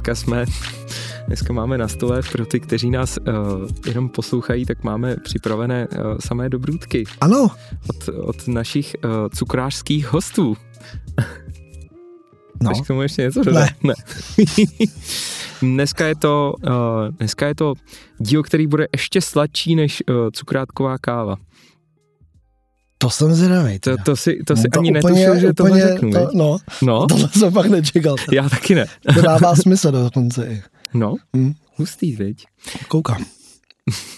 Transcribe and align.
Dneska 0.00 0.14
jsme, 0.14 0.44
dneska 1.26 1.52
máme 1.52 1.78
na 1.78 1.88
stole, 1.88 2.20
pro 2.32 2.46
ty, 2.46 2.60
kteří 2.60 2.90
nás 2.90 3.18
uh, 3.18 3.68
jenom 3.86 4.08
poslouchají, 4.08 4.66
tak 4.66 4.84
máme 4.84 5.16
připravené 5.16 5.88
uh, 5.88 6.18
samé 6.18 6.48
dobrůdky. 6.48 7.04
Ano. 7.20 7.50
Od, 7.88 8.08
od 8.08 8.48
našich 8.48 8.96
uh, 9.04 9.10
cukrářských 9.34 10.12
hostů. 10.12 10.56
No. 12.62 12.70
Chceš 12.70 12.84
k 12.84 12.86
tomu 12.86 13.02
ještě 13.02 13.22
něco 13.22 13.44
dodat? 13.44 13.68
Ne. 13.82 13.94
ne. 13.94 13.94
dneska, 15.62 16.06
je 16.06 16.14
to, 16.14 16.54
uh, 16.62 17.08
dneska 17.18 17.46
je 17.46 17.54
to 17.54 17.74
díl, 18.18 18.42
který 18.42 18.66
bude 18.66 18.86
ještě 18.92 19.20
sladší 19.20 19.76
než 19.76 20.02
uh, 20.08 20.30
cukrátková 20.32 20.98
káva. 20.98 21.36
To 23.02 23.10
jsem 23.10 23.34
zvědavý. 23.34 23.78
To, 23.78 23.96
to 24.04 24.16
si, 24.16 24.38
to 24.46 24.56
si 24.56 24.62
No 24.74 24.80
ani 24.80 24.90
úplně- 24.98 25.12
netušil, 25.12 25.40
že 25.40 25.52
tohle 25.54 25.70
úplně 25.70 25.88
řeknu. 25.92 26.12
to, 26.12 26.28
no, 26.34 26.58
No, 26.82 27.06
tohle 27.06 27.28
jsem 27.28 27.52
fakt 27.52 27.66
nečekal. 27.70 28.16
já 28.32 28.48
taky 28.48 28.74
ne. 28.74 28.86
To 29.14 29.22
dává 29.22 29.56
smysl 29.56 29.90
dokonce 29.92 30.46
i. 30.46 30.62
No, 30.94 31.14
Hm, 31.36 31.54
hustý, 31.76 32.16
viď? 32.16 32.44
koukám. 32.88 33.24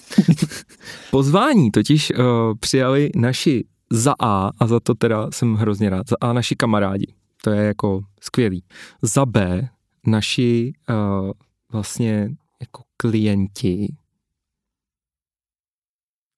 Pozvání 1.10 1.70
totiž 1.70 2.10
uh, 2.10 2.24
přijali 2.60 3.10
naši 3.16 3.64
za 3.90 4.14
A, 4.20 4.50
a 4.58 4.66
za 4.66 4.80
to 4.80 4.94
teda 4.94 5.30
jsem 5.30 5.54
hrozně 5.54 5.90
rád, 5.90 6.08
za 6.08 6.16
A 6.20 6.32
naši 6.32 6.56
kamarádi, 6.56 7.14
to 7.44 7.50
je 7.50 7.62
jako 7.64 8.00
skvělý. 8.20 8.64
Za 9.02 9.26
B 9.26 9.68
naši 10.06 10.72
uh, 10.90 11.30
vlastně 11.72 12.30
jako 12.60 12.82
klienti, 12.96 13.94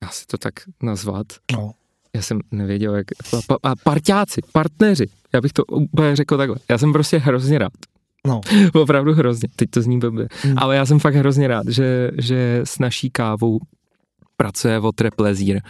já 0.03 0.09
si 0.09 0.27
to 0.27 0.39
tak 0.39 0.55
nazvat, 0.83 1.27
No. 1.53 1.73
Já 2.15 2.23
jsem 2.23 2.41
nevěděl, 2.51 2.97
jak, 2.97 3.07
a 3.63 3.77
parťáci, 3.77 4.41
partneři, 4.53 5.07
já 5.33 5.41
bych 5.41 5.53
to 5.53 5.65
úplně 5.65 6.17
řekl 6.17 6.37
takhle, 6.37 6.57
já 6.71 6.79
jsem 6.79 6.93
prostě 6.93 7.19
hrozně 7.19 7.59
rád, 7.59 7.73
No. 8.27 8.41
Opravdu 8.75 9.15
hrozně, 9.15 9.49
teď 9.57 9.71
to 9.71 9.83
zní 9.83 9.99
blbě. 9.99 10.29
Hmm. 10.43 10.55
Ale 10.57 10.77
já 10.77 10.87
jsem 10.87 10.99
fakt 10.99 11.15
hrozně 11.15 11.49
rád, 11.49 11.69
že, 11.69 12.11
že 12.19 12.61
s 12.65 12.79
naší 12.79 13.11
kávou 13.11 13.61
pracuje 14.37 14.79
Votre 14.79 15.11
Plaisir. 15.11 15.61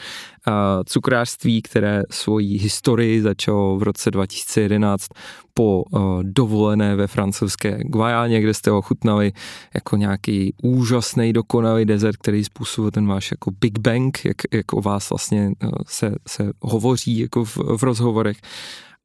A 0.47 0.81
cukrářství, 0.85 1.63
které 1.63 2.03
svoji 2.11 2.59
historii 2.59 3.23
začalo 3.23 3.77
v 3.77 3.83
roce 3.83 4.11
2011 4.11 5.07
po 5.55 5.83
uh, 5.83 6.23
dovolené 6.23 6.97
ve 6.97 7.07
francouzské 7.07 7.79
Guajáně, 7.85 8.41
kde 8.41 8.55
jste 8.55 8.71
ochutnali 8.71 9.33
jako 9.75 9.97
nějaký 9.97 10.55
úžasný, 10.63 11.33
dokonalý 11.33 11.85
desert, 11.85 12.17
který 12.17 12.45
způsobil 12.45 12.91
ten 12.91 13.07
váš 13.07 13.31
jako 13.31 13.51
Big 13.61 13.79
Bang, 13.79 14.25
jak, 14.25 14.37
jak 14.53 14.73
o 14.73 14.81
vás 14.81 15.11
vlastně 15.11 15.53
uh, 15.65 15.71
se, 15.87 16.15
se 16.29 16.51
hovoří 16.61 17.19
jako 17.19 17.45
v, 17.45 17.57
v 17.57 17.83
rozhovorech. 17.83 18.37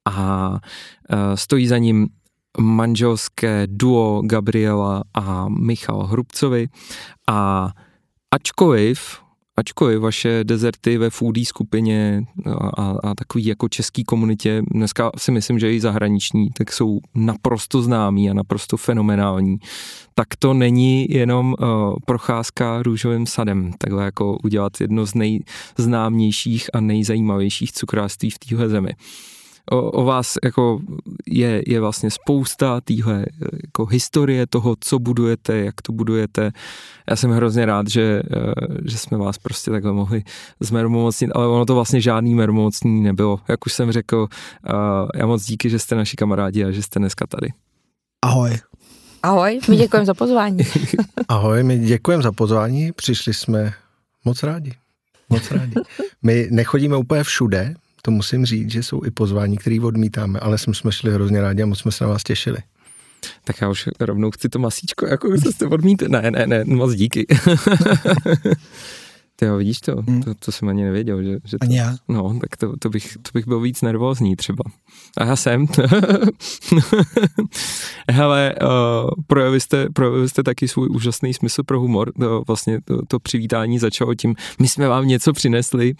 A 0.06 0.50
uh, 0.50 0.58
stojí 1.36 1.68
za 1.68 1.78
ním 1.78 2.08
manželské 2.60 3.68
duo 3.68 4.22
Gabriela 4.26 5.04
a 5.14 5.50
Michal 5.50 6.04
Hrubcovi 6.04 6.68
a 7.30 7.70
ačkoliv 8.32 9.20
ačkoliv 9.60 10.02
vaše 10.02 10.44
dezerty 10.44 10.98
ve 10.98 11.10
foodie 11.10 11.46
skupině 11.46 12.24
a, 12.46 12.52
a, 12.82 12.96
a 13.04 13.16
takový 13.16 13.46
jako 13.46 13.70
český 13.70 14.04
komunitě, 14.04 14.62
dneska 14.72 15.12
si 15.18 15.32
myslím, 15.32 15.60
že 15.60 15.74
i 15.74 15.80
zahraniční, 15.80 16.50
tak 16.58 16.74
jsou 16.74 17.00
naprosto 17.16 17.82
známí 17.82 18.30
a 18.30 18.34
naprosto 18.34 18.78
fenomenální, 18.78 19.58
tak 20.16 20.28
to 20.40 20.54
není 20.54 21.08
jenom 21.10 21.56
uh, 21.60 21.68
procházka 22.06 22.84
růžovým 22.84 23.26
sadem, 23.26 23.74
takhle 23.78 24.06
jako 24.06 24.38
udělat 24.44 24.82
jedno 24.82 25.06
z 25.06 25.14
nejznámějších 25.14 26.70
a 26.74 26.80
nejzajímavějších 26.80 27.72
cukrářství 27.72 28.30
v 28.30 28.40
téhle 28.40 28.70
zemi 28.70 28.92
o, 29.72 29.92
o 29.92 30.04
vás 30.04 30.34
jako 30.44 30.80
je, 31.28 31.64
je 31.68 31.80
vlastně 31.80 32.12
spousta 32.12 32.82
týhle 32.82 33.26
jako 33.64 33.86
historie 33.86 34.48
toho, 34.48 34.76
co 34.80 35.00
budujete, 35.00 35.58
jak 35.58 35.82
to 35.82 35.92
budujete. 35.92 36.52
Já 37.10 37.16
jsem 37.16 37.32
hrozně 37.32 37.66
rád, 37.66 37.88
že, 37.88 38.22
eh, 38.34 38.54
že 38.86 38.98
jsme 38.98 39.18
vás 39.18 39.38
prostě 39.38 39.72
takhle 39.72 39.94
mohli 39.94 40.24
zmermomocnit, 40.60 41.32
ale 41.36 41.48
ono 41.48 41.66
to 41.66 41.76
vlastně 41.76 42.02
žádný 42.02 42.36
mermomocní 42.36 43.02
nebylo. 43.02 43.40
Jak 43.48 43.66
už 43.66 43.74
jsem 43.74 43.92
řekl, 43.92 44.28
eh, 44.32 44.72
já 45.16 45.26
moc 45.26 45.46
díky, 45.46 45.70
že 45.70 45.80
jste 45.80 45.96
naši 45.96 46.18
kamarádi 46.18 46.66
a 46.66 46.72
že 46.72 46.84
jste 46.84 47.00
dneska 47.00 47.28
tady. 47.28 47.50
Ahoj. 48.22 48.58
Ahoj, 49.24 49.60
my 49.70 49.76
děkujeme 49.76 50.06
za 50.06 50.14
pozvání. 50.14 50.58
Ahoj, 51.28 51.64
my 51.64 51.80
děkujeme 51.80 52.24
za 52.24 52.32
pozvání, 52.32 52.92
přišli 52.92 53.34
jsme 53.34 53.74
moc 54.26 54.44
rádi. 54.44 54.74
Moc 55.30 55.52
rádi. 55.52 55.76
My 56.24 56.48
nechodíme 56.52 56.98
úplně 56.98 57.24
všude, 57.24 57.74
to 58.02 58.12
musím 58.12 58.46
říct, 58.46 58.72
že 58.72 58.84
jsou 58.84 59.04
i 59.06 59.12
pozvání, 59.12 59.58
které 59.58 59.80
odmítáme, 59.82 60.40
ale 60.40 60.58
jsme, 60.58 60.74
jsme 60.74 60.92
šli 60.92 61.14
hrozně 61.14 61.42
rádi 61.42 61.64
a 61.64 61.66
moc 61.66 61.80
jsme 61.80 61.92
se 61.92 62.04
na 62.04 62.10
vás 62.10 62.24
těšili. 62.24 62.58
Tak 63.44 63.62
já 63.62 63.70
už 63.70 63.90
rovnou 64.00 64.32
chci 64.32 64.50
to 64.50 64.60
masíčko, 64.60 65.06
jako 65.06 65.38
se 65.38 65.52
jste 65.52 65.66
odmít. 65.66 66.02
Ne, 66.02 66.32
ne, 66.32 66.48
ne, 66.48 66.64
moc 66.66 66.94
díky. 66.94 67.28
Ty 69.40 69.46
jo, 69.46 69.58
vidíš 69.58 69.80
to? 69.80 69.96
Hmm. 70.08 70.24
To, 70.24 70.34
to 70.34 70.52
jsem 70.52 70.70
ani 70.70 70.84
nevěděl, 70.84 71.24
že, 71.24 71.40
že 71.46 71.58
to, 71.58 71.64
Ani 71.64 71.78
já. 71.78 71.96
No, 72.08 72.40
tak 72.42 72.58
to, 72.58 72.74
to, 72.80 72.90
bych, 72.90 73.18
to 73.22 73.30
bych 73.34 73.48
byl 73.48 73.60
víc 73.60 73.82
nervózní 73.82 74.36
třeba. 74.36 74.64
A 75.18 75.26
já 75.26 75.36
jsem. 75.36 75.66
Hele, 78.12 78.56
uh, 78.62 78.70
projevili, 79.28 79.60
jste, 79.60 79.90
projevili 79.90 80.30
jste 80.30 80.44
taky 80.44 80.68
svůj 80.68 80.88
úžasný 80.92 81.34
smysl 81.34 81.64
pro 81.64 81.80
humor. 81.80 82.12
To, 82.20 82.44
vlastně 82.48 82.82
to, 82.82 83.06
to 83.08 83.20
přivítání 83.20 83.80
začalo 83.80 84.16
tím, 84.16 84.36
my 84.60 84.68
jsme 84.68 84.88
vám 84.88 85.08
něco 85.08 85.34
přinesli 85.34 85.96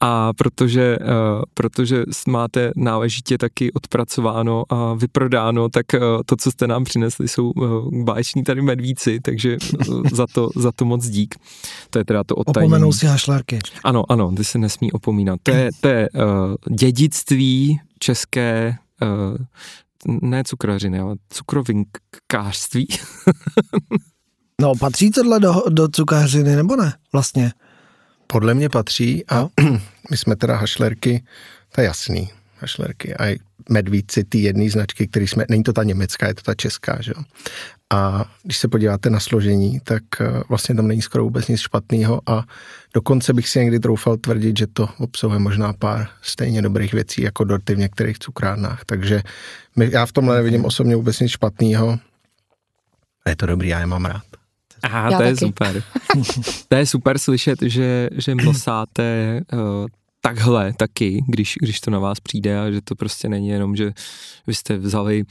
a 0.00 0.32
protože, 0.32 0.98
uh, 1.00 1.06
protože 1.54 2.04
máte 2.28 2.72
náležitě 2.76 3.38
taky 3.38 3.72
odpracováno 3.72 4.64
a 4.68 4.94
vyprodáno, 4.94 5.68
tak 5.68 5.86
uh, 5.94 6.00
to, 6.26 6.36
co 6.36 6.50
jste 6.50 6.66
nám 6.66 6.84
přinesli, 6.84 7.28
jsou 7.28 7.50
uh, 7.50 8.04
báječní 8.04 8.44
tady 8.44 8.62
medvíci, 8.62 9.20
takže 9.20 9.56
uh, 9.88 10.02
za, 10.12 10.26
to, 10.26 10.50
za 10.56 10.72
to 10.72 10.84
moc 10.84 11.08
dík. 11.08 11.34
To 11.90 11.98
je 11.98 12.04
teda 12.04 12.24
to 12.24 12.36
Opomenou 12.64 12.92
si 12.92 13.06
hašlarky. 13.06 13.58
Ano, 13.84 14.04
ano, 14.12 14.32
ty 14.36 14.44
se 14.44 14.58
nesmí 14.58 14.92
opomínat. 14.92 15.40
To 15.42 15.50
je, 15.50 15.70
to 15.80 15.88
je 15.88 16.08
uh, 16.10 16.74
dědictví 16.76 17.80
české, 17.98 18.76
uh, 19.02 20.18
ne 20.22 20.44
cukrařiny, 20.44 20.98
ale 20.98 21.16
cukrovinkářství. 21.30 22.88
No, 24.60 24.72
patří 24.74 25.10
tohle 25.10 25.40
do, 25.40 25.62
do 25.68 25.88
cukářiny, 25.88 26.56
nebo 26.56 26.76
ne? 26.76 26.92
Vlastně. 27.12 27.52
Podle 28.26 28.54
mě 28.54 28.68
patří 28.68 29.26
a 29.26 29.34
No. 29.34 29.50
my 30.10 30.16
jsme 30.16 30.36
teda 30.36 30.56
hašlerky, 30.56 31.24
to 31.74 31.80
je 31.80 31.84
jasný, 31.84 32.30
hašlerky 32.58 33.16
a 33.16 33.38
medvíci, 33.70 34.24
ty 34.24 34.38
jedné 34.38 34.70
značky, 34.70 35.08
který 35.08 35.26
jsme, 35.26 35.44
není 35.48 35.62
to 35.62 35.72
ta 35.72 35.82
německá, 35.82 36.26
je 36.26 36.34
to 36.34 36.42
ta 36.42 36.54
česká, 36.54 36.98
že 37.00 37.12
jo. 37.16 37.22
A 37.92 38.24
když 38.42 38.58
se 38.58 38.68
podíváte 38.68 39.10
na 39.10 39.20
složení, 39.20 39.80
tak 39.84 40.02
eh, 40.20 40.42
vlastně 40.48 40.74
tam 40.74 40.88
není 40.88 41.02
skoro 41.02 41.24
vůbec 41.24 41.48
nic 41.48 41.60
špatného 41.60 42.20
a 42.26 42.44
dokonce 42.94 43.32
bych 43.32 43.48
si 43.48 43.58
někdy 43.58 43.80
troufal 43.80 44.16
tvrdit, 44.16 44.58
že 44.58 44.66
to 44.66 44.88
obsahuje 44.98 45.38
možná 45.38 45.72
pár 45.72 46.08
stejně 46.22 46.62
dobrých 46.62 46.92
věcí 46.92 47.22
jako 47.22 47.44
dorty 47.44 47.74
v 47.74 47.78
některých 47.78 48.18
cukrárnách, 48.18 48.84
takže 48.84 49.22
my, 49.76 49.90
já 49.92 50.06
v 50.06 50.12
tomhle 50.12 50.36
nevidím 50.36 50.64
osobně 50.64 50.96
vůbec 50.96 51.20
nic 51.20 51.30
špatného. 51.30 51.98
A 53.24 53.30
je 53.30 53.36
to 53.36 53.46
dobrý, 53.46 53.68
já 53.68 53.80
je 53.80 53.86
mám 53.86 54.04
rád. 54.04 54.22
Aha, 54.82 55.10
Já 55.10 55.18
to 55.18 55.22
je 55.22 55.34
taky. 55.34 55.46
super. 55.46 55.82
to 56.68 56.76
je 56.76 56.86
super 56.86 57.18
slyšet, 57.18 57.58
že, 57.62 58.08
že 58.12 58.34
mlsáte 58.34 59.40
uh, 59.52 59.86
takhle 60.20 60.72
taky, 60.76 61.24
když, 61.28 61.54
když 61.60 61.80
to 61.80 61.90
na 61.90 61.98
vás 61.98 62.20
přijde 62.20 62.60
a 62.60 62.70
že 62.70 62.80
to 62.80 62.94
prostě 62.94 63.28
není 63.28 63.48
jenom, 63.48 63.76
že 63.76 63.92
vy 64.46 64.54
jste 64.54 64.76
vzali 64.76 65.24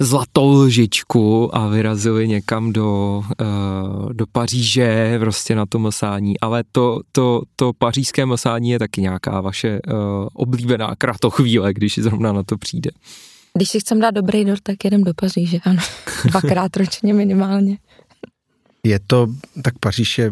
zlatou 0.00 0.50
lžičku 0.50 1.56
a 1.56 1.68
vyrazili 1.68 2.28
někam 2.28 2.72
do, 2.72 3.22
uh, 3.40 4.12
do 4.12 4.26
Paříže 4.26 5.16
prostě 5.18 5.54
na 5.54 5.66
to 5.66 5.78
mlsání, 5.78 6.40
ale 6.40 6.64
to, 6.72 7.00
to, 7.12 7.42
to 7.56 7.72
pařížské 7.78 8.26
mlsání 8.26 8.70
je 8.70 8.78
taky 8.78 9.00
nějaká 9.00 9.40
vaše 9.40 9.80
uh, 9.86 9.94
oblíbená 10.32 10.94
kratochvíle, 10.98 11.72
když 11.72 11.98
zrovna 11.98 12.32
na 12.32 12.42
to 12.42 12.58
přijde. 12.58 12.90
Když 13.54 13.68
si 13.68 13.80
chcem 13.80 14.00
dát 14.00 14.10
dobrý 14.10 14.44
dort, 14.44 14.62
tak 14.62 14.84
jedem 14.84 15.04
do 15.04 15.14
Paříže, 15.14 15.58
ano. 15.64 15.82
Dvakrát 16.24 16.76
ročně 16.76 17.14
minimálně. 17.14 17.78
Je 18.82 19.00
to, 19.06 19.26
tak 19.62 19.78
Paříž 19.78 20.18
je, 20.18 20.30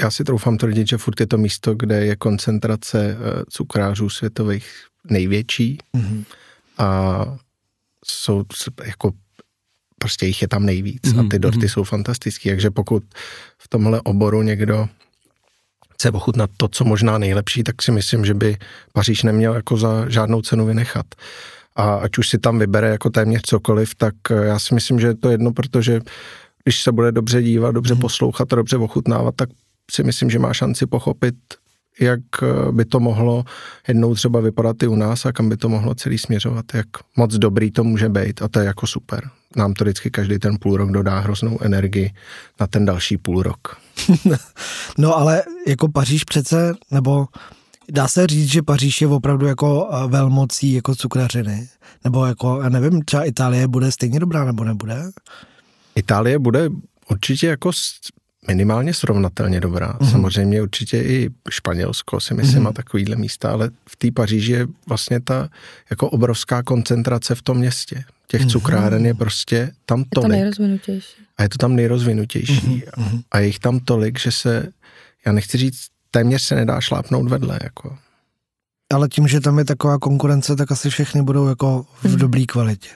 já 0.00 0.10
si 0.10 0.24
troufám 0.24 0.56
tvrdit, 0.56 0.88
že 0.88 0.98
furt 0.98 1.20
je 1.20 1.26
to 1.26 1.38
místo, 1.38 1.74
kde 1.74 2.04
je 2.04 2.16
koncentrace 2.16 3.16
eh, 3.20 3.42
cukrářů 3.50 4.08
světových 4.08 4.66
největší 5.10 5.78
Mhm. 5.92 6.24
a 6.78 7.18
jsou 8.04 8.44
jako 8.84 9.12
prostě 9.98 10.26
jich 10.26 10.42
je 10.42 10.48
tam 10.48 10.66
nejvíc 10.66 11.12
a 11.12 11.16
Mhm, 11.16 11.28
ty 11.28 11.38
dorty 11.38 11.58
mhm. 11.58 11.68
jsou 11.68 11.84
fantastické, 11.84 12.50
takže 12.50 12.70
pokud 12.70 13.02
v 13.58 13.68
tomhle 13.68 14.00
oboru 14.00 14.42
někdo 14.42 14.88
chce 15.94 16.10
ochutnat 16.10 16.50
to, 16.56 16.68
co 16.68 16.84
možná 16.84 17.18
nejlepší, 17.18 17.62
tak 17.62 17.82
si 17.82 17.92
myslím, 17.92 18.24
že 18.24 18.34
by 18.34 18.56
Paříž 18.92 19.22
neměl 19.22 19.54
jako 19.54 19.76
za 19.76 20.08
žádnou 20.08 20.42
cenu 20.42 20.66
vynechat. 20.66 21.06
A 21.76 21.94
ať 21.94 22.18
už 22.18 22.28
si 22.28 22.38
tam 22.38 22.58
vybere 22.58 22.88
jako 22.88 23.10
téměř 23.10 23.42
cokoliv, 23.42 23.94
tak 23.94 24.14
eh, 24.30 24.34
já 24.46 24.58
si 24.58 24.74
myslím, 24.74 25.00
že 25.00 25.06
je 25.06 25.14
to 25.16 25.30
jedno, 25.30 25.52
protože 25.52 26.00
když 26.64 26.82
se 26.82 26.92
bude 26.92 27.12
dobře 27.12 27.42
dívat, 27.42 27.70
dobře 27.72 27.94
Mhm. 27.94 28.00
poslouchat 28.00 28.52
a 28.52 28.56
dobře 28.56 28.76
ochutnávat, 28.76 29.34
tak 29.36 29.48
si 29.90 30.02
myslím, 30.02 30.30
že 30.30 30.38
má 30.38 30.54
šanci 30.54 30.86
pochopit 30.86 31.34
jak 32.00 32.20
eh, 32.42 32.72
by 32.72 32.84
to 32.84 33.00
mohlo 33.00 33.44
jednou 33.88 34.14
třeba 34.14 34.40
vypadat 34.40 34.82
i 34.82 34.86
u 34.86 34.94
nás 34.94 35.26
a 35.26 35.32
kam 35.32 35.48
by 35.48 35.56
to 35.56 35.68
mohlo 35.68 35.94
celý 35.94 36.18
směřovat, 36.18 36.64
jak 36.74 36.86
moc 37.16 37.34
dobrý 37.34 37.70
to 37.70 37.84
může 37.84 38.08
být 38.08 38.42
a 38.42 38.48
to 38.48 38.60
je 38.60 38.66
jako 38.66 38.86
super. 38.86 39.30
Nám 39.56 39.74
to 39.74 39.84
vždycky 39.84 40.10
každý 40.10 40.38
ten 40.38 40.56
půl 40.60 40.76
rok 40.76 40.90
dodá 40.90 41.18
hroznou 41.18 41.58
energii 41.62 42.10
na 42.60 42.66
ten 42.66 42.84
další 42.84 43.16
půl 43.16 43.42
rok. 43.42 43.76
no 44.98 45.16
ale 45.16 45.42
jako 45.66 45.88
Paříž 45.88 46.24
přece, 46.24 46.74
nebo 46.90 47.26
dá 47.90 48.08
se 48.08 48.26
říct, 48.26 48.52
že 48.52 48.62
Paříž 48.62 49.00
je 49.00 49.08
opravdu 49.08 49.46
jako 49.46 49.90
eh, 49.92 50.08
velmocí 50.08 50.72
jako 50.72 50.94
cukrařiny? 50.94 51.68
Nebo 52.04 52.26
jako, 52.26 52.60
já 52.62 52.68
nevím, 52.68 53.02
třeba 53.02 53.24
Itálie 53.24 53.68
bude 53.68 53.92
stejně 53.92 54.20
dobrá 54.20 54.44
nebo 54.44 54.64
nebude? 54.64 55.02
Itálie 55.94 56.38
bude 56.38 56.68
určitě 57.10 57.46
jako 57.46 57.72
minimálně 58.48 58.94
srovnatelně 58.94 59.60
dobrá. 59.60 59.92
Mm-hmm. 59.92 60.10
Samozřejmě 60.10 60.62
určitě 60.62 60.98
i 60.98 61.30
Španělsko 61.50 62.20
si 62.20 62.34
myslím 62.34 62.60
mm-hmm. 62.60 62.64
má 62.64 62.72
takovýhle 62.72 63.16
místa, 63.16 63.50
ale 63.50 63.70
v 63.88 63.96
té 63.96 64.10
Paříži 64.10 64.52
je 64.52 64.66
vlastně 64.88 65.20
ta 65.20 65.48
jako 65.90 66.10
obrovská 66.10 66.62
koncentrace 66.62 67.34
v 67.34 67.42
tom 67.42 67.56
městě. 67.56 68.04
Těch 68.26 68.42
mm-hmm. 68.42 68.50
cukráren 68.50 69.06
je 69.06 69.14
prostě 69.14 69.72
tam 69.86 70.04
tolik. 70.04 70.24
Je 70.24 70.28
to 70.28 70.28
nejrozvinutější. 70.28 71.22
A 71.36 71.42
je 71.42 71.48
to 71.48 71.58
tam 71.58 71.76
nejrozvinutější. 71.76 72.84
Mm-hmm. 72.96 73.22
A 73.30 73.38
je 73.38 73.46
jich 73.46 73.58
tam 73.58 73.80
tolik, 73.80 74.18
že 74.18 74.32
se, 74.32 74.68
já 75.26 75.32
nechci 75.32 75.58
říct, 75.58 75.86
téměř 76.10 76.42
se 76.42 76.54
nedá 76.54 76.80
šlápnout 76.80 77.28
vedle. 77.28 77.58
Jako. 77.62 77.98
Ale 78.92 79.08
tím, 79.08 79.28
že 79.28 79.40
tam 79.40 79.58
je 79.58 79.64
taková 79.64 79.98
konkurence, 79.98 80.56
tak 80.56 80.72
asi 80.72 80.90
všechny 80.90 81.22
budou 81.22 81.48
jako 81.48 81.86
v 82.02 82.04
mm. 82.04 82.16
dobré 82.16 82.44
kvalitě. 82.44 82.88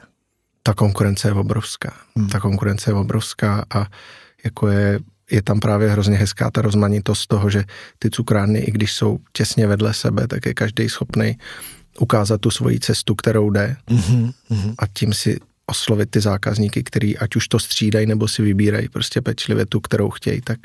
Ta 0.63 0.75
konkurence 0.75 1.29
je 1.29 1.33
obrovská. 1.33 1.93
Mm. 2.15 2.29
Ta 2.29 2.41
konkurence 2.41 2.91
je 2.91 2.95
obrovská 2.95 3.65
a 3.75 3.87
jako 4.45 4.69
je 4.69 5.01
je 5.33 5.43
tam 5.43 5.61
právě 5.61 5.91
hrozně 5.91 6.17
hezká 6.17 6.51
ta 6.51 6.63
rozmanitost 6.63 7.27
toho, 7.27 7.51
že 7.51 7.65
ty 7.99 8.11
cukrárny, 8.11 8.59
i 8.59 8.71
když 8.71 8.93
jsou 8.93 9.19
těsně 9.33 9.67
vedle 9.67 9.95
sebe, 9.95 10.27
tak 10.27 10.47
je 10.47 10.55
každý 10.55 10.89
schopný 10.89 11.39
ukázat 11.99 12.41
tu 12.41 12.51
svoji 12.51 12.81
cestu, 12.81 13.15
kterou 13.15 13.51
jde 13.51 13.77
mm-hmm. 13.91 14.33
a 14.79 14.87
tím 14.87 15.13
si 15.13 15.41
oslovit 15.67 16.11
ty 16.11 16.21
zákazníky, 16.21 16.83
který 16.83 17.19
ať 17.19 17.37
už 17.37 17.49
to 17.49 17.59
střídají 17.59 18.07
nebo 18.07 18.29
si 18.29 18.43
vybírají 18.43 18.89
prostě 18.89 19.21
pečlivě 19.21 19.67
tu, 19.67 19.81
kterou 19.81 20.11
chtějí, 20.11 20.41
tak 20.41 20.59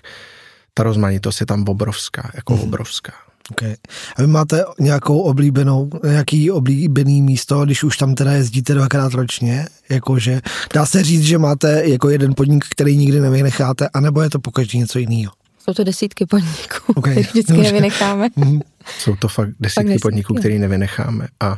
ta 0.74 0.84
rozmanitost 0.84 1.40
je 1.40 1.46
tam 1.46 1.64
obrovská, 1.68 2.32
jako 2.36 2.54
mm-hmm. 2.54 2.64
obrovská. 2.64 3.14
Okay. 3.52 3.76
A 4.16 4.22
vy 4.22 4.28
máte 4.28 4.64
nějakou 4.80 5.20
oblíbenou, 5.20 5.90
nějaký 6.04 6.52
oblíbený 6.52 7.22
místo, 7.22 7.66
když 7.66 7.84
už 7.84 7.98
tam 7.98 8.16
teda 8.16 8.32
jezdíte 8.32 8.74
dvakrát 8.74 9.14
ročně, 9.14 9.68
jakože 9.90 10.42
dá 10.74 10.86
se 10.86 11.04
říct, 11.04 11.24
že 11.24 11.38
máte 11.38 11.84
jako 11.86 12.10
jeden 12.10 12.34
podnik, 12.36 12.66
který 12.70 12.98
nikdy 12.98 13.22
nevynecháte, 13.22 13.90
anebo 13.94 14.22
je 14.22 14.30
to 14.30 14.40
pokaždé 14.40 14.78
něco 14.78 15.00
jiného? 15.00 15.34
Jsou 15.60 15.74
to 15.74 15.84
desítky 15.84 16.26
podniků, 16.26 16.94
okay. 16.96 17.14
které 17.14 17.28
vždycky 17.28 17.54
Dobře. 17.54 17.72
nevynecháme. 17.72 18.30
Mhm. 18.36 18.62
Jsou 19.00 19.16
to 19.16 19.28
fakt 19.28 19.50
desítky, 19.60 19.74
fakt 19.74 19.86
desítky 19.86 20.02
podniků, 20.02 20.34
které 20.34 20.60
nevynecháme 20.60 21.28
a 21.40 21.58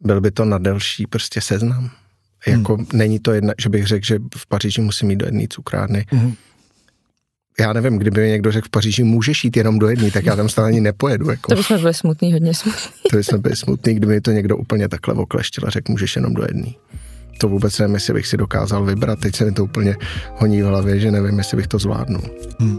byl 0.00 0.20
by 0.20 0.30
to 0.30 0.44
na 0.44 0.58
delší 0.58 1.06
prostě 1.06 1.40
seznam. 1.40 1.90
Jako 2.46 2.76
hmm. 2.76 2.86
není 2.92 3.18
to 3.18 3.32
jedna, 3.32 3.52
že 3.58 3.68
bych 3.68 3.86
řekl, 3.86 4.06
že 4.06 4.18
v 4.36 4.46
Paříži 4.46 4.80
musím 4.80 5.10
jít 5.10 5.16
do 5.16 5.26
jedné 5.26 5.46
cukrárny. 5.48 6.06
Hmm 6.10 6.34
já 7.60 7.72
nevím, 7.72 7.98
kdyby 7.98 8.20
mi 8.20 8.28
někdo 8.28 8.52
řekl 8.52 8.66
v 8.66 8.70
Paříži, 8.70 9.04
můžeš 9.04 9.44
jít 9.44 9.56
jenom 9.56 9.78
do 9.78 9.88
jedné, 9.88 10.10
tak 10.10 10.26
já 10.26 10.36
tam 10.36 10.48
stále 10.48 10.68
ani 10.68 10.80
nepojedu. 10.80 11.30
Jako. 11.30 11.50
To 11.50 11.56
bychom 11.56 11.80
byli 11.80 11.94
smutný, 11.94 12.32
hodně 12.32 12.54
smutný. 12.54 12.80
To 13.10 13.16
bychom 13.16 13.40
byli 13.40 13.56
smutný, 13.56 13.94
kdyby 13.94 14.12
mi 14.12 14.20
to 14.20 14.30
někdo 14.30 14.56
úplně 14.56 14.88
takhle 14.88 15.14
okleštil 15.14 15.64
a 15.66 15.70
řekl, 15.70 15.92
můžeš 15.92 16.16
jenom 16.16 16.34
do 16.34 16.42
jedné. 16.42 16.70
To 17.38 17.48
vůbec 17.48 17.78
nevím, 17.78 17.94
jestli 17.94 18.14
bych 18.14 18.26
si 18.26 18.36
dokázal 18.36 18.84
vybrat, 18.84 19.18
teď 19.18 19.36
se 19.36 19.44
mi 19.44 19.52
to 19.52 19.64
úplně 19.64 19.96
honí 20.36 20.62
v 20.62 20.66
hlavě, 20.66 21.00
že 21.00 21.10
nevím, 21.10 21.38
jestli 21.38 21.56
bych 21.56 21.66
to 21.66 21.78
zvládnul. 21.78 22.22
Hmm. 22.60 22.78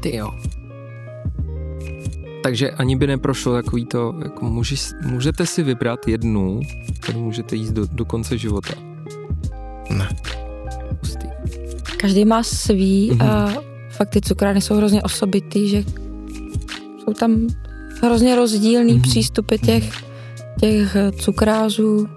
Ty 0.00 0.16
jo. 0.16 0.30
Takže 2.42 2.70
ani 2.70 2.96
by 2.96 3.06
neprošlo 3.06 3.52
takový 3.52 3.86
to, 3.86 4.14
jako 4.24 4.44
můžeš, 4.44 4.88
můžete 5.04 5.46
si 5.46 5.62
vybrat 5.62 6.08
jednu, 6.08 6.60
kterou 7.00 7.20
můžete 7.24 7.56
jíst 7.56 7.72
do, 7.72 7.86
do 7.86 8.04
konce 8.04 8.38
života. 8.38 8.74
Ne. 9.90 10.08
Pustý. 11.00 11.26
Každý 11.96 12.24
má 12.24 12.42
svý 12.42 13.10
mm-hmm. 13.12 13.30
a 13.30 13.71
fakt 14.02 14.10
ty 14.10 14.20
cukrárny 14.20 14.60
jsou 14.60 14.76
hrozně 14.76 15.02
osobitý, 15.02 15.68
že 15.68 15.84
jsou 17.04 17.12
tam 17.14 17.46
hrozně 18.02 18.36
rozdílný 18.36 18.94
mm-hmm. 18.94 19.02
přístupy 19.02 19.56
těch, 19.58 19.84
těch 20.60 20.96
cukrářů 21.18 22.08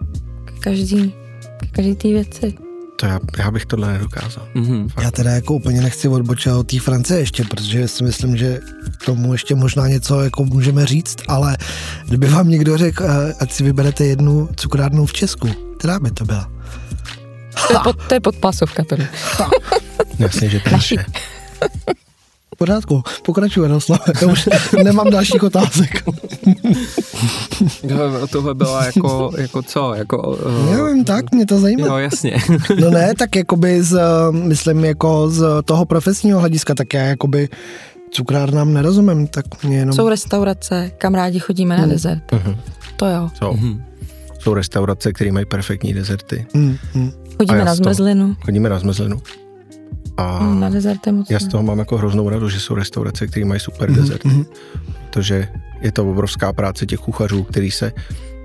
k 0.46 0.60
každý, 0.60 1.14
k 1.58 1.72
každý 1.72 1.96
té 1.96 2.08
věci. 2.08 2.54
To 3.00 3.06
já, 3.06 3.20
já 3.38 3.52
bych 3.52 3.66
tohle 3.66 3.94
nedokázal. 3.94 4.48
Mm-hmm. 4.56 4.88
Já 5.02 5.12
teda 5.12 5.32
jako 5.32 5.54
úplně 5.54 5.82
nechci 5.82 6.08
odbočit 6.08 6.54
od 6.54 6.68
té 6.68 6.80
Francie 6.80 7.20
ještě, 7.20 7.44
protože 7.44 7.88
si 7.88 8.04
myslím, 8.04 8.38
že 8.38 8.60
tomu 9.06 9.34
ještě 9.34 9.56
možná 9.56 9.88
něco 9.88 10.22
jako 10.22 10.46
můžeme 10.46 10.86
říct, 10.86 11.18
ale 11.28 11.58
kdyby 12.08 12.28
vám 12.28 12.50
někdo 12.50 12.78
řekl, 12.78 13.04
eh, 13.04 13.34
ať 13.40 13.52
si 13.52 13.64
vyberete 13.64 14.06
jednu 14.06 14.50
cukrárnu 14.56 15.06
v 15.06 15.14
Česku, 15.14 15.50
která 15.78 16.00
by 16.00 16.12
to 16.12 16.26
byla? 16.26 16.52
To 17.68 17.74
je, 17.74 17.80
pod, 17.84 17.96
to 18.08 18.14
je 18.14 18.20
podpásovka 18.20 18.84
tady. 18.84 19.08
Jasně, 20.20 20.50
že 20.50 20.60
to 20.60 20.70
naše. 20.70 20.96
V 22.56 22.58
pořádku, 22.58 23.04
pokračuj 23.26 23.64
Jaroslav, 23.64 24.02
já 24.22 24.28
už 24.28 24.50
nemám 24.84 25.10
dalších 25.10 25.44
otázek. 25.44 26.04
Tohle 28.32 28.54
byla 28.54 28.86
jako, 28.86 29.32
jako 29.38 29.62
co? 29.62 29.94
Jako, 29.94 30.18
uh, 30.18 30.78
já 30.78 30.86
vím, 30.86 31.06
tak, 31.06 31.32
mě 31.32 31.46
to 31.46 31.60
zajímá. 31.60 31.88
No 31.88 32.00
jasně. 32.00 32.38
no 32.80 32.90
ne, 32.90 33.14
tak 33.16 33.36
jakoby 33.36 33.84
z, 33.84 34.00
myslím 34.32 34.86
jako 34.86 35.30
z 35.30 35.46
toho 35.66 35.86
profesního 35.86 36.40
hlediska, 36.40 36.76
tak 36.76 36.94
já 36.94 37.02
jakoby 37.02 37.50
cukrárnám 38.12 38.74
nerozumím, 38.74 39.28
tak 39.28 39.64
mě 39.64 39.78
jenom... 39.78 39.96
Jsou 39.96 40.10
restaurace, 40.10 40.92
kam 40.98 41.14
rádi 41.14 41.40
chodíme 41.40 41.76
hmm. 41.76 41.88
na 41.88 41.94
dezert. 41.94 42.32
Uh-huh. 42.32 42.58
To 42.96 43.06
jo. 43.06 43.30
Jsou. 43.34 43.52
Uh-huh. 43.52 43.82
Jsou 44.40 44.54
restaurace, 44.54 45.14
které 45.14 45.32
mají 45.32 45.46
perfektní 45.46 45.94
dezerty. 45.94 46.46
Uh-huh. 46.54 47.12
Chodíme 47.38 47.66
na 47.66 47.76
zmrzlinu. 47.76 48.36
Chodíme 48.46 48.70
na 48.70 48.80
zmrzlinu. 48.80 49.22
A 50.18 50.44
mm, 50.44 50.60
na 50.60 50.70
dezerty 50.70 51.12
moc 51.12 51.30
já 51.30 51.40
z 51.40 51.48
toho 51.48 51.64
mám 51.64 51.80
jako 51.80 51.98
hroznou 51.98 52.30
radost, 52.30 52.54
že 52.54 52.60
jsou 52.60 52.76
restaurace, 52.76 53.28
které 53.28 53.46
mají 53.46 53.60
super 53.60 53.90
mm-hmm. 53.90 53.96
dezerty. 53.96 54.28
Mm-hmm. 54.28 54.46
Protože 55.10 55.48
je 55.82 55.92
to 55.92 56.10
obrovská 56.12 56.54
práce 56.54 56.86
těch 56.86 57.00
kuchařů, 57.00 57.44
který 57.44 57.72
se 57.72 57.92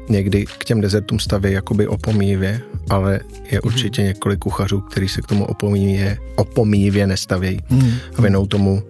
někdy 0.08 0.44
k 0.58 0.64
těm 0.64 0.81
dezertům 0.81 1.19
staví 1.19 1.52
jakoby 1.52 1.89
opomíjivě, 1.89 2.60
ale 2.91 3.20
je 3.50 3.58
mm-hmm. 3.58 3.67
určitě 3.67 4.03
několik 4.03 4.39
kuchařů, 4.39 4.81
kteří 4.81 5.08
se 5.08 5.22
k 5.22 5.27
tomu 5.27 5.44
opomíjivě, 5.44 6.19
opomíjivě 6.36 7.06
nestavějí 7.06 7.58
mm-hmm. 7.58 7.94
a 8.17 8.22
věnou 8.22 8.46
tomu 8.46 8.82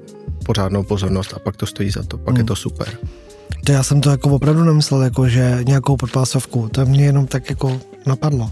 pořádnou 0.45 0.83
pozornost 0.83 1.35
a 1.37 1.39
pak 1.39 1.57
to 1.57 1.67
stojí 1.67 1.91
za 1.91 2.03
to, 2.03 2.19
pak 2.19 2.35
mm. 2.35 2.41
je 2.41 2.45
to 2.45 2.57
super. 2.57 2.89
To 3.65 3.73
já 3.73 3.83
jsem 3.83 4.01
to 4.01 4.11
jako 4.11 4.29
opravdu 4.31 4.65
nemyslel, 4.65 5.03
jako 5.03 5.29
že 5.29 5.59
nějakou 5.67 5.97
podpásovku, 5.97 6.69
to 6.73 6.87
mě 6.87 7.05
jenom 7.05 7.27
tak 7.27 7.51
jako 7.51 7.81
napadlo. 8.07 8.51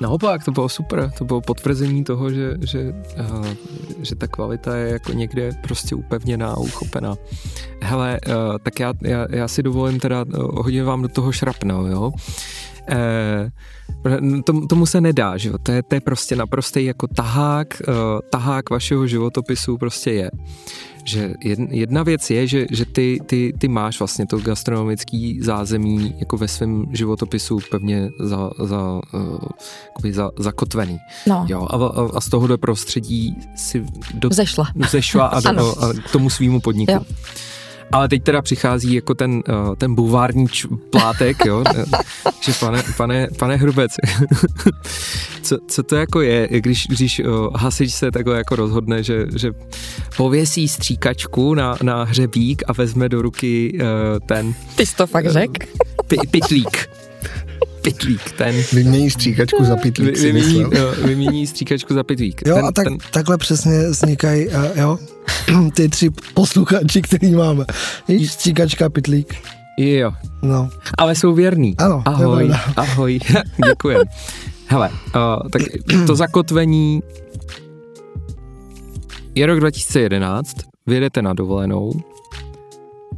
Naopak, 0.00 0.44
to 0.44 0.50
bylo 0.50 0.68
super, 0.68 1.10
to 1.18 1.24
bylo 1.24 1.40
potvrzení 1.40 2.04
toho, 2.04 2.30
že, 2.30 2.56
že, 2.60 2.94
uh, 3.30 3.46
že 4.02 4.14
ta 4.14 4.26
kvalita 4.26 4.76
je 4.76 4.92
jako 4.92 5.12
někde 5.12 5.50
prostě 5.62 5.94
upevněná 5.94 6.50
a 6.50 6.56
uchopená. 6.56 7.16
Hele, 7.82 8.20
uh, 8.26 8.34
tak 8.62 8.80
já, 8.80 8.92
já, 9.02 9.26
já 9.30 9.48
si 9.48 9.62
dovolím 9.62 10.00
teda 10.00 10.24
uh, 10.24 10.62
hodně 10.62 10.84
vám 10.84 11.02
do 11.02 11.08
toho 11.08 11.32
šrapnout, 11.32 11.90
jo. 11.90 12.12
Uh, 12.90 14.42
tom, 14.42 14.68
tomu 14.68 14.86
se 14.86 15.00
nedá, 15.00 15.36
že 15.36 15.48
jo? 15.48 15.58
To 15.62 15.72
je, 15.72 15.82
to 15.82 15.94
je 15.94 16.00
prostě 16.00 16.36
naprostý 16.36 16.84
jako 16.84 17.06
tahák, 17.06 17.82
uh, 17.88 17.94
tahák 18.30 18.70
vašeho 18.70 19.06
životopisu 19.06 19.78
prostě 19.78 20.12
je 20.12 20.30
že 21.04 21.34
jedna 21.70 22.02
věc 22.02 22.30
je, 22.30 22.46
že, 22.46 22.66
že 22.70 22.84
ty, 22.84 23.20
ty, 23.26 23.52
ty 23.58 23.68
máš 23.68 23.98
vlastně 23.98 24.26
to 24.26 24.38
gastronomický 24.38 25.40
zázemí 25.42 26.14
jako 26.18 26.36
ve 26.36 26.48
svém 26.48 26.86
životopisu 26.92 27.58
pevně 27.70 28.08
za, 28.20 28.50
za, 28.58 29.00
uh, 29.12 30.10
za, 30.10 30.30
zakotvený. 30.38 30.98
No. 31.26 31.46
Jo, 31.48 31.66
a, 31.70 31.76
a, 31.76 32.08
a 32.16 32.20
z 32.20 32.28
tohohle 32.28 32.58
prostředí 32.58 33.36
si 33.56 33.84
do, 34.14 34.28
zešla. 34.32 34.66
zešla 34.90 35.26
a, 35.26 35.52
do, 35.52 35.84
a 35.84 35.92
k 35.92 36.12
tomu 36.12 36.30
svýmu 36.30 36.60
podniku. 36.60 36.92
Jo. 36.92 37.00
Ale 37.92 38.08
teď 38.08 38.22
teda 38.22 38.42
přichází 38.42 38.94
jako 38.94 39.14
ten, 39.14 39.30
uh, 39.30 39.74
ten 39.78 39.94
buvární 39.94 40.46
plátek, 40.90 41.44
jo, 41.46 41.64
že 42.40 42.52
pane, 42.60 42.82
pane, 42.96 43.28
pane 43.38 43.56
Hrubec, 43.56 43.92
co, 45.42 45.58
co 45.68 45.82
to 45.82 45.96
jako 45.96 46.20
je, 46.20 46.48
když, 46.50 46.86
když 46.86 47.20
uh, 47.20 47.56
hasič 47.56 47.94
se 47.94 48.10
takhle 48.10 48.36
jako 48.38 48.56
rozhodne, 48.56 49.02
že, 49.02 49.26
že 49.36 49.52
pověsí 50.16 50.68
stříkačku 50.68 51.54
na, 51.54 51.76
na 51.82 52.04
hřebík 52.04 52.62
a 52.66 52.72
vezme 52.72 53.08
do 53.08 53.22
ruky 53.22 53.78
uh, 53.80 54.26
ten... 54.26 54.54
Ty 54.76 54.86
jsi 54.86 54.96
to 54.96 55.06
fakt 55.06 55.26
řek? 55.26 55.50
Pi, 56.06 56.16
pitlík 56.30 56.88
pitlík, 57.84 58.32
ten... 58.32 58.54
Vymění 58.72 59.10
stříkačku 59.10 59.64
za 59.64 59.76
pitlík, 59.76 60.18
Vy, 60.18 60.32
vymění, 60.32 60.60
jo, 60.60 60.94
vymění 61.04 61.46
stříkačku 61.46 61.94
za 61.94 62.02
pitlík. 62.02 62.42
Jo, 62.46 62.54
ten, 62.54 62.66
a 62.66 62.72
tak, 62.72 62.84
ten... 62.84 62.98
takhle 63.10 63.38
přesně 63.38 63.88
vznikají, 63.88 64.48
uh, 64.48 64.54
jo, 64.74 64.98
ty 65.74 65.88
tři 65.88 66.10
posluchači, 66.34 67.02
který 67.02 67.34
máme. 67.34 67.64
Víš, 68.08 68.32
stříkačka, 68.32 68.88
pitlík. 68.88 69.34
Jo. 69.78 70.12
No. 70.42 70.68
Ale 70.98 71.14
jsou 71.14 71.34
věrný. 71.34 71.74
Ano. 71.78 72.02
Ahoj, 72.06 72.50
ahoj, 72.76 73.18
děkujem. 73.68 74.02
Hele, 74.66 74.90
uh, 74.90 75.48
tak 75.50 75.62
to 76.06 76.16
zakotvení 76.16 77.02
je 79.34 79.46
rok 79.46 79.60
2011, 79.60 80.56
vyjedete 80.86 81.22
na 81.22 81.34
dovolenou, 81.34 81.92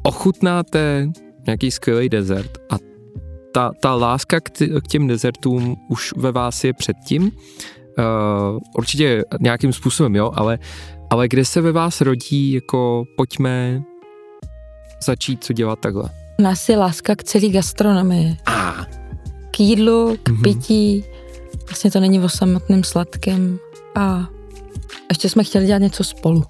ochutnáte 0.02 1.08
nějaký 1.46 1.70
skvělý 1.70 2.08
dezert 2.08 2.58
a 2.70 2.76
ta, 3.56 3.72
ta 3.80 3.94
láska 3.94 4.40
k, 4.40 4.50
t- 4.50 4.68
k 4.80 4.86
těm 4.88 5.06
dezertům 5.06 5.76
už 5.88 6.12
ve 6.16 6.32
vás 6.32 6.64
je 6.64 6.72
předtím, 6.72 7.22
uh, 7.22 7.30
určitě 8.78 9.24
nějakým 9.40 9.72
způsobem, 9.72 10.16
jo, 10.16 10.32
ale, 10.34 10.58
ale 11.10 11.28
kde 11.28 11.44
se 11.44 11.60
ve 11.60 11.72
vás 11.72 12.00
rodí, 12.00 12.52
jako 12.52 13.04
pojďme 13.16 13.82
začít 15.04 15.44
co 15.44 15.52
dělat 15.52 15.78
takhle? 15.80 16.10
U 16.38 16.42
nás 16.42 16.68
je 16.68 16.76
láska 16.76 17.16
k 17.16 17.24
celé 17.24 17.48
gastronomii. 17.48 18.36
A. 18.46 18.86
K 19.50 19.60
jídlu, 19.60 20.16
k 20.22 20.28
Mhm. 20.28 20.42
pití. 20.42 21.04
Vlastně 21.68 21.90
to 21.90 22.00
není 22.00 22.20
o 22.20 22.28
samotném 22.28 22.84
sladkém. 22.84 23.58
A 23.94 24.28
ještě 25.08 25.28
jsme 25.28 25.44
chtěli 25.44 25.66
dělat 25.66 25.78
něco 25.82 26.04
spolu. 26.04 26.44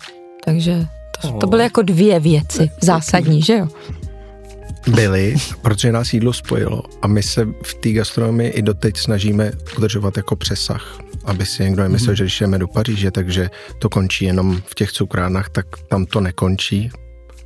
Takže 0.45 0.87
to, 1.23 1.29
to 1.29 1.35
Oh. 1.47 1.51
byly 1.51 1.63
jako 1.63 1.83
dvě 1.83 2.21
věci 2.21 2.71
zásadní, 2.83 3.43
že 3.43 3.57
jo? 3.59 3.69
Byli, 4.95 5.35
protože 5.63 5.93
nás 5.93 6.13
jídlo 6.13 6.33
spojilo 6.33 6.83
a 7.03 7.07
my 7.07 7.23
se 7.23 7.49
v 7.63 7.75
té 7.75 7.93
gastronomii 7.93 8.51
i 8.51 8.63
doteď 8.63 8.97
snažíme 8.97 9.53
udržovat 9.79 10.17
jako 10.17 10.37
přesah, 10.37 10.99
aby 11.25 11.47
si 11.47 11.63
někdo 11.63 11.83
nemyslel, 11.83 12.11
Mhm. 12.13 12.17
že 12.17 12.25
když 12.25 12.41
jdeme 12.41 12.59
do 12.59 12.69
Paříže, 12.69 13.11
takže 13.11 13.51
to 13.79 13.89
končí 13.89 14.25
jenom 14.25 14.63
v 14.67 14.75
těch 14.75 14.93
cukrárnách, 14.93 15.49
tak 15.49 15.67
tam 15.89 16.07
to 16.07 16.21
nekončí. 16.21 16.91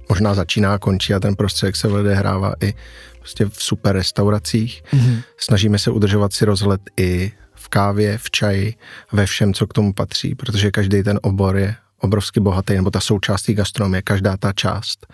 Možná 0.08 0.34
začíná 0.34 0.74
a 0.74 0.78
končí 0.78 1.14
a 1.14 1.20
ten 1.20 1.36
prostředek 1.36 1.76
se 1.76 1.88
odehrává 1.88 2.52
i 2.62 2.74
prostě 3.18 3.44
v 3.44 3.62
super 3.62 3.96
restauracích. 3.96 4.82
Mhm. 4.92 5.20
Snažíme 5.36 5.78
se 5.78 5.90
udržovat 5.90 6.32
si 6.32 6.44
rozhled 6.44 6.80
i 6.96 7.32
v 7.54 7.68
kávě, 7.68 8.18
v 8.18 8.30
čaji, 8.30 8.74
ve 9.12 9.26
všem, 9.26 9.54
co 9.54 9.66
k 9.66 9.72
tomu 9.72 9.92
patří, 9.92 10.34
protože 10.34 10.70
každý 10.70 11.02
ten 11.02 11.18
obor 11.22 11.56
je 11.56 11.74
obrovsky 12.00 12.40
bohatý, 12.40 12.74
nebo 12.74 12.90
ta 12.90 13.00
součást 13.00 13.42
té 13.42 13.52
gastronomie, 13.54 14.02
každá 14.02 14.36
ta 14.36 14.52
část. 14.52 15.06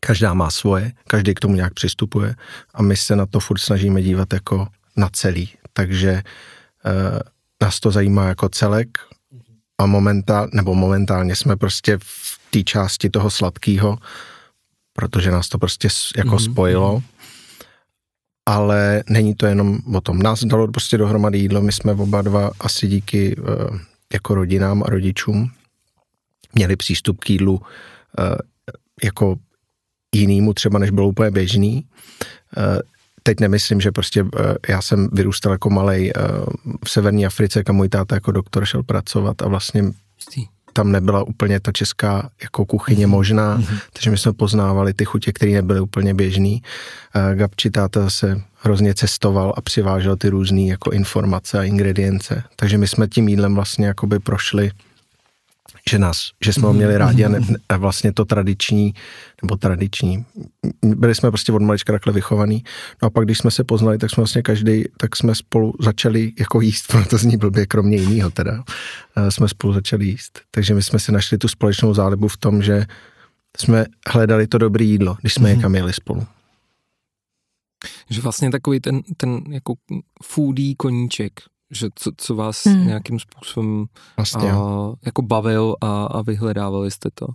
Každá 0.00 0.34
má 0.34 0.50
svoje, 0.50 0.92
každý 1.08 1.34
k 1.34 1.40
tomu 1.40 1.54
nějak 1.54 1.74
přistupuje 1.74 2.34
a 2.74 2.82
my 2.82 2.96
se 2.96 3.16
na 3.16 3.26
to 3.26 3.40
furt 3.40 3.58
snažíme 3.58 4.02
dívat 4.02 4.32
jako 4.32 4.68
na 4.96 5.08
celý. 5.08 5.50
Takže 5.72 6.10
e, 6.10 6.22
nás 7.62 7.80
to 7.80 7.90
zajímá 7.90 8.28
jako 8.28 8.48
celek 8.48 8.98
a 9.78 9.86
momentál, 9.86 10.48
nebo 10.52 10.74
momentálně 10.74 11.36
jsme 11.36 11.56
prostě 11.56 11.98
v 12.02 12.38
té 12.50 12.62
části 12.62 13.10
toho 13.10 13.30
sladkého, 13.30 13.98
protože 14.92 15.30
nás 15.30 15.48
to 15.48 15.58
prostě 15.58 15.88
jako 16.16 16.28
Mhm, 16.28 16.38
mm-hmm. 16.38 16.52
spojilo. 16.52 17.02
Ale 18.46 19.04
není 19.08 19.34
to 19.34 19.46
jenom 19.46 19.78
o 19.94 20.00
tom. 20.00 20.18
Nás 20.18 20.44
dalo 20.44 20.68
prostě 20.68 20.98
dohromady 20.98 21.38
jídlo, 21.38 21.62
my 21.62 21.72
jsme 21.72 21.92
oba 21.92 22.22
dva 22.22 22.50
asi 22.60 22.86
díky 22.86 23.36
e, 23.38 23.42
jako 24.12 24.34
rodinám 24.34 24.82
a 24.82 24.90
rodičům 24.90 25.50
měli 26.54 26.76
přístup 26.76 27.20
k 27.20 27.30
jídlu 27.30 27.60
e, 28.18 28.22
jako 29.04 29.36
jinýmu 30.16 30.54
třeba, 30.54 30.78
než 30.78 30.90
bylo 30.90 31.08
úplně 31.08 31.30
běžný. 31.30 31.84
Eh, 32.56 32.80
Teď 33.22 33.40
nemyslím, 33.40 33.80
že 33.80 33.92
prostě 33.92 34.24
eh, 34.38 34.54
já 34.68 34.82
jsem 34.82 35.08
vyrůstal 35.12 35.52
jako 35.52 35.70
malej 35.70 36.12
eh, 36.16 36.20
v 36.84 36.90
severní 36.90 37.26
Africe, 37.26 37.64
kam 37.64 37.76
můj 37.76 37.88
táta 37.88 38.14
jako 38.14 38.32
doktor 38.32 38.64
šel 38.64 38.82
pracovat 38.82 39.42
a 39.42 39.48
vlastně 39.48 39.82
tam 40.72 40.92
nebyla 40.92 41.22
úplně 41.22 41.60
ta 41.60 41.72
česká 41.72 42.30
jako 42.42 42.64
kuchyně 42.64 43.06
možná, 43.06 43.62
takže 43.92 44.10
my 44.10 44.18
jsme 44.18 44.32
poznávali 44.32 44.94
ty 44.94 45.04
chutě, 45.04 45.32
které 45.32 45.52
nebyly 45.52 45.80
úplně 45.80 46.14
běžný. 46.14 46.62
Gabči 47.34 47.70
táta 47.70 48.02
zase 48.02 48.42
hrozně 48.60 48.94
cestoval 48.94 49.54
a 49.56 49.60
přivážel 49.60 50.16
ty 50.16 50.28
různé 50.28 50.62
jako 50.62 50.90
informace 50.90 51.58
a 51.58 51.62
ingredience, 51.62 52.42
takže 52.56 52.78
my 52.78 52.88
jsme 52.88 53.08
tím 53.08 53.28
jídlem 53.28 53.54
vlastně 53.54 53.86
jakoby 53.86 54.18
prošli 54.18 54.70
že 55.90 55.98
nás, 55.98 56.30
že 56.44 56.52
jsme 56.52 56.66
ho 56.66 56.72
měli 56.72 56.98
rádi 56.98 57.24
a, 57.24 57.28
ne, 57.28 57.40
a 57.68 57.76
vlastně 57.76 58.12
to 58.12 58.24
tradiční, 58.24 58.94
nebo 59.42 59.56
tradiční, 59.56 60.24
byli 60.82 61.14
jsme 61.14 61.30
prostě 61.30 61.52
od 61.52 61.62
malička 61.62 61.92
takhle 61.92 62.12
vychovaný. 62.12 62.64
No 63.02 63.06
a 63.06 63.10
pak, 63.10 63.24
když 63.24 63.38
jsme 63.38 63.50
se 63.50 63.64
poznali, 63.64 63.98
tak 63.98 64.10
jsme 64.10 64.20
vlastně 64.20 64.42
každý, 64.42 64.84
tak 64.96 65.16
jsme 65.16 65.34
spolu 65.34 65.74
začali 65.80 66.32
jako 66.38 66.60
jíst, 66.60 66.84
ono 66.94 67.04
to 67.04 67.18
zní 67.18 67.36
blbě, 67.36 67.66
kromě 67.66 67.96
jiného 67.96 68.30
teda, 68.30 68.64
eh, 69.16 69.30
jsme 69.30 69.48
spolu 69.48 69.72
začali 69.72 70.06
jíst. 70.06 70.40
Takže 70.50 70.74
my 70.74 70.82
jsme 70.82 70.98
si 70.98 71.12
našli 71.12 71.38
tu 71.38 71.48
společnou 71.48 71.94
zálibu 71.94 72.28
v 72.28 72.36
tom, 72.36 72.62
že 72.62 72.86
jsme 73.56 73.84
hledali 74.08 74.46
to 74.46 74.58
dobré 74.58 74.84
jídlo, 74.84 75.16
když 75.20 75.34
jsme 75.34 75.48
mm-hmm. 75.48 75.56
někam 75.56 75.74
jeli 75.74 75.92
spolu. 75.92 76.26
Že 78.10 78.20
vlastně 78.20 78.50
takový 78.50 78.80
ten, 78.80 79.00
ten 79.16 79.40
jako 79.48 79.74
foodie 80.22 80.74
koníček, 80.74 81.32
že 81.70 81.88
co, 81.94 82.10
co 82.16 82.34
vás 82.34 82.64
Hmm. 82.66 82.86
nějakým 82.86 83.18
způsobem 83.18 83.84
Vlastně, 84.16 84.52
a, 84.52 84.92
jako 85.06 85.22
bavil 85.22 85.76
a, 85.80 86.04
a 86.04 86.22
vyhledávali 86.22 86.90
jste 86.90 87.08
to. 87.14 87.26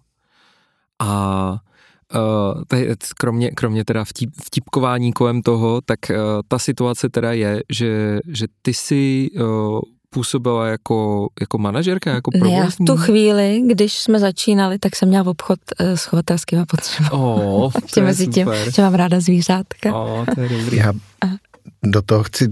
A 1.00 1.58
Uh, 2.16 2.64
tady, 2.68 2.96
kromě, 3.20 3.52
kromě 3.52 3.86
teda 3.86 4.04
vtip, 4.06 4.30
vtipkování 4.46 5.14
kolem 5.14 5.42
toho, 5.42 5.82
tak 5.86 6.00
uh, 6.10 6.16
ta 6.48 6.60
situace 6.60 7.10
teda 7.10 7.34
je, 7.34 7.64
že, 7.70 8.20
že 8.28 8.46
ty 8.62 8.74
si 8.74 9.30
uh, 9.40 9.80
působila 10.10 10.68
jako, 10.68 11.28
jako 11.42 11.58
manažerka, 11.58 12.12
jako 12.12 12.32
Ne, 12.34 12.40
já 12.40 12.46
v 12.46 12.50
provozní? 12.76 12.86
tu 12.86 12.98
chvíli, 12.98 13.62
když 13.68 14.00
jsme 14.00 14.20
začínali, 14.20 14.80
tak 14.80 14.96
jsem 14.96 15.10
měla 15.10 15.30
obchod 15.30 15.60
eh, 15.80 15.98
s 15.98 16.06
chovatelskými 16.06 16.66
potřebami. 16.66 17.24
Oh, 17.24 17.72
Ještě 17.82 18.02
mezi 18.02 18.28
tím, 18.28 18.48
že 18.76 18.82
mám 18.82 18.94
ráda 18.94 19.20
zvířátka. 19.20 19.96
Oh, 19.96 20.26
to 20.36 20.42
je 20.42 20.50
dobrý. 20.50 20.78
Já 20.78 20.94
do 21.84 22.02
toho 22.02 22.24
chci, 22.24 22.50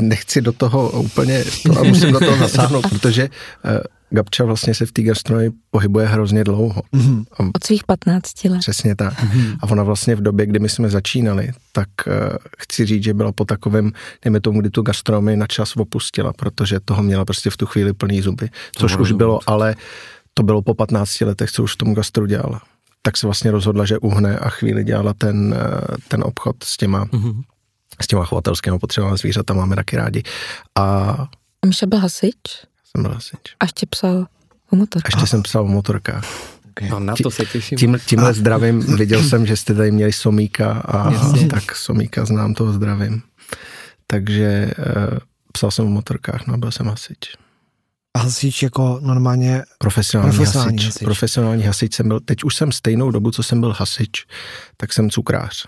nechci 0.00 0.40
do 0.40 0.52
toho 0.52 0.90
úplně, 0.90 1.44
to 1.66 1.78
a 1.80 1.82
musím 1.82 2.12
do 2.12 2.18
toho 2.20 2.36
zasáhnout, 2.36 2.86
protože 2.90 3.28
uh, 3.64 3.70
Gabča 4.10 4.44
vlastně 4.44 4.74
se 4.74 4.86
v 4.86 4.92
té 4.92 5.02
gastronomii 5.02 5.50
pohybuje 5.70 6.06
hrozně 6.06 6.44
dlouho. 6.44 6.82
Mhm. 6.92 7.24
A 7.38 7.42
Od 7.54 7.64
svých 7.64 7.84
15 7.84 8.44
let. 8.44 8.58
Přesně 8.58 8.96
tak. 8.96 9.24
A 9.60 9.70
ona 9.70 9.82
vlastně 9.82 10.14
v 10.16 10.20
době, 10.20 10.46
kdy 10.46 10.58
my 10.58 10.68
jsme 10.68 10.88
začínali, 10.88 11.50
tak 11.72 11.88
uh, 12.06 12.12
chci 12.58 12.86
říct, 12.86 13.04
že 13.04 13.14
byla 13.14 13.32
po 13.32 13.44
takovém, 13.44 13.92
dejme 14.24 14.40
tomu, 14.40 14.60
kdy 14.60 14.70
tu 14.70 14.82
gastronomii 14.82 15.36
na 15.36 15.46
čas 15.46 15.76
opustila, 15.76 16.32
protože 16.32 16.80
toho 16.80 17.02
měla 17.02 17.24
prostě 17.24 17.50
v 17.50 17.56
tu 17.56 17.66
chvíli 17.66 17.92
plný 17.92 18.22
zuby, 18.22 18.48
což 18.76 18.92
už 18.92 18.98
rozumím. 18.98 19.18
bylo, 19.18 19.40
ale 19.46 19.76
to 20.34 20.42
bylo 20.42 20.62
po 20.62 20.74
15 20.74 21.20
letech, 21.20 21.50
co 21.50 21.62
už 21.62 21.74
v 21.74 21.76
tom 21.76 21.94
gastru 21.94 22.26
dělala. 22.26 22.60
Tak 23.02 23.16
se 23.16 23.26
vlastně 23.26 23.50
rozhodla, 23.50 23.84
že 23.84 23.98
uhne 23.98 24.38
a 24.38 24.48
chvíli 24.48 24.84
dělala 24.84 25.14
ten, 25.14 25.54
eh, 25.58 25.96
ten 26.08 26.22
obchod 26.24 26.56
s 26.64 26.76
těma, 26.76 27.06
Mhm. 27.12 27.42
S 28.02 28.06
těma 28.06 28.24
chovatelskými 28.24 28.78
potřebami 28.78 29.16
zvířata, 29.18 29.54
máme 29.54 29.76
taky 29.76 29.96
rádi. 29.96 30.22
A 30.78 30.82
A 31.62 31.66
Miša 31.66 31.86
byl 31.86 31.98
hasič 31.98 32.34
jsem 32.94 33.02
byl 33.02 33.12
hasič. 33.14 33.40
a 33.60 33.64
ještě 33.64 33.86
psal 33.86 34.26
o 34.70 34.76
motor. 34.76 35.02
A 35.04 35.08
ještě 35.08 35.26
jsem 35.26 35.42
psal 35.42 35.64
o 35.64 35.68
motorkách. 35.68 36.24
No 36.90 37.00
na 37.00 37.14
to 37.22 37.30
se 37.30 37.44
těším. 37.46 37.78
Tím, 37.78 37.98
tímhle 38.06 38.34
zdravím, 38.34 38.96
viděl 38.96 39.22
jsem, 39.24 39.46
že 39.46 39.56
jste 39.56 39.74
tady 39.74 39.90
měli 39.90 40.12
Somíka 40.12 40.72
a 40.72 41.12
Jasně. 41.12 41.48
tak 41.48 41.76
Somíka 41.76 42.24
znám, 42.24 42.54
toho 42.54 42.72
zdravím. 42.72 43.22
Takže 44.06 44.70
uh, 44.78 45.18
psal 45.52 45.70
jsem 45.70 45.84
o 45.86 45.88
motorkách, 45.88 46.46
no 46.46 46.54
a 46.54 46.56
byl 46.56 46.70
jsem 46.70 46.86
hasič. 46.86 47.18
A 48.14 48.18
hasič 48.18 48.62
jako 48.62 48.98
normálně, 49.02 49.62
Profesionální, 49.78 50.36
Profesionální 50.36 50.76
hasič. 50.78 50.86
hasič. 50.94 51.04
Profesionální 51.04 51.62
hasič 51.62 51.94
jsem 51.94 52.08
byl, 52.08 52.20
teď 52.20 52.44
už 52.44 52.56
jsem 52.56 52.72
stejnou 52.72 53.10
dobu, 53.10 53.30
co 53.30 53.42
jsem 53.42 53.60
byl 53.60 53.74
hasič, 53.78 54.26
tak 54.76 54.92
jsem 54.92 55.10
cukrář. 55.10 55.66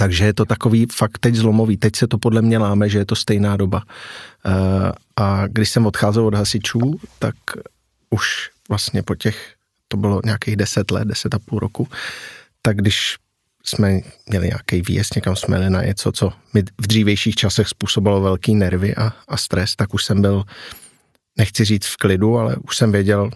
Takže 0.00 0.24
je 0.24 0.34
to 0.34 0.44
takový 0.44 0.86
fakt 0.86 1.18
teď 1.18 1.34
zlomový. 1.34 1.76
Teď 1.76 1.96
se 1.96 2.06
to 2.06 2.18
podle 2.18 2.42
mě 2.42 2.58
láme, 2.58 2.88
že 2.88 2.98
je 2.98 3.04
to 3.04 3.16
stejná 3.16 3.56
doba. 3.56 3.82
Uh, 4.46 4.52
a 5.16 5.46
když 5.46 5.70
jsem 5.70 5.86
odcházel 5.86 6.26
od 6.26 6.34
hasičů, 6.34 7.00
tak 7.18 7.34
už 8.10 8.50
vlastně 8.68 9.02
po 9.02 9.14
těch, 9.14 9.54
to 9.88 9.96
bylo 9.96 10.20
nějakých 10.24 10.56
deset 10.56 10.90
let, 10.90 11.08
deset 11.08 11.34
a 11.34 11.38
půl 11.38 11.58
roku, 11.58 11.88
tak 12.62 12.76
když 12.76 13.16
jsme 13.64 14.00
měli 14.26 14.46
nějaký 14.46 14.82
výjezd, 14.82 15.14
někam 15.14 15.36
jsme 15.36 15.56
jeli 15.56 15.70
na 15.70 15.82
něco, 15.82 16.12
co 16.12 16.32
mi 16.54 16.62
v 16.62 16.86
dřívějších 16.86 17.34
časech 17.34 17.68
způsobilo 17.68 18.20
velký 18.20 18.54
nervy 18.54 18.94
a, 18.96 19.12
a 19.28 19.36
stres, 19.36 19.76
tak 19.76 19.94
už 19.94 20.04
jsem 20.04 20.22
byl, 20.22 20.44
nechci 21.38 21.64
říct 21.64 21.86
v 21.86 21.96
klidu, 21.96 22.38
ale 22.38 22.56
už 22.56 22.76
jsem 22.76 22.92
věděl, 22.92 23.30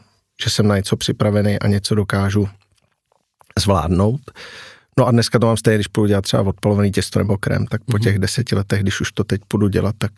že 0.45 0.51
jsem 0.51 0.69
na 0.69 0.77
něco 0.77 0.97
připravený 0.97 1.59
a 1.59 1.67
něco 1.67 1.95
dokážu 1.95 2.49
zvládnout. 3.59 4.21
No 4.99 5.07
a 5.07 5.11
dneska 5.11 5.39
to 5.39 5.47
mám 5.47 5.57
stejně, 5.57 5.77
když 5.77 5.87
půjdu 5.87 6.09
dělat 6.09 6.23
třeba 6.23 6.43
odpolovený 6.43 6.91
těsto 6.91 7.19
nebo 7.19 7.39
krém, 7.39 7.67
tak 7.67 7.85
po 7.85 7.99
těch 7.99 8.19
deseti 8.19 8.55
letech, 8.55 8.83
když 8.83 9.01
už 9.01 9.13
to 9.13 9.25
teď 9.25 9.41
půjdu 9.49 9.69
dělat, 9.69 9.95
tak 9.99 10.13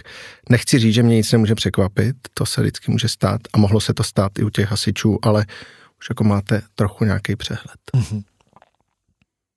nechci 0.50 0.78
říct, 0.78 0.94
že 0.94 1.02
mě 1.02 1.16
nic 1.16 1.32
nemůže 1.32 1.54
překvapit, 1.54 2.16
to 2.34 2.46
se 2.46 2.60
vždycky 2.60 2.92
může 2.92 3.08
stát 3.08 3.40
a 3.52 3.58
mohlo 3.58 3.80
se 3.80 3.94
to 3.94 4.02
stát 4.02 4.38
i 4.38 4.44
u 4.44 4.50
těch 4.50 4.70
hasičů, 4.70 5.18
ale 5.22 5.46
už 6.00 6.08
jako 6.08 6.24
máte 6.24 6.62
trochu 6.74 7.04
nějaký 7.04 7.36
přehled. 7.36 7.78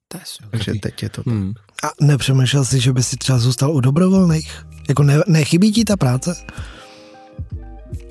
To 0.08 0.18
je 0.18 0.24
super. 0.26 0.50
Takže 0.52 0.74
teď 0.82 1.04
je 1.04 1.10
to 1.10 1.24
tak. 1.24 1.34
Hmm. 1.34 1.54
a 1.84 1.88
nepřemýšlel 2.02 2.66
jsi, 2.66 2.80
že 2.80 2.94
by 2.94 3.04
si 3.04 3.18
třeba 3.18 3.40
zůstal 3.40 3.72
u 3.72 3.80
dobrovolných? 3.80 4.66
Jako 4.90 5.04
ne, 5.04 5.20
nechybí 5.28 5.72
ti 5.72 5.86
ta 5.86 5.98
práce? 5.98 6.36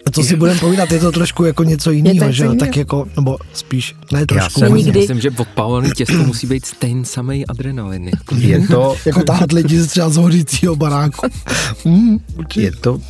A 0.06 0.10
co 0.10 0.22
si 0.22 0.36
budeme 0.36 0.60
povídat, 0.60 0.92
je 0.92 0.98
to 1.00 1.12
trošku 1.12 1.44
jako 1.44 1.64
něco 1.64 1.90
jiného, 1.90 2.26
to 2.26 2.32
že 2.32 2.44
jo? 2.44 2.54
Tak 2.54 2.76
jako, 2.76 3.06
nebo 3.16 3.38
spíš, 3.52 3.94
ne 4.12 4.26
trošku. 4.26 4.60
jsem- 4.60 4.68
hodně. 4.70 4.84
Nikdy. 4.84 5.00
Myslím, 5.00 5.20
že 5.20 5.30
odpálený 5.30 5.90
těsto 5.96 6.14
musí 6.18 6.46
být 6.46 6.66
stejný 6.66 7.04
samý 7.04 7.46
adrenalin. 7.46 8.08
Jako, 8.08 8.34
Je 8.34 8.66
to, 8.68 8.96
Jako 9.06 9.22
tahat 9.22 9.52
lidi 9.52 9.80
z 9.80 9.86
třeba 9.86 10.08
z 10.08 10.16
hořícího 10.16 10.76
baráku. 10.76 11.26
Mm, 11.84 12.18
určitě. 12.38 12.64
je 12.66 12.72
to 12.72 13.00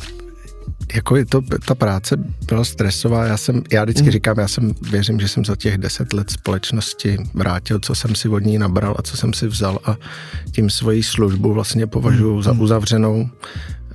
jako 0.95 1.15
je 1.15 1.25
to, 1.25 1.41
ta 1.67 1.75
práce 1.75 2.17
byla 2.47 2.63
stresová, 2.63 3.25
já 3.25 3.37
jsem, 3.37 3.61
já 3.71 3.83
vždycky 3.83 4.03
mm. 4.03 4.11
říkám, 4.11 4.39
já 4.39 4.47
jsem, 4.47 4.73
věřím, 4.81 5.19
že 5.19 5.27
jsem 5.27 5.45
za 5.45 5.55
těch 5.55 5.77
deset 5.77 6.13
let 6.13 6.29
společnosti 6.29 7.17
vrátil, 7.33 7.79
co 7.79 7.95
jsem 7.95 8.15
si 8.15 8.29
od 8.29 8.39
ní 8.39 8.57
nabral 8.57 8.95
a 8.99 9.01
co 9.01 9.17
jsem 9.17 9.33
si 9.33 9.47
vzal 9.47 9.79
a 9.85 9.95
tím 10.51 10.69
svoji 10.69 11.03
službu 11.03 11.53
vlastně 11.53 11.87
považuji 11.87 12.35
mm. 12.35 12.43
za 12.43 12.53
mhm. 12.53 12.61
uzavřenou. 12.61 13.29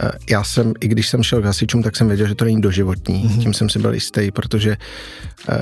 Eh, 0.01 0.11
já 0.31 0.45
jsem, 0.45 0.73
i 0.81 0.89
když 0.89 1.09
jsem 1.09 1.23
šel 1.23 1.43
k 1.43 1.45
hasičům, 1.45 1.83
tak 1.83 1.97
jsem 1.97 2.09
věděl, 2.09 2.27
že 2.27 2.35
to 2.35 2.45
není 2.45 2.61
doživotní, 2.61 3.25
mm. 3.25 3.39
tím 3.41 3.55
jsem 3.55 3.69
si 3.69 3.79
byl 3.79 3.95
jistý, 3.95 4.31
protože 4.31 4.77
uh, 5.49 5.57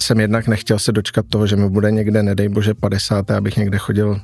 jsem 0.00 0.20
jednak 0.20 0.48
nechtěl 0.48 0.78
se 0.78 0.92
dočkat 0.92 1.26
toho, 1.28 1.46
že 1.46 1.56
mi 1.56 1.70
bude 1.70 1.90
někde, 1.90 2.22
nedej 2.22 2.48
bože, 2.48 2.74
50. 2.74 3.30
abych 3.30 3.56
někde 3.56 3.78
chodil 3.78 4.20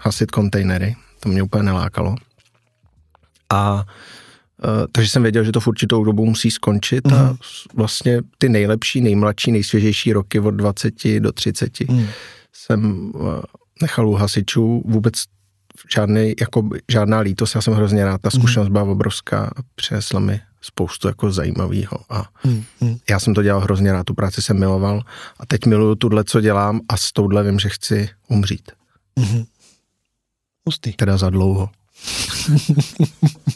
hasit 0.00 0.30
kontejnery, 0.30 0.96
to 1.20 1.28
mě 1.28 1.42
úplně 1.42 1.62
nelákalo. 1.62 2.14
A 3.50 3.74
Uh, 3.74 3.80
takže 4.92 5.10
jsem 5.10 5.22
věděl, 5.22 5.44
že 5.44 5.52
to 5.52 5.60
v 5.60 5.66
určitou 5.66 6.04
dobu 6.04 6.26
musí 6.26 6.50
skončit 6.50 7.06
mm. 7.06 7.14
a 7.14 7.22
mhm. 7.22 7.36
vlastně 7.74 8.20
ty 8.38 8.48
nejlepší, 8.48 9.00
nejmladší, 9.00 9.52
nejsvěžejší 9.52 10.12
roky 10.12 10.40
od 10.40 10.50
20 10.50 10.94
do 11.18 11.32
30 11.32 11.80
mm. 11.80 12.06
jsem 12.52 13.10
uh, 13.14 13.40
nechal 13.82 14.08
u 14.08 14.12
hasičů 14.12 14.82
vůbec 14.86 15.14
žádný, 15.94 16.34
jako 16.40 16.68
žádná 16.90 17.20
lítost, 17.20 17.54
já 17.54 17.62
jsem 17.62 17.74
hrozně 17.74 18.04
rád, 18.04 18.20
ta 18.20 18.30
mhm. 18.32 18.40
zkušenost 18.40 18.68
mm. 18.68 18.72
byla 18.72 18.84
obrovská 18.84 19.44
a 19.56 19.60
přinesla 19.74 20.20
mi 20.20 20.40
spoustu 20.62 21.08
jako 21.08 21.32
zajímavého 21.32 21.98
a 22.10 22.28
mm. 22.44 22.64
já 23.10 23.20
jsem 23.20 23.34
to 23.34 23.42
dělal 23.42 23.60
hrozně 23.60 23.92
rád, 23.92 24.04
tu 24.04 24.14
práci 24.14 24.42
jsem 24.42 24.58
miloval 24.58 25.02
a 25.40 25.46
teď 25.46 25.66
miluju 25.66 25.94
tuhle, 25.94 26.24
co 26.24 26.40
dělám 26.40 26.80
a 26.88 26.96
s 26.96 27.12
touhle 27.12 27.42
vím, 27.42 27.58
že 27.58 27.68
chci 27.68 28.08
umřít. 28.28 28.70
Mm. 29.16 29.44
Teda 30.96 31.16
za 31.16 31.30
dlouho. 31.30 31.70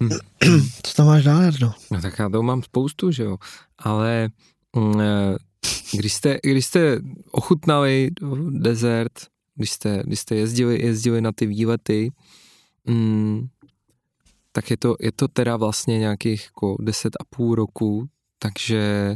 Hmm. 0.00 0.10
Co 0.82 0.94
tam 0.94 1.06
máš 1.06 1.24
dál, 1.24 1.42
Jardo? 1.42 1.72
No 1.90 2.00
tak 2.00 2.18
já 2.18 2.28
to 2.28 2.42
mám 2.42 2.62
spoustu, 2.62 3.10
že 3.10 3.22
jo, 3.22 3.36
ale 3.78 4.28
mm, 4.76 5.00
eh, 5.00 5.36
když 5.92 6.12
jste, 6.12 6.38
když 6.42 6.66
jste 6.66 7.00
ochutnali 7.30 8.10
desert, 8.50 9.12
když 9.54 9.70
jste, 9.70 10.02
když 10.06 10.20
jste 10.20 10.34
jezdili, 10.36 10.82
jezdili 10.82 11.20
na 11.20 11.32
ty 11.32 11.46
výlety, 11.46 12.10
mm, 12.84 13.48
tak 14.52 14.70
je 14.70 14.76
to, 14.76 14.96
je 15.00 15.12
to 15.12 15.28
teda 15.28 15.56
vlastně 15.56 15.98
nějakých 15.98 16.44
jako 16.44 16.76
deset 16.80 17.16
a 17.20 17.24
půl 17.36 17.54
roku, 17.54 18.08
takže 18.38 19.14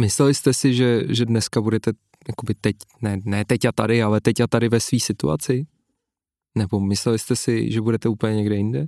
mysleli 0.00 0.34
jste 0.34 0.54
si, 0.54 0.74
že, 0.74 1.02
že 1.08 1.26
dneska 1.26 1.60
budete 1.60 1.92
jakoby 2.28 2.54
teď, 2.54 2.76
ne, 3.02 3.20
ne 3.24 3.44
teď 3.44 3.64
a 3.64 3.72
tady, 3.72 4.02
ale 4.02 4.20
teď 4.20 4.40
a 4.40 4.46
tady 4.46 4.68
ve 4.68 4.80
své 4.80 5.00
situaci? 5.00 5.66
Nebo 6.54 6.80
mysleli 6.80 7.18
jste 7.18 7.36
si, 7.36 7.72
že 7.72 7.80
budete 7.80 8.08
úplně 8.08 8.36
někde 8.36 8.56
jinde? 8.56 8.86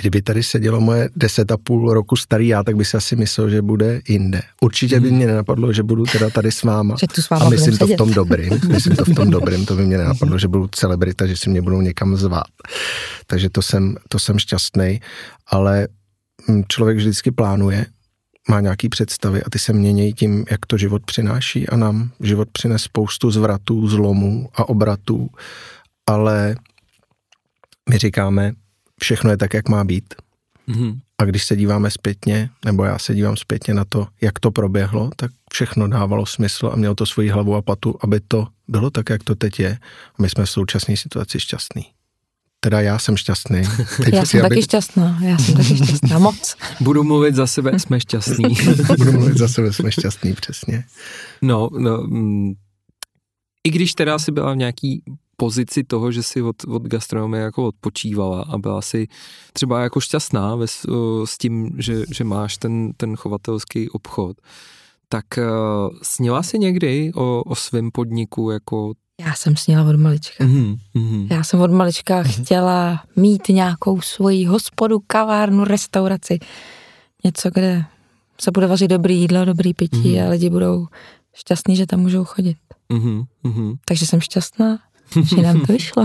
Kdyby 0.00 0.22
tady 0.22 0.42
sedělo 0.42 0.80
moje 0.80 1.10
deset 1.16 1.52
a 1.52 1.56
půl 1.56 1.94
roku 1.94 2.16
starý 2.16 2.48
já, 2.48 2.62
tak 2.62 2.76
by 2.76 2.84
si 2.84 2.96
asi 2.96 3.16
myslel, 3.16 3.50
že 3.50 3.62
bude 3.62 4.00
jinde. 4.08 4.42
Určitě 4.60 5.00
by 5.00 5.08
mhm. 5.08 5.16
mě 5.16 5.26
nenapadlo, 5.26 5.72
že 5.72 5.82
budu 5.82 6.04
teda 6.04 6.30
tady 6.30 6.52
s 6.52 6.62
váma. 6.62 6.96
Že 7.00 7.06
tu 7.06 7.22
s 7.22 7.30
váma 7.30 7.46
a 7.46 7.48
myslím 7.48 7.78
to 7.78 7.86
v 7.86 7.96
tom 7.96 8.14
dobrým. 8.14 8.60
Myslím 8.68 8.96
to 8.96 9.04
v 9.04 9.14
tom 9.14 9.30
dobrým. 9.38 9.66
To 9.66 9.74
by 9.74 9.86
mě 9.86 9.98
nenapadlo, 9.98 10.38
že 10.38 10.48
budu 10.48 10.68
celebrita, 10.68 11.26
že 11.26 11.36
si 11.36 11.50
mě 11.50 11.62
budou 11.62 11.80
někam 11.80 12.16
zvát. 12.16 12.50
Takže 13.26 13.50
to 13.50 13.62
jsem, 13.62 13.96
to 14.08 14.18
jsem 14.18 14.38
šťastný. 14.38 15.00
Ale 15.46 15.88
hm, 16.48 16.62
člověk 16.68 16.96
vždycky 16.96 17.30
plánuje, 17.30 17.86
má 18.48 18.60
nějaký 18.60 18.88
představy 18.88 19.42
a 19.42 19.50
ty 19.50 19.58
se 19.58 19.72
mění 19.72 20.12
tím, 20.12 20.44
jak 20.50 20.66
to 20.66 20.76
život 20.76 21.02
přináší 21.04 21.68
a 21.68 21.76
nám 21.76 22.10
život 22.20 22.48
přines 22.52 22.82
spoustu 22.82 23.30
zvratů, 23.30 23.88
zlomů 23.88 24.48
a 24.54 24.68
obratů, 24.68 25.28
ale 26.06 26.56
my 27.90 27.98
říkáme, 27.98 28.52
všechno 29.02 29.30
je 29.30 29.36
tak, 29.36 29.54
jak 29.54 29.68
má 29.68 29.84
být. 29.84 30.14
Mm-hmm. 30.68 30.98
A 31.18 31.24
když 31.24 31.44
se 31.44 31.56
díváme 31.56 31.90
zpětně, 31.90 32.50
nebo 32.64 32.84
já 32.84 32.98
se 32.98 33.14
dívám 33.14 33.36
zpětně 33.36 33.74
na 33.74 33.84
to, 33.84 34.06
jak 34.20 34.38
to 34.38 34.50
proběhlo, 34.50 35.10
tak 35.16 35.30
všechno 35.52 35.88
dávalo 35.88 36.26
smysl 36.26 36.70
a 36.72 36.76
mělo 36.76 36.94
to 36.94 37.06
svoji 37.06 37.28
hlavu 37.28 37.54
a 37.54 37.62
patu, 37.62 37.94
aby 38.00 38.20
to 38.28 38.46
bylo 38.68 38.90
tak, 38.90 39.10
jak 39.10 39.24
to 39.24 39.34
teď 39.34 39.60
je. 39.60 39.78
A 40.18 40.22
my 40.22 40.28
jsme 40.30 40.44
v 40.44 40.50
současné 40.50 40.96
situaci 40.96 41.40
šťastní. 41.40 41.84
Teda 42.60 42.80
já 42.80 42.98
jsem 42.98 43.16
šťastný. 43.16 43.62
Teď 44.04 44.14
já 44.14 44.24
jsem 44.24 44.40
aby... 44.40 44.48
taky 44.48 44.62
šťastná, 44.62 45.18
já 45.22 45.38
jsem 45.38 45.54
taky 45.54 45.76
šťastná, 45.76 46.18
moc. 46.18 46.56
Budu 46.80 47.04
mluvit 47.04 47.34
za 47.34 47.46
sebe, 47.46 47.78
jsme 47.78 48.00
šťastní. 48.00 48.56
Budu 48.98 49.12
mluvit 49.12 49.38
za 49.38 49.48
sebe, 49.48 49.72
jsme 49.72 49.92
šťastní, 49.92 50.32
přesně. 50.34 50.84
No, 51.42 51.68
no 51.78 51.98
mm, 51.98 52.52
i 53.64 53.70
když 53.70 53.92
teda 53.92 54.18
si 54.18 54.32
byla 54.32 54.52
v 54.52 54.56
nějaký 54.56 55.02
pozici 55.40 55.84
toho, 55.84 56.12
že 56.12 56.22
si 56.22 56.42
od, 56.42 56.64
od 56.68 56.82
gastronomie 56.82 57.42
jako 57.42 57.66
odpočívala 57.66 58.42
a 58.42 58.58
byla 58.58 58.82
si 58.82 59.08
třeba 59.52 59.80
jako 59.80 60.00
šťastná 60.00 60.56
ve, 60.56 60.66
s 61.24 61.38
tím, 61.38 61.70
že, 61.78 62.04
že 62.10 62.24
máš 62.24 62.56
ten, 62.56 62.92
ten 62.96 63.16
chovatelský 63.16 63.90
obchod, 63.90 64.36
tak 65.08 65.24
uh, 65.38 65.44
sněla 66.02 66.42
si 66.42 66.58
někdy 66.58 67.12
o, 67.14 67.42
o 67.46 67.54
svém 67.54 67.90
podniku 67.90 68.50
jako 68.50 68.92
já 69.20 69.34
jsem 69.34 69.56
sněla 69.56 69.88
od 69.88 69.96
malička. 69.96 70.44
Mm-hmm. 70.44 71.26
Já 71.30 71.44
jsem 71.44 71.60
od 71.60 71.70
malička 71.70 72.22
mm-hmm. 72.22 72.42
chtěla 72.42 73.02
mít 73.16 73.48
nějakou 73.48 74.00
svoji 74.00 74.44
hospodu, 74.44 75.00
kavárnu, 75.06 75.64
restauraci. 75.64 76.38
Něco, 77.24 77.50
kde 77.50 77.84
se 78.40 78.50
bude 78.50 78.66
vařit 78.66 78.88
dobrý 78.88 79.20
jídlo, 79.20 79.44
dobrý 79.44 79.74
pití 79.74 79.96
mm-hmm. 79.96 80.26
a 80.26 80.30
lidi 80.30 80.50
budou 80.50 80.86
šťastní, 81.34 81.76
že 81.76 81.86
tam 81.86 82.00
můžou 82.00 82.24
chodit. 82.24 82.56
Mm-hmm. 82.90 83.76
Takže 83.84 84.06
jsem 84.06 84.20
šťastná 84.20 84.78
že 85.24 85.42
nám 85.42 85.60
to 85.60 85.72
vyšlo. 85.72 86.04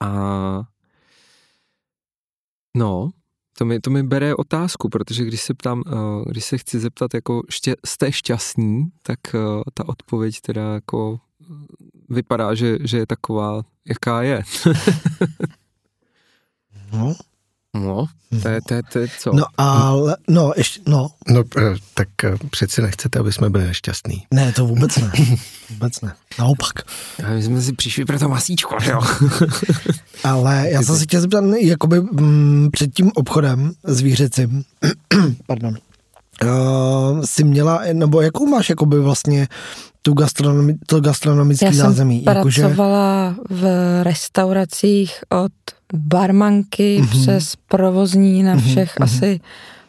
A 0.00 0.62
no, 2.76 3.10
to 3.58 3.64
mi, 3.64 3.80
to 3.80 3.90
mi 3.90 4.02
bere 4.02 4.34
otázku, 4.34 4.88
protože 4.88 5.24
když 5.24 5.40
se 5.40 5.54
ptám, 5.54 5.82
uh, 5.86 6.24
když 6.30 6.44
se 6.44 6.58
chci 6.58 6.78
zeptat, 6.78 7.14
jako 7.14 7.42
ště, 7.48 7.76
jste 7.86 8.12
šťastní, 8.12 8.84
tak 9.02 9.18
uh, 9.34 9.62
ta 9.74 9.88
odpověď 9.88 10.40
teda 10.40 10.74
jako 10.74 11.20
vypadá, 12.08 12.54
že, 12.54 12.78
že 12.80 12.98
je 12.98 13.06
taková, 13.06 13.62
jaká 13.88 14.22
je. 14.22 14.42
no, 16.92 17.14
No, 17.76 18.06
to 18.42 18.48
je, 18.48 18.60
to 18.68 18.74
je, 18.74 18.82
to 18.92 18.98
je 18.98 19.08
co? 19.18 19.32
No 19.32 19.44
ale, 19.56 20.16
no, 20.28 20.52
ještě, 20.56 20.80
no. 20.88 21.08
No, 21.28 21.42
eh, 21.58 21.74
tak 21.94 22.08
eh, 22.24 22.34
přeci 22.50 22.82
nechcete, 22.82 23.18
aby 23.18 23.32
jsme 23.32 23.50
byli 23.50 23.66
nešťastní. 23.66 24.26
Ne, 24.30 24.52
to 24.52 24.66
vůbec 24.66 24.96
ne. 24.96 25.12
vůbec 25.70 26.00
ne. 26.00 26.14
Naopak. 26.38 26.72
A 27.24 27.30
my 27.30 27.42
jsme 27.42 27.60
si 27.60 27.72
přišli 27.72 28.04
pro 28.04 28.18
to 28.18 28.28
masíčko, 28.28 28.76
jo? 28.90 29.00
ale 30.24 30.66
já 30.70 30.82
jsem 30.82 30.96
si 30.96 31.04
chtěl 31.04 31.20
zeptat, 31.20 31.44
jakoby 31.60 31.96
m, 31.96 32.08
mm, 32.12 32.68
před 32.72 32.94
tím 32.94 33.10
obchodem 33.14 33.72
zvířecím, 33.84 34.64
pardon, 35.46 35.74
uh, 36.44 37.24
jsi 37.24 37.44
měla, 37.44 37.82
nebo 37.92 38.20
jakou 38.20 38.46
máš 38.46 38.68
jakoby 38.68 39.00
vlastně 39.00 39.48
tu 40.02 40.14
gastronomi, 40.14 40.74
to 40.86 41.00
gastronomické 41.00 41.66
Já 41.66 41.72
zázemí? 41.72 42.24
Já 42.24 42.34
jsem 42.34 42.42
pracovala 42.42 43.36
že... 43.50 43.56
v 43.56 43.64
restauracích 44.02 45.18
od 45.28 45.52
barmanky 45.92 47.00
mm-hmm. 47.00 47.22
přes 47.22 47.56
provozní 47.56 48.42
na 48.42 48.54
mhm, 48.54 48.64
všech 48.64 48.96
mm-hmm. 48.96 49.04
asi 49.04 49.40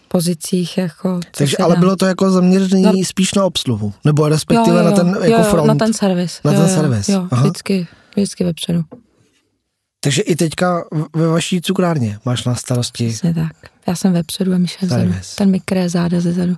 pozicích. 0.08 0.78
Jako, 0.78 1.20
Takže 1.38 1.58
ale 1.58 1.76
bylo 1.76 1.96
to 1.96 2.06
jako 2.06 2.32
zaměřené 2.32 2.82
no. 2.82 3.04
spíš 3.04 3.34
na 3.34 3.46
obsluhu? 3.46 3.94
Nebo 4.06 4.30
respektive 4.30 4.78
jo, 4.78 4.84
jo, 4.84 4.90
na 4.90 4.92
ten 4.92 5.08
jako 5.08 5.42
jo, 5.42 5.44
front? 5.44 5.68
na 5.68 5.76
ten 5.76 5.94
servis. 5.94 6.40
Na 6.44 6.52
jo, 6.52 6.60
ten 6.60 6.70
jo, 6.70 6.76
servis. 6.76 7.10
Jo, 7.10 7.28
Aha. 7.32 7.44
vždycky, 7.44 7.88
vždycky 8.16 8.44
vepředu. 8.44 8.84
Takže 10.00 10.22
i 10.22 10.36
teďka 10.36 10.84
ve 11.16 11.28
vaší 11.28 11.62
cukrárně 11.62 12.20
máš 12.26 12.46
na 12.46 12.56
starosti? 12.56 13.08
Přesně 13.08 13.34
tak. 13.34 13.52
Já 13.88 13.96
jsem 13.96 14.14
vepředu 14.14 14.54
a 14.54 14.58
Michel 14.58 14.88
vzadu. 14.88 15.14
Ten 15.38 15.52
mi 15.52 15.60
kreje 15.60 15.90
záda 15.90 16.20
ze 16.20 16.34
zadu. 16.34 16.56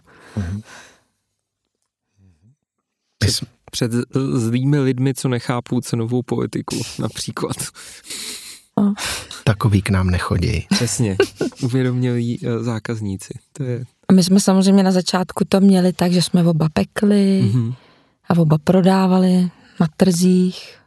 Před, 3.18 3.48
před 3.72 3.92
zlými 4.34 4.80
lidmi, 4.80 5.14
co 5.14 5.28
nechápou 5.28 5.82
cenovou 5.82 6.22
politiku, 6.22 6.82
například. 7.00 7.56
No. 8.80 8.94
Takový 9.44 9.82
k 9.82 9.90
nám 9.90 10.10
nechodí. 10.10 10.68
Přesně, 10.70 11.18
uvědomělí 11.62 12.40
uh, 12.40 12.64
zákazníci. 12.64 13.34
To 13.54 13.64
je... 13.64 13.86
A 14.08 14.14
my 14.14 14.24
jsme 14.24 14.40
samozřejmě 14.40 14.84
na 14.84 14.92
začátku 14.92 15.46
to 15.50 15.60
měli 15.62 15.94
tak, 15.94 16.12
že 16.12 16.22
jsme 16.22 16.44
oba 16.44 16.68
pekli 16.74 17.44
mm-hmm. 17.44 17.76
a 18.30 18.38
oba 18.38 18.58
prodávali 18.64 19.50
na 19.80 19.88
trzích. 19.98 20.78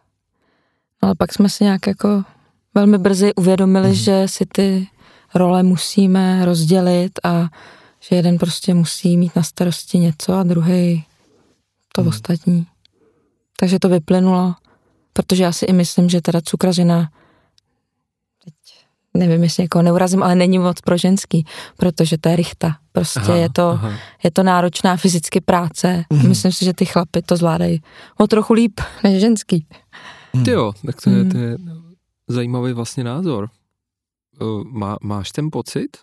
No 1.02 1.06
ale 1.06 1.14
pak 1.14 1.32
jsme 1.32 1.48
si 1.48 1.64
nějak 1.64 1.86
jako 1.86 2.24
velmi 2.74 2.98
brzy 2.98 3.34
uvědomili, 3.34 3.88
mm-hmm. 3.88 4.02
že 4.04 4.28
si 4.28 4.46
ty 4.46 4.88
role 5.34 5.62
musíme 5.62 6.44
rozdělit 6.44 7.12
a 7.24 7.48
že 8.00 8.16
jeden 8.16 8.38
prostě 8.38 8.74
musí 8.74 9.16
mít 9.16 9.36
na 9.36 9.42
starosti 9.42 9.98
něco 9.98 10.32
a 10.32 10.42
druhý 10.42 11.04
to 11.92 12.02
mm. 12.02 12.08
ostatní. 12.08 12.66
Takže 13.60 13.78
to 13.78 13.88
vyplynulo, 13.88 14.54
protože 15.12 15.42
já 15.42 15.52
si 15.52 15.64
i 15.64 15.72
myslím, 15.72 16.08
že 16.08 16.20
teda 16.20 16.40
cukrařina 16.40 17.10
nevím, 19.18 19.42
jestli 19.42 19.62
někoho 19.62 19.82
neurazím, 19.82 20.22
ale 20.22 20.34
není 20.34 20.58
moc 20.58 20.80
pro 20.80 20.96
ženský, 20.96 21.46
protože 21.76 22.18
to 22.18 22.28
je 22.28 22.36
rychta. 22.36 22.76
Prostě 22.92 23.20
aha, 23.20 23.36
je, 23.36 23.48
to, 23.52 23.80
je 24.24 24.30
to 24.30 24.42
náročná 24.42 24.96
fyzicky 24.96 25.40
práce. 25.40 26.04
Mm. 26.12 26.28
Myslím 26.28 26.52
si, 26.52 26.64
že 26.64 26.74
ty 26.74 26.84
chlapy 26.84 27.22
to 27.22 27.36
zvládají 27.36 27.82
o 28.18 28.26
trochu 28.26 28.52
líp 28.52 28.80
než 29.04 29.20
ženský. 29.20 29.66
Mm. 30.32 30.44
Ty 30.44 30.50
jo, 30.50 30.72
tak 30.86 31.00
to 31.00 31.10
je, 31.10 31.24
to 31.24 31.38
je 31.38 31.56
zajímavý 32.28 32.72
vlastně 32.72 33.04
názor. 33.04 33.48
Uh, 34.40 34.64
má, 34.64 34.96
máš 35.02 35.30
ten 35.30 35.48
pocit? 35.52 35.96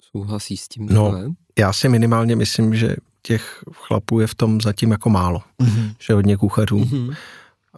Souhlasí 0.00 0.56
s 0.56 0.68
tím? 0.68 0.86
No? 0.86 1.34
Já 1.58 1.72
si 1.72 1.88
minimálně 1.88 2.36
myslím, 2.36 2.74
že 2.74 2.96
těch 3.22 3.64
chlapů 3.72 4.20
je 4.20 4.26
v 4.26 4.34
tom 4.34 4.60
zatím 4.60 4.90
jako 4.90 5.10
málo. 5.10 5.42
Mhm. 5.58 5.92
Že 6.00 6.14
hodně 6.14 6.36
kuchařů. 6.36 6.78
Mhm. 6.78 7.10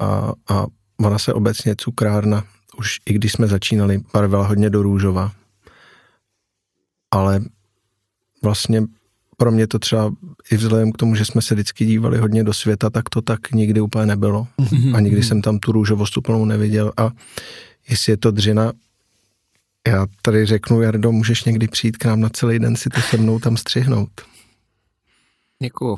A, 0.01 0.33
a 0.49 0.67
ona 1.01 1.19
se 1.19 1.33
obecně 1.33 1.77
cukrárna, 1.77 2.45
už 2.79 2.99
i 3.07 3.13
když 3.13 3.33
jsme 3.33 3.47
začínali, 3.47 4.03
barvila 4.13 4.47
hodně 4.47 4.71
do 4.71 4.83
růžova. 4.83 5.33
Ale 7.11 7.41
vlastně 8.43 8.83
pro 9.37 9.51
mě 9.51 9.67
to 9.67 9.79
třeba 9.79 10.13
i 10.51 10.57
vzhledem 10.57 10.93
k 10.93 10.97
tomu, 10.97 11.15
že 11.15 11.25
jsme 11.25 11.43
se 11.43 11.55
vždycky 11.55 11.85
dívali 11.85 12.19
hodně 12.19 12.45
do 12.45 12.53
světa, 12.53 12.91
tak 12.91 13.09
to 13.09 13.23
tak 13.23 13.53
nikdy 13.53 13.81
úplně 13.81 14.07
nebylo. 14.07 14.49
A 14.95 15.01
nikdy 15.01 15.23
jsem 15.23 15.43
tam 15.43 15.59
tu 15.59 15.73
růžovost 15.73 16.17
úplnou 16.17 16.45
neviděl. 16.45 16.93
A 16.97 17.11
jestli 17.89 18.13
je 18.13 18.17
to 18.17 18.31
dřina, 18.31 18.73
já 19.89 20.07
tady 20.23 20.47
řeknu, 20.47 20.83
Jardo, 20.83 21.13
můžeš 21.13 21.45
někdy 21.45 21.69
přijít 21.69 21.97
k 21.97 22.05
nám 22.05 22.21
na 22.21 22.29
celý 22.29 22.59
den 22.59 22.77
si 22.77 22.89
to 22.89 23.01
se 23.01 23.17
mnou 23.17 23.39
tam 23.39 23.57
střihnout. 23.57 24.11
Jako... 25.63 25.97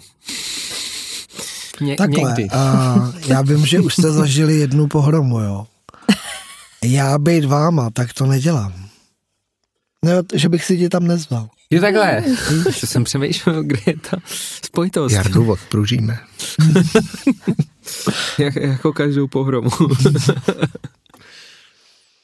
Ně, 1.80 1.96
Takhle, 1.96 2.30
někdy. 2.30 2.48
a 2.50 2.96
já 3.26 3.42
vím, 3.42 3.66
že 3.66 3.80
už 3.80 3.94
jste 3.94 4.12
zažili 4.12 4.56
jednu 4.56 4.86
pohromu, 4.86 5.40
jo. 5.40 5.66
Já 6.84 7.18
být 7.18 7.44
váma, 7.44 7.90
tak 7.90 8.12
to 8.12 8.26
nedělám. 8.26 8.88
Ne, 10.04 10.22
že 10.34 10.48
bych 10.48 10.64
si 10.64 10.78
tě 10.78 10.88
tam 10.88 11.06
nezval. 11.06 11.48
Jo 11.70 11.80
takhle. 11.80 12.24
Co 12.78 12.86
jsem 12.86 13.04
přemýšlel, 13.04 13.62
kde 13.62 13.78
je 13.86 13.94
ta 14.10 14.16
spojitost. 14.62 15.14
Jardu 15.14 15.52
odpružíme. 15.52 16.18
Jak, 18.38 18.56
jako 18.56 18.92
každou 18.92 19.28
pohromu. 19.28 19.70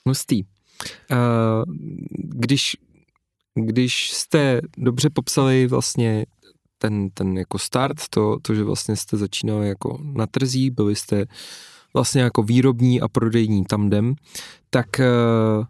Hustý. 0.07 0.43
Uh, 0.43 0.49
když, 2.13 2.77
když 3.55 4.11
jste 4.11 4.61
dobře 4.77 5.11
popsali 5.11 5.67
vlastně 5.67 6.27
ten, 6.79 7.11
ten 7.11 7.39
jako 7.39 7.59
start, 7.59 8.09
to, 8.11 8.39
to, 8.43 8.55
že 8.55 8.65
vlastně 8.65 8.97
jste 8.97 9.17
začínali 9.17 9.69
jako 9.69 9.99
na 10.03 10.27
trzí, 10.27 10.71
byli 10.71 10.97
jste 10.97 11.25
vlastně 11.95 12.23
jako 12.23 12.43
výrobní 12.43 13.01
a 13.01 13.09
prodejní 13.09 13.65
tandem, 13.65 14.15
tak 14.71 14.87
uh, 15.59 15.65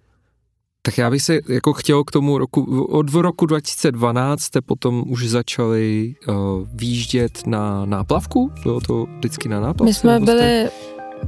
tak 0.87 0.99
já 0.99 1.11
bych 1.11 1.23
se 1.23 1.39
jako 1.49 1.73
chtěl 1.73 2.05
k 2.05 2.11
tomu 2.11 2.39
roku, 2.39 2.85
od 2.85 3.11
roku 3.23 3.47
2012 3.47 4.41
jste 4.43 4.61
potom 4.61 5.05
už 5.07 5.29
začali 5.29 6.15
uh, 6.29 6.35
výjíždět 6.75 7.47
na 7.47 7.85
náplavku? 7.87 8.51
Bylo 8.63 8.81
to 8.81 9.07
vždycky 9.19 9.49
na 9.49 9.61
náplavce? 9.61 9.85
My 9.91 9.95
jsme 9.95 10.17
jste- 10.17 10.25
byli, 10.25 10.69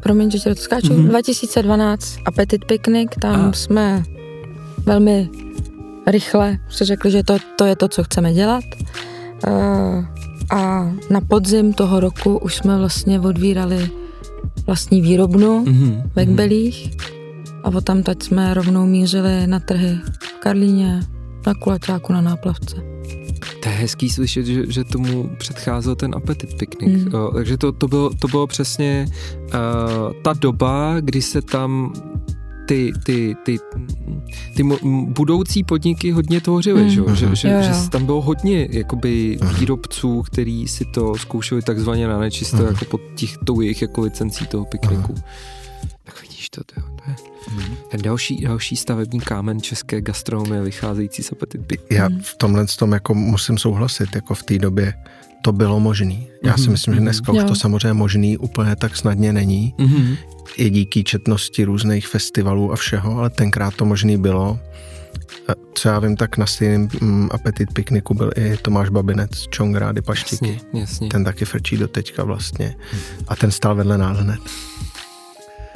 promiň, 0.01 0.31
že 0.31 0.39
tě 0.39 0.55
toho 0.55 0.63
skáču, 0.63 0.93
Mhm. 0.93 1.09
2012 1.09 2.19
Appetit 2.27 2.65
Picnic, 2.65 3.11
tam 3.21 3.41
A. 3.41 3.53
jsme 3.53 4.03
velmi 4.87 5.29
rychle 6.07 6.59
si 6.69 6.85
řekli, 6.85 7.11
že 7.11 7.23
to, 7.23 7.37
to 7.59 7.65
je 7.65 7.77
to, 7.77 7.89
co 7.89 8.05
chceme 8.05 8.33
dělat. 8.35 8.65
Uh, 9.49 10.05
a 10.51 10.93
na 11.11 11.21
podzim 11.21 11.73
toho 11.73 12.01
roku 12.01 12.39
už 12.39 12.55
jsme 12.55 12.79
vlastně 12.79 13.21
odvírali 13.21 13.91
vlastní 14.67 15.01
výrobnu 15.03 15.65
Mhm, 15.67 16.03
ve 16.15 16.27
Kbelích 16.27 16.91
a 17.65 17.71
potom 17.71 18.03
teď 18.03 18.23
jsme 18.23 18.55
rovnou 18.55 18.87
mířili 18.87 19.47
na 19.47 19.61
trhy 19.61 19.99
v 20.21 20.33
Karlíně, 20.41 21.01
na 21.47 21.55
Kulaťáku, 21.55 22.13
na 22.13 22.21
Náplavce. 22.21 22.77
To 23.63 23.69
je 23.69 23.75
hezký 23.75 24.11
slyšet, 24.11 24.47
že, 24.47 24.63
že 24.73 24.85
tomu 24.85 25.31
předcházel 25.39 25.95
ten 25.95 26.15
apetit 26.15 26.59
piknik. 26.59 26.89
Mm. 26.89 27.05
Mm. 27.05 27.11
takže 27.35 27.57
to, 27.57 27.73
to, 27.73 27.89
bylo, 27.89 28.11
to 28.15 28.29
bylo 28.29 28.47
přesně 28.47 29.07
uh, 29.43 29.51
ta 30.23 30.33
doba, 30.33 31.01
kdy 31.01 31.23
se 31.23 31.43
tam 31.43 31.93
ty, 32.67 32.93
ty, 33.05 33.37
ty, 33.45 33.59
ty 34.57 34.63
budoucí 35.09 35.65
podniky 35.65 36.11
hodně 36.11 36.41
tvořily, 36.41 36.83
Mm. 36.83 36.91
že, 36.91 37.01
jo? 37.01 37.15
že, 37.15 37.37
že, 37.37 37.49
Jo, 37.49 37.63
že 37.63 37.69
jo. 37.71 37.89
tam 37.91 38.07
bylo 38.07 38.23
hodně 38.23 38.69
jakoby 38.71 39.39
výrobců, 39.59 40.23
který 40.23 40.69
si 40.69 40.85
to 40.85 41.15
zkoušeli 41.15 41.63
takzvaně 41.63 42.07
na 42.09 42.19
nečisto, 42.19 42.57
Mhm. 42.57 42.67
jako 42.67 42.85
pod 42.85 43.01
těch, 43.15 43.37
tou 43.45 43.61
jejich 43.61 43.83
jako 43.83 44.01
licencí 44.01 44.47
toho 44.47 44.65
pikniku. 44.65 45.15
Tak 46.05 46.23
vidíš 46.23 46.49
to, 46.51 46.65
to, 46.65 46.75
to 46.81 47.11
je 47.11 47.17
ten 47.91 48.03
další, 48.03 48.37
další 48.43 48.77
stavební 48.77 49.21
kámen 49.21 49.61
české 49.61 50.01
gastronomie 50.01 50.63
vycházející 50.63 51.23
z 51.23 51.33
apetit. 51.33 51.61
Já 51.91 52.09
v 52.23 52.35
tomhle 52.37 52.67
tom 52.79 52.93
jako 52.93 53.15
musím 53.15 53.59
souhlasit, 53.59 54.15
jako 54.15 54.35
v 54.35 54.43
té 54.43 54.59
době 54.59 54.95
to 55.43 55.53
bylo 55.53 55.81
možný. 55.81 56.29
Já 56.45 56.57
si 56.57 56.63
Mhm, 56.63 56.73
myslím, 56.73 56.95
že 56.95 57.01
dneska 57.01 57.33
už 57.33 57.39
Jo. 57.39 57.45
to 57.45 57.55
samozřejmě 57.55 57.93
možný 57.93 58.39
úplně 58.39 58.77
tak 58.77 58.97
snadně 58.97 59.33
není. 59.33 59.75
Mm-hmm. 59.79 60.17
I 60.57 60.71
díky 60.71 61.05
četnosti 61.05 61.65
různých 61.65 62.09
festivalů 62.09 62.73
a 62.73 62.77
všeho, 62.77 63.19
ale 63.19 63.31
tenkrát 63.31 63.75
to 63.75 63.85
možný 63.85 64.19
bylo. 64.19 64.59
A 65.49 65.53
Co 65.75 65.89
já 65.89 65.99
vím, 65.99 66.17
tak 66.17 66.37
na 66.37 66.47
stejném 66.47 66.89
mm, 67.01 67.29
apetit 67.33 67.73
pikniku 67.73 68.15
byl 68.15 68.31
i 68.37 68.57
Tomáš 68.57 68.89
Babinec 68.89 69.37
z 69.37 69.49
Čongrády 69.49 70.03
Paštiky. 70.03 70.53
Jasně, 70.53 70.81
jasně. 70.81 71.09
Ten 71.09 71.25
taky 71.25 71.45
frčí 71.45 71.77
do 71.77 71.89
teďka 71.89 72.25
vlastně. 72.25 72.77
A 73.29 73.37
ten 73.37 73.51
stál 73.51 73.75
vedle 73.75 73.99
nás 73.99 74.19
hned. 74.19 74.41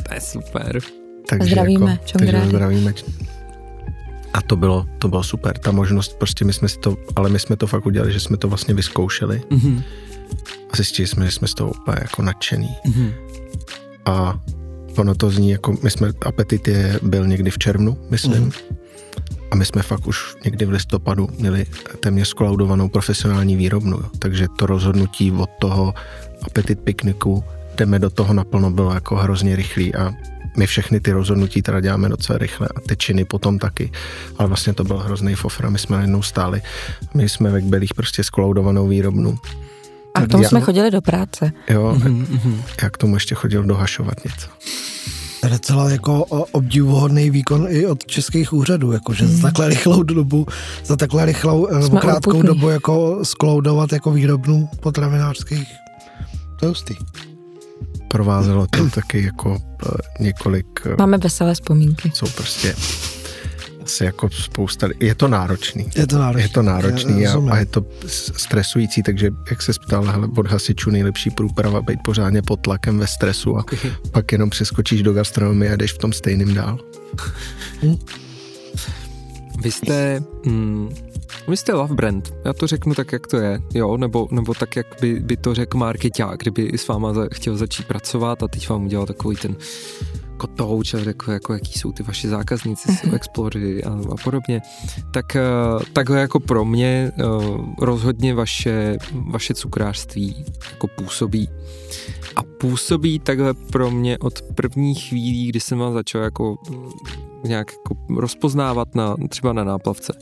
To 0.09 0.15
je 0.15 0.21
super. 0.21 0.81
Takže 1.29 1.51
Zdravíme, 1.51 1.91
jako, 1.91 2.03
takže 2.03 2.13
Čongrády. 2.19 2.45
ho 2.45 2.51
zdravíme. 2.51 2.93
A 4.33 4.43
to 4.43 4.57
bylo, 4.57 4.87
to 4.99 5.09
bylo 5.09 5.23
super. 5.23 5.59
Ta 5.59 5.73
možnost, 5.73 6.19
prostě 6.19 6.45
my 6.45 6.53
jsme 6.53 6.69
si 6.69 6.79
to, 6.79 6.97
ale 7.17 7.29
my 7.29 7.39
jsme 7.39 7.57
to 7.57 7.67
fakt 7.67 7.87
udělali, 7.87 8.13
že 8.13 8.21
jsme 8.21 8.37
to 8.37 8.49
vlastně 8.49 8.75
vyzkoušeli 8.75 9.43
Mm-hmm. 9.51 9.83
a 10.73 10.77
zjistili 10.77 11.09
jsme, 11.09 11.27
že 11.27 11.33
jsme 11.33 11.49
z 11.49 11.55
toho 11.55 11.71
úplně 11.71 11.97
jako 12.01 12.23
nadšený. 12.23 12.77
Mm-hmm. 12.87 13.13
A 14.05 14.41
ono 14.97 15.15
to 15.15 15.31
zní 15.31 15.51
jako, 15.51 15.77
my 15.83 15.91
jsme, 15.91 16.13
apetit 16.27 16.69
je, 16.69 16.99
byl 17.03 17.27
někdy 17.27 17.51
v 17.51 17.59
červnu, 17.59 17.99
myslím. 18.11 18.43
Mhm. 18.43 18.53
A 19.51 19.57
my 19.57 19.65
jsme 19.65 19.83
fakt 19.83 20.07
už 20.07 20.37
někdy 20.45 20.67
v 20.67 20.71
listopadu 20.71 21.29
měli 21.39 21.67
téměř 22.01 22.29
skolaudovanou 22.29 22.89
profesionální 22.89 23.57
výrobnu. 23.57 23.97
Jo. 23.97 24.09
Takže 24.19 24.47
to 24.59 24.67
rozhodnutí 24.67 25.33
od 25.33 25.51
toho 25.61 25.95
apetit 26.43 26.81
pikniku, 26.81 27.45
jdeme 27.77 27.99
do 27.99 28.11
toho 28.11 28.35
naplno, 28.35 28.71
bylo 28.71 28.95
jako 28.95 29.17
hrozně 29.17 29.57
rychlý 29.57 29.95
a 29.95 30.15
my 30.57 30.67
všechny 30.67 31.01
ty 31.01 31.13
rozhodnutí 31.13 31.63
teda 31.63 31.81
děláme 31.81 32.09
docela 32.09 32.39
rychle 32.39 32.69
a 32.77 32.81
ty 32.81 32.97
činy 32.97 33.25
potom 33.25 33.59
taky. 33.59 33.91
Ale 34.39 34.49
vlastně 34.49 34.73
to 34.75 34.85
byl 34.85 34.99
hrozný 34.99 35.35
fofr 35.35 35.67
a 35.67 35.71
my 35.71 35.79
jsme 35.79 35.97
najednou 35.97 36.23
stáli. 36.23 36.63
My 37.15 37.29
jsme 37.29 37.51
ve 37.51 37.61
Kbelích 37.61 37.95
prostě 37.95 38.25
skolaudovanou 38.25 38.89
výrobnu. 38.89 39.39
A 40.15 40.21
k 40.21 40.29
tomu 40.29 40.43
já- 40.43 40.49
jsme 40.49 40.61
chodili 40.61 40.91
do 40.91 41.01
práce. 41.01 41.53
Jo, 41.69 41.95
Mm-hmm. 41.99 42.63
já 42.83 42.91
k 42.91 42.97
tomu 42.97 43.17
ještě 43.17 43.35
chodil 43.35 43.63
dohašovat 43.63 44.25
něco. 44.25 44.49
To 45.41 45.47
je 45.47 45.51
docela 45.53 45.91
jako 45.91 46.25
o- 46.25 46.45
obdivuhodný 46.53 47.31
výkon 47.31 47.67
i 47.71 47.87
od 47.87 48.07
českých 48.07 48.53
úřadů, 48.53 48.93
jako 48.93 49.13
že 49.15 49.25
Mhm. 49.25 49.37
za 49.37 49.43
takhle 49.43 49.69
rychlou 49.69 50.03
dobu, 50.03 50.47
za 50.85 50.97
takhle 50.97 51.25
rychlou 51.27 51.69
nebo 51.73 51.87
Jsme 51.87 52.01
krátkou 52.01 52.31
urputní. 52.31 52.47
dobu 52.47 52.69
jako 52.69 53.19
skloudovat 53.23 53.93
jako 53.93 54.11
výrobnu 54.11 54.69
potravinářských. 54.81 55.69
To 56.59 56.65
je 56.65 56.69
hustý. 56.69 56.95
Provázelo 58.11 58.67
to 58.67 58.91
taky 58.91 59.23
jako 59.23 59.59
eh, 59.87 59.89
několik, 60.21 60.67
eh, 60.87 60.95
Máme 60.99 61.19
veselé 61.19 61.55
vzpomínky. 61.55 62.11
jsou 62.15 62.27
prostě 62.27 62.75
asi 63.83 64.05
jako 64.05 64.31
spousta, 64.31 64.89
je 65.01 65.15
to 65.15 65.29
náročný. 65.29 65.87
Je 65.97 66.07
to 66.07 66.19
náročný. 66.19 66.43
Je 66.43 66.49
to 66.49 66.63
náročný 66.63 67.23
Já 67.23 67.35
a, 67.35 67.53
a 67.53 67.59
je 67.59 67.67
to 67.67 67.85
stresující, 68.37 69.03
takže 69.03 69.31
jak 69.51 69.63
se 69.63 69.73
ptal 69.87 70.05
hele, 70.05 70.29
od 70.37 70.47
hasičů 70.47 70.91
nejlepší 70.91 71.31
průprava, 71.31 71.83
být 71.83 71.99
pořádně 72.05 72.43
pod 72.43 72.61
tlakem 72.61 72.99
ve 72.99 73.07
stresu 73.07 73.59
a 73.59 73.65
pak 74.11 74.33
jenom 74.33 74.51
přeskočíš 74.51 75.03
do 75.03 75.13
gastronomie 75.13 75.73
a 75.73 75.77
jdeš 75.77 75.93
v 75.93 75.99
tom 75.99 76.13
stejným 76.13 76.55
dál. 76.55 76.79
Vy 79.63 79.71
jste, 79.71 80.23
mm, 80.47 80.89
vy 81.49 81.57
jste 81.57 81.73
love 81.75 81.95
brand, 81.95 82.35
já 82.45 82.53
to 82.53 82.67
řeknu 82.67 82.95
tak, 82.95 83.13
jak 83.13 83.27
to 83.27 83.37
je, 83.37 83.61
jo, 83.75 83.97
nebo, 83.97 84.29
nebo 84.31 84.55
tak, 84.55 84.77
jak 84.77 84.87
by, 85.01 85.21
by 85.21 85.37
to 85.37 85.55
řekl 85.55 85.79
marketák, 85.79 86.39
kdyby 86.41 86.79
s 86.79 86.89
váma 86.89 87.13
za, 87.13 87.27
chtěl 87.33 87.57
začít 87.57 87.87
pracovat 87.87 88.43
a 88.43 88.49
teď 88.49 88.69
vám 88.69 88.85
udělal 88.85 89.07
takový 89.07 89.37
ten 89.37 89.57
kotouč 90.41 90.95
a 90.95 91.05
řekl, 91.05 91.33
jako, 91.33 91.53
jaký 91.53 91.79
jsou 91.79 91.93
ty 91.93 92.03
vaši 92.03 92.29
zákazníci, 92.29 92.97
jsou 92.97 93.13
explory 93.13 93.85
a, 93.85 93.91
a 93.91 94.17
podobně, 94.25 94.61
tak 95.13 95.37
eh, 95.37 95.43
takhle 95.93 96.21
jako 96.21 96.41
pro 96.41 96.65
mě 96.65 97.13
eh, 97.19 97.25
rozhodně 97.79 98.35
vaše, 98.35 98.97
vaše 99.13 99.55
cukrářství 99.55 100.45
jako 100.71 100.87
působí. 100.87 101.49
A 102.37 102.43
působí 102.43 103.19
takhle 103.19 103.55
pro 103.55 103.91
mě 103.91 104.19
od 104.19 104.43
prvních 104.43 105.09
chvílí, 105.09 105.49
kdy 105.49 105.61
jsem 105.61 105.79
vás 105.79 105.95
začal 105.95 106.23
jako 106.23 106.57
mm, 106.71 106.91
nějak 107.45 107.73
jako 107.73 108.21
rozpoznávat 108.21 108.95
na, 108.95 109.17
třeba 109.29 109.53
na 109.53 109.65
náplavce. 109.65 110.13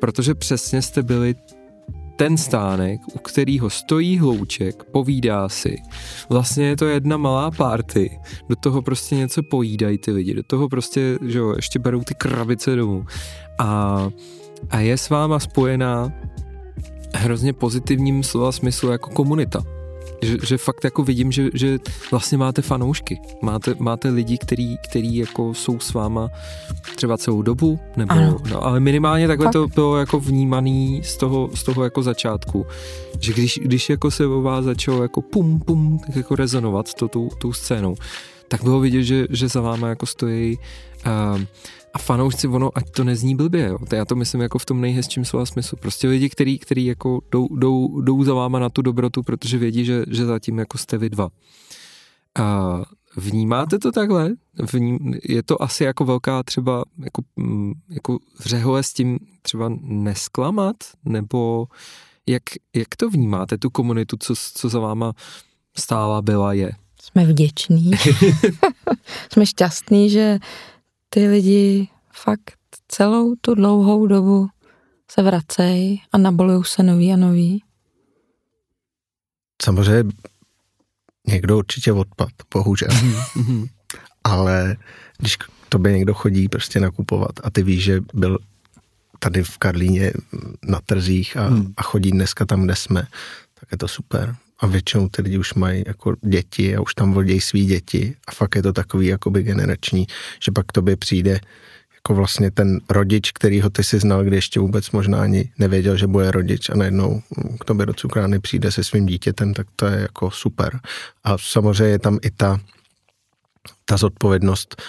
Protože 0.00 0.34
přesně 0.34 0.82
jste 0.82 1.02
byli 1.02 1.34
ten 2.16 2.36
stánek, 2.36 3.00
u 3.14 3.18
kterého 3.18 3.70
stojí 3.70 4.18
hlouček, 4.18 4.84
povídá 4.84 5.48
si. 5.48 5.76
Vlastně 6.28 6.66
je 6.66 6.76
to 6.76 6.86
jedna 6.86 7.16
malá 7.16 7.50
party, 7.50 8.20
do 8.48 8.56
toho 8.56 8.82
prostě 8.82 9.16
něco 9.16 9.42
pojídají 9.42 9.98
ty 9.98 10.10
lidi, 10.12 10.34
do 10.34 10.42
toho 10.42 10.68
prostě, 10.68 11.18
že 11.26 11.38
jo, 11.38 11.52
ještě 11.56 11.78
berou 11.78 12.00
ty 12.00 12.14
krabice 12.14 12.76
domů. 12.76 13.04
A, 13.58 14.08
a 14.70 14.78
je 14.78 14.98
s 14.98 15.10
váma 15.10 15.38
spojená 15.38 16.12
hrozně 17.14 17.52
pozitivním 17.52 18.22
slova 18.22 18.52
smyslu 18.52 18.90
jako 18.90 19.10
komunita. 19.10 19.79
Že, 20.22 20.36
že 20.46 20.58
fakt 20.58 20.84
jako 20.84 21.02
vidím, 21.02 21.32
že, 21.32 21.48
že 21.54 21.78
vlastně 22.10 22.38
máte 22.38 22.62
fanoušky. 22.62 23.20
Máte, 23.42 23.74
máte 23.78 24.08
lidi, 24.08 24.38
který, 24.38 24.76
který 24.78 25.16
jako 25.16 25.54
jsou 25.54 25.78
s 25.78 25.92
váma 25.92 26.30
třeba 26.96 27.16
celou 27.16 27.42
dobu, 27.42 27.80
nebo, 27.96 28.14
no, 28.50 28.64
ale 28.64 28.80
minimálně 28.80 29.28
takhle 29.28 29.46
fakt. 29.46 29.52
to 29.52 29.66
bylo 29.68 29.96
jako 29.96 30.20
vnímaný 30.20 31.02
z 31.04 31.16
toho, 31.16 31.50
z 31.54 31.62
toho 31.62 31.84
jako 31.84 32.02
začátku. 32.02 32.66
Že 33.20 33.32
když, 33.32 33.60
když 33.62 33.90
jako 33.90 34.10
se 34.10 34.26
o 34.26 34.42
vás 34.42 34.64
začalo 34.64 35.02
jako 35.02 35.22
pum, 35.22 35.60
pum, 35.60 35.98
tak 36.06 36.16
jako 36.16 36.36
rezonovat 36.36 36.94
to, 36.94 37.08
tou, 37.08 37.28
tou 37.38 37.52
scénou, 37.52 37.96
tak 38.50 38.62
bylo 38.62 38.80
vidět, 38.80 39.02
že, 39.02 39.26
že 39.30 39.48
za 39.48 39.60
váma 39.60 39.88
jako 39.88 40.06
stojí 40.06 40.58
uh, 41.06 41.40
a 41.94 41.98
fanoušci, 41.98 42.48
ono, 42.48 42.70
ať 42.74 42.90
to 42.90 43.04
nezní 43.04 43.36
blbě, 43.36 43.66
jo. 43.66 43.78
To 43.88 43.94
já 43.94 44.04
to 44.04 44.14
myslím 44.14 44.40
jako 44.40 44.58
v 44.58 44.64
tom 44.64 44.80
nejhezčím 44.80 45.24
slova 45.24 45.46
smyslu. 45.46 45.78
Prostě 45.80 46.08
lidi, 46.08 46.30
který, 46.30 46.58
který 46.58 46.86
jako 46.86 47.20
jdou, 47.30 47.56
jdou, 47.56 48.00
jdou 48.00 48.24
za 48.24 48.34
váma 48.34 48.58
na 48.58 48.68
tu 48.68 48.82
dobrotu, 48.82 49.22
protože 49.22 49.58
vědí, 49.58 49.84
že, 49.84 50.04
že 50.08 50.26
zatím 50.26 50.58
jako 50.58 50.78
jste 50.78 50.98
vy 50.98 51.10
dva. 51.10 51.28
A 52.38 52.82
vnímáte 53.16 53.78
to 53.78 53.92
takhle? 53.92 54.30
Vním, 54.72 55.14
je 55.24 55.42
to 55.42 55.62
asi 55.62 55.84
jako 55.84 56.04
velká 56.04 56.42
třeba 56.42 56.84
jako, 57.04 57.22
mm, 57.36 57.72
jako 57.88 58.18
vřehole 58.38 58.82
s 58.82 58.92
tím 58.92 59.18
třeba 59.42 59.72
nesklamat? 59.80 60.76
Nebo 61.04 61.66
jak, 62.26 62.42
jak 62.74 62.96
to 62.96 63.10
vnímáte, 63.10 63.58
tu 63.58 63.70
komunitu, 63.70 64.16
co, 64.20 64.34
co 64.54 64.68
za 64.68 64.80
váma 64.80 65.12
stála, 65.76 66.22
byla, 66.22 66.52
je? 66.52 66.72
Jsme 67.02 67.24
vděční. 67.24 67.90
Jsme 69.32 69.46
šťastní, 69.46 70.10
že 70.10 70.38
ty 71.08 71.28
lidi 71.28 71.88
fakt 72.12 72.54
celou 72.88 73.34
tu 73.40 73.54
dlouhou 73.54 74.06
dobu 74.06 74.48
se 75.10 75.22
vracejí 75.22 76.02
a 76.12 76.18
nabolují 76.18 76.62
se 76.64 76.82
nový 76.82 77.12
a 77.12 77.16
nový. 77.16 77.62
Samozřejmě 79.62 80.12
někdo 81.26 81.58
určitě 81.58 81.92
odpad, 81.92 82.28
bohužel. 82.54 82.88
Mhm. 83.36 83.66
Ale 84.24 84.76
když 85.18 85.36
k 85.36 85.44
tobě 85.68 85.92
někdo 85.92 86.14
chodí 86.14 86.48
prostě 86.48 86.80
nakupovat 86.80 87.32
a 87.44 87.50
ty 87.50 87.62
víš, 87.62 87.84
že 87.84 88.00
byl 88.14 88.38
tady 89.18 89.42
v 89.42 89.58
Karlíně 89.58 90.12
na 90.62 90.80
trzích 90.86 91.36
a, 91.36 91.46
hmm. 91.46 91.74
a 91.76 91.82
chodí 91.82 92.10
dneska 92.10 92.46
tam, 92.46 92.62
kde 92.62 92.76
jsme, 92.76 93.06
tak 93.54 93.72
je 93.72 93.78
to 93.78 93.88
super 93.88 94.36
a 94.60 94.66
většinou 94.66 95.08
ty 95.08 95.22
lidi 95.22 95.38
už 95.38 95.54
mají 95.54 95.84
jako 95.86 96.14
děti 96.20 96.76
a 96.76 96.80
už 96.80 96.94
tam 96.94 97.12
vodějí 97.12 97.40
svý 97.40 97.66
děti 97.66 98.16
a 98.28 98.32
fakt 98.32 98.56
je 98.56 98.62
to 98.62 98.72
takový 98.72 99.06
jakoby 99.06 99.42
generační, 99.42 100.06
že 100.44 100.52
pak 100.52 100.72
tobě 100.72 100.96
přijde 100.96 101.40
jako 101.94 102.14
vlastně 102.14 102.50
ten 102.50 102.80
rodič, 102.90 103.30
který 103.32 103.60
ho 103.60 103.70
ty 103.70 103.84
si 103.84 103.98
znal, 103.98 104.24
kdy 104.24 104.36
ještě 104.36 104.60
vůbec 104.60 104.90
možná 104.90 105.22
ani 105.22 105.52
nevěděl, 105.58 105.96
že 105.96 106.06
bude 106.06 106.30
rodič 106.30 106.70
a 106.70 106.76
najednou 106.76 107.22
k 107.60 107.64
tobě 107.64 107.86
do 107.86 107.94
cukrárny 107.94 108.40
přijde 108.40 108.72
se 108.72 108.84
svým 108.84 109.06
dítětem, 109.06 109.54
tak 109.54 109.66
to 109.76 109.86
je 109.86 110.00
jako 110.00 110.30
super. 110.30 110.80
A 111.24 111.38
samozřejmě 111.38 111.92
je 111.92 111.98
tam 111.98 112.18
i 112.22 112.30
ta, 112.30 112.60
ta 113.84 113.96
zodpovědnost 113.96 114.82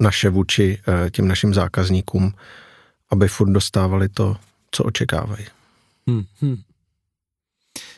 naše 0.00 0.28
vůči 0.30 0.78
eh, 0.88 1.10
těm 1.10 1.28
našim 1.28 1.54
zákazníkům, 1.54 2.32
aby 3.10 3.28
furt 3.28 3.50
dostávali 3.50 4.08
to, 4.08 4.36
co 4.70 4.84
očekávají. 4.84 5.46
Hmm, 6.08 6.22
hmm. 6.40 6.56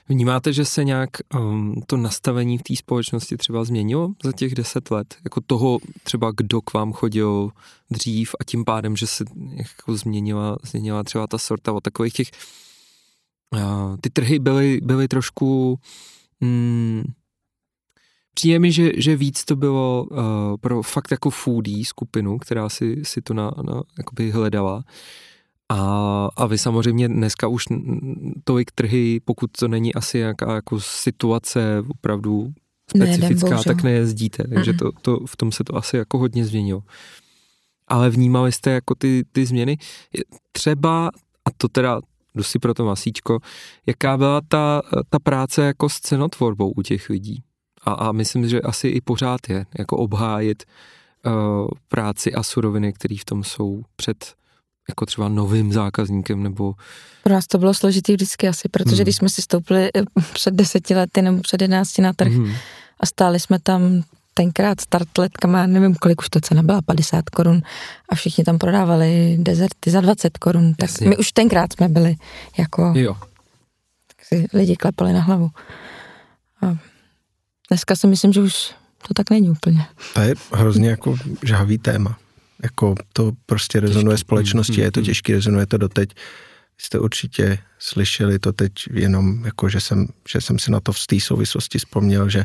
Vnímáte, 0.09 0.53
že 0.53 0.65
se 0.65 0.85
nějak 0.85 1.11
um, 1.35 1.83
to 1.87 1.97
nastavení 1.97 2.59
v 2.59 2.63
té 2.63 2.77
společnosti 2.77 3.37
třeba 3.37 3.65
změnilo 3.65 4.15
za 4.25 4.33
těch 4.33 4.55
deset 4.55 4.91
let? 4.91 5.17
Jako 5.25 5.41
toho 5.41 5.79
třeba, 6.03 6.33
kdo 6.37 6.61
k 6.61 6.73
vám 6.73 6.93
chodil 6.93 7.51
dřív 7.91 8.35
a 8.41 8.45
tím 8.45 8.65
pádem, 8.65 8.97
že 8.97 9.07
se 9.07 9.25
jako 9.57 9.97
změnila, 9.97 10.59
změnila 10.63 11.05
třeba 11.05 11.27
ta 11.27 11.39
sorta 11.39 11.73
od 11.73 11.83
takových 11.83 12.13
těch... 12.13 12.31
Uh, 13.55 13.97
ty 14.01 14.11
trhy 14.11 14.39
byly, 14.39 14.81
byly 14.83 15.09
trošku... 15.09 15.79
Mm, 16.41 17.03
Přijde 18.35 18.59
mi, 18.59 18.73
že, 18.73 18.91
že 18.97 19.17
víc 19.17 19.45
to 19.45 19.57
bylo 19.57 20.07
uh, 20.11 20.19
pro 20.61 20.83
fakt 20.83 21.11
jako 21.11 21.31
foodie 21.31 21.85
skupinu, 21.85 22.39
která 22.39 22.69
si, 22.69 23.05
si 23.05 23.23
to 23.23 23.35
na, 23.35 23.55
na, 23.63 23.83
jakoby 23.99 24.31
hledala. 24.31 24.85
A, 25.73 26.29
a 26.37 26.47
vy 26.47 26.59
samozřejmě 26.59 27.09
dneska 27.09 27.49
už 27.49 27.65
tolik 28.45 28.71
trhy, 28.73 29.21
pokud 29.25 29.51
to 29.59 29.69
není 29.69 29.95
asi 29.95 30.19
nějaká 30.19 30.55
jako 30.55 30.81
situace 30.81 31.85
opravdu 31.89 32.53
specifická, 32.97 33.57
ne, 33.57 33.63
tak 33.65 33.83
nejezdíte. 33.83 34.45
Takže 34.55 34.73
to, 34.73 34.93
to, 34.93 35.27
v 35.27 35.37
tom 35.37 35.53
se 35.53 35.65
to 35.65 35.77
asi 35.77 35.97
jako 35.97 36.19
hodně 36.19 36.45
změnilo. 36.45 36.83
Ale 37.89 38.11
vnímali 38.11 38.53
jste 38.53 38.71
jako 38.71 38.95
ty, 38.95 39.25
ty 39.33 39.47
změny? 39.47 39.77
Třeba, 40.53 41.09
a 41.45 41.51
to 41.57 41.69
teda 41.69 42.01
jdu 42.35 42.43
si 42.43 42.59
pro 42.59 42.75
to 42.75 42.85
masíčko, 42.85 43.39
jaká 43.87 44.17
byla 44.17 44.41
ta, 44.49 44.83
ta 45.09 45.19
práce 45.19 45.63
jako 45.63 45.89
s 45.89 46.01
cenotvorbou 46.01 46.71
u 46.71 46.83
těch 46.83 47.11
lidí? 47.11 47.43
A, 47.83 47.93
a 47.93 48.13
myslím, 48.13 48.49
že 48.49 48.61
asi 48.61 48.89
i 48.89 49.01
pořád 49.01 49.41
je, 49.49 49.67
jako 49.79 49.97
obhájit 49.97 50.63
uh, 51.27 51.33
práci 51.89 52.35
a 52.35 52.43
suroviny, 52.43 52.93
které 52.93 53.17
v 53.21 53.25
tom 53.25 53.45
jsou 53.45 53.83
před 53.97 54.35
jako 54.89 55.07
třeba 55.07 55.29
novým 55.29 55.73
zákazníkem 55.73 56.43
nebo... 56.43 56.75
Pro 57.23 57.35
nás 57.35 57.47
to 57.47 57.59
bylo 57.59 57.75
složitý 57.75 58.13
vždycky 58.13 58.49
asi, 58.49 58.69
protože 58.69 58.97
hmm. 58.97 59.03
když 59.03 59.17
jsme 59.17 59.29
si 59.29 59.43
stoupili 59.43 59.91
eh, 59.97 60.03
před 60.33 60.55
deseti 60.55 60.95
lety 60.95 61.23
nebo 61.23 61.41
před 61.41 61.63
jedenácti 61.63 62.03
na 62.03 62.13
trh 62.13 62.33
hmm. 62.33 62.53
a 63.01 63.07
stáli 63.07 63.41
jsme 63.41 63.59
tam 63.59 64.03
tenkrát 64.35 64.81
s 64.81 64.87
tartletkama, 64.87 65.67
nevím 65.67 65.95
kolik 65.95 66.21
už 66.21 66.29
to 66.29 66.41
cena 66.41 66.63
byla, 66.63 66.83
50 66.83 67.31
korun 67.31 67.63
a 68.09 68.15
všichni 68.15 68.45
tam 68.45 68.59
prodávali 68.59 69.37
dezerty 69.41 69.91
za 69.91 70.01
20 70.01 70.39
korun, 70.39 70.75
tak 70.75 70.91
Jasně. 70.91 71.09
my 71.09 71.17
už 71.17 71.33
tenkrát 71.33 71.73
jsme 71.73 71.89
byli 71.89 72.17
jako... 72.59 72.93
Jo. 72.97 73.17
Tak 74.07 74.27
si 74.27 74.47
lidi 74.53 74.77
klepali 74.77 75.13
na 75.13 75.21
hlavu. 75.21 75.51
A 76.63 76.77
dneska 77.71 77.97
si 77.97 78.07
myslím, 78.07 78.33
že 78.33 78.41
už 78.41 78.75
to 79.09 79.15
tak 79.15 79.31
není 79.31 79.51
úplně. 79.51 79.87
To 80.15 80.21
je 80.21 80.35
hrozně 80.53 80.89
jako 80.89 81.17
žhavý 81.43 81.79
téma 81.79 82.19
jako 82.65 82.95
to 83.13 83.33
prostě 83.47 83.81
rezonuje 83.81 84.19
společnosti, 84.19 84.81
je 84.81 84.91
to 84.91 85.01
mm, 85.01 85.03
mm. 85.03 85.07
těžký, 85.07 85.33
rezonuje 85.33 85.67
to 85.67 85.79
doteď. 85.79 86.11
Jste 86.79 86.99
určitě 86.99 87.59
slyšeli 87.79 88.39
to 88.39 88.53
teď 88.53 88.73
jenom, 88.93 89.45
jako 89.45 89.69
že 89.69 89.81
jsem, 89.81 90.07
že 90.33 90.41
jsem 90.41 90.59
si 90.59 90.71
na 90.71 90.81
to 90.81 90.93
v 90.93 91.07
té 91.07 91.21
souvislosti 91.21 91.79
vzpomněl, 91.79 92.29
že 92.29 92.45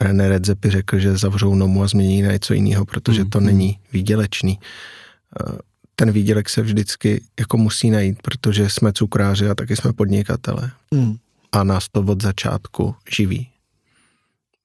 René 0.00 0.28
Redzepi 0.28 0.70
řekl, 0.70 0.98
že 0.98 1.16
zavřou 1.16 1.54
nomu 1.54 1.82
a 1.82 1.88
změní 1.88 2.22
na 2.22 2.32
něco 2.32 2.54
jiného, 2.54 2.84
protože 2.84 3.24
to 3.24 3.40
mm, 3.40 3.46
není 3.46 3.78
výdělečný. 3.92 4.58
Eh, 4.60 5.58
ten 5.94 6.12
výdělek 6.12 6.48
se 6.48 6.62
vždycky 6.62 7.24
jako 7.38 7.56
musí 7.56 7.90
najít, 7.90 8.22
protože 8.22 8.70
jsme 8.70 8.92
cukráři 8.92 9.48
a 9.48 9.54
taky 9.54 9.76
jsme 9.76 9.92
podnikatele. 9.92 10.70
Mm. 10.90 11.16
A 11.52 11.64
nás 11.64 11.88
to 11.88 12.00
od 12.00 12.22
začátku 12.22 12.94
živí. 13.16 13.48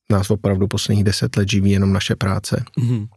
Nás 0.09 0.29
opravdu 0.29 0.67
posledních 0.67 1.03
deset 1.03 1.35
let 1.37 1.49
živí 1.49 1.71
jenom 1.71 1.93
naše 1.93 2.15
práce. 2.15 2.63
Mm 2.77 3.07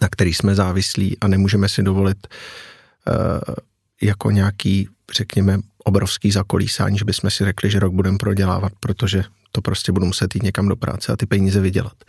na 0.00 0.08
který 0.08 0.34
jsme 0.34 0.54
závislí 0.54 1.18
a 1.20 1.28
nemůžeme 1.28 1.68
si 1.68 1.82
dovolit 1.82 2.26
uh, 2.26 3.54
jako 4.02 4.30
nějaký, 4.30 4.88
řekněme, 5.12 5.58
obrovský 5.84 6.30
zakolísání, 6.30 6.98
že 6.98 7.04
bychom 7.04 7.30
si 7.30 7.44
řekli, 7.44 7.70
že 7.70 7.78
rok 7.78 7.92
budeme 7.92 8.18
prodělávat, 8.18 8.72
protože 8.80 9.24
to 9.52 9.60
prostě 9.62 9.92
budu 9.92 10.06
muset 10.06 10.34
jít 10.34 10.42
někam 10.42 10.68
do 10.68 10.76
práce 10.76 11.12
a 11.12 11.16
ty 11.16 11.26
peníze 11.26 11.60
vydělat. 11.60 12.04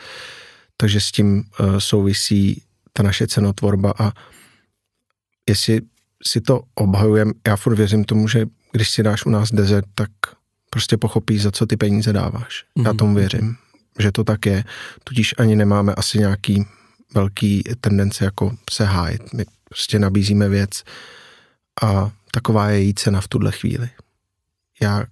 Takže 0.77 0.99
s 0.99 1.11
tím 1.11 1.43
uh, 1.59 1.77
souvisí 1.77 2.63
ta 2.93 3.03
naše 3.03 3.27
cenotvorba 3.27 3.93
a 3.99 4.11
jestli 5.49 5.81
si 6.23 6.41
to 6.41 6.61
obhajujeme, 6.75 7.31
já 7.47 7.55
furt 7.55 7.75
věřím 7.75 8.03
tomu, 8.03 8.27
že 8.27 8.45
když 8.71 8.89
si 8.89 9.03
dáš 9.03 9.25
u 9.25 9.29
nás 9.29 9.51
desert, 9.51 9.85
tak 9.95 10.09
prostě 10.69 10.97
pochopíš, 10.97 11.41
za 11.41 11.51
co 11.51 11.65
ty 11.65 11.77
peníze 11.77 12.13
dáváš. 12.13 12.63
Mm-hmm. 12.63 12.85
Já 12.85 12.89
mhm. 12.89 12.97
tomu 12.97 13.15
věřím, 13.15 13.55
že 13.99 14.11
to 14.11 14.23
tak 14.23 14.45
je. 14.45 14.63
Tudíž 15.03 15.35
ani 15.37 15.55
nemáme 15.55 15.93
asi 15.95 16.19
nějaký 16.19 16.65
velký 17.15 17.63
tendence 17.81 18.25
jako 18.25 18.51
se 18.71 18.85
hájit. 18.85 19.33
My 19.33 19.45
prostě 19.69 19.99
nabízíme 19.99 20.49
věc 20.49 20.83
a 21.83 22.11
taková 22.31 22.69
je 22.69 22.79
její 22.79 22.93
cena 22.93 23.21
v 23.21 23.27
tuhle 23.27 23.51
chvíli. 23.51 23.89
Já 24.81 25.03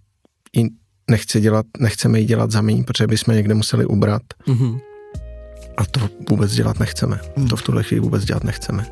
ji 0.54 0.70
nechci 1.10 1.42
dělat, 1.42 1.66
nechceme 1.80 2.20
ji 2.20 2.26
dělat 2.26 2.52
za 2.52 2.62
méně, 2.62 2.84
protože 2.84 3.08
bychom 3.08 3.36
někde 3.36 3.54
museli 3.54 3.86
ubrat. 3.86 4.22
Mm-hmm. 4.48 4.82
A 5.78 5.86
to 5.86 6.10
vůbec 6.30 6.52
dělat 6.52 6.80
nechceme. 6.80 7.20
Mm. 7.36 7.48
To 7.48 7.56
v 7.56 7.62
tuhle 7.62 7.84
chvíli 7.84 8.00
vůbec 8.00 8.26
dělat 8.26 8.44
nechceme. 8.44 8.86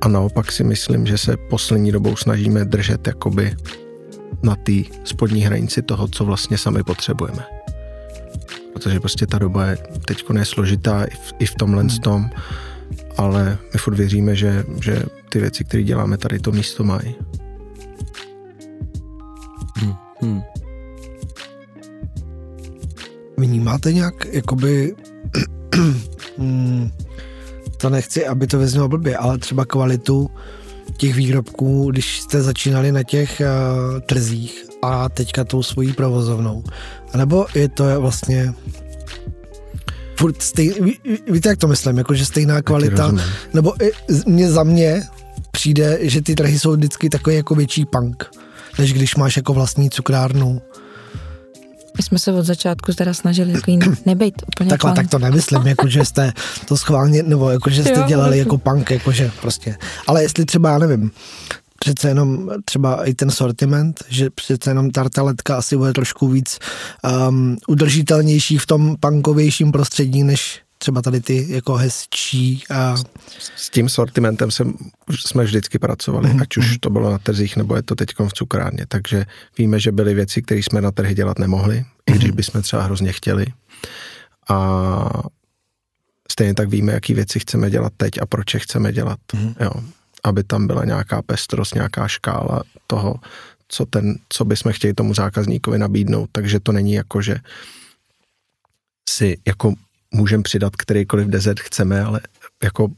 A 0.00 0.08
naopak 0.08 0.52
si 0.52 0.64
myslím, 0.64 1.06
že 1.06 1.18
se 1.18 1.36
poslední 1.36 1.92
dobou 1.92 2.16
snažíme 2.16 2.64
držet 2.64 3.06
jakoby 3.06 3.56
na 4.42 4.56
té 4.56 4.72
spodní 5.04 5.42
hranici 5.42 5.82
toho, 5.82 6.08
co 6.08 6.24
vlastně 6.24 6.58
sami 6.58 6.82
potřebujeme 6.82 7.57
protože 8.78 9.00
prostě 9.00 9.26
ta 9.26 9.38
doba 9.38 9.66
je 9.66 9.78
teď 10.06 10.24
je 10.38 10.44
složitá 10.44 11.04
i 11.04 11.14
v, 11.14 11.34
i 11.38 11.46
v 11.46 11.54
tomhle 11.54 11.82
hmm. 11.82 11.98
tom, 11.98 12.30
ale 13.16 13.58
my 13.72 13.78
furt 13.78 13.94
věříme, 13.94 14.36
že, 14.36 14.64
že 14.82 15.02
ty 15.28 15.40
věci, 15.40 15.64
které 15.64 15.82
děláme 15.82 16.18
tady, 16.18 16.38
to 16.38 16.52
místo 16.52 16.84
mají. 16.84 17.14
Hmm. 19.76 19.94
Hmm. 20.22 20.42
Vnímáte 23.36 23.92
nějak, 23.92 24.14
jakoby, 24.32 24.94
hmm, 26.38 26.90
to 27.76 27.90
nechci, 27.90 28.26
aby 28.26 28.46
to 28.46 28.58
vyznělo 28.58 28.88
blbě, 28.88 29.16
ale 29.16 29.38
třeba 29.38 29.64
kvalitu 29.64 30.30
těch 30.96 31.14
výrobků, 31.14 31.90
když 31.90 32.20
jste 32.20 32.42
začínali 32.42 32.92
na 32.92 33.02
těch 33.02 33.42
uh, 33.42 34.00
trzích 34.00 34.67
a 34.82 35.08
teďka 35.08 35.44
tou 35.44 35.62
svojí 35.62 35.92
provozovnou. 35.92 36.64
A 37.12 37.16
nebo 37.16 37.46
je 37.54 37.68
to 37.68 38.00
vlastně 38.00 38.54
furt 40.16 40.42
stej, 40.42 40.74
ví, 40.80 40.98
víte, 41.32 41.48
jak 41.48 41.58
to 41.58 41.68
myslím, 41.68 41.98
jako 41.98 42.14
že 42.14 42.24
stejná 42.26 42.62
kvalita, 42.62 43.12
nebo 43.54 43.82
i, 43.84 43.90
mě 44.26 44.50
za 44.50 44.62
mě 44.62 45.02
přijde, 45.50 45.98
že 46.00 46.22
ty 46.22 46.34
trhy 46.34 46.58
jsou 46.58 46.72
vždycky 46.72 47.08
takový 47.08 47.36
jako 47.36 47.54
větší 47.54 47.84
punk, 47.86 48.30
než 48.78 48.92
když 48.92 49.16
máš 49.16 49.36
jako 49.36 49.52
vlastní 49.54 49.90
cukrárnu. 49.90 50.62
My 51.96 52.02
jsme 52.02 52.18
se 52.18 52.32
od 52.32 52.42
začátku 52.46 52.92
teda 52.92 53.14
snažili 53.14 53.52
takový 53.52 53.78
nebejt 54.06 54.34
úplně 54.54 54.70
Takhle, 54.70 54.90
punk. 54.90 54.96
tak 54.96 55.10
to 55.10 55.18
nemyslím, 55.18 55.66
jako 55.66 55.88
že 55.88 56.04
jste 56.04 56.32
to 56.64 56.76
schválně, 56.76 57.22
nebo 57.22 57.50
jako 57.50 57.70
že 57.70 57.82
jste 57.82 57.92
Jo, 57.98 58.04
dělali 58.08 58.38
jako- 58.38 58.54
jako 58.54 58.70
punk, 58.70 58.90
jakože 58.90 59.30
prostě. 59.40 59.76
Ale 60.06 60.22
jestli 60.22 60.44
třeba, 60.44 60.70
já 60.70 60.78
nevím, 60.78 61.10
přece 61.88 62.08
jenom 62.08 62.50
třeba 62.64 63.08
i 63.08 63.14
ten 63.14 63.30
sortiment, 63.30 64.04
že 64.08 64.30
přece 64.30 64.70
jenom 64.70 64.90
tartaletka 64.90 65.56
asi 65.56 65.76
bude 65.76 65.92
trošku 65.92 66.28
víc 66.28 66.58
um, 67.28 67.56
udržitelnější 67.68 68.58
v 68.58 68.66
tom 68.66 68.96
punkovějším 69.00 69.72
prostředí, 69.72 70.22
než 70.22 70.62
třeba 70.78 71.02
tady 71.02 71.20
ty 71.20 71.46
jako 71.48 71.74
hezčí 71.74 72.64
a 72.70 72.96
S 73.56 73.70
tím 73.70 73.88
sortimentem 73.88 74.50
jsem, 74.50 74.74
jsme 75.26 75.44
vždycky 75.44 75.78
pracovali, 75.78 76.30
ať 76.40 76.56
už 76.56 76.78
to 76.78 76.90
bylo 76.90 77.10
na 77.10 77.18
trzích, 77.18 77.56
nebo 77.56 77.76
je 77.76 77.82
to 77.82 77.94
teď 77.94 78.08
v 78.28 78.32
cukrárně. 78.32 78.84
Takže 78.88 79.26
víme, 79.58 79.80
že 79.80 79.92
byly 79.92 80.14
věci, 80.14 80.42
které 80.42 80.60
jsme 80.60 80.80
na 80.80 80.90
trhy 80.90 81.14
dělat 81.14 81.38
nemohli, 81.38 81.84
i 82.06 82.12
když 82.12 82.30
bychom 82.30 82.62
třeba 82.62 82.82
hrozně 82.82 83.12
chtěli. 83.12 83.46
A 84.48 85.10
stejně 86.32 86.54
tak 86.54 86.68
víme, 86.68 86.92
jaký 86.92 87.14
věci 87.14 87.40
chceme 87.40 87.70
dělat 87.70 87.92
teď 87.96 88.12
a 88.22 88.26
proč 88.26 88.54
je 88.54 88.60
chceme 88.60 88.92
dělat. 88.92 89.18
Jo. 89.60 89.72
Aby 90.24 90.44
tam 90.44 90.66
byla 90.66 90.84
nějaká 90.84 91.22
pestrost, 91.22 91.74
nějaká 91.74 92.08
škála 92.08 92.62
toho, 92.86 93.14
co, 93.68 93.86
ten, 93.86 94.18
co 94.28 94.44
bychom 94.44 94.72
chtěli 94.72 94.94
tomu 94.94 95.14
zákazníkovi 95.14 95.78
nabídnout. 95.78 96.28
Takže 96.32 96.60
to 96.60 96.72
není 96.72 96.92
jako, 96.92 97.22
že 97.22 97.36
si 99.08 99.38
jako 99.46 99.74
můžeme 100.14 100.42
přidat 100.42 100.76
kterýkoliv 100.76 101.26
dezert 101.26 101.60
chceme, 101.60 102.02
ale 102.04 102.20
jako 102.62 102.88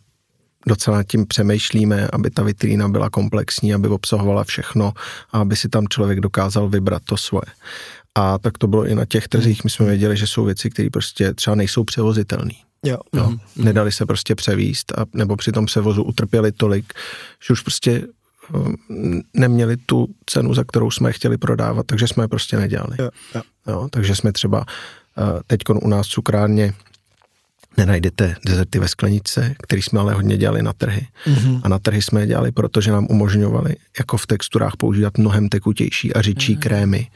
docela 0.67 0.97
nad 0.97 1.03
tím 1.03 1.27
přemýšlíme, 1.27 2.09
aby 2.13 2.31
ta 2.31 2.43
vitrína 2.43 2.89
byla 2.89 3.11
komplexní, 3.11 3.75
aby 3.75 3.89
obsahovala 3.89 4.45
všechno 4.45 4.93
a 5.33 5.39
aby 5.39 5.57
si 5.57 5.69
tam 5.69 5.89
člověk 5.89 6.21
dokázal 6.21 6.69
vybrat 6.69 7.03
to 7.05 7.17
svoje. 7.17 7.53
A 8.15 8.39
tak 8.39 8.59
to 8.59 8.67
bylo 8.67 8.87
i 8.87 8.95
na 8.95 9.05
těch 9.05 9.29
trzích. 9.29 9.65
My 9.65 9.71
jsme 9.71 9.87
věděli, 9.87 10.17
že 10.17 10.27
jsou 10.27 10.45
věci, 10.45 10.71
které 10.71 10.91
prostě 10.91 11.35
třeba 11.35 11.55
nejsou 11.55 11.85
převozitelné. 11.85 12.55
Jo. 12.85 12.99
Jo. 13.15 13.33
Nedali 13.57 13.93
se 13.93 14.07
prostě 14.07 14.35
převíst 14.35 14.93
a 14.99 15.05
nebo 15.15 15.37
při 15.37 15.53
tom 15.53 15.67
převozu 15.67 16.03
utrpěli 16.03 16.53
tolik, 16.53 16.93
že 17.47 17.53
už 17.53 17.61
prostě 17.61 18.07
um, 18.55 18.77
neměli 19.35 19.77
tu 19.77 20.09
cenu, 20.27 20.55
za 20.55 20.65
kterou 20.65 20.91
jsme 20.91 21.09
je 21.09 21.13
chtěli 21.13 21.39
prodávat, 21.39 21.87
takže 21.87 22.09
jsme 22.09 22.25
je 22.25 22.29
prostě 22.29 22.57
nedělali. 22.57 22.97
Jo, 22.99 23.11
jo. 23.35 23.43
Jo, 23.67 23.89
takže 23.91 24.17
jsme 24.17 24.33
třeba 24.33 24.65
teď 25.47 25.61
u 25.83 25.89
nás 25.89 26.07
v 26.07 26.11
cukrárně 26.11 26.75
nenajdete 27.77 28.37
dezerty 28.47 28.79
ve 28.79 28.89
skleničce, 28.89 29.55
který 29.63 29.83
jsme 29.83 30.01
ale 30.01 30.15
hodně 30.15 30.37
dělali 30.37 30.63
na 30.63 30.73
trhy. 30.73 31.07
Mm-hmm. 31.27 31.61
A 31.65 31.69
na 31.69 31.79
trhy 31.79 32.03
jsme 32.03 32.21
je 32.21 32.27
dělali, 32.27 32.53
protože 32.53 32.93
nám 32.93 33.07
umožňovali 33.11 33.77
jako 33.99 34.17
v 34.17 34.27
texturách 34.27 34.77
používat 34.77 35.19
mnohem 35.19 35.49
tekutější 35.49 36.15
a 36.15 36.23
řidší 36.23 36.57
mm-hmm. 36.57 36.61
krémy, 36.61 37.09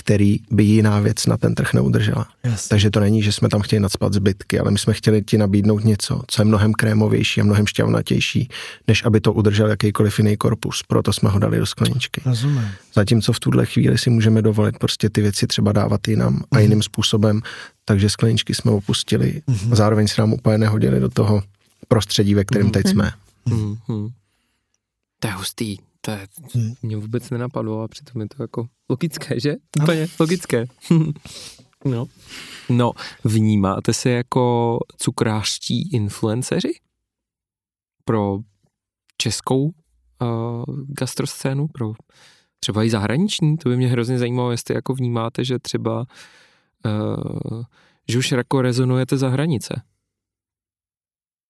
který 0.00 0.38
by 0.50 0.64
jiná 0.64 1.00
věc 1.00 1.26
na 1.26 1.36
ten 1.36 1.54
trh 1.54 1.74
neudržela. 1.74 2.26
Jasně. 2.44 2.68
Takže 2.68 2.90
to 2.90 3.00
není, 3.00 3.22
že 3.22 3.32
jsme 3.32 3.48
tam 3.48 3.60
chtěli 3.60 3.80
nadspat 3.80 4.12
zbytky, 4.12 4.58
ale 4.58 4.70
my 4.70 4.78
jsme 4.78 4.94
chtěli 4.94 5.22
ti 5.22 5.38
nabídnout 5.38 5.84
něco, 5.84 6.22
co 6.26 6.42
je 6.42 6.44
mnohem 6.44 6.72
krémovější 6.72 7.40
a 7.40 7.44
mnohem 7.44 7.66
šťavnatější, 7.66 8.48
než 8.88 9.04
aby 9.04 9.20
to 9.20 9.32
udržel 9.32 9.68
jakýkoliv 9.68 10.18
jiný 10.18 10.36
korpus. 10.36 10.82
Proto 10.88 11.12
jsme 11.12 11.30
ho 11.30 11.38
dali 11.38 11.58
do 11.58 11.66
skleničky. 11.66 12.20
Rozumím. 12.24 12.68
Zatímco 12.94 13.32
v 13.32 13.40
tuhle 13.40 13.66
chvíli 13.66 13.98
si 13.98 14.10
můžeme 14.10 14.42
dovolit 14.42 14.78
prostě 14.78 15.10
ty 15.10 15.22
věci 15.22 15.46
třeba 15.46 15.72
dávat 15.72 16.08
jinam 16.08 16.42
a 16.50 16.58
jiným 16.58 16.82
způsobem, 16.82 17.40
takže 17.84 18.10
skleničky 18.10 18.54
jsme 18.54 18.70
opustili 18.70 19.42
a 19.72 19.74
zároveň 19.74 20.08
se 20.08 20.22
nám 20.22 20.32
úplně 20.32 20.58
nehodili 20.58 21.00
do 21.00 21.08
toho 21.08 21.42
prostředí, 21.88 22.34
ve 22.34 22.44
kterém 22.44 22.70
teď 22.70 22.86
jsme. 22.86 23.12
Hmm, 23.46 23.76
hmm. 23.88 24.08
To 25.20 25.28
je 25.28 25.34
hustý. 25.34 25.76
To 26.52 26.58
je, 26.58 26.74
mě 26.82 26.96
vůbec 26.96 27.30
nenapadlo 27.30 27.82
a 27.82 27.88
přitom 27.88 28.22
je 28.22 28.28
to 28.36 28.42
jako 28.42 28.66
logické, 28.88 29.40
že? 29.40 29.56
Úplně 29.82 30.08
logické. 30.20 30.66
no. 31.84 32.06
no, 32.68 32.92
vnímáte 33.24 33.92
se 33.92 34.10
jako 34.10 34.78
cukrářští 34.96 35.92
influenceři 35.92 36.72
pro 38.04 38.38
českou 39.16 39.64
uh, 39.64 39.72
gastroscénu, 40.88 41.68
pro 41.68 41.92
třeba 42.60 42.84
i 42.84 42.90
zahraniční? 42.90 43.56
To 43.56 43.68
by 43.68 43.76
mě 43.76 43.88
hrozně 43.88 44.18
zajímalo, 44.18 44.50
jestli 44.50 44.74
jako 44.74 44.94
vnímáte, 44.94 45.44
že 45.44 45.58
třeba 45.58 46.06
uh, 46.86 47.62
že 48.10 48.18
už 48.18 48.32
jako 48.32 48.62
rezonujete 48.62 49.16
za 49.16 49.28
hranice. 49.28 49.82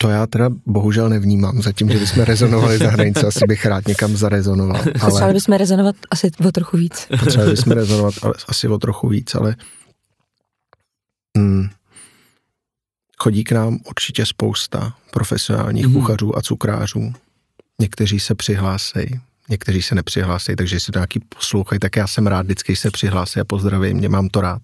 To 0.00 0.08
já 0.08 0.26
teda 0.26 0.50
bohužel 0.66 1.08
nevnímám, 1.08 1.62
zatím, 1.62 1.90
že 1.90 1.98
bychom 1.98 2.22
rezonovali 2.22 2.78
za 2.78 2.90
hranice, 2.90 3.26
asi 3.26 3.40
bych 3.48 3.66
rád 3.66 3.88
někam 3.88 4.16
zarezonoval, 4.16 4.82
Potřebovali 4.84 5.22
ale 5.22 5.32
bychom 5.32 5.54
rezonovat 5.54 5.96
asi 6.10 6.30
o 6.48 6.52
trochu 6.52 6.76
víc. 6.76 7.06
potřebovali 7.20 7.50
bychom 7.50 7.72
rezonovat 7.76 8.14
ale 8.22 8.34
asi 8.48 8.68
o 8.68 8.78
trochu 8.78 9.08
víc, 9.08 9.34
ale 9.34 9.56
mm, 11.36 11.68
chodí 13.18 13.44
k 13.44 13.52
nám 13.52 13.78
určitě 13.88 14.26
spousta 14.26 14.94
profesionálních 15.10 15.86
mm. 15.86 15.92
kuchařů 15.92 16.38
a 16.38 16.42
cukrářů. 16.42 17.12
Někteří 17.80 18.20
se 18.20 18.34
přihlásejí, 18.34 19.20
někteří 19.48 19.82
se 19.82 19.94
nepřihlásejí, 19.94 20.56
takže 20.56 20.76
jestli 20.76 20.92
to 20.92 20.98
nějaký 20.98 21.20
poslouchají, 21.20 21.78
tak 21.78 21.96
já 21.96 22.06
jsem 22.06 22.26
rád 22.26 22.42
vždycky, 22.42 22.72
když 22.72 22.80
se 22.80 22.90
přihlásí 22.90 23.40
a 23.40 23.44
pozdravím, 23.44 23.96
mě 23.96 24.08
mám 24.08 24.28
to 24.28 24.40
rád. 24.40 24.62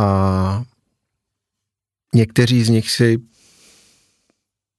A 0.00 0.64
někteří 2.14 2.64
z 2.64 2.68
nich 2.68 2.90
si 2.90 3.18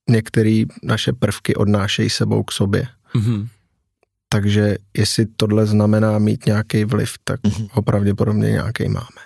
některé 0.09 0.63
naše 0.83 1.13
prvky 1.13 1.55
odnášejí 1.55 2.09
sebou 2.09 2.43
k 2.43 2.51
sobě. 2.51 2.87
Mhm. 3.13 3.47
Takže 4.29 4.75
jestli 4.97 5.25
tohle 5.25 5.65
znamená 5.65 6.19
mít 6.19 6.45
nějaký 6.45 6.85
vliv, 6.85 7.13
tak 7.23 7.39
ho 7.71 7.81
pravděpodobně 7.81 8.51
nějaký 8.51 8.87
máme. 8.87 9.21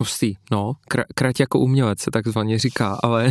Hustý, 0.00 0.34
no, 0.50 0.72
kra, 0.88 1.04
krať 1.14 1.40
jako 1.40 1.58
umělec 1.58 2.00
se 2.00 2.10
takzvaně 2.10 2.58
říká, 2.58 2.98
ale 3.02 3.30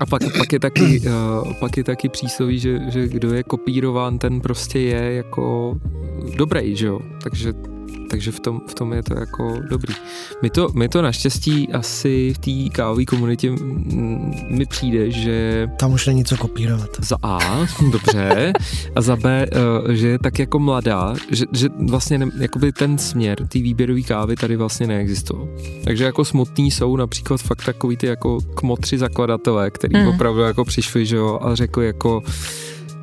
a 0.00 0.06
pak, 0.06 0.22
pak, 0.38 0.52
je 0.52 0.60
taky, 0.60 1.00
uh, 1.00 1.54
pak 1.60 1.76
je 1.76 1.84
taky 1.84 2.08
přísloví, 2.08 2.58
že, 2.58 2.90
že 2.90 3.08
kdo 3.08 3.34
je 3.34 3.42
kopírován, 3.42 4.18
ten 4.18 4.40
prostě 4.40 4.78
je 4.80 5.12
jako 5.12 5.76
dobrý, 6.36 6.76
že 6.76 6.86
jo, 6.86 7.00
takže, 7.22 7.52
takže 8.10 8.32
v, 8.32 8.40
tom, 8.40 8.60
v 8.66 8.74
tom 8.74 8.92
je 8.92 9.02
to 9.02 9.18
jako 9.18 9.54
dobrý. 9.70 9.94
My 10.42 10.50
to, 10.50 10.68
my 10.74 10.88
to 10.88 11.02
naštěstí 11.02 11.72
asi 11.72 12.34
v 12.34 12.38
té 12.38 12.74
kávové 12.76 13.04
komunitě 13.04 13.50
mi 14.50 14.66
přijde, 14.66 15.10
že 15.10 15.66
Tam 15.78 15.92
už 15.92 16.06
není 16.06 16.24
co 16.24 16.36
kopírovat. 16.36 16.90
za 17.00 17.16
A, 17.22 17.66
dobře, 17.90 18.52
a 18.94 19.00
za 19.00 19.16
B, 19.16 19.46
eh, 19.52 19.94
že 19.94 20.08
je 20.08 20.18
tak 20.18 20.38
jako 20.38 20.58
mladá, 20.58 21.14
že, 21.30 21.44
že 21.52 21.68
vlastně 21.88 22.18
ne, 22.18 22.26
jakoby 22.38 22.72
ten 22.72 22.98
směr 22.98 23.46
té 23.46 23.58
výběrové 23.58 24.02
kávy 24.02 24.36
tady 24.36 24.56
vlastně 24.56 24.86
neexistoval. 24.86 25.48
Takže 25.84 26.04
jako 26.04 26.24
smutný 26.24 26.70
jsou 26.70 26.96
například 26.96 27.40
fakt 27.40 27.64
takový 27.64 27.96
ty 27.96 28.06
jako 28.06 28.40
kmotři 28.40 28.98
zakladatelé, 28.98 29.70
který 29.70 30.00
mm. 30.00 30.08
opravdu 30.08 30.40
jako 30.40 30.64
přišli, 30.64 31.06
že 31.06 31.16
jo, 31.16 31.38
a 31.42 31.54
řekli 31.54 31.86
jako 31.86 32.22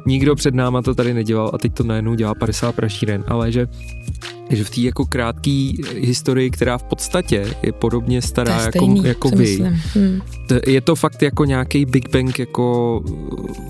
nikdo 0.05 0.35
před 0.35 0.55
náma 0.55 0.81
to 0.81 0.95
tady 0.95 1.13
nedělal 1.13 1.51
a 1.53 1.57
teď 1.57 1.73
to 1.73 1.83
najednou 1.83 2.15
dělá 2.15 2.35
50 2.35 2.75
prašíren, 2.75 3.23
ale 3.27 3.51
že 3.51 3.67
že 4.49 4.63
v 4.63 4.69
té 4.69 4.81
jako 4.81 5.05
krátké 5.05 5.71
historii, 5.97 6.49
která 6.51 6.77
v 6.77 6.83
podstatě 6.83 7.55
je 7.63 7.71
podobně 7.71 8.21
To 8.21 8.27
stará 8.27 8.55
je 8.55 8.65
jako, 8.65 8.71
stejný, 8.77 9.03
jako 9.05 9.29
si 9.29 9.35
vy. 9.35 9.57
Hmm. 9.93 10.21
to- 10.47 10.69
je 10.69 10.81
to 10.81 10.95
fakt 10.95 11.21
jako 11.21 11.45
nějaký 11.45 11.85
Big 11.85 12.09
Bang 12.11 12.39
jako 12.39 13.01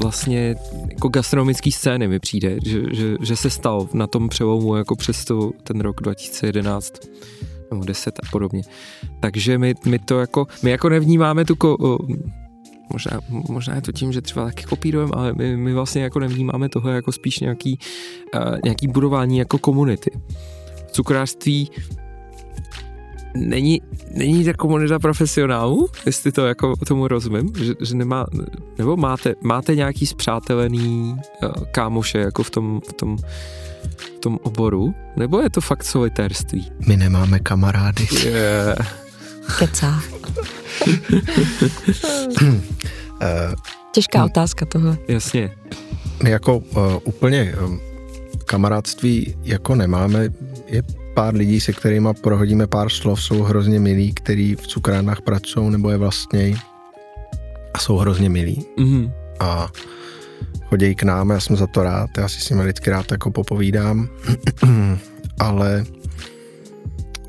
vlastně 0.02 0.56
jako 0.92 1.08
gastronomický 1.08 1.72
scény 1.72 2.08
mi 2.08 2.20
přijde, 2.20 2.58
že, 2.66 2.82
že, 2.92 3.16
že 3.22 3.36
se 3.36 3.50
stal 3.50 3.88
na 3.94 4.08
tom 4.08 4.30
přelomu 4.30 4.76
jako 4.76 4.96
přes 4.96 5.26
to, 5.26 5.52
ten 5.64 5.82
rok 5.82 6.02
2011 6.02 6.94
nebo 7.72 7.86
10 7.86 8.20
a 8.24 8.32
podobně. 8.32 8.62
Takže 9.20 9.58
my, 9.58 9.74
my 9.86 10.00
to 10.00 10.20
jako, 10.20 10.48
my 10.64 10.72
jako 10.72 10.90
nevnímáme 10.90 11.46
tu 11.46 11.56
ko, 11.56 11.98
možná, 12.94 13.20
možná 13.50 13.76
je 13.76 13.82
to 13.82 13.92
tím, 13.92 14.12
že 14.12 14.22
třeba 14.22 14.46
taky 14.46 14.64
kopírujeme, 14.64 15.12
ale 15.16 15.34
my, 15.34 15.58
my 15.58 15.74
vlastně 15.74 16.04
jako 16.04 16.20
nevnímáme 16.20 16.70
toho 16.70 16.90
jako 16.90 17.12
spíš 17.12 17.40
nějaký, 17.40 17.80
uh, 18.36 18.58
nějaký 18.64 18.88
budování 18.88 19.38
jako 19.38 19.58
komunity. 19.58 20.12
V 20.88 20.92
cukrářství 20.92 21.72
není, 23.36 23.82
není 24.14 24.46
ta 24.46 24.54
komunita 24.54 25.00
profesionálů, 25.00 25.88
jestli 26.06 26.32
to 26.32 26.46
jako 26.46 26.74
tomu 26.88 27.08
rozumím, 27.08 27.54
že, 27.58 27.74
že 27.82 27.96
nemá, 27.96 28.26
nebo 28.78 28.98
máte, 28.98 29.36
máte 29.42 29.76
nějaký 29.76 30.06
zpřátelený 30.06 31.16
uh, 31.44 31.50
kámoše 31.72 32.18
jako 32.18 32.44
v 32.44 32.50
tom, 32.50 32.82
v 32.90 32.94
tom 32.94 33.18
v 33.98 34.20
tom 34.20 34.40
oboru, 34.44 34.94
nebo 35.16 35.40
je 35.40 35.50
to 35.50 35.62
fakt 35.62 35.84
solitérství? 35.84 36.72
My 36.88 36.98
nemáme 36.98 37.40
kamarády. 37.40 38.08
Yeah. 38.26 39.03
Kecá. 39.60 40.02
Eh, 43.22 43.54
Těžká 43.92 44.26
otázka 44.26 44.66
tohle. 44.66 44.98
Jasně. 45.08 45.52
My 46.24 46.30
jako 46.30 46.58
uh, 46.58 46.94
úplně 47.04 47.56
um, 47.66 47.80
kamarádství 48.46 49.36
jako 49.44 49.76
nemáme. 49.76 50.30
Je 50.68 50.84
pár 51.14 51.36
lidí, 51.36 51.60
se 51.60 51.74
kterými 51.74 52.10
prohodíme 52.22 52.68
pár 52.68 52.90
slov, 52.90 53.24
jsou 53.24 53.44
hrozně 53.44 53.80
milí, 53.80 54.14
který 54.14 54.56
v 54.56 54.68
cukrárnách 54.68 55.22
pracují 55.22 55.72
nebo 55.72 55.90
je 55.90 55.98
vlastně 55.98 56.58
a 57.74 57.80
jsou 57.80 57.98
hrozně 57.98 58.30
milí. 58.30 58.66
Mhm. 58.80 59.12
A 59.40 59.70
chodí 60.66 60.96
k 60.96 61.04
nám, 61.04 61.30
já 61.30 61.40
jsem 61.40 61.56
za 61.56 61.68
to 61.68 61.84
rád, 61.84 62.10
já 62.18 62.30
si 62.30 62.42
s 62.42 62.50
nimi 62.50 62.64
vždycky 62.64 62.90
rád 62.90 63.12
jako 63.12 63.32
popovídám, 63.32 64.10
ale 65.40 65.86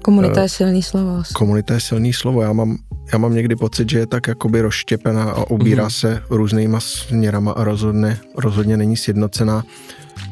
Komunita 0.05 0.41
Eh, 0.41 0.45
je 0.45 0.49
silný 0.49 0.83
slovo. 0.83 1.17
asi. 1.17 1.35
komunita 1.35 1.75
je 1.75 1.81
silný 1.81 2.13
slovo, 2.13 2.43
já 2.43 2.53
mám, 2.53 2.77
já 3.13 3.19
mám 3.19 3.35
někdy 3.35 3.57
pocit, 3.57 3.91
že 3.91 3.99
je 3.99 4.07
tak 4.07 4.27
jakoby 4.29 4.61
rozštěpená 4.61 5.25
a 5.25 5.51
ubírá 5.51 5.83
Mhm. 5.85 5.91
se 5.91 6.23
různýma 6.31 6.81
směrama 6.81 7.53
a 7.53 7.65
rozhodně, 7.65 8.19
rozhodně 8.37 8.77
není 8.77 8.97
sjednocená. 8.97 9.65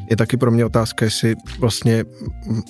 Je 0.09 0.15
taky 0.17 0.37
pro 0.37 0.51
mě 0.51 0.65
otázka, 0.65 1.05
jestli 1.05 1.35
vlastně, 1.59 2.03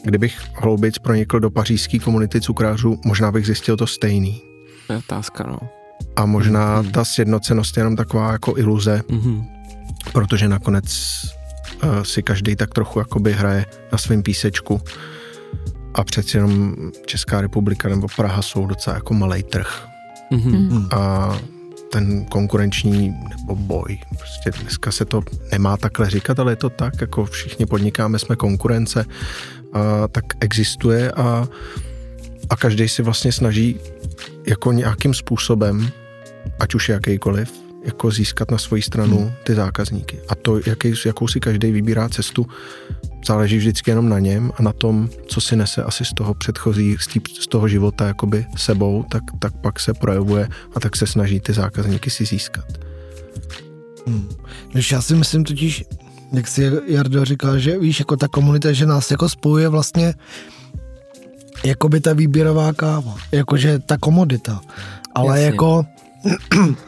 kdybych 0.04 0.40
hloubic 0.56 0.98
pronikl 1.00 1.40
do 1.40 1.50
pařížské 1.50 2.00
komunity 2.00 2.42
cukrářů, 2.42 3.00
možná 3.06 3.32
bych 3.32 3.46
zjistil 3.46 3.78
to 3.78 3.88
stejný. 3.88 4.42
To 4.88 4.94
je 4.94 5.00
otázka, 5.00 5.44
no. 5.48 5.60
A 6.16 6.26
možná 6.26 6.82
Mhm. 6.82 6.92
ta 6.92 7.06
sjednocenost 7.06 7.78
je 7.78 7.82
jenom 7.82 7.96
taková 7.96 8.32
jako 8.32 8.58
iluze, 8.58 9.02
Mhm. 9.12 9.44
protože 10.14 10.48
nakonec 10.48 10.86
uh, 11.84 12.04
si 12.04 12.24
každý 12.24 12.56
tak 12.56 12.70
trochu 12.74 13.00
jakoby 13.00 13.34
hraje 13.34 13.66
na 13.92 13.98
svém 13.98 14.24
písečku 14.24 14.82
a 15.94 16.04
přeci 16.04 16.38
jenom 16.38 16.76
Česká 17.06 17.42
republika 17.42 17.90
nebo 17.90 18.08
Praha 18.16 18.42
jsou 18.42 18.66
docela 18.66 18.96
jako 18.96 19.14
malý 19.14 19.44
trh 19.44 19.86
Mhm. 20.32 20.88
a 20.96 21.32
ten 21.92 22.26
konkurenční 22.26 23.14
nebo 23.40 23.56
boj, 23.56 24.00
prostě 24.18 24.52
dneska 24.62 24.92
se 24.92 25.06
to 25.06 25.22
nemá 25.52 25.78
takhle 25.78 26.10
říkat, 26.10 26.40
ale 26.40 26.52
je 26.52 26.56
to 26.56 26.70
tak, 26.70 27.02
jako 27.02 27.26
všichni 27.26 27.66
podnikáme, 27.66 28.20
jsme 28.20 28.36
konkurence, 28.36 29.06
a 29.74 30.08
tak 30.08 30.26
existuje 30.40 31.12
a, 31.12 31.48
a 32.50 32.56
každý 32.56 32.90
si 32.90 33.02
vlastně 33.02 33.32
snaží 33.32 33.80
jako 34.48 34.72
nějakým 34.72 35.14
způsobem, 35.14 35.90
ať 36.60 36.76
už 36.76 36.90
jakýkoliv, 36.90 37.52
jako 37.86 38.12
získat 38.12 38.52
na 38.52 38.58
svoji 38.58 38.82
stranu 38.82 39.18
Hmm. 39.18 39.32
ty 39.44 39.56
zákazníky. 39.56 40.20
A 40.30 40.36
to, 40.36 40.60
jaký, 40.66 40.94
jakou 41.06 41.28
si 41.28 41.40
každý 41.40 41.72
vybírá 41.72 42.10
cestu, 42.10 42.46
záleží 43.28 43.58
vždycky 43.58 43.92
jenom 43.92 44.10
na 44.10 44.20
něm 44.20 44.52
a 44.58 44.62
na 44.62 44.74
tom, 44.74 45.10
co 45.28 45.42
si 45.42 45.56
nese 45.56 45.84
asi 45.84 46.06
z 46.06 46.14
toho 46.14 46.34
předchozí, 46.34 46.98
z, 47.00 47.08
tý, 47.08 47.20
z 47.40 47.48
toho 47.48 47.68
života 47.68 48.08
jakoby 48.08 48.46
sebou, 48.58 49.06
tak, 49.10 49.24
tak 49.40 49.54
pak 49.62 49.80
se 49.80 49.94
projevuje 49.94 50.48
a 50.76 50.80
tak 50.80 50.96
se 50.96 51.08
snaží 51.08 51.40
ty 51.40 51.54
zákazníky 51.54 52.10
si 52.10 52.26
získat. 52.26 52.66
Hmm. 54.08 54.30
Když 54.72 54.92
já 54.92 55.02
si 55.02 55.16
myslím 55.16 55.44
totiž, 55.44 55.84
jak 56.34 56.48
si 56.48 56.72
Jardo 56.88 57.26
říkal, 57.26 57.60
že 57.60 57.80
víš, 57.80 58.00
jako 58.00 58.18
ta 58.18 58.28
komunita, 58.28 58.72
že 58.72 58.86
nás 58.86 59.12
jako 59.12 59.30
spojuje 59.30 59.70
vlastně 59.70 60.14
jako 61.66 61.90
by 61.90 62.00
ta 62.00 62.14
výběrová 62.14 62.74
káva, 62.74 63.16
jakože 63.32 63.80
ta 63.80 63.98
komodita. 63.98 64.62
Ale 65.16 65.28
Jasně. 65.28 65.46
jako, 65.46 65.86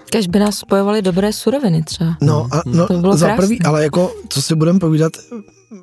Kež 0.10 0.28
by 0.28 0.40
nás 0.40 0.58
spojovaly 0.58 1.02
dobré 1.02 1.34
suroviny 1.34 1.84
třeba. 1.84 2.18
no, 2.22 2.48
a, 2.52 2.62
no 2.66 2.88
To 2.88 2.94
by 2.94 3.00
bylo 3.00 3.18
za 3.18 3.26
krásné. 3.28 3.46
prvý, 3.46 3.62
ale 3.62 3.84
jako, 3.84 4.12
co 4.30 4.42
si 4.42 4.56
budeme 4.56 4.80
povídat, 4.80 5.12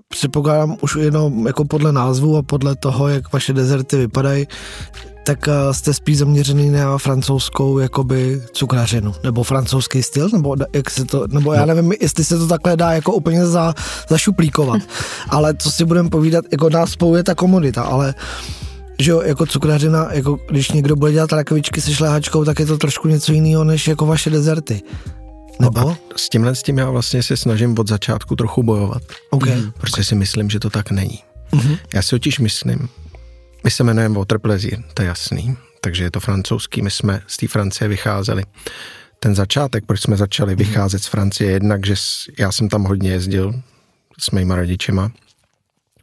předpokládám 0.08 0.76
už 0.80 0.96
jenom 0.96 1.46
jako 1.46 1.64
podle 1.64 1.92
názvu 1.92 2.36
a 2.36 2.42
podle 2.42 2.76
toho, 2.76 3.08
jak 3.08 3.32
vaše 3.32 3.52
dezerty 3.52 3.96
vypadají, 3.96 4.46
tak 5.24 5.48
eh, 5.48 5.74
jste 5.74 5.94
spíš 5.94 6.18
zaměřený 6.18 6.70
na 6.70 6.98
francouzskou 6.98 7.78
jakoby 7.78 8.42
cukrařinu, 8.52 9.14
nebo 9.24 9.42
francouzský 9.42 10.02
styl, 10.02 10.28
nebo 10.32 10.56
jak 10.74 10.90
se 10.90 11.04
to, 11.04 11.26
nebo 11.26 11.52
já 11.52 11.66
nevím, 11.66 11.92
jestli 12.00 12.24
se 12.24 12.38
to 12.38 12.46
takhle 12.46 12.76
dá 12.76 12.92
jako 12.92 13.12
úplně 13.12 13.46
za, 13.46 13.74
zašuplíkovat, 14.08 14.80
ale 15.28 15.54
co 15.54 15.70
si 15.70 15.84
budeme 15.84 16.08
povídat, 16.10 16.44
jako 16.52 16.70
nás 16.70 16.90
spojuje 16.90 17.22
ta 17.22 17.34
komodita, 17.34 17.82
ale 17.82 18.14
že 19.02 19.10
jo, 19.10 19.22
jako 19.22 19.46
cukrařina, 19.46 20.12
jako 20.12 20.38
když 20.50 20.70
někdo 20.70 20.96
bude 20.96 21.12
dělat 21.12 21.32
rakovičky 21.32 21.80
se 21.80 21.94
šlehačkou, 21.94 22.44
tak 22.44 22.58
je 22.58 22.66
to 22.66 22.78
trošku 22.78 23.08
něco 23.08 23.32
jiného, 23.32 23.64
než 23.64 23.88
jako 23.88 24.06
vaše 24.06 24.30
dezerty. 24.30 24.82
Nebo? 25.60 25.80
No 25.80 25.96
s 26.16 26.28
tímhle 26.28 26.54
s 26.54 26.62
tím 26.62 26.78
já 26.78 26.90
vlastně 26.90 27.22
se 27.22 27.36
snažím 27.36 27.78
od 27.78 27.88
začátku 27.88 28.36
trochu 28.36 28.62
bojovat, 28.62 29.02
OK. 29.30 29.44
protože 29.80 30.04
si 30.04 30.14
myslím, 30.14 30.50
že 30.50 30.60
to 30.60 30.70
tak 30.70 30.90
není. 30.90 31.18
Mhm. 31.52 31.76
Já 31.94 32.02
si 32.02 32.10
totiž 32.10 32.38
myslím, 32.38 32.88
my 33.64 33.70
se 33.70 33.82
jmenujeme 33.82 34.18
Water 34.18 34.38
Pleasure, 34.38 34.82
to 34.94 35.02
je 35.02 35.08
jasný, 35.08 35.56
takže 35.80 36.04
je 36.04 36.10
to 36.10 36.20
francouzský, 36.20 36.82
my 36.82 36.90
jsme 36.90 37.22
z 37.26 37.36
té 37.36 37.48
Francie 37.48 37.88
vycházeli. 37.88 38.44
Ten 39.20 39.34
začátek, 39.34 39.86
proč 39.86 40.00
jsme 40.00 40.16
začali 40.16 40.56
vycházet 40.56 41.02
z 41.02 41.06
Francie, 41.06 41.50
je 41.50 41.54
jednak, 41.54 41.86
že 41.86 41.94
já 42.38 42.52
jsem 42.52 42.68
tam 42.68 42.84
hodně 42.84 43.10
jezdil 43.10 43.54
s 44.18 44.30
mýma 44.30 44.56
rodičema. 44.56 45.12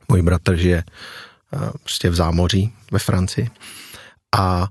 Můj 0.10 0.22
bratr 0.22 0.56
žije 0.56 0.84
prostě 1.84 2.10
v 2.10 2.16
zámoří 2.16 2.74
ve 2.91 3.00
Francii. 3.00 3.50
A 4.38 4.68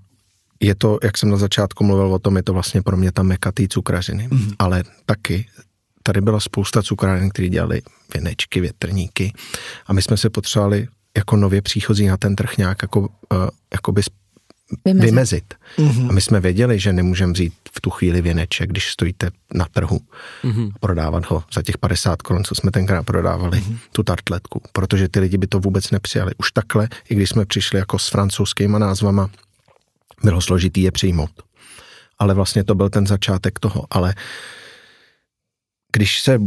je 0.61 0.75
to, 0.75 0.99
jak 1.03 1.19
jsem 1.19 1.31
na 1.31 1.37
začátku 1.37 1.85
mluvil 1.85 2.15
o 2.15 2.19
tom, 2.19 2.37
je 2.37 2.43
to 2.43 2.53
vlastně 2.53 2.83
pro 2.83 2.97
mě 2.97 3.13
ta 3.13 3.23
meka 3.23 3.53
té 3.53 3.69
cukrařiny. 3.69 4.29
Mm. 4.31 4.53
Ale 4.59 4.85
taky 5.07 5.47
tady 6.03 6.21
byla 6.21 6.41
spousta 6.41 6.83
cukráren, 6.83 7.31
které 7.31 7.49
dělali 7.49 7.83
věnečky, 8.15 8.61
větrníky 8.61 9.33
a 9.87 9.93
my 9.93 10.03
jsme 10.03 10.17
se 10.17 10.31
potřebovali 10.31 10.89
jako 11.17 11.37
nově 11.37 11.63
příchozí 11.63 12.07
na 12.07 12.17
ten 12.17 12.37
trh 12.37 12.57
nějak 12.57 12.83
jako, 12.83 13.01
uh, 13.01 13.07
jakoby 13.73 14.03
Vymezit. 14.85 15.05
vymezit. 15.11 15.55
Mhm. 15.79 16.11
A 16.11 16.13
my 16.13 16.21
jsme 16.21 16.41
věděli, 16.41 16.79
že 16.81 16.93
nemůžeme 16.93 17.33
vzít 17.33 17.53
v 17.73 17.81
tu 17.81 17.91
chvíli 17.91 18.23
věneček, 18.23 18.71
když 18.71 18.91
stojíte 18.93 19.31
na 19.55 19.67
trhu 19.73 20.01
Mhm. 20.45 20.69
a 20.75 20.79
prodávat 20.79 21.27
ho 21.31 21.45
za 21.55 21.63
těch 21.63 21.79
50 21.79 22.23
korun, 22.23 22.45
co 22.45 22.55
jsme 22.55 22.71
tenkrát 22.71 23.03
prodávali, 23.03 23.61
Mhm. 23.61 23.79
tu 23.93 24.03
tartletku, 24.03 24.63
protože 24.73 25.09
ty 25.09 25.21
lidi 25.21 25.39
by 25.39 25.47
to 25.47 25.61
vůbec 25.61 25.91
nepřijali. 25.91 26.33
Už 26.39 26.53
takhle, 26.53 26.89
i 27.11 27.15
když 27.15 27.29
jsme 27.31 27.47
přišli 27.47 27.79
jako 27.79 27.99
s 27.99 28.09
francouzskýma 28.09 28.79
názvama, 28.79 29.31
bylo 30.25 30.41
složitý 30.41 30.83
je 30.83 30.93
přijmout. 30.93 31.31
Ale 32.19 32.35
vlastně 32.35 32.65
to 32.65 32.75
byl 32.75 32.91
ten 32.91 33.07
začátek 33.07 33.59
toho. 33.59 33.87
Ale 33.91 34.15
když 35.93 36.21
se 36.23 36.39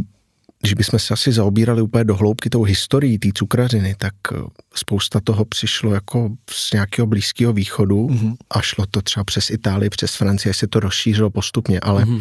když 0.62 0.74
bychom 0.74 0.98
se 0.98 1.14
asi 1.14 1.32
zaobírali 1.32 1.82
úplně 1.82 2.04
do 2.04 2.16
hloubky 2.16 2.50
tou 2.50 2.62
historií 2.62 3.18
té 3.18 3.28
cukrařiny, 3.34 3.94
tak 3.98 4.14
eh, 4.32 4.36
spousta 4.74 5.20
toho 5.24 5.44
přišlo 5.44 5.94
jako 5.94 6.30
z 6.50 6.72
nějakého 6.72 7.06
blízkého 7.06 7.52
východu 7.52 8.08
Mhm. 8.08 8.34
a 8.50 8.60
šlo 8.60 8.86
to 8.90 9.02
třeba 9.02 9.24
přes 9.24 9.50
Itálii, 9.50 9.90
přes 9.90 10.14
Francii, 10.14 10.54
se 10.54 10.66
to 10.66 10.80
rozšířilo 10.80 11.30
postupně, 11.30 11.80
ale 11.80 12.04
Mhm. 12.04 12.20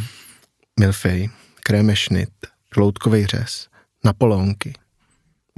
milfej, 0.80 1.30
krémešnit, 1.64 2.30
žloutkový 2.76 3.26
řez, 3.26 3.68
napoleonky. 4.04 4.74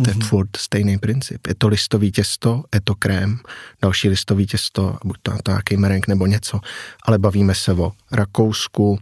To 0.04 0.10
je 0.10 0.14
furt 0.26 0.58
stejný 0.58 0.98
princip. 0.98 1.48
Je 1.48 1.56
to 1.56 1.68
listový 1.68 2.12
těsto, 2.12 2.64
je 2.74 2.82
to 2.82 2.96
krém, 2.96 3.40
další 3.82 4.10
listový 4.10 4.46
těsto, 4.48 4.98
buď 5.06 5.18
to, 5.22 5.32
to 5.44 5.52
nějaký 5.52 5.78
merenk 5.78 6.08
nebo 6.08 6.26
něco, 6.26 6.60
ale 7.06 7.20
bavíme 7.20 7.56
se 7.56 7.74
o 7.74 7.92
Rakousku, 8.12 9.00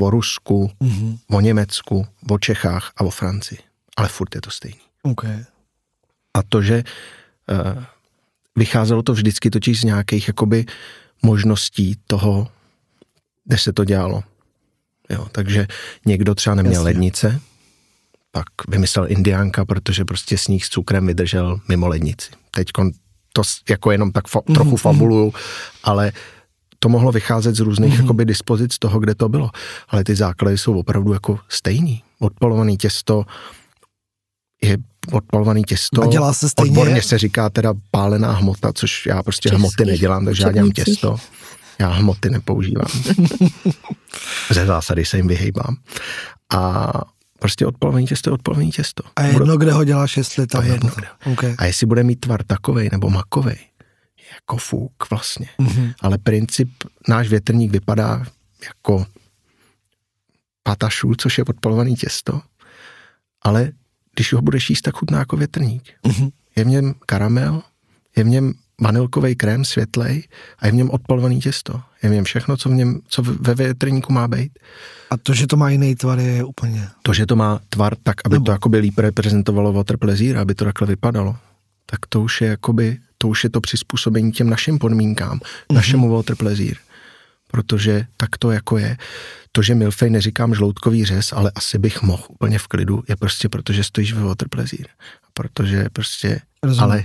o 0.00 0.10
Rusku, 0.10 0.70
Mhm. 0.80 1.18
o 1.30 1.40
Německu, 1.40 2.06
o 2.30 2.38
Čechách 2.38 2.92
a 2.96 3.04
o 3.04 3.10
Francii. 3.10 3.58
Ale 3.96 4.08
furt 4.08 4.34
je 4.34 4.40
to 4.40 4.50
stejný. 4.50 4.80
OK. 5.02 5.24
A 6.34 6.42
to, 6.48 6.62
že 6.62 6.84
uh, 7.76 7.84
vycházelo 8.56 9.02
to 9.02 9.12
vždycky 9.12 9.50
totiž 9.50 9.80
z 9.80 9.84
nějakých 9.84 10.28
jakoby 10.28 10.66
možností 11.22 11.96
toho, 12.06 12.48
kde 13.44 13.58
se 13.58 13.72
to 13.72 13.84
dělalo. 13.84 14.22
Jo, 15.10 15.28
takže 15.32 15.66
někdo 16.06 16.34
třeba 16.34 16.54
neměl 16.56 16.72
Jasně. 16.80 16.84
lednice, 16.84 17.40
pak 18.32 18.44
vymyslel 18.68 19.06
indiánka, 19.10 19.64
protože 19.64 20.04
prostě 20.04 20.38
sníh 20.38 20.64
s 20.64 20.68
cukrem 20.68 21.06
vydržel 21.06 21.60
mimo 21.68 21.88
lednici. 21.88 22.30
Teď 22.50 22.66
to 23.32 23.42
jako 23.70 23.90
jenom 23.90 24.12
tak 24.12 24.28
fa- 24.28 24.54
trochu 24.54 24.76
fabuluju, 24.76 25.34
ale 25.84 26.12
to 26.82 26.88
mohlo 26.88 27.12
vycházet 27.12 27.54
z 27.54 27.60
různých 27.60 27.94
mm-hmm. 27.94 28.02
jakoby 28.02 28.24
dispozic 28.24 28.78
toho, 28.78 29.00
kde 29.00 29.14
to 29.14 29.28
bylo. 29.28 29.50
Ale 29.88 30.04
ty 30.04 30.16
základy 30.16 30.58
jsou 30.58 30.78
opravdu 30.78 31.12
jako 31.12 31.38
stejný. 31.48 32.02
Odpalovaný 32.18 32.76
těsto 32.76 33.24
je 34.62 34.76
odpalovaný 35.12 35.62
těsto. 35.62 36.02
A 36.02 36.06
dělá 36.06 36.32
se 36.32 36.48
stejně? 36.48 36.70
Odborně 36.70 37.02
se 37.02 37.18
říká 37.18 37.50
teda 37.50 37.74
pálená 37.90 38.32
hmota, 38.32 38.72
což 38.72 39.06
já 39.06 39.22
prostě 39.22 39.48
Českých 39.48 39.58
hmoty 39.58 39.84
nedělám, 39.84 40.24
takže 40.24 40.42
já 40.42 40.52
dělám 40.52 40.70
těsto. 40.70 41.16
Já 41.78 41.88
hmoty 41.88 42.30
nepoužívám. 42.30 42.88
Ze 44.50 44.66
zásady 44.66 45.04
se 45.04 45.16
jim 45.16 45.28
vyhejbám. 45.28 45.76
A 46.54 46.92
prostě 47.38 47.66
odpalovaný 47.66 48.06
těsto 48.06 48.30
je 48.30 48.34
odpalovaný 48.34 48.70
těsto. 48.70 49.02
A 49.16 49.22
je 49.22 49.32
Bude- 49.32 49.42
jedno, 49.42 49.56
kde 49.56 49.72
ho 49.72 49.84
děláš, 49.84 50.16
jestli 50.16 50.46
tam 50.46 50.60
To 50.62 50.66
je 50.66 50.72
jedno, 50.72 50.90
Okay. 51.32 51.54
a 51.58 51.64
jestli 51.64 51.86
bude 51.86 52.02
mít 52.02 52.20
tvar 52.20 52.42
takovej 52.42 52.88
nebo 52.92 53.10
makovej, 53.10 53.56
jako 54.40 54.56
fuk 54.56 55.10
vlastně. 55.10 55.48
Mhm. 55.58 55.92
Ale 56.00 56.18
princip, 56.18 56.70
náš 57.08 57.28
větrník 57.28 57.72
vypadá 57.72 58.24
jako 58.64 59.06
patašu, 60.62 61.14
což 61.14 61.38
je 61.38 61.44
odpalovaný 61.44 61.94
těsto, 61.94 62.40
ale 63.42 63.72
když 64.14 64.32
ho 64.32 64.42
budeš 64.42 64.70
jíst, 64.70 64.82
tak 64.82 64.94
chutná 64.94 65.18
jako 65.18 65.36
větrník. 65.36 65.90
Mhm. 66.06 66.28
Je 66.56 66.64
v 66.64 66.66
něm 66.66 66.94
karamel, 67.06 67.62
je 68.16 68.24
v 68.24 68.28
něm 68.28 68.52
vanilkový 68.80 69.36
krém 69.36 69.64
světlej 69.64 70.28
a 70.58 70.66
je 70.66 70.72
v 70.72 70.74
něm 70.74 70.90
odpalovaný 70.90 71.40
těsto. 71.40 71.80
Je 72.02 72.10
v 72.10 72.12
něm 72.12 72.24
všechno, 72.24 72.56
co, 72.56 72.68
v 72.68 72.72
něm, 72.72 73.00
co 73.08 73.22
ve 73.22 73.54
větrníku 73.54 74.12
má 74.12 74.28
být. 74.28 74.58
A 75.10 75.16
to, 75.16 75.34
že 75.34 75.46
to 75.46 75.56
má 75.56 75.70
jiný 75.70 75.94
tvar, 75.94 76.18
je 76.18 76.44
úplně... 76.44 76.88
To, 77.02 77.14
že 77.14 77.26
to 77.26 77.36
má 77.36 77.60
tvar 77.68 77.96
tak, 78.02 78.16
aby 78.24 78.34
Nebo... 78.34 78.44
to 78.44 78.52
jakoby 78.52 78.78
líp 78.78 78.98
reprezentovalo 78.98 79.72
water 79.72 79.96
pleasure, 79.96 80.38
aby 80.38 80.54
to 80.54 80.64
takhle 80.64 80.86
vypadalo, 80.86 81.36
tak 81.86 82.06
to 82.08 82.20
už 82.20 82.40
je 82.40 82.48
jakoby, 82.48 82.98
to 83.22 83.28
už 83.28 83.44
je 83.44 83.50
to 83.50 83.60
přizpůsobení 83.60 84.32
těm 84.32 84.50
našim 84.50 84.78
podmínkám, 84.78 85.38
mm-hmm. 85.38 85.74
našemu 85.74 86.10
water 86.10 86.36
pleasure. 86.36 86.80
Protože 87.50 88.06
tak 88.16 88.28
to 88.38 88.50
jako 88.50 88.78
je. 88.78 88.96
To, 89.52 89.62
že 89.62 89.74
milfej 89.74 90.10
neříkám 90.10 90.54
žloutkový 90.54 91.04
řez, 91.04 91.32
ale 91.32 91.52
asi 91.54 91.78
bych 91.78 92.02
mohl 92.02 92.22
úplně 92.28 92.58
v 92.58 92.66
klidu, 92.66 93.02
je 93.08 93.16
prostě 93.16 93.48
proto, 93.48 93.72
že 93.72 93.84
stojíš 93.84 94.12
ve 94.12 94.22
water 94.22 94.48
pleasure. 94.48 94.88
Protože 95.34 95.86
prostě, 95.92 96.40
Rozumím. 96.62 96.84
ale 96.84 97.04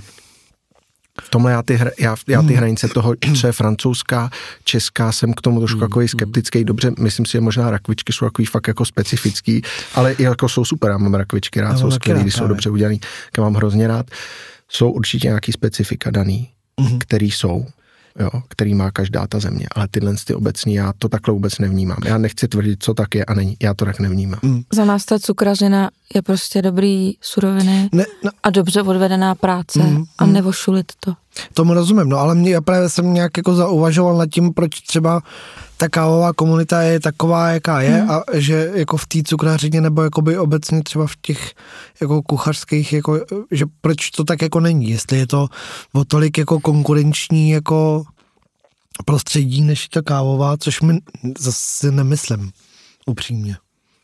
v 1.21 1.29
tomhle 1.29 1.51
já 1.51 1.63
ty, 1.63 1.79
já, 1.99 2.15
já 2.27 2.41
ty 2.41 2.47
hmm. 2.47 2.57
hranice 2.57 2.87
toho, 2.87 3.15
co 3.39 3.47
je 3.47 3.53
francouzská, 3.53 4.29
česká, 4.63 5.11
jsem 5.11 5.33
k 5.33 5.41
tomu 5.41 5.59
trošku 5.59 5.79
takový 5.79 6.03
hmm. 6.03 6.07
skeptický. 6.07 6.63
Dobře, 6.63 6.91
myslím 6.99 7.25
si, 7.25 7.31
že 7.31 7.41
možná 7.41 7.71
rakvičky 7.71 8.13
jsou 8.13 8.25
takový 8.25 8.45
fakt 8.45 8.67
jako 8.67 8.85
specifický, 8.85 9.61
ale 9.93 10.13
i 10.13 10.23
jako 10.23 10.49
jsou 10.49 10.65
super, 10.65 10.91
já 10.91 10.97
mám 10.97 11.13
rakvičky 11.13 11.61
rád, 11.61 11.71
já 11.71 11.77
jsou 11.77 11.91
skvělý, 11.91 12.31
jsou 12.31 12.47
dobře 12.47 12.69
udělaný, 12.69 12.99
mám 13.37 13.53
hrozně 13.53 13.87
rád. 13.87 14.05
Jsou 14.69 14.91
určitě 14.91 15.27
nějaký 15.27 15.51
specifika 15.51 16.11
daný, 16.11 16.49
mm-hmm. 16.81 16.99
který 16.99 17.31
jsou 17.31 17.65
jo, 18.19 18.29
který 18.47 18.73
má 18.73 18.91
každá 18.91 19.27
ta 19.27 19.39
země. 19.39 19.67
Ale 19.75 19.87
tyhle 19.87 20.15
ty 20.25 20.33
obecní, 20.33 20.73
já 20.73 20.93
to 20.97 21.09
takhle 21.09 21.33
vůbec 21.33 21.59
nevnímám. 21.59 21.97
Já 22.05 22.17
nechci 22.17 22.47
tvrdit, 22.47 22.83
co 22.83 22.93
tak 22.93 23.15
je 23.15 23.25
a 23.25 23.33
není. 23.33 23.57
Já 23.63 23.73
to 23.73 23.85
tak 23.85 23.99
nevnímám. 23.99 24.39
Mm. 24.43 24.61
Za 24.73 24.85
nás 24.85 25.05
ta 25.05 25.19
cukrařina 25.19 25.89
je 26.15 26.21
prostě 26.21 26.61
dobrý 26.61 27.13
suroviny 27.21 27.89
ne, 27.91 28.05
no. 28.23 28.31
a 28.43 28.49
dobře 28.49 28.81
odvedená 28.81 29.35
práce 29.35 29.79
mm, 29.79 30.03
a 30.17 30.25
mm. 30.25 30.33
nevošulit 30.33 30.91
to. 30.99 31.13
Tomu 31.53 31.73
rozumím, 31.73 32.09
no 32.09 32.17
ale 32.17 32.35
mě, 32.35 32.51
já 32.51 32.61
právě 32.61 32.89
jsem 32.89 33.13
nějak 33.13 33.37
jako 33.37 33.55
zauvažoval 33.55 34.17
nad 34.17 34.29
tím, 34.29 34.53
proč 34.53 34.81
třeba 34.81 35.21
ta 35.77 35.89
kávová 35.89 36.33
komunita 36.33 36.81
je 36.81 36.99
taková, 36.99 37.49
jaká 37.49 37.81
je 37.81 38.01
mm. 38.01 38.11
a 38.11 38.23
že 38.33 38.71
jako 38.75 38.97
v 38.97 39.05
té 39.07 39.19
cukrařině 39.23 39.81
nebo 39.81 40.03
jakoby 40.03 40.37
obecně 40.37 40.83
třeba 40.83 41.07
v 41.07 41.15
těch 41.21 41.53
jako 42.01 42.21
kuchařských, 42.21 42.93
jako, 42.93 43.25
že 43.51 43.65
proč 43.81 44.09
to 44.09 44.23
tak 44.23 44.41
jako 44.41 44.59
není, 44.59 44.89
jestli 44.89 45.17
je 45.17 45.27
to 45.27 45.47
o 45.93 46.05
tolik 46.05 46.37
jako 46.37 46.59
konkurenční 46.59 47.49
jako 47.49 48.03
prostředí 49.05 49.61
než 49.61 49.87
ta 49.87 50.01
kávová, 50.01 50.57
což 50.57 50.81
mi 50.81 50.99
zase 51.39 51.91
nemyslím 51.91 52.51
upřímně. 53.05 53.57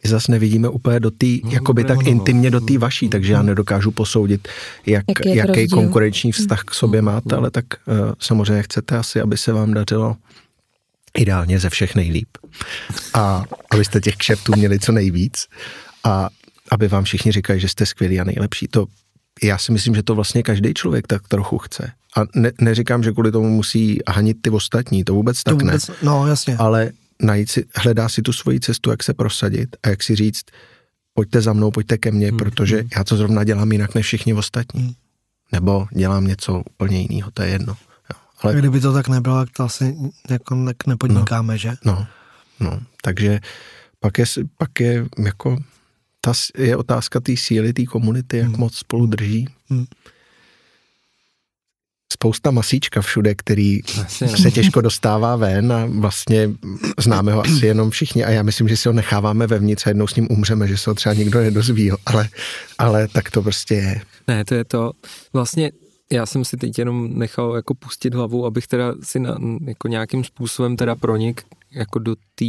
My 0.04 0.10
zase 0.10 0.32
nevidíme 0.32 0.70
úplně 0.70 1.00
do 1.00 1.12
té, 1.12 1.26
no, 1.44 1.52
jakoby 1.52 1.84
tak 1.84 2.08
intimně 2.08 2.52
do 2.52 2.62
té 2.62 2.78
vaší, 2.78 3.10
takže 3.10 3.34
já 3.34 3.42
nedokážu 3.42 3.92
posoudit, 3.92 4.48
jak, 4.86 5.04
jak 5.08 5.36
jaký 5.36 5.48
rozdíl? 5.48 5.78
konkurenční 5.78 6.32
vztah 6.32 6.62
k 6.64 6.74
sobě 6.74 7.02
máte, 7.02 7.36
ale 7.36 7.52
tak 7.52 7.66
uh, 7.88 7.96
samozřejmě 8.20 8.64
chcete 8.64 8.98
asi, 8.98 9.22
aby 9.22 9.38
se 9.38 9.54
vám 9.54 9.74
dařilo 9.74 10.16
ideálně 11.18 11.60
ze 11.60 11.70
všech 11.70 11.96
nejlíp. 11.96 12.30
A 13.14 13.44
abyste 13.72 14.02
těch 14.02 14.16
kšeftů 14.16 14.54
měli 14.56 14.80
co 14.80 14.92
nejvíc 14.92 15.48
a 16.04 16.30
aby 16.72 16.88
vám 16.88 17.04
všichni 17.04 17.32
říkají, 17.32 17.60
že 17.60 17.70
jste 17.70 17.86
skvělí 17.86 18.20
a 18.20 18.24
nejlepší. 18.24 18.68
To 18.68 18.86
já 19.44 19.58
si 19.58 19.72
myslím, 19.72 19.96
že 19.96 20.04
to 20.04 20.16
vlastně 20.16 20.44
každý 20.44 20.74
člověk 20.74 21.08
tak 21.08 21.28
trochu 21.28 21.58
chce. 21.58 21.92
A 22.18 22.22
ne, 22.36 22.52
neříkám, 22.62 23.04
že 23.04 23.12
kvůli 23.12 23.32
tomu 23.32 23.50
musí 23.50 24.00
hanit 24.08 24.38
ty 24.42 24.50
ostatní, 24.50 25.04
to 25.04 25.14
vůbec 25.14 25.44
to 25.44 25.52
tak 25.52 25.62
vůbec, 25.62 25.88
ne. 25.88 25.96
No, 26.04 26.28
jasně. 26.28 26.58
Ale 26.58 26.92
najít 27.22 27.52
si, 27.52 27.66
hledá 27.76 28.10
si 28.10 28.22
tu 28.22 28.34
svoji 28.34 28.60
cestu, 28.60 28.90
jak 28.90 29.04
se 29.04 29.14
prosadit 29.14 29.76
a 29.84 29.90
jak 29.90 30.04
si 30.04 30.16
říct, 30.16 30.42
pojďte 31.14 31.42
za 31.42 31.54
mnou, 31.54 31.72
pojďte 31.72 31.98
ke 31.98 32.12
mně, 32.12 32.30
hmm. 32.30 32.38
protože 32.38 32.78
hmm. 32.78 32.90
já 32.98 33.04
to 33.04 33.18
zrovna 33.18 33.44
dělám 33.44 33.72
jinak 33.72 33.96
než 33.96 34.06
všichni 34.06 34.34
ostatní. 34.34 34.82
Hmm. 34.82 34.94
Nebo 35.52 35.88
dělám 35.92 36.28
něco 36.28 36.64
úplně 36.72 37.02
jiného, 37.02 37.32
to 37.32 37.42
je 37.42 37.50
jedno. 37.50 37.78
Ale... 38.42 38.56
Kdyby 38.56 38.80
to 38.80 38.94
tak 38.94 39.08
nebylo, 39.08 39.36
tak 39.46 39.50
to 39.58 39.64
asi 39.64 39.96
jako 40.30 40.56
ne, 40.56 40.74
nepodnikáme, 40.88 41.54
no, 41.54 41.58
že? 41.58 41.74
No, 41.86 42.08
no, 42.60 42.80
takže 43.04 43.40
pak 44.00 44.18
je, 44.18 44.26
pak 44.58 44.80
je 44.80 45.06
jako, 45.26 45.58
ta 46.22 46.34
je 46.58 46.78
otázka 46.78 47.20
té 47.20 47.38
síly, 47.38 47.74
té 47.74 47.86
komunity, 47.86 48.38
jak 48.38 48.48
hmm. 48.48 48.60
moc 48.60 48.76
spolu 48.76 49.06
drží. 49.06 49.48
Hmm. 49.70 49.86
Spousta 52.14 52.52
masíčka 52.52 53.02
všude, 53.02 53.36
který 53.36 53.80
se 54.36 54.52
těžko 54.52 54.82
dostává 54.82 55.36
ven 55.36 55.74
a 55.74 55.86
vlastně 55.86 56.50
známe 57.00 57.34
ho 57.34 57.42
asi 57.46 57.66
jenom 57.66 57.90
všichni 57.90 58.24
a 58.24 58.30
já 58.30 58.44
myslím, 58.44 58.68
že 58.68 58.78
si 58.78 58.90
ho 58.90 58.94
necháváme 58.94 59.48
vevnitř 59.48 59.88
a 59.88 59.90
jednou 59.90 60.08
s 60.08 60.16
ním 60.16 60.28
umřeme, 60.30 60.68
že 60.68 60.78
se 60.78 60.90
ho 60.90 60.94
třeba 60.94 61.16
nikdo 61.16 61.40
nedozví, 61.40 61.92
ale, 62.06 62.30
ale 62.78 63.08
tak 63.08 63.32
to 63.32 63.42
prostě 63.42 63.74
je. 63.76 64.02
Ne, 64.28 64.46
to 64.46 64.56
je 64.56 64.66
to, 64.66 64.92
vlastně 65.34 65.72
já 66.12 66.26
jsem 66.26 66.46
si 66.46 66.58
teď 66.58 66.80
jenom 66.80 67.20
nechal 67.20 67.56
jako 67.56 67.74
pustit 67.74 68.14
hlavu, 68.14 68.46
abych 68.46 68.68
teda 68.68 68.94
si 69.04 69.20
na, 69.20 69.38
jako 69.68 69.88
nějakým 69.88 70.24
způsobem 70.24 70.78
teda 70.78 70.96
pronik 70.96 71.44
jako 71.72 72.00
do 72.00 72.16
té, 72.16 72.46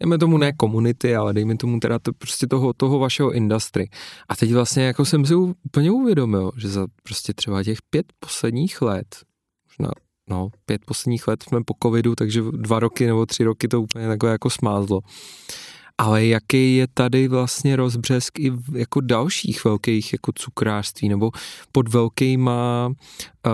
dejme 0.00 0.18
tomu 0.18 0.38
ne 0.38 0.52
komunity, 0.52 1.16
ale 1.16 1.32
dejme 1.32 1.56
tomu 1.56 1.80
teda 1.80 1.98
to, 1.98 2.12
prostě 2.12 2.46
toho, 2.46 2.72
toho 2.72 2.98
vašeho 2.98 3.32
industry. 3.32 3.90
A 4.28 4.36
teď 4.36 4.52
vlastně 4.52 4.84
jako 4.84 5.04
jsem 5.04 5.26
si 5.26 5.34
úplně 5.34 5.90
uvědomil, 5.90 6.50
že 6.56 6.68
za 6.68 6.86
prostě 7.02 7.34
třeba 7.34 7.64
těch 7.64 7.78
pět 7.90 8.06
posledních 8.20 8.82
let, 8.82 9.06
možná 9.68 9.92
no, 10.30 10.48
pět 10.66 10.84
posledních 10.84 11.28
let 11.28 11.42
jsme 11.42 11.64
po 11.64 11.74
covidu, 11.82 12.14
takže 12.14 12.42
dva 12.52 12.78
roky 12.78 13.06
nebo 13.06 13.26
tři 13.26 13.44
roky 13.44 13.68
to 13.68 13.82
úplně 13.82 14.08
takové 14.08 14.32
jako 14.32 14.50
smázlo 14.50 15.00
ale 15.98 16.26
jaký 16.26 16.76
je 16.76 16.86
tady 16.94 17.28
vlastně 17.28 17.76
rozbřesk 17.76 18.38
i 18.38 18.50
v, 18.50 18.76
jako 18.76 19.00
dalších 19.00 19.64
velkých 19.64 20.12
jako 20.12 20.32
cukrářství 20.34 21.08
nebo 21.08 21.30
pod 21.72 21.88
velkýma 21.88 22.86
uh, 22.86 23.52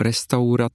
restaurat 0.00 0.72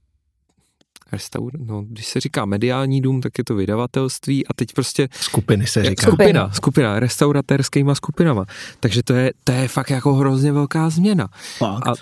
restaur, 1.11 1.59
no, 1.59 1.81
když 1.81 2.07
se 2.07 2.19
říká 2.19 2.45
mediální 2.45 3.01
dům, 3.01 3.21
tak 3.21 3.37
je 3.37 3.43
to 3.43 3.55
vydavatelství 3.55 4.47
a 4.47 4.53
teď 4.53 4.73
prostě... 4.73 5.09
Skupiny 5.11 5.67
se 5.67 5.83
říká. 5.83 6.07
Skupina, 6.07 6.51
skupina, 6.51 6.99
restauratérskýma 6.99 7.95
skupinama. 7.95 8.45
Takže 8.79 9.03
to 9.03 9.13
je, 9.13 9.31
to 9.43 9.51
je 9.51 9.67
fakt 9.67 9.89
jako 9.89 10.13
hrozně 10.13 10.51
velká 10.51 10.89
změna. 10.89 11.27
Fakt. 11.57 11.87
A, 11.87 11.93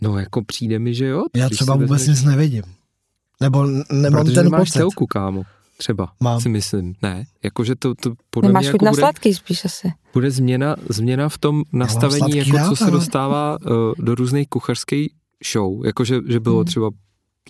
no 0.00 0.18
jako 0.18 0.44
přijde 0.44 0.78
mi, 0.78 0.94
že 0.94 1.06
jo. 1.06 1.24
Já 1.36 1.48
třeba 1.48 1.76
vůbec 1.76 2.06
nic 2.06 2.22
nevidím. 2.22 2.62
Nebo 3.40 3.66
nemám 3.92 4.24
Protože 4.24 4.34
ten 4.34 4.50
pocit. 4.56 4.72
Telku, 4.72 5.06
kámo. 5.06 5.42
Třeba, 5.78 6.12
Mám. 6.20 6.40
si 6.40 6.48
myslím. 6.48 6.94
Ne, 7.02 7.24
jakože 7.44 7.74
to, 7.74 7.94
to 7.94 8.12
podle 8.30 8.48
Nemáš 8.48 8.62
mě 8.62 8.68
jako 8.68 8.84
na 8.84 8.90
bude, 8.90 9.00
sladký 9.00 9.34
spíš 9.34 9.64
asi. 9.64 9.92
Bude 10.12 10.30
změna, 10.30 10.76
změna 10.88 11.28
v 11.28 11.38
tom 11.38 11.62
nastavení, 11.72 12.36
jako 12.36 12.58
co 12.68 12.76
se 12.76 12.90
dostává 12.90 13.58
uh, 13.60 13.92
do 13.98 14.14
různých 14.14 14.48
kuchařských 14.48 15.08
show. 15.52 15.86
Jakože 15.86 16.20
že 16.28 16.40
bylo 16.40 16.56
hmm. 16.56 16.64
třeba, 16.64 16.90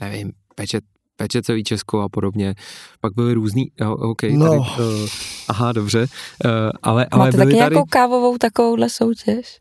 nevím, 0.01 0.33
peče, 0.55 0.81
peče 1.16 1.43
celý 1.43 1.64
Česko 1.64 2.01
a 2.01 2.09
podobně. 2.09 2.55
Pak 3.01 3.14
byly 3.14 3.35
různý, 3.35 3.70
uh, 3.81 4.11
OK, 4.11 4.22
no. 4.22 4.47
tady, 4.47 4.59
uh, 4.59 5.09
aha, 5.49 5.72
dobře, 5.72 6.01
uh, 6.01 6.51
ale, 6.83 7.07
ale 7.11 7.27
Máte 7.27 7.37
byly 7.37 7.53
taky 7.53 7.59
tady... 7.59 7.74
nějakou 7.74 7.89
kávovou 7.91 8.39
takovouhle 8.39 8.91
soutěž? 8.91 9.59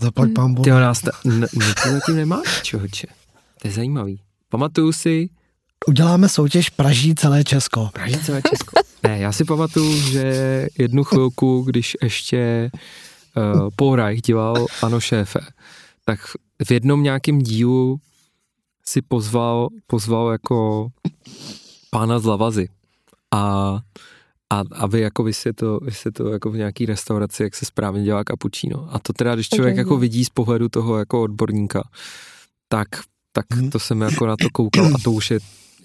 Zaplať 0.00 0.26
hmm. 0.26 0.34
pán 0.34 0.54
Ty 0.54 0.70
nás, 0.70 1.00
ta, 1.00 1.10
ne, 1.24 1.34
ne, 1.34 1.74
to 1.82 1.90
zatím 1.90 2.16
nemá, 2.16 2.42
čohoče. 2.62 3.06
To 3.62 3.68
je 3.68 3.74
zajímavý. 3.74 4.20
Pamatuju 4.48 4.92
si, 4.92 5.28
Uděláme 5.86 6.28
soutěž 6.28 6.70
Praží 6.70 7.14
celé 7.14 7.44
Česko. 7.44 7.90
Praží 7.92 8.18
celé 8.18 8.42
Česko. 8.50 8.80
Ne, 9.02 9.18
já 9.18 9.32
si 9.32 9.44
pamatuju, 9.44 10.00
že 10.00 10.66
jednu 10.78 11.04
chvilku, 11.04 11.62
když 11.62 11.96
ještě 12.02 12.70
uh, 13.36 13.68
Paul 13.76 13.96
Reich 13.96 14.22
dělal 14.22 14.66
Ano 14.82 15.00
šéfe, 15.00 15.40
tak 16.04 16.20
v 16.64 16.70
jednom 16.70 17.02
nějakém 17.02 17.38
dílu 17.38 18.00
si 18.84 19.02
pozval, 19.02 19.68
pozval 19.86 20.32
jako 20.32 20.88
pána 21.90 22.18
z 22.18 22.24
Lavazy 22.24 22.68
a, 23.30 23.40
a 24.50 24.62
aby 24.74 25.00
jako 25.00 25.22
vysvětlil, 25.22 25.80
vysvětlil 25.82 26.32
jako 26.32 26.50
v 26.50 26.56
nějaký 26.56 26.86
restauraci, 26.86 27.42
jak 27.42 27.54
se 27.54 27.64
správně 27.64 28.02
dělá 28.02 28.24
cappuccino. 28.24 28.88
A 28.90 28.98
to 28.98 29.12
teda, 29.12 29.34
když 29.34 29.48
člověk 29.48 29.74
okay. 29.74 29.80
jako 29.80 29.96
vidí 29.96 30.24
z 30.24 30.30
pohledu 30.30 30.68
toho 30.68 30.98
jako 30.98 31.22
odborníka, 31.22 31.88
tak, 32.68 32.88
tak 33.32 33.46
hmm. 33.54 33.70
to 33.70 33.78
jsem 33.78 34.00
jako 34.00 34.26
na 34.26 34.36
to 34.36 34.48
koukal 34.52 34.86
a 34.86 34.98
to 35.04 35.12
už 35.12 35.30
je 35.30 35.38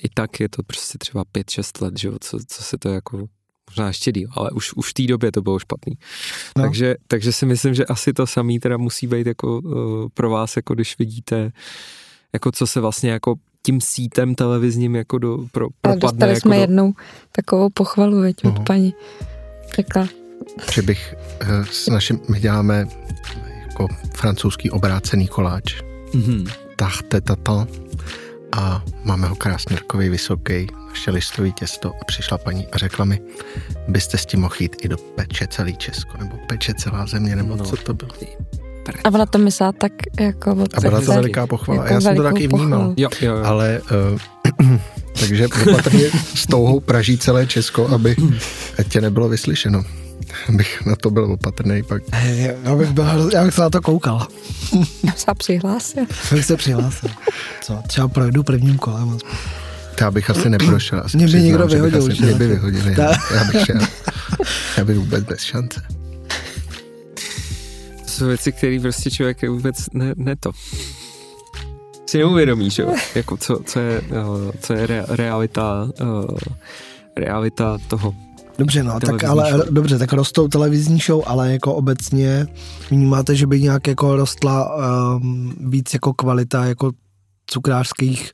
i 0.04 0.10
tak 0.10 0.40
je 0.40 0.50
to 0.50 0.64
prostě 0.64 0.98
třeba 0.98 1.24
5-6 1.24 1.84
let, 1.84 2.00
že 2.00 2.08
jo, 2.08 2.18
co, 2.22 2.40
co 2.48 2.64
se 2.64 2.78
to 2.78 2.90
jako 2.90 3.28
možná 3.70 3.88
ještě 3.88 4.12
díl, 4.12 4.30
ale 4.32 4.52
už, 4.52 4.74
už 4.74 4.90
v 4.90 4.94
té 4.94 5.04
době 5.04 5.32
to 5.32 5.42
bylo 5.42 5.60
špatný. 5.60 5.94
No. 6.58 6.64
Takže, 6.64 6.96
takže 7.08 7.32
si 7.34 7.46
myslím, 7.46 7.74
že 7.74 7.86
asi 7.86 8.14
to 8.14 8.28
samý 8.28 8.60
teda 8.60 8.78
musí 8.78 9.08
být 9.08 9.28
jako 9.28 9.60
uh, 9.60 10.10
pro 10.14 10.30
vás, 10.30 10.56
jako 10.56 10.74
když 10.74 10.98
vidíte, 10.98 11.52
jako 12.34 12.52
co 12.52 12.68
se 12.68 12.80
vlastně 12.80 13.12
jako 13.12 13.36
tím 13.66 13.82
sítem 13.82 14.36
televizním 14.36 14.96
jako 14.96 15.18
do, 15.18 15.38
pro, 15.52 15.68
propadne. 15.82 16.00
Dostali 16.00 16.32
jako 16.32 16.42
jsme 16.42 16.56
do... 16.56 16.62
jednou 16.62 16.94
takovou 17.32 17.70
pochvalu, 17.70 18.22
veď, 18.22 18.46
od 18.46 18.54
uh-huh. 18.54 18.64
paní. 18.64 18.94
Řekla. 19.76 20.08
Že 20.74 20.82
bych 20.82 21.16
uh, 21.42 21.66
s 21.66 21.88
naším, 21.88 22.20
my 22.30 22.40
děláme 22.40 22.88
jako 23.68 23.88
francouzský 24.16 24.72
obrácený 24.72 25.28
koláč. 25.28 25.82
Mm-hmm. 26.14 26.52
Tarte 26.76 27.22
tatin 27.22 27.68
a 28.58 28.84
máme 29.04 29.28
ho 29.28 29.36
krásně 29.36 29.76
takový 29.76 30.10
vysoký, 30.10 30.68
ještě 30.92 31.12
listový 31.12 31.54
těsto 31.54 31.92
a 32.02 32.06
přišla 32.06 32.38
paní 32.38 32.68
a 32.68 32.78
řekla 32.78 33.06
mi, 33.06 33.22
byste 33.88 34.18
s 34.18 34.26
tím 34.26 34.40
mohl 34.40 34.56
jít 34.60 34.76
i 34.82 34.88
do 34.88 34.98
peče 34.98 35.48
celý 35.48 35.78
Česko, 35.78 36.18
nebo 36.18 36.38
peče 36.48 36.74
celá 36.74 37.06
země, 37.06 37.36
nebo 37.36 37.56
no. 37.56 37.66
co 37.66 37.78
to 37.78 37.94
bylo. 37.94 38.12
A 39.04 39.10
ona 39.10 39.26
to 39.26 39.38
myslela 39.38 39.72
tak 39.72 39.92
jako... 40.20 40.52
A 40.74 40.82
byla 40.82 41.02
to 41.02 41.12
veliká 41.12 41.48
pochvala. 41.48 41.84
Jako 41.84 41.94
Já 41.94 42.02
jsem 42.02 42.16
to 42.16 42.24
taky 42.24 42.48
vnímal. 42.48 42.94
Jo, 42.98 43.10
jo, 43.22 43.36
jo. 43.36 43.46
Ale 43.46 43.82
uh, 44.62 44.80
takže 45.20 45.48
opatrně 45.48 46.06
s 46.36 46.48
touhou 46.48 46.80
praží 46.80 47.18
celé 47.18 47.48
Česko, 47.48 47.88
aby 47.88 48.16
tě 48.90 49.02
nebylo 49.02 49.30
vyslyšeno. 49.30 49.84
Bych 50.50 50.86
na 50.86 50.96
to 50.96 51.10
byl 51.10 51.24
opatrný 51.24 51.84
pak. 51.84 52.04
Já 52.64 52.76
bych, 52.76 52.90
byl, 52.92 53.30
já 53.34 53.44
bych 53.46 53.54
se 53.54 53.62
na 53.62 53.70
to 53.70 53.82
koukal. 53.82 54.28
Já 55.04 55.14
se 55.16 55.32
přihlásil. 55.38 56.04
Já 56.32 56.38
bych 56.38 56.46
se 56.46 56.58
přihlásil. 56.58 57.10
Co? 57.62 57.80
Třeba 57.88 58.08
projdu 58.08 58.44
prvním 58.44 58.78
kolem. 58.78 59.18
Já 60.02 60.12
bych 60.12 60.30
asi 60.30 60.50
neprošel. 60.50 61.02
Asi 61.06 61.18
Mě 61.18 61.26
by 61.26 61.30
přiznám, 61.32 61.46
někdo 61.48 61.68
vyhodil 61.68 62.12
Asi, 62.12 62.22
mě 62.24 62.34
by 62.34 62.48
vyhodili. 62.48 62.96
Ta- 62.96 63.04
Já, 63.04 63.18
já 63.36 63.44
bych 63.44 63.66
šel. 63.66 63.80
Já 64.78 64.86
bych 64.86 64.98
vůbec 64.98 65.24
bez 65.24 65.40
šance. 65.42 65.82
To 68.04 68.08
jsou 68.12 68.26
věci, 68.28 68.52
které 68.52 68.80
prostě 68.82 69.12
člověk 69.12 69.48
vůbec 69.50 69.76
ne, 69.94 70.14
ne 70.16 70.36
to. 70.36 70.52
Si 72.10 72.18
neuvědomí, 72.18 72.70
že 72.70 72.82
jo? 72.82 72.96
Jako 73.16 73.38
co, 73.38 73.60
co 73.66 73.80
je, 73.80 74.02
uh, 74.02 74.52
co 74.60 74.74
je 74.74 74.88
re, 74.88 75.06
realita, 75.10 75.88
uh, 76.02 76.26
realita 77.18 77.78
toho. 77.88 78.14
Dobře, 78.62 78.84
no, 78.84 79.00
tak 79.00 79.24
ale, 79.24 79.52
show. 79.52 79.74
dobře, 79.74 79.98
tak 79.98 80.14
rostou 80.14 80.48
televizní 80.48 81.00
show, 81.00 81.24
ale 81.26 81.52
jako 81.52 81.74
obecně 81.76 82.48
vnímáte, 82.90 83.36
že 83.36 83.48
by 83.48 83.62
nějak 83.62 83.88
jako 83.88 84.16
rostla 84.16 84.76
um, 85.16 85.56
víc 85.60 85.94
jako 85.94 86.14
kvalita 86.14 86.66
jako 86.66 86.92
cukrářských 87.46 88.32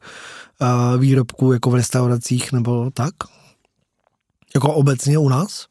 uh, 0.61 1.01
výrobků 1.01 1.53
jako 1.53 1.69
v 1.69 1.75
restauracích 1.75 2.51
nebo 2.51 2.91
tak? 2.93 3.13
Jako 4.55 4.73
obecně 4.73 5.17
u 5.17 5.29
nás? 5.29 5.65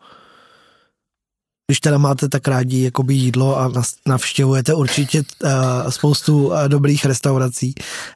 Když 1.68 1.80
teda 1.80 1.98
máte 1.98 2.28
tak 2.28 2.48
rádi 2.48 2.82
jakoby 2.82 3.14
jídlo 3.14 3.58
a 3.60 3.72
navštěvujete 4.06 4.74
určitě 4.74 5.22
uh, 5.44 5.50
spoustu 5.88 6.46
uh, 6.46 6.68
dobrých 6.68 7.04
restaurací. 7.04 7.74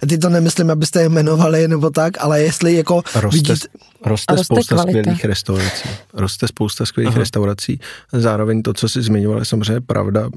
Ty 0.09 0.19
to 0.19 0.29
nemyslím, 0.29 0.71
abyste 0.71 1.01
je 1.01 1.07
jmenovali 1.09 1.69
nebo 1.69 1.91
tak, 1.91 2.13
ale 2.21 2.43
jestli 2.43 2.75
jako 2.75 3.03
Roste, 3.15 3.29
vidíte... 3.37 3.53
roste, 3.53 4.35
roste 4.35 4.45
spousta 4.45 4.75
kvalita. 4.75 4.99
skvělých 5.01 5.25
restaurací. 5.25 5.89
Roste 6.15 6.49
spousta 6.49 6.87
skvělých 6.87 7.13
Aha. 7.13 7.19
restaurací. 7.19 7.81
Zároveň 8.13 8.63
to, 8.63 8.75
co 8.75 8.89
si 8.89 9.03
zmiňoval, 9.03 9.39
je 9.39 9.45
samozřejmě 9.45 9.81
pravda. 9.81 10.31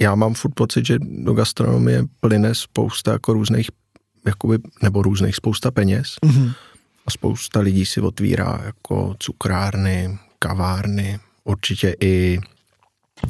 Já 0.00 0.14
mám 0.14 0.34
furt 0.34 0.54
pocit, 0.54 0.86
že 0.86 0.98
do 1.00 1.32
gastronomie 1.34 2.04
plyne 2.20 2.54
spousta 2.54 3.12
jako 3.12 3.32
různých, 3.32 3.70
jakoby, 4.26 4.58
nebo 4.82 5.02
různých 5.02 5.36
spousta 5.36 5.70
peněz 5.70 6.14
Mhm. 6.24 6.52
a 7.06 7.10
spousta 7.10 7.60
lidí 7.60 7.86
si 7.86 8.00
otvírá 8.00 8.60
jako 8.64 9.14
cukrárny, 9.18 10.18
kavárny, 10.38 11.18
určitě 11.46 11.94
i 12.00 12.40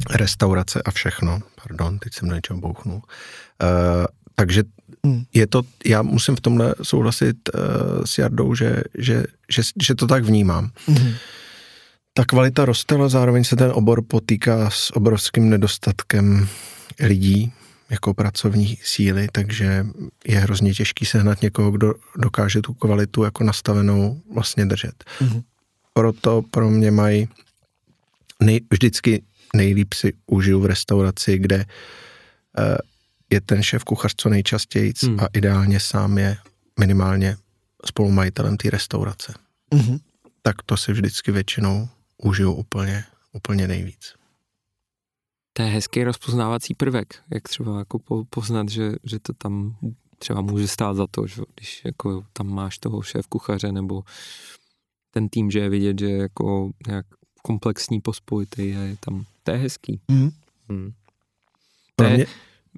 restaurace 0.09 0.81
a 0.81 0.91
všechno. 0.91 1.39
Pardon, 1.63 1.99
teď 1.99 2.13
jsem 2.13 2.29
do 2.29 2.35
něčeho 2.35 2.59
bouchnul. 2.59 2.95
Uh, 2.95 4.05
takže 4.35 4.63
Hmm. 5.05 5.23
je 5.33 5.47
to, 5.47 5.61
já 5.85 6.01
musím 6.01 6.35
v 6.35 6.41
tomhle 6.41 6.75
souhlasit 6.83 7.37
uh, 7.53 7.61
s 8.05 8.17
Jardou, 8.17 8.55
že, 8.55 8.83
že, 8.97 9.23
že, 9.49 9.61
že 9.81 9.95
to 9.95 10.07
tak 10.07 10.23
vnímám. 10.23 10.71
Mhm. 10.87 11.13
Ta 12.13 12.25
kvalita 12.25 12.65
roste, 12.65 12.95
ale 12.95 13.09
zároveň 13.09 13.43
se 13.43 13.55
ten 13.55 13.71
obor 13.73 14.01
potýká 14.01 14.69
s 14.69 14.95
obrovským 14.95 15.49
nedostatkem 15.49 16.47
lidí 16.99 17.53
jako 17.89 18.13
pracovní 18.13 18.77
síly, 18.83 19.27
takže 19.31 19.85
je 20.27 20.39
hrozně 20.39 20.73
těžký 20.73 21.05
sehnat 21.05 21.41
někoho, 21.41 21.71
kdo 21.71 21.93
dokáže 22.17 22.61
tu 22.61 22.73
kvalitu 22.73 23.23
jako 23.23 23.43
nastavenou 23.43 24.21
vlastně 24.33 24.65
držet. 24.65 25.03
Mhm. 25.21 25.41
Proto 25.93 26.41
pro 26.51 26.69
mě 26.69 26.91
mají 26.91 27.27
nej, 28.43 28.59
vždycky 28.71 29.23
nejlíp 29.55 29.93
si 29.93 30.13
užiju 30.25 30.59
v 30.59 30.65
restauraci, 30.65 31.37
kde 31.37 31.65
eh, 32.57 32.77
je 33.29 33.41
ten 33.41 33.63
šéf 33.63 33.83
kuchař 33.83 34.13
co 34.17 34.29
nejčastěji 34.29 34.93
Hmm. 35.03 35.19
a 35.19 35.27
ideálně 35.33 35.79
sám 35.79 36.17
je 36.17 36.37
minimálně 36.79 37.37
spolumajitelem 37.85 38.57
té 38.57 38.69
restaurace. 38.69 39.33
Mhm. 39.73 39.97
Tak 40.41 40.55
to 40.65 40.77
si 40.77 40.91
vždycky 40.91 41.31
většinou 41.31 41.89
užiju 42.17 42.51
úplně, 42.51 43.03
úplně 43.33 43.67
nejvíc. 43.67 44.13
To 45.53 45.63
je 45.63 45.69
hezký 45.69 46.03
rozpoznávací 46.03 46.73
prvek, 46.73 47.23
jak 47.33 47.43
třeba 47.43 47.79
jako 47.79 47.99
po, 47.99 48.25
poznat, 48.25 48.69
že, 48.69 48.91
že 49.03 49.19
to 49.19 49.33
tam 49.33 49.77
třeba 50.19 50.41
může 50.41 50.67
stát 50.67 50.93
za 50.93 51.07
to, 51.11 51.27
že 51.27 51.41
když 51.55 51.81
jako 51.85 52.23
tam 52.33 52.47
máš 52.47 52.77
toho 52.77 53.01
šéf 53.01 53.27
kuchaře 53.27 53.71
nebo 53.71 54.03
ten 55.11 55.29
tým, 55.29 55.51
že 55.51 55.59
je 55.59 55.69
vidět, 55.69 55.99
že 55.99 56.09
jako 56.09 56.71
nějak 56.87 57.05
komplexní 57.41 58.01
pospolitý 58.01 58.75
a 58.75 58.79
je 58.79 58.95
tam, 58.99 59.25
to 59.43 59.51
je 59.51 59.57
hezký. 59.57 59.99
Mhm. 60.07 60.31
Hmm. 60.69 60.91
To 60.91 60.95
Pro 61.95 62.07
je, 62.07 62.13
mě, 62.15 62.25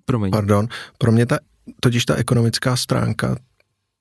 promiň. 0.06 0.32
pardon, 0.32 0.68
pro 0.98 1.12
mě 1.12 1.26
ta, 1.26 1.38
totiž 1.80 2.06
ta 2.06 2.16
ekonomická 2.16 2.76
stránka 2.76 3.36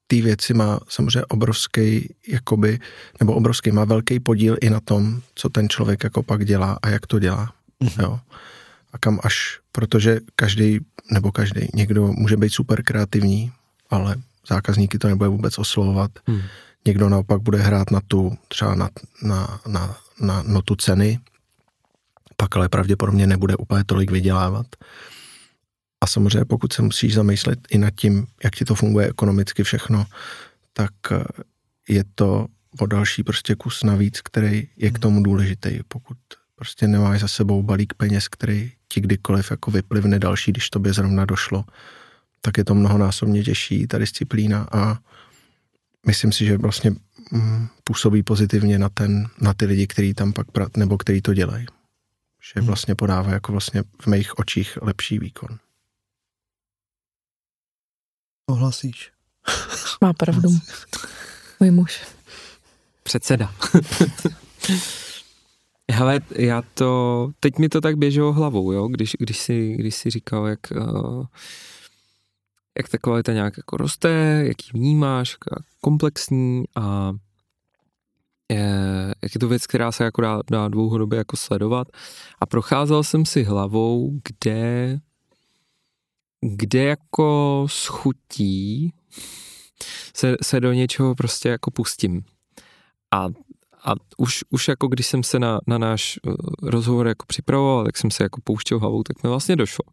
té 0.06 0.16
věci 0.22 0.54
má 0.54 0.80
samozřejmě 0.88 1.24
obrovský, 1.24 2.14
jakoby, 2.28 2.78
nebo 3.20 3.34
obrovský, 3.34 3.70
má 3.70 3.84
velký 3.84 4.20
podíl 4.20 4.56
i 4.60 4.70
na 4.70 4.80
tom, 4.80 5.20
co 5.34 5.48
ten 5.48 5.68
člověk 5.68 6.04
jako 6.04 6.22
pak 6.22 6.44
dělá 6.44 6.78
a 6.82 6.88
jak 6.88 7.06
to 7.06 7.18
dělá. 7.18 7.52
Mhm. 7.80 7.92
Jo. 8.02 8.20
A 8.92 8.98
kam 8.98 9.20
až, 9.22 9.60
protože 9.72 10.20
každý, 10.34 10.78
nebo 11.10 11.32
každý, 11.32 11.68
někdo 11.74 12.06
může 12.06 12.36
být 12.36 12.50
super 12.50 12.82
kreativní, 12.82 13.52
ale 13.90 14.16
zákazníky 14.48 14.98
to 14.98 15.08
nebude 15.08 15.28
vůbec 15.28 15.58
oslovovat. 15.58 16.10
Hmm. 16.26 16.40
Někdo 16.86 17.08
naopak 17.08 17.42
bude 17.42 17.58
hrát 17.58 17.90
na 17.90 18.00
tu, 18.08 18.38
třeba 18.48 18.74
na, 18.74 18.90
na, 19.22 19.60
na, 19.66 19.96
na 20.20 20.42
notu 20.42 20.76
ceny, 20.76 21.18
pak 22.36 22.56
ale 22.56 22.68
pravděpodobně 22.68 23.26
nebude 23.26 23.56
úplně 23.56 23.84
tolik 23.84 24.10
vydělávat. 24.10 24.66
A 26.00 26.06
samozřejmě 26.06 26.44
pokud 26.44 26.72
se 26.72 26.82
musíš 26.82 27.14
zamyslet 27.14 27.58
i 27.70 27.78
nad 27.78 27.90
tím, 27.90 28.26
jak 28.44 28.56
ti 28.56 28.64
to 28.64 28.74
funguje 28.74 29.08
ekonomicky 29.08 29.64
všechno, 29.64 30.06
tak 30.72 30.92
eh, 31.12 31.24
je 31.88 32.04
to 32.14 32.46
o 32.80 32.86
další 32.86 33.22
prostě 33.22 33.54
kus 33.54 33.82
navíc, 33.82 34.20
který 34.20 34.68
je 34.76 34.90
k 34.90 34.98
tomu 34.98 35.22
důležitý. 35.22 35.78
Pokud 35.88 36.18
prostě 36.54 36.88
nemáš 36.88 37.20
za 37.20 37.28
sebou 37.28 37.62
balík 37.62 37.94
peněz, 37.94 38.28
který 38.28 38.72
ti 38.88 39.00
kdykoliv 39.00 39.50
jako 39.50 39.70
vyplivne 39.70 40.18
další, 40.18 40.52
když 40.52 40.70
tobě 40.70 40.92
zrovna 40.92 41.24
došlo, 41.24 41.64
tak 42.40 42.58
je 42.58 42.64
to 42.64 42.74
mnohonásobně 42.74 43.42
těžší, 43.42 43.86
ta 43.86 43.98
disciplína 43.98 44.68
a 44.72 44.98
myslím 46.06 46.32
si, 46.32 46.44
že 46.44 46.58
vlastně 46.58 46.92
působí 47.84 48.22
pozitivně 48.22 48.78
na, 48.78 48.88
ten, 48.88 49.28
na 49.40 49.54
ty 49.54 49.66
lidi, 49.66 49.86
kteří 49.86 50.14
tam 50.14 50.32
pak, 50.32 50.50
pra, 50.50 50.66
nebo 50.76 50.98
kteří 50.98 51.22
to 51.22 51.34
dělají. 51.34 51.66
Že 52.42 52.52
Hmm. 52.60 52.66
vlastně 52.66 52.94
podává 52.94 53.32
jako 53.32 53.52
vlastně 53.52 53.82
v 54.02 54.06
mých 54.06 54.38
očích 54.38 54.78
lepší 54.82 55.18
výkon. 55.18 55.58
Souhlasíš. 58.50 59.12
Má 60.00 60.12
pravdu. 60.12 60.48
Můj 61.60 61.70
muž. 61.70 62.06
Předseda. 63.02 63.54
Hele, 65.90 66.20
já 66.34 66.62
to, 66.74 67.30
teď 67.40 67.58
mi 67.58 67.68
to 67.68 67.80
tak 67.80 67.96
běželo 67.96 68.32
hlavou, 68.32 68.72
jo, 68.72 68.88
když, 68.88 69.16
když, 69.18 69.38
si, 69.38 69.72
když 69.72 69.94
si 69.94 70.10
říkal, 70.10 70.46
jak, 70.46 70.60
uh, 70.70 71.26
jak 72.78 72.88
ta 72.88 72.98
kvalita 72.98 73.32
nějak 73.32 73.56
jako 73.56 73.76
roste, 73.76 74.10
jak 74.46 74.66
ji 74.66 74.70
vnímáš, 74.74 75.36
jak 75.52 75.64
komplexní 75.80 76.64
a 76.76 77.12
je, 78.52 79.14
jak 79.22 79.34
je 79.34 79.38
to 79.38 79.48
věc, 79.48 79.66
která 79.66 79.92
se 79.92 80.04
jako 80.04 80.20
dá, 80.20 80.40
dá 80.50 80.68
dlouhodobě 80.68 81.18
jako 81.18 81.36
sledovat. 81.36 81.88
A 82.40 82.46
procházel 82.46 83.02
jsem 83.02 83.26
si 83.26 83.42
hlavou, 83.42 84.20
kde, 84.24 84.98
kde 86.40 86.82
jako 86.82 87.66
schutí 87.70 88.92
se, 90.14 90.36
se 90.42 90.60
do 90.60 90.72
něčeho 90.72 91.14
prostě 91.14 91.48
jako 91.48 91.70
pustím. 91.70 92.22
A, 93.10 93.26
a 93.84 93.94
už, 94.16 94.44
už 94.50 94.68
jako 94.68 94.88
když 94.88 95.06
jsem 95.06 95.22
se 95.22 95.38
na, 95.38 95.60
na 95.66 95.78
náš 95.78 96.18
uh, 96.26 96.34
rozhovor 96.62 97.08
jako 97.08 97.26
připravoval, 97.26 97.84
tak 97.84 97.96
jsem 97.96 98.10
se 98.10 98.22
jako 98.22 98.40
pouštěl 98.44 98.78
hlavou, 98.78 99.02
tak 99.02 99.22
mi 99.22 99.28
vlastně 99.28 99.56
došlo, 99.56 99.84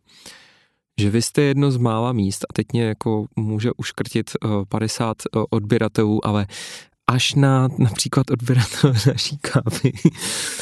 že 1.00 1.10
vy 1.10 1.22
jste 1.22 1.42
jedno 1.42 1.72
z 1.72 1.78
mála 1.78 2.14
míst 2.14 2.46
a 2.50 2.54
teď 2.54 2.68
mě 2.74 2.84
jako 2.84 3.26
může 3.36 3.72
uškrtit 3.78 4.32
uh, 4.46 4.66
50 4.70 5.18
uh, 5.36 5.44
odběratelů, 5.50 6.26
ale 6.26 6.48
až 7.08 7.34
na 7.34 7.68
například 7.78 8.32
odběratele 8.32 8.94
naší 9.08 9.38
kávy, 9.38 9.92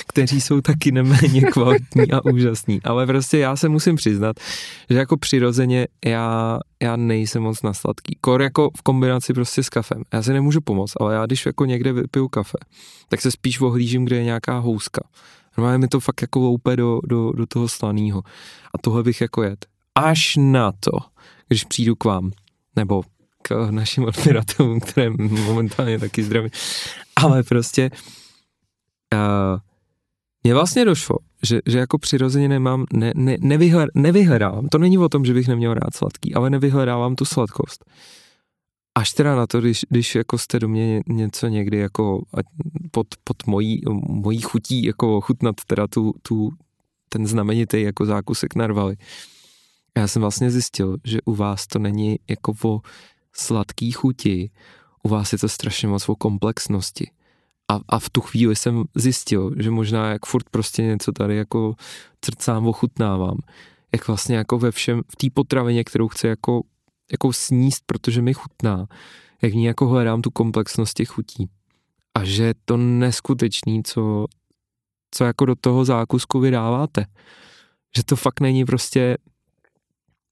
kteří 0.07 0.41
jsou 0.41 0.61
taky 0.61 0.91
neméně 0.91 1.41
kvalitní 1.41 2.11
a 2.11 2.25
úžasní. 2.25 2.81
Ale 2.84 3.07
prostě 3.07 3.38
já 3.38 3.55
se 3.55 3.69
musím 3.69 3.95
přiznat, 3.95 4.36
že 4.89 4.97
jako 4.97 5.17
přirozeně 5.17 5.88
já, 6.05 6.59
já 6.81 6.95
nejsem 6.95 7.43
moc 7.43 7.61
na 7.61 7.73
sladký. 7.73 8.17
Kor 8.21 8.41
jako 8.41 8.69
v 8.77 8.81
kombinaci 8.81 9.34
prostě 9.34 9.63
s 9.63 9.69
kafem. 9.69 10.03
Já 10.13 10.23
si 10.23 10.34
nemůžu 10.34 10.61
pomoct, 10.61 10.93
ale 10.99 11.15
já 11.15 11.25
když 11.25 11.45
jako 11.45 11.65
někde 11.65 11.93
vypiju 11.93 12.27
kafe, 12.27 12.57
tak 13.09 13.21
se 13.21 13.31
spíš 13.31 13.61
ohlížím, 13.61 14.05
kde 14.05 14.15
je 14.15 14.23
nějaká 14.23 14.59
houska. 14.59 15.01
Normálně 15.57 15.77
mi 15.77 15.88
to 15.88 15.99
fakt 15.99 16.21
jako 16.21 16.39
loupe 16.39 16.75
do, 16.75 16.99
do, 17.05 17.31
do 17.31 17.45
toho 17.45 17.67
slaného. 17.67 18.23
A 18.75 18.77
tohle 18.81 19.03
bych 19.03 19.21
jako 19.21 19.43
jet. 19.43 19.72
Až 19.95 20.35
na 20.37 20.71
to, 20.71 20.91
když 21.47 21.63
přijdu 21.63 21.95
k 21.95 22.03
vám, 22.03 22.31
nebo 22.75 23.03
k 23.41 23.71
našim 23.71 24.03
odběratelům, 24.03 24.79
které 24.79 25.09
momentálně 25.45 25.99
taky 25.99 26.23
zdravím. 26.23 26.49
Ale 27.15 27.43
prostě 27.43 27.91
uh, 29.13 29.59
mně 30.43 30.53
vlastně 30.53 30.85
došlo, 30.85 31.17
že, 31.43 31.59
že 31.65 31.77
jako 31.77 31.97
přirozeně 31.97 32.49
nemám, 32.49 32.85
ne, 32.93 33.11
ne, 33.15 33.37
nevyhled, 33.39 33.89
nevyhledávám, 33.95 34.67
to 34.67 34.77
není 34.77 34.97
o 34.97 35.09
tom, 35.09 35.25
že 35.25 35.33
bych 35.33 35.47
neměl 35.47 35.73
rád 35.73 35.95
sladký, 35.95 36.33
ale 36.33 36.49
nevyhledávám 36.49 37.15
tu 37.15 37.25
sladkost. 37.25 37.85
Až 38.97 39.13
teda 39.13 39.35
na 39.35 39.47
to, 39.47 39.61
když, 39.61 39.85
když 39.89 40.15
jako 40.15 40.37
jste 40.37 40.59
do 40.59 40.67
mě 40.67 41.01
něco 41.07 41.47
někdy 41.47 41.77
jako 41.77 42.23
pod, 42.91 43.07
pod 43.23 43.47
mojí, 43.47 43.81
mojí 44.09 44.41
chutí 44.41 44.85
jako 44.85 45.21
chutnat 45.21 45.55
teda 45.67 45.87
tu, 45.87 46.13
tu, 46.21 46.49
ten 47.09 47.27
znamenitý 47.27 47.81
jako 47.81 48.05
zákusek 48.05 48.55
narvali. 48.55 48.95
Já 49.97 50.07
jsem 50.07 50.21
vlastně 50.21 50.51
zjistil, 50.51 50.97
že 51.03 51.21
u 51.25 51.35
vás 51.35 51.67
to 51.67 51.79
není 51.79 52.19
jako 52.29 52.53
o 52.63 52.81
sladký 53.33 53.91
chuti, 53.91 54.51
u 55.03 55.09
vás 55.09 55.33
je 55.33 55.39
to 55.39 55.49
strašně 55.49 55.87
moc 55.87 56.09
o 56.09 56.15
komplexnosti. 56.15 57.11
A, 57.71 57.79
a 57.89 57.99
v 57.99 58.09
tu 58.09 58.21
chvíli 58.21 58.55
jsem 58.55 58.83
zjistil, 58.95 59.51
že 59.59 59.71
možná 59.71 60.09
jak 60.09 60.25
furt 60.25 60.49
prostě 60.49 60.83
něco 60.83 61.11
tady 61.11 61.35
jako 61.35 61.75
crcám, 62.21 62.67
ochutnávám, 62.67 63.37
jak 63.93 64.07
vlastně 64.07 64.35
jako 64.35 64.59
ve 64.59 64.71
všem, 64.71 65.01
v 65.11 65.15
té 65.15 65.27
potravině, 65.33 65.83
kterou 65.83 66.07
chci 66.07 66.27
jako, 66.27 66.61
jako 67.11 67.33
sníst, 67.33 67.83
protože 67.85 68.21
mi 68.21 68.33
chutná, 68.33 68.87
jak 69.41 69.51
v 69.51 69.55
ní 69.55 69.65
jako 69.65 69.87
hledám 69.87 70.21
tu 70.21 70.31
komplexnost 70.31 70.93
těch 70.93 71.09
chutí. 71.09 71.49
A 72.15 72.23
že 72.23 72.43
je 72.43 72.53
to 72.65 72.77
neskutečný, 72.77 73.83
co, 73.83 74.25
co 75.11 75.23
jako 75.23 75.45
do 75.45 75.55
toho 75.55 75.85
zákusku 75.85 76.39
vydáváte. 76.39 77.05
Že 77.95 78.03
to 78.03 78.15
fakt 78.15 78.39
není 78.39 78.65
prostě 78.65 79.17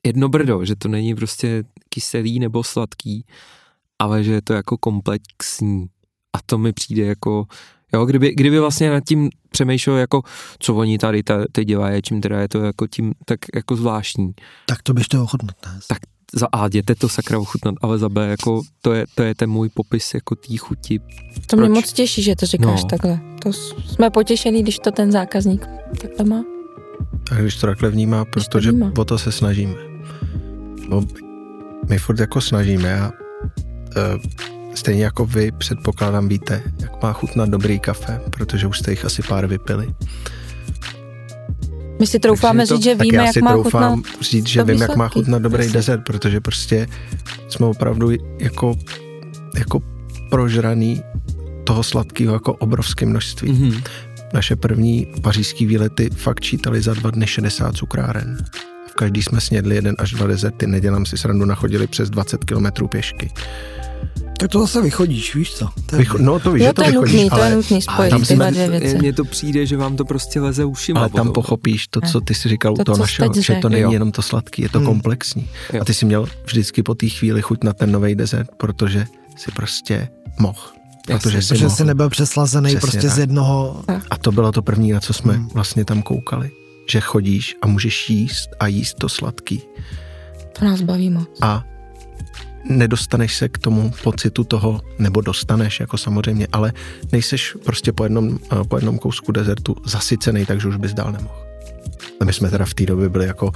jedno 0.06 0.30
brdo, 0.30 0.66
že 0.66 0.76
to 0.76 0.88
není 0.88 1.16
prostě 1.16 1.64
kyselý 1.90 2.40
nebo 2.40 2.64
sladký, 2.64 3.26
ale 4.00 4.24
že 4.24 4.32
je 4.32 4.42
to 4.42 4.54
jako 4.54 4.78
komplexní. 4.78 5.86
A 6.34 6.40
to 6.46 6.58
mi 6.58 6.74
přijde 6.74 7.06
jako, 7.06 7.46
jo, 7.94 8.06
kdyby, 8.06 8.34
kdyby 8.36 8.60
vlastně 8.60 8.90
nad 8.90 9.04
tím 9.08 9.30
přemýšlel 9.50 9.98
jako, 9.98 10.22
co 10.60 10.76
oni 10.76 10.98
tady 10.98 11.24
teď 11.52 11.68
dělají, 11.68 12.02
čím 12.02 12.22
teda 12.22 12.42
je 12.42 12.48
to 12.48 12.60
jako 12.60 12.88
tím 12.88 13.14
tak 13.26 13.40
jako 13.56 13.76
zvláštní. 13.76 14.34
Tak 14.66 14.82
to 14.82 14.94
byste 14.94 15.20
ochotnat. 15.20 15.56
Tak 15.88 15.98
za 16.34 16.48
A 16.52 16.68
jděte 16.68 16.96
to 16.96 17.10
sakra 17.10 17.40
ochutnat, 17.40 17.76
ale 17.82 17.98
za 17.98 18.10
B 18.10 18.28
jako 18.28 18.62
to 18.82 18.94
je, 18.94 19.06
to 19.16 19.24
je 19.24 19.36
ten 19.36 19.50
můj 19.50 19.70
popis 19.70 20.14
jako 20.14 20.36
té 20.36 20.58
chuti. 20.58 21.00
To 21.48 21.58
mě 21.58 21.70
moc 21.70 21.94
těší, 21.94 22.24
že 22.24 22.36
to 22.36 22.46
říkáš 22.46 22.84
no. 22.84 22.90
takhle. 22.90 23.20
To 23.44 23.54
jsme 23.54 24.10
potěšení, 24.10 24.64
když 24.64 24.80
to 24.80 24.92
ten 24.92 25.12
zákazník 25.12 25.68
takhle 26.02 26.26
má. 26.26 26.44
A 27.32 27.36
když 27.36 27.56
to 27.56 27.68
takhle 27.68 27.90
vnímá, 27.90 28.26
protože 28.26 28.50
to 28.50 28.60
vnímá. 28.60 28.92
o 28.98 29.06
to 29.06 29.18
se 29.18 29.32
snažíme. 29.32 29.91
No, 30.92 31.06
my 31.90 31.98
furt 31.98 32.20
jako 32.20 32.42
snažíme 32.42 33.02
a 33.02 33.12
uh, 33.12 34.22
stejně 34.76 35.04
jako 35.04 35.26
vy 35.26 35.52
předpokládám 35.52 36.28
víte, 36.28 36.64
jak 36.80 37.04
má 37.04 37.14
chutnat 37.14 37.50
dobrý 37.50 37.80
kafe, 37.80 38.22
protože 38.30 38.68
už 38.68 38.80
jste 38.80 38.92
jich 38.92 39.06
asi 39.06 39.22
pár 39.24 39.48
vypili. 39.48 39.94
My 42.00 42.08
si 42.08 42.20
troufáme 42.20 42.68
to, 42.68 42.76
říct, 42.76 42.84
že 42.84 42.96
víme, 42.96 43.26
jak 43.26 43.36
má 43.42 43.54
chutnat 43.54 44.00
říct, 44.22 44.48
že 44.48 44.64
vím, 44.64 44.82
jak 44.82 44.96
má 44.96 45.08
chutnat 45.08 45.42
dobrý 45.42 45.64
Jasně. 45.64 45.74
desert, 45.74 46.02
protože 46.06 46.42
prostě 46.42 46.88
jsme 47.50 47.66
opravdu 47.66 48.12
jako, 48.40 48.76
jako 49.58 49.80
prožraný 50.30 51.04
toho 51.64 51.84
sladkého 51.84 52.34
jako 52.34 52.54
obrovské 52.54 53.06
množství. 53.06 53.52
Mm-hmm. 53.52 53.84
Naše 54.34 54.56
první 54.56 55.08
pařížské 55.22 55.66
výlety 55.66 56.10
fakt 56.10 56.40
čítali 56.40 56.82
za 56.82 56.94
dva 56.94 57.12
dny 57.12 57.28
60 57.28 57.76
cukráren. 57.76 58.38
V 58.92 58.96
každý 58.96 59.24
jsme 59.24 59.42
snědli 59.42 59.76
jeden 59.76 59.96
až 60.00 60.12
dva 60.12 60.28
dezerty, 60.28 60.68
nedělám 60.68 61.06
si 61.06 61.18
srandu, 61.18 61.46
nachodili 61.46 61.88
přes 61.88 62.10
20 62.10 62.44
kilometrů 62.44 62.88
pěšky. 62.88 63.32
Tak 64.40 64.52
to 64.52 64.60
zase 64.60 64.82
vychodíš, 64.82 65.36
víš 65.36 65.54
co? 65.54 65.70
To 65.86 65.96
je... 65.96 66.02
Vycho- 66.02 66.20
no 66.20 66.40
to 66.40 66.52
víš, 66.52 66.62
jo, 66.62 66.68
že 66.68 66.74
to, 66.74 66.82
to 66.82 66.88
je 66.88 66.92
vychodíš, 66.92 67.14
nutný, 67.14 67.30
ale... 67.30 67.42
to 67.42 67.50
je 67.50 67.56
nutný 67.56 67.82
spojit 67.82 68.10
tam 68.10 68.24
tyhle 68.24 68.52
dvě 68.52 68.70
věci. 68.70 68.98
Mně 68.98 69.14
to 69.14 69.24
přijde, 69.24 69.66
že 69.66 69.78
vám 69.78 69.96
to 69.96 70.06
prostě 70.06 70.42
leze 70.42 70.66
ušima. 70.66 71.00
Ale 71.00 71.10
tam 71.10 71.32
pochopíš 71.32 71.88
to, 71.88 72.02
co 72.02 72.22
ty 72.22 72.36
si 72.36 72.50
říkal 72.50 72.76
to, 72.76 72.82
u 72.82 72.86
toho 72.86 72.98
našeho, 72.98 73.34
že 73.34 73.56
to 73.56 73.70
není 73.70 73.84
jo. 73.84 73.92
jenom 73.92 74.12
to 74.12 74.22
sladký, 74.22 74.62
je 74.62 74.70
to 74.70 74.80
hmm. 74.80 74.88
komplexní. 74.88 75.50
Jo. 75.74 75.82
A 75.82 75.86
ty 75.86 75.94
si 75.94 76.06
měl 76.06 76.26
vždycky 76.46 76.84
po 76.84 76.96
té 76.96 77.10
chvíli 77.10 77.42
chuť 77.42 77.64
na 77.64 77.74
ten 77.74 77.92
nový 77.92 78.16
dezert, 78.16 78.50
protože 78.58 79.06
si 79.38 79.52
prostě 79.52 80.08
mohl. 80.40 80.62
Protože, 81.08 81.42
jsi, 81.42 81.48
protože 81.48 81.70
jsi 81.70 81.86
nebyl 81.86 82.10
přeslazený 82.10 82.70
Přesně 82.70 82.80
prostě 82.80 83.08
tak. 83.08 83.16
z 83.16 83.20
jednoho... 83.20 83.84
A 84.10 84.18
to 84.18 84.32
bylo 84.32 84.52
to 84.52 84.62
první, 84.62 84.92
na 84.92 85.00
co 85.00 85.14
jsme 85.14 85.34
hmm. 85.34 85.50
vlastně 85.54 85.86
tam 85.86 86.02
koukali. 86.02 86.52
Že 86.90 87.00
chodíš 87.00 87.56
a 87.62 87.68
můžeš 87.68 88.10
jíst 88.10 88.50
a 88.60 88.68
jíst 88.68 88.94
to 88.94 89.10
sladký. 89.10 89.62
To 90.60 90.66
nás 90.66 90.82
baví 90.82 91.10
moc. 91.10 91.30
A 91.42 91.64
nedostaneš 92.64 93.36
se 93.36 93.50
k 93.50 93.58
tomu 93.58 93.94
pocitu 94.04 94.44
toho, 94.44 94.82
nebo 95.00 95.22
dostaneš, 95.22 95.80
jako 95.80 95.98
samozřejmě, 95.98 96.48
ale 96.52 96.74
nejseš 97.12 97.58
prostě 97.66 97.94
po 97.94 98.04
jednom, 98.04 98.40
eh, 98.52 98.64
po 98.68 98.78
jednom 98.78 98.98
kousku 98.98 99.32
dezertu 99.32 99.76
zasycený, 99.86 100.46
takže 100.46 100.68
už 100.68 100.76
bys 100.76 100.94
dál 100.94 101.12
nemohl. 101.12 101.36
A 102.20 102.26
my 102.26 102.34
jsme 102.34 102.50
teda 102.50 102.66
v 102.66 102.74
té 102.74 102.86
době 102.86 103.10
byli 103.10 103.26
jako 103.26 103.52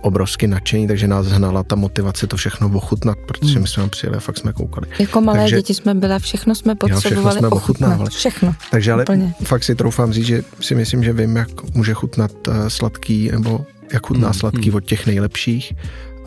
obrovsky 0.00 0.46
nadšení, 0.46 0.88
takže 0.88 1.08
nás 1.08 1.26
hnala 1.26 1.62
ta 1.62 1.76
motivace 1.76 2.26
to 2.26 2.36
všechno 2.36 2.70
ochutnat, 2.74 3.18
protože 3.26 3.52
hmm. 3.52 3.62
my 3.62 3.68
jsme 3.68 3.82
tam 3.82 3.90
přijeli 3.90 4.16
a 4.16 4.20
fakt 4.20 4.38
jsme 4.38 4.52
koukali. 4.52 4.86
Jako 4.98 5.20
malé 5.20 5.38
takže, 5.38 5.56
děti 5.56 5.74
jsme 5.74 5.94
byli, 5.94 6.18
všechno 6.18 6.54
jsme 6.54 6.74
potřebovali 6.74 7.16
jo, 7.16 7.30
všechno 7.30 7.38
jsme 7.38 7.48
ochutnat. 7.48 8.08
Všechno. 8.08 8.54
Takže 8.70 8.92
ale 8.92 9.02
Úplně. 9.02 9.34
fakt 9.44 9.64
si 9.64 9.74
troufám 9.74 10.12
říct, 10.12 10.26
že 10.26 10.42
si 10.60 10.74
myslím, 10.74 11.04
že 11.04 11.12
vím, 11.12 11.36
jak 11.36 11.74
může 11.74 11.94
chutnat 11.94 12.48
uh, 12.48 12.68
sladký, 12.68 13.30
nebo 13.32 13.66
jak 13.92 14.06
chutná 14.06 14.28
hmm. 14.28 14.34
sladký 14.34 14.68
hmm. 14.68 14.76
od 14.76 14.84
těch 14.84 15.06
nejlepších 15.06 15.72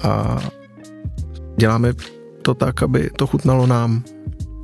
a 0.03 0.37
děláme 1.57 1.93
to 2.41 2.53
tak, 2.53 2.83
aby 2.83 3.09
to 3.15 3.27
chutnalo 3.27 3.67
nám. 3.67 4.03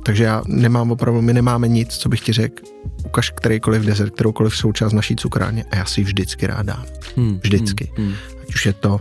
Takže 0.04 0.24
já 0.24 0.42
nemám 0.46 0.90
opravdu, 0.90 1.22
my 1.22 1.32
nemáme 1.32 1.68
nic, 1.68 1.88
co 1.88 2.08
bych 2.08 2.20
ti 2.20 2.32
řekl, 2.32 2.62
ukaž 3.06 3.30
kterýkoliv 3.30 3.82
desert, 3.82 4.14
kteroukoliv 4.14 4.56
součást 4.56 4.92
naší 4.92 5.16
cukráně 5.16 5.64
a 5.70 5.76
já 5.76 5.84
si 5.84 6.00
ji 6.00 6.04
vždycky 6.04 6.46
rád 6.46 6.66
dám. 6.66 6.84
Hmm, 7.16 7.40
vždycky. 7.42 7.92
Hmm, 7.96 8.06
hmm. 8.06 8.16
Ať 8.54 8.56
už 8.56 8.66
je 8.66 8.72
to 8.72 9.00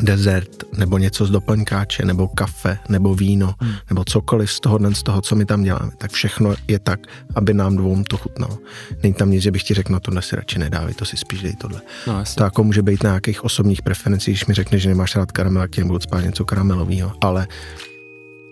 dezert, 0.00 0.64
nebo 0.76 0.98
něco 0.98 1.26
z 1.26 1.30
doplňkáče, 1.30 2.04
nebo 2.04 2.28
kafe, 2.28 2.78
nebo 2.88 3.14
víno, 3.14 3.54
hmm. 3.60 3.72
nebo 3.90 4.04
cokoliv 4.04 4.52
z 4.52 4.60
toho, 4.60 4.78
z 4.92 5.02
toho, 5.02 5.20
co 5.22 5.36
my 5.36 5.44
tam 5.44 5.62
děláme, 5.62 5.92
tak 5.98 6.10
všechno 6.10 6.54
je 6.68 6.78
tak, 6.78 7.00
aby 7.34 7.54
nám 7.54 7.76
dvou 7.76 8.04
to 8.04 8.16
chutnalo. 8.16 8.58
Není 9.02 9.14
tam 9.14 9.30
nic, 9.30 9.42
že 9.42 9.50
bych 9.50 9.62
ti 9.62 9.74
řekl, 9.74 9.92
no 9.92 10.00
to 10.00 10.22
si 10.22 10.36
radši 10.36 10.58
nedávej, 10.58 10.94
to 10.94 11.04
si 11.04 11.16
spíš 11.16 11.42
dej 11.42 11.56
tohle. 11.56 11.80
No, 12.06 12.24
to 12.34 12.44
jako 12.44 12.64
může 12.64 12.82
být 12.82 13.02
na 13.02 13.10
nějakých 13.10 13.44
osobních 13.44 13.82
preferencích, 13.82 14.34
když 14.34 14.46
mi 14.46 14.54
řekneš, 14.54 14.82
že 14.82 14.88
nemáš 14.88 15.16
rád 15.16 15.32
karamel, 15.32 15.62
tak 15.62 15.70
ti 15.70 15.80
nebudu 15.80 16.00
spát 16.00 16.20
něco 16.20 16.44
karamelového, 16.44 17.12
ale 17.20 17.46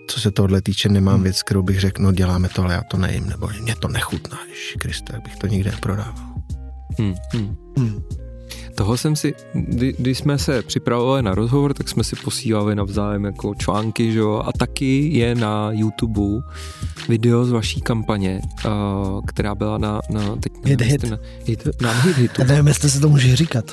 co 0.07 0.19
se 0.19 0.31
tohle 0.31 0.61
týče, 0.61 0.89
nemám 0.89 1.15
hmm. 1.15 1.23
věc, 1.23 1.43
kterou 1.43 1.61
bych 1.61 1.79
řekl, 1.79 2.01
no 2.03 2.11
děláme 2.11 2.49
to, 2.49 2.63
ale 2.63 2.73
já 2.73 2.81
to 2.91 2.97
nejím, 2.97 3.29
nebo 3.29 3.49
mě 3.61 3.75
to 3.75 3.87
nechutná, 3.87 4.37
Kriste, 4.79 5.13
tak 5.13 5.23
bych 5.23 5.35
to 5.35 5.47
nikdy 5.47 5.71
neprodával. 5.71 6.25
Hmm. 6.97 7.13
Hmm. 7.33 7.55
Hmm. 7.77 8.24
Toho 8.75 8.97
jsem 8.97 9.15
si, 9.15 9.33
kdy, 9.53 9.93
když 9.99 10.17
jsme 10.17 10.37
se 10.37 10.61
připravovali 10.61 11.23
na 11.23 11.35
rozhovor, 11.35 11.73
tak 11.73 11.89
jsme 11.89 12.03
si 12.03 12.15
posílali 12.15 12.75
navzájem 12.75 13.25
jako 13.25 13.55
články, 13.55 14.11
že 14.11 14.19
jo, 14.19 14.43
a 14.45 14.51
taky 14.51 15.09
je 15.17 15.35
na 15.35 15.71
YouTube 15.71 16.43
video 17.09 17.45
z 17.45 17.51
vaší 17.51 17.81
kampaně, 17.81 18.41
uh, 18.65 18.71
která 19.25 19.55
byla 19.55 19.77
na, 19.77 20.01
na 20.09 20.35
teď 20.35 20.53
hit, 20.65 20.81
hit. 20.81 21.03
Na, 21.03 21.19
hit, 21.45 21.67
na 21.81 21.91
hit 21.91 22.17
hitu. 22.17 22.41
Já 22.41 22.47
nevím, 22.47 22.67
jestli 22.67 22.89
se 22.89 22.99
to 22.99 23.09
může 23.09 23.35
říkat. 23.35 23.71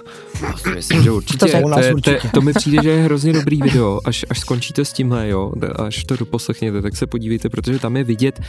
Myslím, 0.74 1.02
že 1.02 1.10
určitě. 1.10 1.38
To, 1.38 1.46
to, 1.46 1.68
to, 1.68 1.94
určitě. 1.94 2.20
to, 2.34 2.40
mi 2.40 2.52
přijde, 2.52 2.82
že 2.82 2.90
je 2.90 3.02
hrozně 3.04 3.32
dobrý 3.32 3.62
video, 3.62 4.00
až, 4.04 4.24
až 4.30 4.40
skončíte 4.40 4.84
s 4.84 4.92
tímhle, 4.92 5.28
jo, 5.28 5.52
až 5.76 6.04
to 6.04 6.16
doposlechněte, 6.16 6.82
tak 6.82 6.96
se 6.96 7.06
podívejte, 7.06 7.48
protože 7.48 7.78
tam 7.78 7.96
je 7.96 8.04
vidět, 8.04 8.40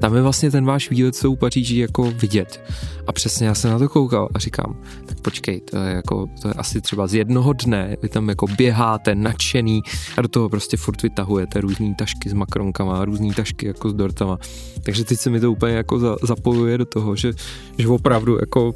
tam 0.00 0.16
je 0.16 0.22
vlastně 0.22 0.50
ten 0.50 0.64
váš 0.64 0.90
výlet 0.90 1.16
jsou 1.16 1.36
Paříží 1.36 1.76
jako 1.76 2.10
vidět. 2.10 2.62
A 3.06 3.12
přesně 3.12 3.46
já 3.46 3.54
jsem 3.54 3.70
na 3.70 3.78
to 3.78 3.88
koukal 3.88 4.28
a 4.34 4.38
říkám, 4.38 4.76
tak 5.06 5.20
počkej, 5.20 5.60
to 5.60 5.76
je 5.76 5.99
jako, 6.00 6.26
to 6.42 6.48
je 6.48 6.54
asi 6.54 6.80
třeba 6.80 7.06
z 7.06 7.14
jednoho 7.14 7.52
dne, 7.52 7.96
vy 8.02 8.08
tam 8.08 8.28
jako 8.28 8.46
běháte 8.46 9.14
nadšený 9.14 9.82
a 10.16 10.22
do 10.22 10.28
toho 10.28 10.48
prostě 10.48 10.76
furt 10.76 11.02
vytahujete 11.02 11.60
různé 11.60 11.94
tašky 11.94 12.30
s 12.30 12.32
makronkama, 12.32 13.04
různé 13.04 13.34
tašky 13.34 13.66
jako 13.66 13.90
s 13.90 13.94
dortama. 13.94 14.38
Takže 14.82 15.04
teď 15.04 15.18
se 15.18 15.30
mi 15.30 15.40
to 15.40 15.52
úplně 15.52 15.74
jako 15.74 15.98
za, 15.98 16.16
zapojuje 16.22 16.78
do 16.78 16.84
toho, 16.84 17.16
že, 17.16 17.32
že 17.78 17.88
opravdu 17.88 18.38
jako 18.40 18.74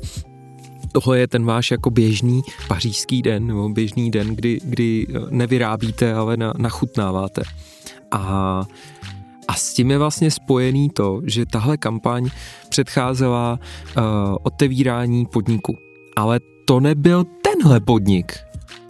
tohle 0.93 1.19
je 1.19 1.29
ten 1.29 1.45
váš 1.45 1.71
jako 1.71 1.91
běžný 1.91 2.43
pařížský 2.69 3.23
den, 3.23 3.47
nebo 3.47 3.69
běžný 3.69 4.11
den, 4.11 4.37
kdy, 4.37 4.61
kdy 4.65 5.07
nevyrábíte, 5.31 6.15
ale 6.15 6.37
na, 6.37 6.53
nachutnáváte. 6.59 7.43
A 8.11 8.63
a 9.49 9.55
s 9.55 9.75
tím 9.75 9.91
je 9.91 9.99
vlastně 9.99 10.31
spojený 10.31 10.91
to, 10.91 11.21
že 11.25 11.47
tahle 11.47 11.77
kampaň 11.77 12.31
předcházela 12.69 13.59
uh, 13.97 14.03
otevírání 14.43 15.27
podniku. 15.27 15.77
Ale 16.17 16.41
to 16.65 16.81
nebyl 16.81 17.25
tenhle 17.43 17.81
podnik. 17.81 18.33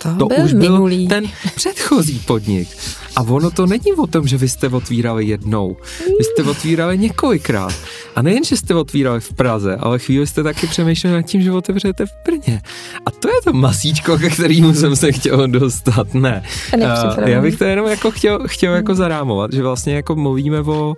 To, 0.03 0.16
to 0.18 0.27
byl 0.27 0.45
už 0.45 0.53
byl 0.53 0.72
minulý. 0.72 1.09
ten 1.09 1.25
předchozí 1.55 2.18
podnik. 2.18 2.68
A 3.16 3.22
ono 3.22 3.51
to 3.51 3.66
není 3.66 3.93
o 3.99 4.07
tom, 4.07 4.29
že 4.29 4.37
vy 4.37 4.49
jste 4.49 4.68
otvírali 4.68 5.25
jednou. 5.25 5.77
Vy 6.18 6.25
jste 6.25 6.43
otvírali 6.43 6.99
několikrát. 6.99 7.75
A 8.16 8.22
nejen, 8.22 8.45
že 8.45 8.57
jste 8.57 8.75
otvírali 8.75 9.20
v 9.20 9.33
Praze, 9.33 9.77
ale 9.77 9.99
chvíli 9.99 10.27
jste 10.27 10.43
taky 10.43 10.66
přemýšleli 10.66 11.16
nad 11.16 11.22
tím, 11.22 11.43
že 11.43 11.53
otevřete 11.53 12.07
v 12.07 12.11
Brně. 12.27 12.62
A 13.07 13.11
to 13.11 13.29
je 13.29 13.35
to 13.45 13.53
masíčko, 13.53 14.18
ke 14.18 14.31
kterému 14.31 14.75
jsem 14.75 14.97
se 14.97 15.12
chtěl 15.12 15.49
dostat. 15.49 16.14
Ne. 16.14 16.43
Uh, 16.75 17.29
já 17.29 17.41
bych 17.41 17.59
to 17.59 17.64
jenom 17.64 17.87
jako 17.87 18.11
chtěl, 18.11 18.39
chtěl 18.47 18.75
jako 18.75 18.95
zarámovat, 18.95 19.53
že 19.53 19.62
vlastně 19.62 19.95
jako 19.95 20.16
mluvíme 20.16 20.61
o 20.61 20.95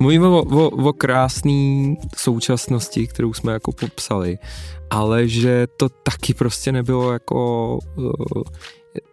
Mluvíme 0.00 0.26
o, 0.26 0.42
o, 0.42 0.68
o 0.68 0.92
krásné 0.92 1.94
současnosti, 2.16 3.06
kterou 3.06 3.32
jsme 3.32 3.52
jako 3.52 3.72
popsali, 3.72 4.38
ale 4.90 5.28
že 5.28 5.66
to 5.76 5.88
taky 5.88 6.34
prostě 6.34 6.72
nebylo 6.72 7.12
jako 7.12 7.78
uh, 7.96 8.42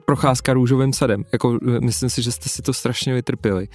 procházka 0.05 0.53
růžovým 0.53 0.93
sadem. 0.93 1.23
Jako, 1.33 1.59
myslím 1.81 2.09
si, 2.09 2.21
že 2.21 2.31
jste 2.31 2.49
si 2.49 2.61
to 2.61 2.73
strašně 2.73 3.13
vytrpěli. 3.13 3.67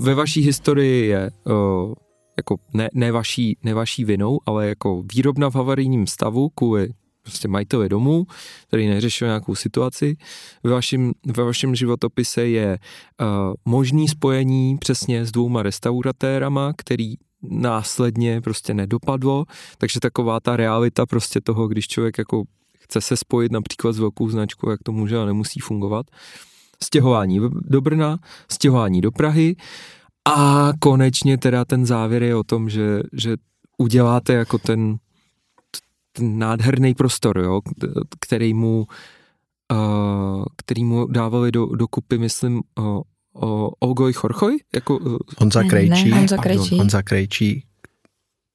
Ve 0.00 0.14
vaší 0.14 0.40
historii 0.40 1.06
je 1.06 1.30
uh, 1.44 1.94
jako 2.36 2.56
ne, 2.74 2.88
ne, 2.94 3.12
vaší, 3.12 3.58
ne 3.62 3.74
vaší 3.74 4.04
vinou, 4.04 4.38
ale 4.46 4.68
jako 4.68 5.02
výrobna 5.14 5.50
v 5.50 5.54
havarijním 5.54 6.06
stavu 6.06 6.48
kvůli 6.48 6.88
prostě 7.22 7.48
majiteli 7.48 7.88
domu, 7.88 8.26
který 8.68 8.88
neřešil 8.88 9.28
nějakou 9.28 9.54
situaci. 9.54 10.16
Ve 10.62 10.70
vašem, 10.70 11.12
ve 11.36 11.44
vašem 11.44 11.74
životopise 11.74 12.46
je 12.46 12.78
uh, 13.20 13.26
možný 13.64 14.08
spojení 14.08 14.78
přesně 14.78 15.26
s 15.26 15.32
dvouma 15.32 15.62
restauratérama, 15.62 16.72
který 16.76 17.14
následně 17.42 18.40
prostě 18.40 18.74
nedopadlo, 18.74 19.44
takže 19.78 20.00
taková 20.00 20.40
ta 20.40 20.56
realita 20.56 21.06
prostě 21.06 21.40
toho, 21.40 21.68
když 21.68 21.88
člověk 21.88 22.18
jako 22.18 22.42
chce 22.80 23.00
se 23.00 23.16
spojit 23.16 23.52
například 23.52 23.92
s 23.92 23.98
velkou 23.98 24.28
značkou, 24.28 24.70
jak 24.70 24.82
to 24.82 24.92
může 24.92 25.18
a 25.18 25.24
nemusí 25.24 25.60
fungovat. 25.60 26.06
Stěhování 26.82 27.40
do 27.50 27.80
Brna, 27.80 28.18
stěhování 28.50 29.00
do 29.00 29.10
Prahy 29.12 29.56
a 30.24 30.70
konečně 30.80 31.38
teda 31.38 31.64
ten 31.64 31.86
závěr 31.86 32.22
je 32.22 32.36
o 32.36 32.44
tom, 32.44 32.68
že, 32.68 33.00
že 33.12 33.36
uděláte 33.78 34.32
jako 34.32 34.58
ten 34.58 34.96
ten 36.12 36.38
nádherný 36.38 36.94
prostor, 36.94 37.38
jo, 37.38 37.60
který 38.20 38.54
mu, 38.54 38.86
uh, 39.72 40.44
který 40.56 40.84
mu 40.84 41.06
dávali 41.06 41.52
do, 41.52 41.66
do 41.66 41.88
kupy, 41.88 42.18
myslím, 42.18 42.62
uh, 42.78 43.00
uh, 43.32 43.70
Olgoj 43.80 44.12
Chorchoj? 44.12 44.58
Jako, 44.74 44.98
uh, 44.98 45.18
Honza 45.38 45.62
Krejčí. 45.62 46.10
Ne, 46.10 46.18
Honza 46.18 46.36
Krejčí. 46.36 46.78
Honza 46.78 47.02
Krejčí, 47.02 47.64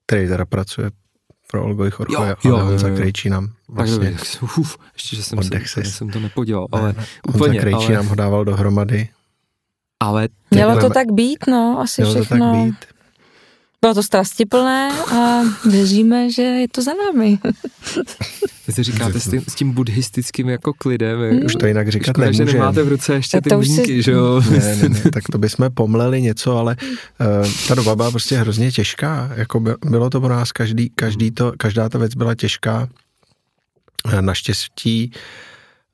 který 0.07 0.27
teda 0.27 0.45
pracuje 0.45 0.91
pro 1.51 1.63
Olgoj 1.63 1.91
Chorchoj, 1.91 2.17
ale 2.17 2.35
jo, 2.45 2.57
Honza 2.57 2.89
Krejčí 2.89 3.29
nám 3.29 3.49
vlastně... 3.69 4.11
Tak, 4.11 4.43
uf, 4.57 4.77
ještě, 4.93 5.15
že 5.15 5.23
jsem, 5.23 5.39
se, 5.65 5.83
jsem 5.83 6.09
to 6.09 6.19
nepodíval, 6.19 6.67
ale 6.71 6.93
ne, 6.93 7.05
úplně. 7.27 7.43
Honza 7.43 7.61
Krejčí 7.61 7.85
ale, 7.85 7.95
nám 7.95 8.07
ho 8.07 8.15
dával 8.15 8.45
dohromady. 8.45 9.09
Ale 9.99 10.29
Mělo 10.51 10.79
to 10.79 10.89
tak 10.89 11.11
být, 11.11 11.47
no, 11.47 11.79
asi 11.79 12.01
Mělo 12.01 12.13
všechno. 12.15 12.37
to 12.37 12.43
tak 12.43 12.65
být. 12.65 12.96
Bylo 13.81 13.93
to 13.93 14.03
strastiplné 14.03 14.91
a 15.13 15.41
věříme, 15.69 16.31
že 16.31 16.41
je 16.41 16.67
to 16.67 16.81
za 16.81 16.91
námi. 16.93 17.39
Vy 18.67 18.73
si 18.73 18.83
říkáte 18.83 19.19
s 19.19 19.29
tím, 19.29 19.41
s 19.47 19.55
tím 19.55 19.71
buddhistickým 19.71 20.49
jako 20.49 20.73
klidem. 20.73 21.19
Hmm. 21.19 21.45
Už 21.45 21.53
to 21.53 21.67
jinak 21.67 21.89
říkat 21.89 22.11
Škoda, 22.11 22.31
že 22.31 22.45
nemáte 22.45 22.83
v 22.83 22.87
ruce 22.87 23.13
ještě 23.13 23.41
ty 23.41 23.55
už 23.55 23.67
si- 23.67 23.73
mlínky, 23.73 24.03
že 24.03 24.11
jo? 24.11 24.41
Ne, 24.51 24.57
ne, 24.75 24.89
ne, 24.89 25.01
tak 25.13 25.23
to 25.31 25.37
bychom 25.37 25.69
pomleli 25.73 26.21
něco, 26.21 26.57
ale 26.57 26.75
uh, 27.41 27.47
ta 27.67 27.75
doba 27.75 27.95
byla 27.95 28.11
prostě 28.11 28.37
hrozně 28.37 28.71
těžká. 28.71 29.31
Jako 29.35 29.59
by, 29.59 29.71
bylo 29.85 30.09
to 30.09 30.19
pro 30.21 30.29
nás, 30.29 30.51
každý, 30.51 30.89
každý 30.89 31.31
to, 31.31 31.53
každá 31.57 31.89
ta 31.89 31.97
věc 31.97 32.15
byla 32.15 32.35
těžká. 32.35 32.87
Eh, 34.13 34.21
Naštěstí 34.21 35.11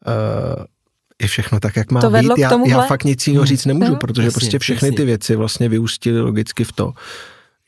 uh, 0.07 0.63
je 1.21 1.27
všechno 1.27 1.59
tak, 1.59 1.75
jak 1.75 1.91
má 1.91 2.01
To 2.01 2.09
vedlo 2.09 2.35
být. 2.35 2.41
Já, 2.41 2.51
já 2.67 2.81
fakt 2.81 3.03
nic 3.03 3.27
jiného 3.27 3.45
říct 3.45 3.65
nemůžu, 3.65 3.91
No. 3.91 3.97
protože 3.97 4.21
Jasně, 4.27 4.33
prostě 4.39 4.59
všechny 4.59 4.87
jasně. 4.87 4.97
ty 4.97 5.05
věci 5.05 5.35
vlastně 5.35 5.69
vyústily 5.69 6.21
logicky 6.21 6.63
v 6.63 6.71
to, 6.71 6.93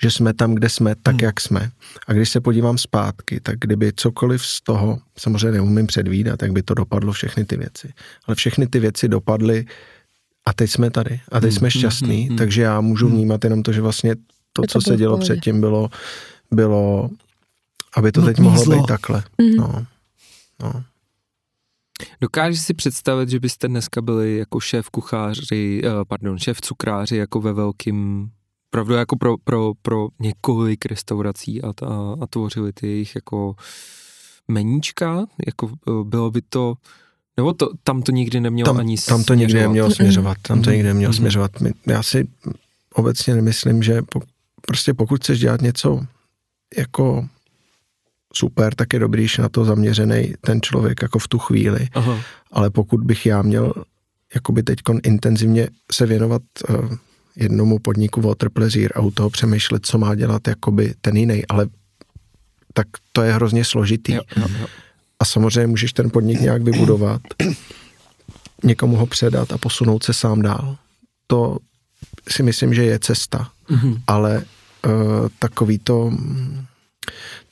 že 0.01 0.11
jsme 0.11 0.33
tam, 0.33 0.55
kde 0.55 0.69
jsme, 0.69 0.95
tak, 0.95 1.21
jak 1.21 1.41
jsme. 1.41 1.71
A 2.07 2.13
když 2.13 2.29
se 2.29 2.41
podívám 2.41 2.77
zpátky, 2.77 3.39
tak 3.39 3.59
kdyby 3.59 3.91
cokoliv 3.95 4.45
z 4.45 4.61
toho, 4.61 4.99
samozřejmě 5.17 5.51
neumím 5.51 5.87
předvídat, 5.87 6.37
tak 6.37 6.51
by 6.51 6.63
to 6.63 6.73
dopadlo 6.73 7.13
všechny 7.13 7.45
ty 7.45 7.57
věci. 7.57 7.93
Ale 8.25 8.35
všechny 8.35 8.67
ty 8.67 8.79
věci 8.79 9.07
dopadly 9.07 9.65
a 10.45 10.53
teď 10.53 10.71
jsme 10.71 10.91
tady. 10.91 11.19
A 11.31 11.39
teď 11.39 11.53
jsme 11.53 11.71
šťastní, 11.71 12.35
takže 12.37 12.61
já 12.61 12.81
můžu 12.81 13.07
vnímat 13.09 13.43
jenom 13.43 13.63
to, 13.63 13.71
že 13.71 13.81
vlastně 13.81 14.15
to, 14.53 14.61
to 14.61 14.67
co 14.67 14.81
se 14.81 14.97
dělo 14.97 15.17
pohodě. 15.17 15.33
předtím, 15.33 15.61
bylo, 15.61 15.89
bylo 16.51 17.09
aby 17.97 18.11
to 18.11 18.21
teď 18.21 18.37
Nutný 18.37 18.43
mohlo 18.43 18.63
zlo. 18.63 18.77
být 18.77 18.85
takhle. 18.85 19.23
Mhm. 19.41 19.55
No. 19.57 19.85
No. 20.63 20.83
Dokážeš 22.21 22.61
si 22.61 22.73
představit, 22.73 23.29
že 23.29 23.39
byste 23.39 23.67
dneska 23.67 24.01
byli 24.01 24.37
jako 24.37 24.59
šéf 24.59 24.89
kucháři, 24.89 25.81
eh, 25.85 25.89
pardon, 26.07 26.37
šéf 26.39 26.61
cukráři 26.61 27.17
jako 27.17 27.41
ve 27.41 27.53
velkým, 27.53 28.29
pravdu 28.75 28.93
jako 28.93 29.15
pro, 29.17 29.37
pro, 29.43 29.71
pro 29.81 30.07
několik 30.19 30.85
restaurací 30.85 31.61
a, 31.61 31.67
a, 31.67 32.15
a 32.21 32.27
tvořili 32.27 32.73
ty 32.73 32.87
jejich 32.87 33.15
jako 33.15 33.55
meníčka, 34.47 35.25
jako 35.45 35.69
eh, 35.87 35.91
bylo 36.03 36.31
by 36.31 36.41
to, 36.49 36.73
nebo 37.37 37.53
to, 37.53 37.69
tam 37.83 38.01
to 38.01 38.11
nikdy 38.11 38.39
nemělo 38.39 38.65
Tam, 38.65 38.77
ani 38.77 38.95
tam 38.97 39.23
to 39.23 39.33
nikdy 39.33 39.51
směřovat. 39.51 39.67
nemělo 39.67 39.91
směřovat. 39.91 40.37
Tam 40.41 40.61
to 40.61 40.69
Mhm. 40.69 40.71
nikdy 40.75 40.87
nemělo 40.87 41.09
Mhm. 41.11 41.17
směřovat. 41.17 41.51
Já 41.87 42.03
si 42.03 42.27
obecně 42.93 43.35
nemyslím, 43.35 43.83
že 43.83 44.01
po, 44.01 44.19
prostě 44.61 44.93
pokud 44.93 45.21
chceš 45.21 45.39
dělat 45.39 45.61
něco 45.61 46.05
jako 46.77 47.27
super, 48.33 48.75
tak 48.75 48.93
je 48.93 48.99
dobrý, 48.99 49.21
když 49.23 49.37
je 49.37 49.41
na 49.41 49.49
to 49.49 49.65
zaměřený 49.65 50.33
ten 50.41 50.61
člověk 50.61 51.01
jako 51.01 51.19
v 51.19 51.27
tu 51.27 51.39
chvíli. 51.39 51.87
Aha. 51.93 52.19
Ale 52.51 52.69
pokud 52.69 53.01
bych 53.03 53.25
já 53.25 53.41
měl 53.41 53.73
jakoby 54.35 54.63
teď 54.63 54.79
intenzivně 55.03 55.69
se 55.91 56.05
věnovat 56.05 56.41
uh, 56.69 56.95
jednomu 57.35 57.79
podniku 57.79 58.21
Water 58.21 58.49
Pleasure 58.49 58.89
a 58.95 58.99
u 58.99 59.11
toho 59.11 59.29
přemýšlet, 59.29 59.85
co 59.85 59.97
má 59.97 60.15
dělat 60.15 60.47
jakoby 60.47 60.93
ten 61.01 61.17
jiný, 61.17 61.47
ale 61.47 61.67
tak 62.73 62.87
to 63.11 63.21
je 63.21 63.33
hrozně 63.33 63.65
složitý. 63.65 64.13
Jo, 64.13 64.21
jo, 64.37 64.47
jo. 64.59 64.67
A 65.19 65.25
samozřejmě 65.25 65.67
můžeš 65.67 65.93
ten 65.93 66.09
podnik 66.09 66.41
nějak 66.41 66.61
vybudovat, 66.63 67.21
někomu 68.63 68.95
ho 68.97 69.05
předat 69.05 69.51
a 69.51 69.57
posunout 69.57 70.03
se 70.03 70.13
sám 70.13 70.41
dál. 70.41 70.77
To 71.27 71.57
si 72.29 72.43
myslím, 72.43 72.73
že 72.73 72.83
je 72.83 72.99
cesta, 72.99 73.51
Mhm. 73.69 73.95
ale 74.07 74.43
uh, 74.85 74.91
takový 75.39 75.79
to 75.79 76.11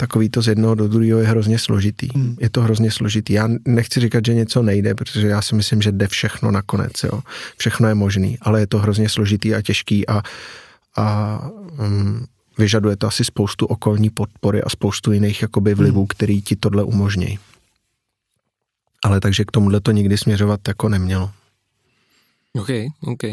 takový 0.04 0.30
to 0.30 0.42
z 0.42 0.48
jednoho 0.48 0.76
do 0.76 0.88
druhého 0.88 1.20
je 1.20 1.28
hrozně 1.28 1.60
složitý. 1.60 2.08
Hmm. 2.16 2.36
Je 2.40 2.50
to 2.50 2.62
hrozně 2.62 2.92
složitý. 2.92 3.34
Já 3.34 3.50
nechci 3.66 4.00
říkat, 4.00 4.26
že 4.26 4.34
něco 4.34 4.62
nejde, 4.62 4.96
protože 4.96 5.28
já 5.28 5.42
si 5.42 5.56
myslím, 5.56 5.82
že 5.82 5.92
jde 5.92 6.08
všechno 6.08 6.52
nakonec. 6.52 7.04
Jo. 7.04 7.24
Všechno 7.58 7.88
je 7.88 7.96
možný, 7.96 8.38
ale 8.42 8.60
je 8.60 8.68
to 8.68 8.80
hrozně 8.80 9.10
složitý 9.10 9.56
a 9.56 9.62
těžký 9.62 10.08
a, 10.08 10.22
a 10.96 11.06
um, 11.80 12.26
vyžaduje 12.58 12.96
to 12.98 13.08
asi 13.08 13.24
spoustu 13.24 13.66
okolní 13.66 14.10
podpory 14.10 14.64
a 14.64 14.70
spoustu 14.70 15.12
jiných 15.12 15.42
jakoby 15.42 15.74
vlivů, 15.74 16.00
Hmm. 16.00 16.08
který 16.08 16.42
ti 16.42 16.56
tohle 16.56 16.84
umožní. 16.84 17.40
Ale 19.04 19.20
takže 19.20 19.46
k 19.46 19.52
tomuhle 19.52 19.80
to 19.80 19.92
nikdy 19.92 20.18
směřovat 20.18 20.60
jako 20.68 20.90
nemělo. 20.90 21.32
OK, 22.60 22.70
OK. 23.02 23.24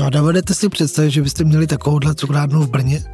No 0.00 0.06
a 0.06 0.10
dovedete 0.10 0.54
si 0.54 0.68
představit, 0.68 1.10
že 1.10 1.22
byste 1.22 1.44
měli 1.44 1.66
takovouhle 1.66 2.14
cukrárnu 2.14 2.60
v 2.62 2.70
Brně? 2.70 3.04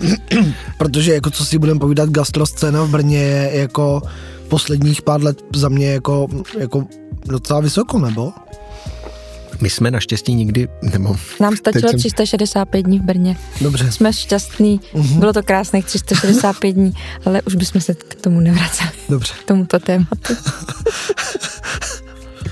Protože 0.78 1.14
jako 1.14 1.30
co 1.30 1.44
si 1.44 1.58
budeme 1.58 1.80
povídat, 1.80 2.10
gastroscéna 2.10 2.82
v 2.82 2.88
Brně 2.90 3.18
je 3.18 3.50
jako 3.60 4.02
posledních 4.48 5.02
pár 5.02 5.22
let 5.22 5.38
za 5.54 5.68
mě 5.68 5.86
jako, 5.92 6.26
jako 6.58 6.86
docela 7.26 7.60
vysoko, 7.60 7.98
nebo? 7.98 8.32
My 9.60 9.70
jsme 9.70 9.90
naštěstí 9.90 10.34
nikdy, 10.34 10.68
nebo 10.82 11.16
Nám 11.40 11.56
stačilo 11.56 11.90
jsem- 11.90 11.98
365 11.98 12.82
dní 12.82 12.98
v 12.98 13.02
Brně. 13.02 13.36
Dobře. 13.60 13.92
Jsme 13.92 14.12
šťastní, 14.12 14.80
Mhm. 14.94 15.18
bylo 15.20 15.32
to 15.32 15.42
krásných 15.42 15.84
365 15.84 16.72
dní, 16.72 16.92
ale 17.24 17.42
už 17.42 17.54
bychom 17.54 17.80
se 17.80 17.94
k 17.94 18.14
tomu 18.14 18.40
nevraceli, 18.40 18.90
Dobře. 19.08 19.32
k 19.42 19.46
tomuto 19.46 19.78
tématu. 19.78 20.34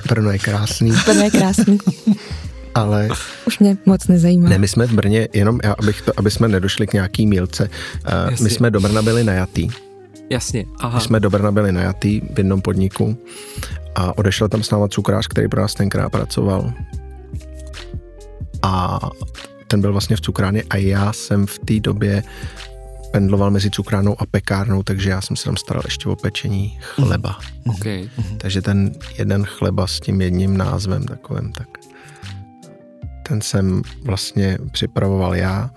Brno 0.08 0.30
je 0.30 0.38
krásný, 0.38 0.92
Brno 1.06 1.22
je 1.22 1.30
krásný, 1.30 1.78
ale 2.76 3.08
už 3.46 3.58
mě 3.58 3.76
moc 3.86 4.06
nezajímá. 4.06 4.48
ne, 4.48 4.58
my 4.58 4.68
jsme 4.68 4.86
v 4.86 4.92
Brně, 4.92 5.28
jenom 5.32 5.60
já, 5.64 5.72
abych 5.72 6.02
to, 6.02 6.12
aby 6.16 6.30
jsme 6.30 6.48
nedošli 6.48 6.86
k 6.86 6.92
nějaký 6.92 7.26
mílce, 7.26 7.64
uh, 7.64 8.30
Jasně. 8.30 8.44
my 8.44 8.50
jsme 8.50 8.70
do 8.70 8.80
Brna 8.80 9.02
byli 9.02 9.24
najatý. 9.24 9.68
Jasně, 10.30 10.64
aha. 10.80 10.98
My 10.98 11.04
jsme 11.04 11.20
do 11.20 11.30
Brna 11.30 11.52
byli 11.52 11.72
najatý 11.72 12.20
v 12.34 12.38
jednom 12.38 12.60
podniku 12.60 13.18
a 13.94 14.18
odešel 14.18 14.48
tam 14.48 14.62
s 14.62 14.70
náma 14.70 14.88
cukrář, 14.88 15.26
který 15.26 15.48
pro 15.48 15.60
nás 15.60 15.74
tenkrát 15.74 16.10
pracoval. 16.10 16.72
A 18.62 19.00
ten 19.68 19.80
byl 19.80 19.92
vlastně 19.92 20.16
v 20.16 20.20
cukrárně 20.20 20.62
a 20.70 20.76
já 20.76 21.12
jsem 21.12 21.46
v 21.46 21.58
té 21.58 21.80
době 21.80 22.22
pendloval 23.12 23.50
mezi 23.50 23.70
cukrárnou 23.70 24.16
a 24.18 24.26
pekárnou, 24.26 24.82
takže 24.82 25.10
já 25.10 25.20
jsem 25.20 25.36
se 25.36 25.44
tam 25.44 25.56
staral 25.56 25.82
ještě 25.84 26.08
o 26.08 26.16
pečení 26.16 26.78
chleba. 26.80 27.38
OK. 27.68 27.84
Takže 28.38 28.62
ten 28.62 28.92
jeden 29.18 29.44
chleba 29.44 29.86
s 29.86 30.00
tím 30.00 30.20
jedním 30.20 30.56
názvem 30.56 31.04
takovým, 31.04 31.52
tak 31.52 31.68
ten 33.28 33.40
jsem 33.40 33.82
vlastně 34.02 34.58
připravoval 34.72 35.34
já. 35.34 35.70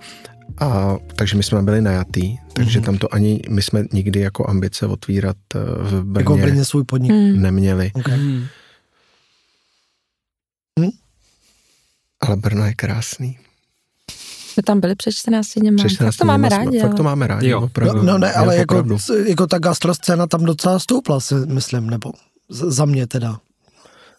A, 0.60 0.96
takže 1.16 1.36
my 1.36 1.42
jsme 1.42 1.58
tam 1.58 1.64
byli 1.64 1.80
najatý, 1.80 2.36
takže 2.52 2.78
Mhm. 2.78 2.86
tam 2.86 2.98
to 2.98 3.14
ani, 3.14 3.40
my 3.48 3.62
jsme 3.62 3.84
nikdy 3.92 4.20
jako 4.20 4.48
ambice 4.50 4.86
otvírat 4.86 5.36
eh, 5.54 5.58
v 5.82 6.04
Brně, 6.04 6.20
Jako 6.22 6.36
v 6.36 6.40
Brně 6.40 6.64
svůj 6.64 6.84
podnik. 6.84 7.12
Hmm. 7.12 7.42
neměli. 7.42 7.90
Okay. 7.94 8.18
Hmm. 8.18 8.46
Ale 12.20 12.36
Brno 12.36 12.64
je 12.66 12.74
krásný. 12.74 13.38
Jsme 14.52 14.62
tam 14.62 14.80
byli 14.80 14.94
před 14.94 15.12
14 15.12 15.58
dněma. 15.58 15.76
Před 15.76 15.88
Fakt 15.88 15.94
14 15.94 16.16
to 16.16 16.24
máme 16.24 16.48
rádi, 16.48 16.80
Fakt 16.80 16.94
to 16.94 17.02
máme 17.02 17.26
rádi, 17.26 17.48
Jo. 17.48 17.60
opravdu. 17.60 18.02
No, 18.02 18.12
no 18.12 18.18
ne, 18.18 18.32
ale 18.32 18.56
jako, 18.56 18.74
opravdu. 18.74 18.96
jako 19.26 19.46
ta 19.46 19.58
gastroscéna 19.58 20.26
tam 20.26 20.44
docela 20.44 20.78
stoupla, 20.78 21.20
si 21.20 21.34
myslím, 21.34 21.90
nebo 21.90 22.12
za 22.48 22.84
mě 22.84 23.06
teda. 23.06 23.40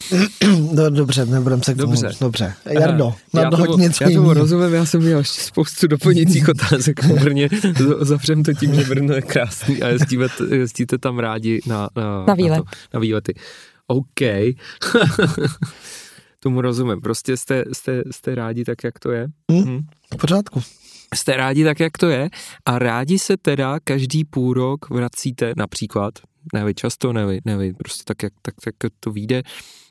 No, 0.73 0.89
dobře, 0.89 1.25
nebudem 1.25 1.63
se 1.63 1.73
k 1.73 1.77
tomu. 1.77 1.93
Dobře. 1.93 2.17
Dobře. 2.21 2.53
Jardo, 2.69 3.13
já 3.33 3.49
tomu, 3.49 3.77
něco 3.77 4.03
já 4.03 4.09
tomu 4.09 4.33
rozumím, 4.33 4.73
já 4.73 4.85
jsem 4.85 5.01
měl 5.01 5.17
ještě 5.17 5.41
spoustu 5.41 5.87
doplňujících 5.87 6.49
otázek 6.49 6.99
o 7.11 7.15
Brně. 7.15 7.49
Zavřem 7.99 8.43
to 8.43 8.53
tím, 8.53 8.75
že 8.75 8.83
Brno 8.83 9.13
je 9.13 9.21
krásný 9.21 9.81
a 9.81 9.87
jezdíte, 9.87 10.55
jezdíte 10.55 10.97
tam 10.97 11.19
rádi 11.19 11.61
na, 11.65 11.89
na, 11.95 12.25
Na 12.27 12.33
výlet. 12.33 12.57
Na, 12.57 12.63
to, 12.63 12.69
na 12.93 12.99
výlety. 12.99 13.33
OK. 13.87 14.21
tomu 16.39 16.61
rozumím. 16.61 17.01
Prostě 17.01 17.37
jste, 17.37 17.63
jste, 17.73 18.03
jste 18.11 18.35
rádi 18.35 18.63
tak, 18.63 18.83
jak 18.83 18.99
to 18.99 19.11
je. 19.11 19.27
Hm? 19.51 19.63
Hm? 19.63 19.81
V 20.13 20.17
pořádku. 20.17 20.61
Jste 21.15 21.37
rádi 21.37 21.63
tak, 21.63 21.79
jak 21.79 21.97
to 21.97 22.09
je 22.09 22.29
a 22.65 22.79
rádi 22.79 23.19
se 23.19 23.37
teda 23.37 23.79
každý 23.83 24.25
půl 24.25 24.53
rok 24.53 24.89
vracíte 24.89 25.53
například, 25.57 26.13
ne 26.53 26.65
vy 26.65 26.73
často, 26.73 27.13
ne 27.13 27.25
vy, 27.25 27.39
ne 27.45 27.57
vy 27.57 27.73
prostě 27.73 28.03
tak, 28.05 28.23
jak 28.23 28.33
tak, 28.41 28.53
tak 28.63 28.91
to 28.99 29.11
vyjde, 29.11 29.41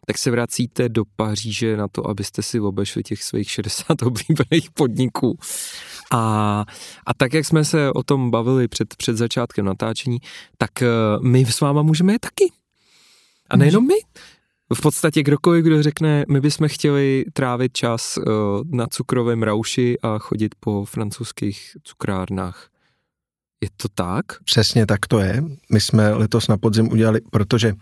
tak 0.06 0.18
se 0.18 0.30
vracíte 0.30 0.88
do 0.88 1.04
Paříže 1.16 1.76
na 1.76 1.88
to, 1.88 2.10
abyste 2.10 2.42
si 2.42 2.60
obešli 2.60 3.02
těch 3.02 3.24
svých 3.24 3.50
60 3.50 4.02
oblíbených 4.02 4.70
podniků. 4.74 5.38
A, 6.12 6.64
a 7.06 7.14
tak, 7.14 7.34
jak 7.34 7.46
jsme 7.46 7.64
se 7.64 7.92
o 7.92 8.02
tom 8.02 8.30
bavili 8.30 8.68
před, 8.68 8.96
před 8.96 9.16
začátkem 9.16 9.64
natáčení, 9.64 10.18
tak 10.58 10.82
eh, 10.82 10.86
my 11.22 11.46
s 11.46 11.60
váma 11.60 11.82
můžeme 11.82 12.12
jet 12.12 12.20
taky. 12.20 12.52
A 13.50 13.56
nejenom 13.56 13.86
my. 13.86 13.94
V 14.74 14.80
podstatě 14.80 15.22
kdokoliv, 15.22 15.64
kdo 15.64 15.82
řekne, 15.82 16.24
my 16.28 16.40
bychom 16.40 16.68
chtěli 16.68 17.24
trávit 17.32 17.72
čas 17.72 18.16
uh, 18.16 18.24
na 18.70 18.86
cukrovém 18.86 19.42
rauši 19.42 19.98
a 20.02 20.18
chodit 20.18 20.54
po 20.60 20.84
francouzských 20.84 21.76
cukrárnách. 21.82 22.68
Je 23.60 23.68
to 23.76 23.88
tak? 23.94 24.24
Přesně 24.44 24.86
tak 24.86 25.06
to 25.06 25.18
je. 25.18 25.44
My 25.72 25.80
jsme 25.80 26.12
letos 26.12 26.48
na 26.48 26.56
podzim 26.56 26.92
udělali, 26.92 27.20
protože 27.30 27.72
uh, 27.72 27.78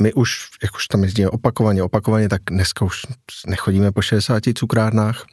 my 0.00 0.12
už, 0.12 0.48
jak 0.62 0.74
už 0.74 0.86
tam 0.86 1.04
jezdíme 1.04 1.28
opakovaně, 1.28 1.82
opakovaně, 1.82 2.28
tak 2.28 2.42
dneska 2.50 2.84
už 2.84 3.02
nechodíme 3.46 3.92
po 3.92 4.02
60 4.02 4.42
cukrárnách. 4.54 5.26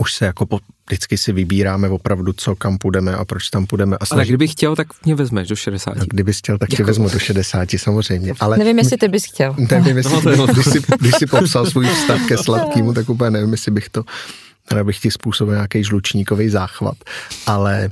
Už 0.00 0.12
se 0.14 0.24
jako 0.24 0.46
po, 0.46 0.58
vždycky 0.86 1.18
si 1.18 1.32
vybíráme 1.32 1.88
opravdu, 1.88 2.32
co 2.32 2.56
kam 2.56 2.78
půjdeme 2.78 3.14
a 3.16 3.24
proč 3.24 3.50
tam 3.50 3.66
půjdeme. 3.66 3.96
A 3.96 3.98
Ale 4.00 4.06
snaží, 4.06 4.28
kdybych 4.30 4.52
chtěl, 4.52 4.76
tak 4.76 4.86
mě 5.04 5.14
vezmeš 5.14 5.48
do 5.48 5.56
60. 5.56 5.96
no, 5.96 6.04
kdyby 6.08 6.32
chtěl, 6.32 6.58
tak 6.58 6.68
tě 6.68 6.72
Děkuju. 6.76 6.86
vezmu 6.86 7.08
do 7.08 7.18
60 7.18 7.68
samozřejmě. 7.76 8.32
Ale 8.40 8.58
Nevím, 8.58 8.78
jestli 8.78 8.96
ty 8.96 9.08
bys 9.08 9.24
chtěl. 9.24 9.54
nevím, 9.70 9.96
jestli, 9.96 10.12
No, 10.12 10.20
to 10.22 10.30
je- 10.30 10.46
když, 10.52 10.64
jsi, 10.66 10.80
když 11.00 11.12
jsi 11.18 11.26
popsal 11.26 11.66
svůj 11.66 11.86
vztah 11.86 12.26
ke 12.28 12.38
sladkému, 12.38 12.92
tak 12.92 13.08
úplně 13.08 13.30
nevím, 13.30 13.52
jestli 13.52 13.72
bych 13.72 13.88
to, 13.88 14.02
teda 14.68 14.84
bych 14.84 14.98
ti 14.98 15.10
způsobil 15.10 15.54
nějaký 15.54 15.84
žlučníkový 15.84 16.48
záchvat. 16.48 16.96
Ale 17.46 17.90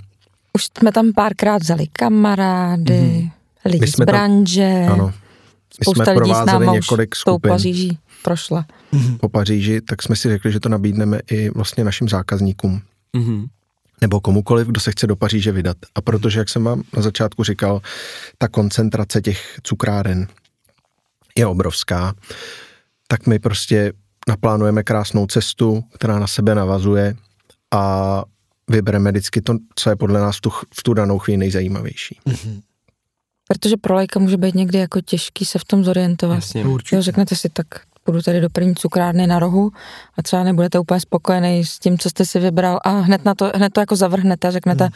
Už 0.53 0.65
jsme 0.79 0.93
tam 0.93 1.13
párkrát 1.13 1.63
vzali 1.63 1.87
kamarády, 1.93 2.93
mm-hmm. 2.93 3.31
Lidi 3.67 3.81
My 3.81 3.87
z 3.87 3.93
jsme 3.93 4.07
tam- 4.07 4.13
branže. 4.15 4.87
ano, 4.93 5.07
my 5.07 5.85
Spousta 5.85 6.05
jsme 6.05 6.13
lidí 6.13 6.19
s 6.21 6.35
provázeli 6.35 6.67
náma 6.67 6.73
několik 6.73 7.11
tou 7.15 7.19
skupin. 7.21 7.49
Paříží 7.51 7.99
prošla. 8.23 8.67
po 9.21 9.29
Paříži, 9.29 9.81
tak 9.81 10.03
jsme 10.03 10.17
si 10.17 10.29
řekli, 10.29 10.53
že 10.53 10.61
to 10.61 10.69
nabídneme 10.69 11.21
i 11.31 11.51
vlastně 11.51 11.85
našim 11.85 12.09
zákazníkům 12.09 12.81
Mhm. 13.13 13.47
nebo 14.01 14.21
komukoliv, 14.21 14.67
kdo 14.67 14.81
se 14.81 14.91
chce 14.93 15.07
do 15.07 15.17
Paříže 15.17 15.53
vydat. 15.53 15.77
A 15.95 16.01
protože, 16.01 16.39
jak 16.39 16.49
jsem 16.49 16.65
vám 16.65 16.83
na 16.97 17.03
začátku 17.03 17.45
říkal, 17.45 17.81
ta 18.39 18.49
koncentrace 18.49 19.21
těch 19.21 19.59
cukráren 19.63 20.27
je 21.39 21.47
obrovská, 21.47 22.15
tak 23.09 23.27
my 23.27 23.39
prostě 23.39 23.93
naplánujeme 24.29 24.83
krásnou 24.83 25.27
cestu, 25.27 25.85
která 25.95 26.19
na 26.19 26.27
sebe 26.27 26.55
navazuje 26.55 27.17
a 27.75 28.23
vybereme 28.71 29.11
vždycky 29.11 29.41
to, 29.41 29.55
co 29.75 29.91
je 29.91 29.97
podle 29.97 30.21
nás 30.21 30.37
v 30.37 30.41
tu, 30.41 30.51
v 30.51 30.83
tu 30.83 30.95
danou 30.95 31.19
chvíli 31.19 31.37
nejzajímavější. 31.37 32.19
Protože 33.49 33.77
pro 33.77 33.95
lajka 33.95 34.21
může 34.21 34.37
být 34.37 34.55
někdy 34.55 34.79
jako 34.79 35.01
těžký 35.01 35.45
se 35.45 35.59
v 35.59 35.65
tom 35.65 35.85
zorientovat. 35.85 36.35
Jasně. 36.37 36.65
Určitě. 36.65 36.97
Jo, 36.97 37.03
řeknete 37.03 37.37
si, 37.37 37.49
tak 37.49 37.67
půjdu 38.05 38.23
tady 38.23 38.41
do 38.41 38.51
první 38.51 38.75
cukrárny 38.75 39.27
na 39.27 39.39
rohu 39.39 39.71
a 40.19 40.23
třeba 40.23 40.45
nebudete 40.45 40.79
úplně 40.79 41.01
spokojený 41.01 41.65
s 41.65 41.79
tím, 41.79 41.99
co 41.99 42.11
jste 42.11 42.25
si 42.25 42.41
vybral 42.41 42.81
a 42.85 42.91
hned, 42.91 43.25
na 43.25 43.35
to, 43.35 43.51
hned 43.55 43.73
to 43.73 43.81
jako 43.81 43.97
zavrhnete 43.97 44.49
a 44.49 44.51
řeknete, 44.51 44.89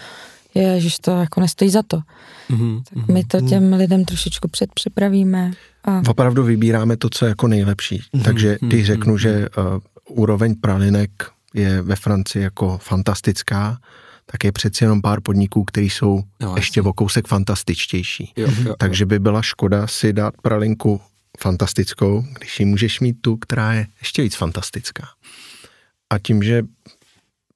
Hmm. 0.54 0.64
ježiš, 0.64 0.98
to 0.98 1.10
jako 1.10 1.40
nestojí 1.40 1.70
za 1.70 1.82
to. 1.82 2.00
Mhm. 2.48 2.82
Tak 2.94 3.08
my 3.08 3.24
to 3.24 3.40
těm 3.40 3.72
lidem 3.72 4.04
trošičku 4.04 4.48
předpřipravíme. 4.48 5.50
A 5.84 6.02
Opravdu 6.08 6.44
vybíráme 6.44 6.96
to, 6.96 7.08
co 7.10 7.24
je 7.24 7.28
jako 7.28 7.48
nejlepší. 7.48 8.02
Takže 8.24 8.58
když 8.60 8.86
řeknu, 8.86 9.18
že 9.18 9.48
uh, 9.58 9.64
úroveň 10.08 10.54
pralinek 10.60 11.10
je 11.54 11.82
ve 11.82 11.96
Francii 11.96 12.42
jako 12.42 12.78
fantastická, 12.82 13.78
tak 14.32 14.44
je 14.44 14.52
přeci 14.52 14.84
jenom 14.84 15.02
pár 15.02 15.20
podniků, 15.20 15.64
který 15.64 15.90
jsou 15.90 16.22
No, 16.40 16.54
ještě 16.56 16.82
o 16.82 16.92
kousek 16.92 17.28
fantastičtější. 17.28 18.32
Jo, 18.36 18.48
jo, 18.64 18.74
Takže 18.78 19.06
by 19.06 19.18
byla 19.18 19.42
škoda 19.42 19.86
si 19.86 20.12
dát 20.12 20.34
pralinku 20.42 21.00
fantastickou, 21.40 22.24
když 22.38 22.60
ji 22.60 22.66
můžeš 22.66 23.00
mít 23.00 23.16
tu, 23.20 23.36
která 23.36 23.72
je 23.72 23.86
ještě 24.00 24.22
víc 24.22 24.34
fantastická. 24.34 25.08
A 26.10 26.18
tím, 26.18 26.42
že 26.42 26.62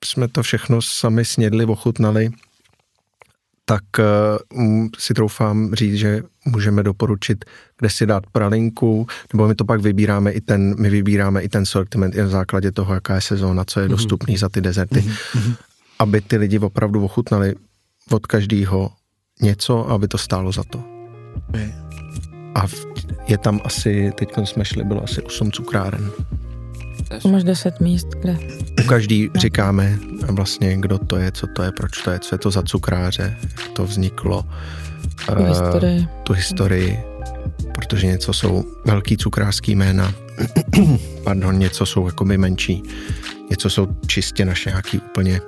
jsme 0.05 0.29
to 0.29 0.43
všechno 0.43 0.83
sami 0.83 1.25
snědli, 1.25 1.65
ochutnali, 1.65 2.31
tak 3.65 3.83
uh, 4.55 4.87
si 4.99 5.15
troufám 5.15 5.75
říct, 5.75 5.95
že 5.95 6.23
můžeme 6.45 6.83
doporučit, 6.83 7.45
kde 7.79 7.91
si 7.91 8.07
dát 8.07 8.25
pralinku, 8.33 9.07
nebo 9.33 9.49
my 9.49 9.55
to 9.55 9.65
pak 9.65 9.81
vybíráme 9.81 10.33
i 10.33 10.41
ten, 10.41 10.75
my 10.79 10.91
vybíráme 10.91 11.43
i 11.43 11.49
ten 11.49 11.67
sortiment 11.67 12.15
i 12.15 12.19
na 12.19 12.29
základě 12.29 12.73
toho, 12.73 12.95
jaká 12.95 13.15
je 13.15 13.21
sezóna, 13.21 13.65
co 13.65 13.81
je 13.81 13.89
dostupný 13.89 14.37
za 14.37 14.49
ty 14.49 14.61
dezerty, 14.61 15.05
aby 15.99 16.21
ty 16.21 16.37
lidi 16.37 16.59
opravdu 16.59 17.05
ochutnali 17.05 17.55
od 18.11 18.27
každého 18.27 18.91
něco, 19.43 19.91
aby 19.91 20.09
to 20.09 20.19
stálo 20.19 20.53
za 20.53 20.63
to. 20.65 20.85
A 22.55 22.67
v- 22.67 22.87
je 23.29 23.39
tam 23.39 23.61
asi, 23.65 24.13
teď 24.19 24.29
jsme 24.45 24.65
šli, 24.65 24.85
bylo 24.85 25.05
asi 25.05 25.23
8 25.23 25.53
cukráren. 25.53 26.11
máš 27.29 27.45
10 27.45 27.81
míst, 27.81 28.07
kde 28.21 28.39
U 28.85 28.87
každý 28.87 29.31
říkáme 29.35 29.99
vlastně, 30.31 30.77
kdo 30.77 30.99
to 30.99 31.17
je, 31.17 31.33
co 31.33 31.47
to 31.47 31.63
je, 31.63 31.73
proč 31.73 32.03
to 32.03 32.11
je, 32.11 32.19
co 32.19 32.35
je 32.35 32.39
to 32.39 32.51
za 32.51 32.63
cukráře, 32.63 33.37
jak 33.43 33.69
to 33.69 33.85
vzniklo, 33.85 34.45
tu 35.37 35.45
historii. 35.45 36.09
tu 36.23 36.33
historii, 36.33 36.99
protože 37.75 38.07
něco 38.07 38.33
jsou 38.33 38.65
velký 38.85 39.17
cukrářský 39.17 39.77
jména, 39.77 40.15
pardon, 41.25 41.59
něco 41.59 41.87
jsou 41.87 42.07
jakoby 42.07 42.39
menší, 42.39 42.83
něco 43.51 43.71
jsou 43.71 43.87
čistě 44.07 44.45
naše 44.45 44.71
nějaký 44.71 44.99
úplně 44.99 45.41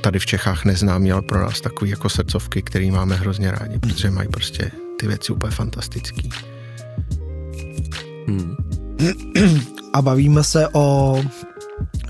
tady 0.00 0.18
v 0.18 0.26
Čechách 0.26 0.64
neznámý, 0.64 1.12
ale 1.12 1.22
pro 1.22 1.40
nás 1.40 1.60
takový 1.60 1.90
jako 1.90 2.08
srdcovky, 2.08 2.62
který 2.62 2.90
máme 2.90 3.16
hrozně 3.16 3.50
rádi, 3.50 3.78
protože 3.78 4.10
mají 4.10 4.28
prostě 4.28 4.70
ty 5.00 5.06
věci 5.06 5.32
úplně 5.32 5.50
fantastický. 5.50 6.30
Hmm. 8.26 8.56
A 9.92 10.02
bavíme 10.02 10.44
se 10.44 10.68
o 10.72 11.20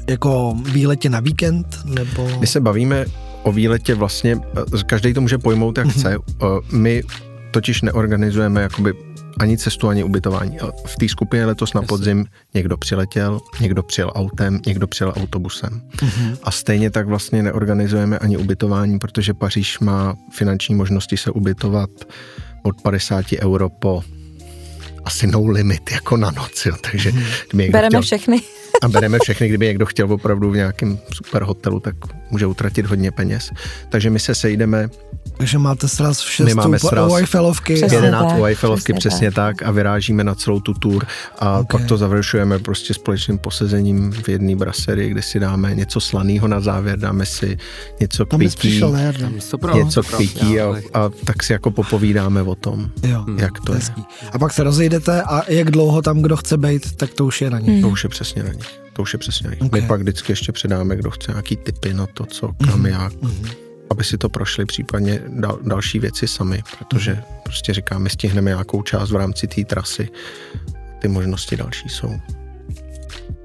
jako 0.09 0.57
výletě 0.73 1.11
na 1.11 1.21
víkend, 1.21 1.79
nebo... 1.85 2.39
My 2.41 2.47
se 2.47 2.61
bavíme 2.61 3.07
o 3.43 3.53
výletě 3.53 3.95
vlastně, 3.95 4.41
každý 4.87 5.15
to 5.15 5.21
může 5.21 5.39
pojmout, 5.39 5.79
jak 5.79 5.89
chce. 5.89 6.15
Eh, 6.15 6.47
My 6.73 7.03
totiž 7.57 7.83
neorganizujeme 7.83 8.63
jakoby 8.63 8.95
ani 9.41 9.59
cestu, 9.59 9.89
ani 9.89 10.05
ubytování. 10.05 10.59
V 10.87 10.97
té 10.97 11.09
skupině 11.09 11.47
letos 11.47 11.75
na 11.75 11.83
podzim 11.83 12.27
někdo 12.55 12.77
přiletěl, 12.77 13.41
někdo 13.61 13.83
přijel 13.83 14.13
autem, 14.15 14.61
někdo 14.67 14.87
přijel 14.87 15.13
autobusem. 15.17 15.83
A 16.43 16.51
stejně 16.51 16.91
tak 16.91 17.07
vlastně 17.07 17.43
neorganizujeme 17.43 18.19
ani 18.19 18.37
ubytování, 18.37 18.99
protože 18.99 19.35
Paříž 19.35 19.79
má 19.79 20.17
finanční 20.33 20.75
možnosti 20.75 21.17
se 21.17 21.31
ubytovat 21.31 21.91
od 22.63 22.83
50 22.83 23.25
euro 23.41 23.69
po 23.69 24.03
asi 25.07 25.27
no 25.27 25.47
limit 25.47 25.93
jako 25.93 26.17
na 26.17 26.31
noc, 26.31 26.67
jo. 26.67 26.75
takže 26.91 27.13
kdyby 27.49 27.63
někdo 27.63 27.73
Bereme 27.73 27.89
chtěl, 27.89 28.03
všechny. 28.03 28.41
a 28.83 28.89
bereme 28.89 29.19
všechny, 29.23 29.49
kdyby 29.49 29.67
někdo 29.67 29.87
chtěl 29.87 30.13
opravdu 30.13 30.51
v 30.51 30.57
nějakém 30.57 30.99
super 31.13 31.43
hotelu, 31.43 31.81
tak 31.81 31.95
může 32.31 32.47
utratit 32.47 32.87
hodně 32.87 33.11
peněz. 33.11 33.51
Takže 33.89 34.11
my 34.11 34.19
se 34.21 34.35
sejdeme, 34.35 34.89
Takže 35.37 35.59
máte 35.59 35.89
sraz 35.89 36.21
v 36.21 36.41
My 36.41 36.51
6 36.51 36.55
máme 36.55 36.79
sraz. 36.79 37.13
u 37.13 37.17
Eiffelovky. 37.17 37.81
Tak. 37.81 37.93
11 37.93 38.33
u 38.39 38.45
Eiffelovky, 38.45 38.93
přesně 38.93 39.09
přesně 39.09 39.31
tak. 39.31 39.63
a 39.63 39.71
vyrážíme 39.71 40.25
na 40.25 40.35
celou 40.35 40.61
tu 40.61 40.75
tour 40.75 41.07
a 41.39 41.59
Ok. 41.59 41.73
pak 41.73 41.85
to 41.85 41.97
završujeme 41.97 42.59
prostě 42.59 42.95
společným 42.95 43.39
posezením 43.39 44.13
v 44.13 44.29
jedné 44.29 44.57
braserii, 44.57 45.11
kde 45.11 45.23
si 45.23 45.41
dáme 45.41 45.75
něco 45.75 46.01
slaného 46.01 46.49
na 46.49 46.61
závěr, 46.61 46.99
dáme 46.99 47.27
si 47.27 47.59
něco 48.01 48.27
k 48.27 48.29
Tam 48.29 48.41
bys 48.41 48.55
pití, 48.55 48.81
pro, 49.61 49.77
něco 49.77 50.03
to 50.03 50.09
k 50.09 50.17
pití 50.17 50.61
a, 50.61 50.75
a 50.95 51.11
tak 51.25 51.43
si 51.43 51.53
jako 51.53 51.71
popovídáme 51.71 52.43
o 52.43 52.55
tom, 52.55 52.91
Jo. 53.03 53.25
jak 53.37 53.61
to 53.61 53.73
je. 53.73 53.79
Hezký. 53.79 54.05
A 54.33 54.39
pak 54.39 54.53
se 54.53 54.63
rozejdete 54.97 55.23
a 55.23 55.51
jak 55.51 55.71
dlouho 55.71 56.03
tam 56.03 56.23
kdo 56.23 56.37
chce 56.37 56.57
být, 56.57 56.97
tak 56.97 57.15
to 57.15 57.25
už 57.25 57.41
je 57.41 57.51
na 57.51 57.59
něj. 57.59 57.83
To 57.83 57.89
už 57.89 58.05
je 58.05 58.11
přesně 58.11 58.43
na 58.43 58.53
nich. 58.53 58.81
To 58.93 59.03
už 59.03 59.13
je 59.13 59.19
přesně 59.19 59.49
na 59.49 59.55
nich. 59.55 59.63
Ok. 59.63 59.73
My 59.73 59.83
pak 59.83 60.01
vždycky 60.01 60.33
ještě 60.33 60.53
předáme, 60.53 60.97
kdo 60.97 61.11
chce 61.11 61.33
nějaký 61.33 61.57
tipy 61.57 61.95
na 61.95 62.07
to, 62.07 62.27
co, 62.27 62.53
kam, 62.65 62.87
jak, 62.87 63.13
aby 63.91 64.05
si 64.05 64.19
to 64.19 64.29
prošli 64.29 64.65
případně 64.65 65.23
dal, 65.29 65.59
další 65.63 65.99
věci 65.99 66.29
sami, 66.29 66.63
protože 66.79 67.23
prostě 67.45 67.75
říkám, 67.75 68.03
my 68.03 68.11
stihneme 68.11 68.51
nějakou 68.51 68.83
část 68.83 69.11
v 69.11 69.17
rámci 69.17 69.47
té 69.47 69.65
trasy. 69.65 70.09
Ty 70.99 71.09
možnosti 71.09 71.57
další 71.57 71.89
jsou 71.89 72.13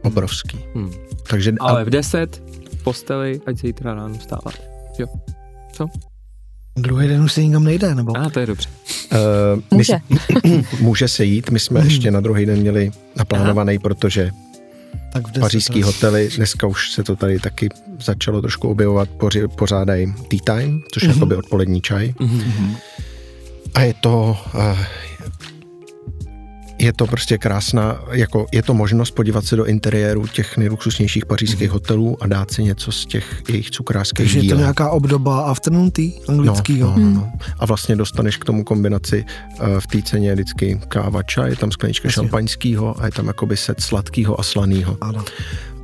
obrovský. 0.03 0.59
Hmm. 0.75 0.91
Takže 1.29 1.53
Ale 1.59 1.85
v 1.85 1.89
10 1.89 2.43
v 2.79 2.83
posteli, 2.83 3.41
ať 3.45 3.57
zítra 3.57 3.93
ráno 3.93 4.17
vstávat. 4.17 4.53
Jo. 4.99 5.07
Co? 5.73 5.85
Druhý 6.75 7.07
den 7.07 7.21
už 7.21 7.33
se 7.33 7.43
nikam 7.43 7.63
nejde, 7.63 7.95
nebo? 7.95 8.17
A 8.17 8.29
to 8.29 8.39
je 8.39 8.45
dobře. 8.45 8.69
Uh, 9.11 9.17
Může. 9.71 9.97
My, 10.43 10.63
může 10.79 11.07
se 11.07 11.25
jít, 11.25 11.49
my 11.49 11.59
jsme 11.59 11.79
ještě 11.83 12.11
na 12.11 12.19
druhý 12.19 12.45
den 12.45 12.59
měli 12.59 12.91
naplánovaný, 13.15 13.79
protože 13.79 14.31
tak 15.13 15.27
v 15.27 15.39
pařížský 15.39 15.83
hotely, 15.83 16.29
dneska 16.35 16.67
už 16.67 16.91
se 16.91 17.03
to 17.03 17.15
tady 17.15 17.39
taky 17.39 17.69
začalo 17.99 18.41
trošku 18.41 18.69
objevovat, 18.69 19.09
poři, 19.09 19.47
pořádají 19.47 20.13
tea 20.29 20.55
time, 20.55 20.81
což 20.93 21.03
je 21.03 21.09
jakoby 21.09 21.35
odpolední 21.35 21.81
čaj. 21.81 22.13
Mhm. 22.19 22.75
A 23.73 23.81
je 23.81 23.93
to, 24.01 24.37
eh, 24.59 24.85
je 26.81 26.93
to 26.93 27.07
prostě 27.07 27.37
krásná, 27.37 28.01
jako 28.11 28.45
je 28.51 28.63
to 28.63 28.73
možnost 28.73 29.11
podívat 29.11 29.45
se 29.45 29.55
do 29.55 29.65
interiéru 29.65 30.27
těch 30.27 30.57
nejluxusnějších 30.57 31.25
pařížských 31.25 31.69
hotelů 31.71 32.17
a 32.23 32.27
dát 32.27 32.51
si 32.51 32.63
něco 32.63 32.91
z 32.91 33.05
těch 33.05 33.41
jejich 33.49 33.71
cukrářských 33.71 34.17
Takže 34.25 34.37
je 34.37 34.41
to 34.41 34.45
dílů. 34.47 34.59
nějaká 34.59 34.89
obdoba 34.89 35.41
afternoon 35.41 35.91
tea 35.91 36.11
anglickýho. 36.27 36.89
No, 36.89 36.97
no, 36.97 37.09
no, 37.09 37.11
no. 37.15 37.31
A 37.59 37.65
vlastně 37.65 37.95
dostaneš 37.95 38.37
k 38.37 38.45
tomu 38.45 38.63
kombinaci 38.63 39.25
uh, 39.61 39.67
v 39.79 39.87
té 39.87 40.01
ceně 40.01 40.33
vždycky 40.33 40.81
káva, 40.87 41.23
čaj, 41.23 41.49
je 41.49 41.55
tam 41.55 41.71
sklenička 41.71 42.07
Jasně. 42.07 42.13
šampaňského 42.15 43.01
a 43.01 43.05
je 43.05 43.11
tam 43.11 43.27
jakoby 43.27 43.57
set 43.57 43.81
sladkého 43.81 44.39
a 44.39 44.43
slaného. 44.43 44.97
Ano. 45.01 45.23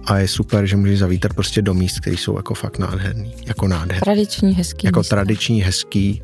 A 0.05 0.17
je 0.17 0.27
super, 0.27 0.65
že 0.65 0.75
můžeš 0.75 0.99
zavítat 0.99 1.33
prostě 1.33 1.61
do 1.61 1.73
míst, 1.73 1.99
které 1.99 2.15
jsou 2.15 2.37
jako 2.37 2.53
fakt 2.53 2.77
nádherný, 2.79 3.33
jako 3.45 3.67
nádherný. 3.67 3.99
Tradiční, 3.99 4.53
hezký 4.55 4.87
Jako 4.87 4.99
místo. 4.99 5.15
tradiční, 5.15 5.61
hezký, 5.61 6.21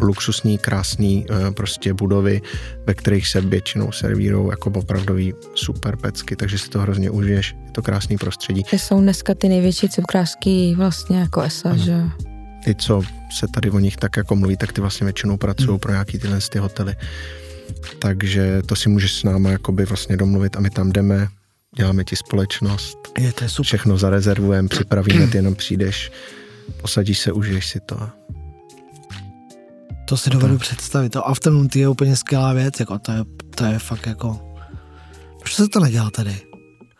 luxusní, 0.00 0.58
krásný 0.58 1.26
eh, 1.30 1.50
prostě 1.50 1.94
budovy, 1.94 2.42
ve 2.86 2.94
kterých 2.94 3.28
se 3.28 3.40
většinou 3.40 3.92
servírují 3.92 4.48
jako 4.50 4.70
opravdový 4.70 5.34
super 5.54 5.96
pecky, 5.96 6.36
takže 6.36 6.58
si 6.58 6.68
to 6.70 6.80
hrozně 6.80 7.10
užiješ, 7.10 7.54
je 7.64 7.70
to 7.72 7.82
krásný 7.82 8.16
prostředí. 8.16 8.62
Že 8.70 8.78
jsou 8.78 9.00
dneska 9.00 9.34
ty 9.34 9.48
největší 9.48 9.88
cukrářský 9.88 10.74
vlastně 10.74 11.18
jako 11.18 11.40
ESA, 11.42 11.76
že 11.76 11.92
jo. 11.92 12.10
ty, 12.64 12.74
co 12.74 13.02
se 13.38 13.46
tady 13.54 13.70
o 13.70 13.78
nich 13.78 13.96
tak 13.96 14.16
jako 14.16 14.36
mluví, 14.36 14.56
tak 14.56 14.72
ty 14.72 14.80
vlastně 14.80 15.04
většinou 15.04 15.36
pracují 15.36 15.68
Hmm. 15.68 15.78
pro 15.78 15.92
nějaký 15.92 16.18
tyhle 16.18 16.38
ty 16.52 16.58
hotely. 16.58 16.94
Takže 17.98 18.62
to 18.66 18.76
si 18.76 18.88
můžeš 18.88 19.12
s 19.14 19.22
náma 19.24 19.50
jakoby 19.50 19.84
vlastně 19.84 20.16
domluvit 20.16 20.56
a 20.56 20.60
my 20.60 20.70
tam 20.70 20.92
jdeme, 20.92 21.28
děláme 21.76 22.04
ti 22.04 22.16
společnost, 22.16 22.98
Je 23.18 23.32
to 23.32 23.44
je 23.44 23.48
super. 23.50 23.64
všechno 23.64 23.98
zarezervujeme, 23.98 24.68
připravíme, 24.68 25.26
ty 25.30 25.36
jenom 25.38 25.54
přijdeš, 25.54 26.12
posadíš 26.82 27.18
se, 27.18 27.32
užiješ 27.32 27.66
si 27.66 27.80
to. 27.80 28.08
To 30.08 30.16
si 30.16 30.30
dovedu 30.30 30.58
představit. 30.58 31.10
To 31.10 31.28
afternoon 31.28 31.68
tea 31.68 31.80
je 31.80 31.88
úplně 31.88 32.16
skvělá 32.16 32.52
věc, 32.52 32.80
jako 32.80 32.98
to 32.98 33.12
je, 33.12 33.18
to 33.54 33.64
je 33.64 33.78
fakt 33.78 34.06
jako... 34.06 34.40
Proč 35.38 35.54
se 35.54 35.68
to 35.68 35.80
nedělá 35.80 36.10
tady? 36.10 36.36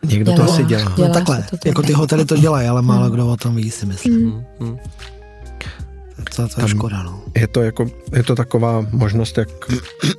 Někdo 0.05 0.31
to 0.31 0.35
Dělá. 0.41 0.53
asi 0.53 0.63
dělá. 0.63 0.93
Dělá 0.95 1.07
no 1.07 1.13
takhle, 1.13 1.43
to 1.49 1.57
tady. 1.57 1.69
jako 1.69 1.81
ty 1.83 1.93
hotely 1.93 2.25
to 2.25 2.37
dělají, 2.37 2.67
ale 2.67 2.81
málo 2.81 3.09
kdo 3.09 3.27
o 3.27 3.37
tom 3.37 3.55
ví, 3.55 3.71
si 3.71 3.85
myslím. 3.85 4.25
Mhm. 4.25 4.43
Mhm. 4.59 4.77
To, 6.37 6.47
to 6.47 6.53
je 6.53 6.55
Tam- 6.55 6.67
škoda, 6.67 7.03
no. 7.03 7.21
Je 7.37 7.47
to, 7.47 7.61
jako, 7.61 7.85
je 8.15 8.23
to 8.23 8.35
taková 8.35 8.85
možnost, 8.91 9.37
jak, 9.37 9.49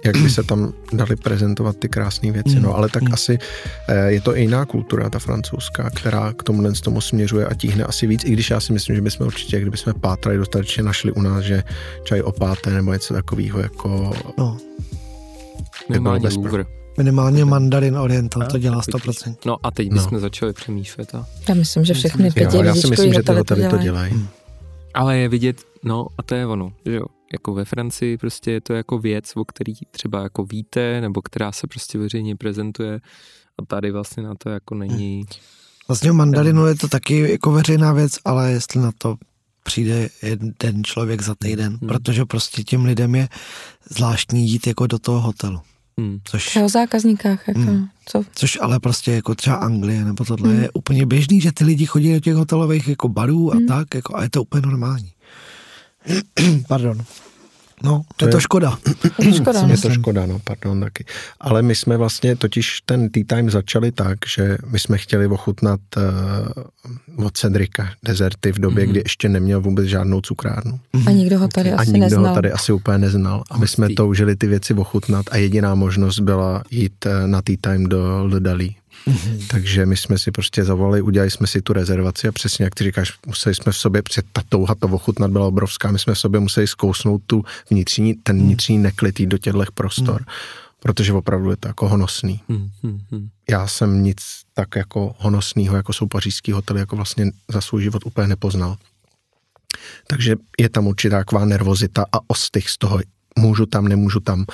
jak 0.04 0.16
by 0.16 0.30
se 0.30 0.42
tam 0.42 0.72
dali 0.92 1.16
prezentovat 1.16 1.76
ty 1.76 1.88
krásné 1.88 2.32
věci. 2.32 2.56
Mm, 2.56 2.62
No, 2.62 2.74
ale 2.76 2.88
tak 2.88 3.02
mm. 3.02 3.12
asi 3.12 3.38
eh, 3.88 4.10
je 4.12 4.20
to 4.20 4.36
i 4.36 4.40
jiná 4.40 4.64
kultura, 4.64 5.10
ta 5.10 5.18
francouzská, 5.18 5.90
která 5.90 6.32
k 6.32 6.42
tomu 6.42 6.74
z 6.74 6.80
tomu 6.80 7.00
směřuje 7.00 7.46
a 7.46 7.54
tíhne 7.54 7.84
asi 7.84 8.06
víc, 8.06 8.24
i 8.24 8.30
když 8.30 8.50
já 8.50 8.60
si 8.60 8.72
myslím, 8.72 8.96
že 8.96 9.02
bychom 9.02 9.26
určitě, 9.26 9.60
kdybychom 9.60 9.94
pátrali 10.00 10.38
dostatečně, 10.38 10.82
našli 10.82 11.12
u 11.12 11.22
nás, 11.22 11.44
že 11.44 11.62
čaj 12.04 12.20
opáté 12.20 12.70
nebo 12.70 12.92
něco 12.92 13.14
takového, 13.14 13.58
jako 13.60 14.12
no. 14.38 14.56
Minimálně 15.88 16.22
bez- 16.22 16.36
Louvre. 16.36 16.64
Minimálně 16.98 17.44
Mandarin 17.44 17.96
Oriental 17.98 18.46
to 18.46 18.58
dělá 18.58 18.80
100%. 18.80 19.36
No 19.46 19.56
a 19.62 19.70
teď 19.70 19.88
No. 19.90 19.94
bychom 19.94 20.18
začali 20.20 20.52
přemýšlet. 20.52 21.14
A... 21.14 21.26
Já 21.48 21.54
myslím, 21.54 21.84
že 21.84 21.94
všechny 21.94 22.30
pěti 22.30 22.56
já 22.64 22.74
si 22.74 22.86
myslím, 22.86 23.14
že 23.14 23.22
ty 23.22 23.32
hotely 23.32 23.44
to 23.62 23.78
dělají. 23.78 23.82
dělají. 23.84 24.28
Ale 24.94 25.18
je 25.18 25.28
vidět, 25.28 25.56
no 25.84 26.06
a 26.18 26.22
to 26.22 26.34
je 26.34 26.46
ono, 26.46 26.72
že 26.86 26.94
jo, 26.94 27.04
jako 27.32 27.54
ve 27.54 27.64
Francii 27.64 28.16
prostě 28.18 28.50
je 28.50 28.60
to 28.60 28.72
jako 28.74 28.98
věc, 28.98 29.32
o 29.36 29.44
který 29.44 29.72
třeba 29.90 30.22
jako 30.22 30.44
víte, 30.44 31.00
nebo 31.00 31.22
která 31.22 31.52
se 31.52 31.66
prostě 31.66 31.98
veřejně 31.98 32.36
prezentuje 32.36 33.00
a 33.58 33.64
tady 33.66 33.90
vlastně 33.90 34.22
na 34.22 34.34
to 34.34 34.50
jako 34.50 34.74
není, 34.74 35.24
Vlastně 35.88 36.10
v 36.10 36.14
Mandarinu 36.14 36.66
je 36.66 36.74
to 36.74 36.88
taky 36.88 37.18
jako 37.30 37.52
veřejná 37.52 37.92
věc, 37.92 38.12
ale 38.24 38.50
jestli 38.52 38.80
na 38.80 38.90
to 38.98 39.16
přijde 39.62 40.08
jeden 40.22 40.84
člověk 40.84 41.22
za 41.22 41.34
týden, 41.34 41.78
Hmm. 41.80 41.88
protože 41.88 42.24
prostě 42.24 42.62
těm 42.62 42.84
lidem 42.84 43.14
je 43.14 43.28
zvláštní 43.90 44.48
jít 44.48 44.66
jako 44.66 44.86
do 44.86 44.98
toho 44.98 45.20
hotelu. 45.20 45.60
hmm. 45.98 46.18
Což, 46.24 46.56
O 46.56 46.68
zákazníkách, 46.68 47.48
jako, 47.48 47.60
Hmm. 47.60 47.86
co? 48.06 48.22
což 48.34 48.58
ale 48.60 48.80
prostě 48.80 49.12
jako 49.12 49.34
třeba 49.34 49.56
Anglie 49.56 50.04
nebo 50.04 50.24
tohle 50.24 50.48
Hmm. 50.50 50.62
je 50.62 50.70
úplně 50.70 51.06
běžný, 51.06 51.40
že 51.40 51.52
ty 51.52 51.64
lidi 51.64 51.86
chodí 51.86 52.12
do 52.14 52.20
těch 52.20 52.34
hotelových 52.34 52.88
jako 52.88 53.08
barů 53.08 53.52
a 53.52 53.56
Hmm. 53.56 53.66
tak, 53.66 53.94
jako, 53.94 54.16
a 54.16 54.22
je 54.22 54.30
to 54.30 54.42
úplně 54.42 54.60
normální. 54.66 55.12
Pardon. 56.68 56.98
No, 57.82 58.02
To 58.16 58.26
je 58.26 58.32
to 58.32 58.40
škoda. 58.40 58.78
Je 59.22 59.30
to 59.30 59.36
škoda, 59.38 59.62
no. 59.62 59.68
Je 59.68 59.78
to 59.78 59.90
škoda, 59.90 60.26
no, 60.26 60.38
pardon, 60.44 60.80
taky. 60.80 61.04
Ale 61.40 61.62
my 61.62 61.74
jsme 61.74 61.96
vlastně 61.96 62.36
totiž 62.36 62.80
ten 62.80 63.08
tea 63.10 63.22
time 63.26 63.50
začali 63.50 63.92
tak, 63.92 64.18
že 64.34 64.58
my 64.66 64.78
jsme 64.78 64.98
chtěli 64.98 65.26
ochutnat 65.26 65.80
uh, 67.16 67.24
od 67.26 67.36
Cedrika 67.36 67.88
dezerty 68.04 68.52
v 68.52 68.58
době, 68.58 68.84
Mhm. 68.84 68.90
kdy 68.92 69.00
ještě 69.04 69.28
neměl 69.28 69.60
vůbec 69.60 69.86
žádnou 69.86 70.20
cukrárnu. 70.20 70.80
A 71.06 71.10
nikdo 71.10 71.38
ho 71.38 71.48
tady 71.48 71.72
a 71.72 71.76
asi 71.80 71.90
nikdo 71.90 72.04
neznal. 72.04 72.28
ho 72.28 72.34
tady 72.34 72.52
asi 72.52 72.72
úplně 72.72 72.98
neznal. 72.98 73.44
A 73.50 73.58
my 73.58 73.68
jsme 73.68 73.88
toužili 73.94 74.36
ty 74.36 74.46
věci 74.46 74.74
ochutnat 74.74 75.26
a 75.30 75.36
jediná 75.36 75.74
možnost 75.74 76.18
byla 76.20 76.62
jít 76.70 77.06
eh, 77.06 77.26
na 77.26 77.42
tea 77.42 77.56
time 77.60 77.86
do 77.86 78.24
Le 78.26 78.40
Takže 79.50 79.86
my 79.86 79.96
jsme 79.96 80.18
si 80.18 80.30
prostě 80.30 80.64
zavolali, 80.64 81.02
udělali 81.02 81.30
jsme 81.30 81.46
si 81.46 81.62
tu 81.62 81.72
rezervaci 81.72 82.28
a 82.28 82.32
přesně 82.32 82.64
jak 82.64 82.74
ty 82.74 82.84
říkáš, 82.84 83.12
museli 83.26 83.54
jsme 83.54 83.72
v 83.72 83.76
sobě, 83.76 84.02
protože 84.02 84.22
ta 84.32 84.42
touha 84.48 84.74
to 84.74 84.86
ochutnat 84.86 85.30
byla 85.30 85.46
obrovská, 85.46 85.90
my 85.90 85.98
jsme 85.98 86.14
v 86.14 86.18
sobě 86.18 86.40
museli 86.40 86.66
zkousnout 86.66 87.22
tu 87.26 87.44
vnitřní, 87.70 88.14
ten 88.14 88.38
vnitřní 88.38 88.78
neklid 88.78 89.20
jít 89.20 89.26
do 89.26 89.38
těchto 89.38 89.64
prostor, 89.74 90.24
protože 90.80 91.12
opravdu 91.12 91.50
je 91.50 91.56
to 91.56 91.68
jako 91.68 91.88
honosný. 91.88 92.40
Hmm, 92.48 92.70
hmm, 92.82 93.00
hmm. 93.10 93.28
Já 93.50 93.66
jsem 93.66 94.02
nic 94.02 94.16
tak 94.54 94.76
jako 94.76 95.14
honosného, 95.18 95.76
jako 95.76 95.92
jsou 95.92 96.06
pařížský 96.06 96.52
hotely, 96.52 96.80
jako 96.80 96.96
vlastně 96.96 97.30
za 97.48 97.60
svůj 97.60 97.82
život 97.82 98.06
úplně 98.06 98.28
nepoznal. 98.28 98.76
Takže 100.06 100.36
je 100.58 100.68
tam 100.68 100.86
určitá 100.86 101.18
taková 101.18 101.44
nervozita 101.44 102.04
a 102.12 102.18
ostych 102.26 102.70
z 102.70 102.78
toho, 102.78 103.00
můžu 103.38 103.66
tam, 103.66 103.88
nemůžu 103.88 104.20
tam. 104.20 104.44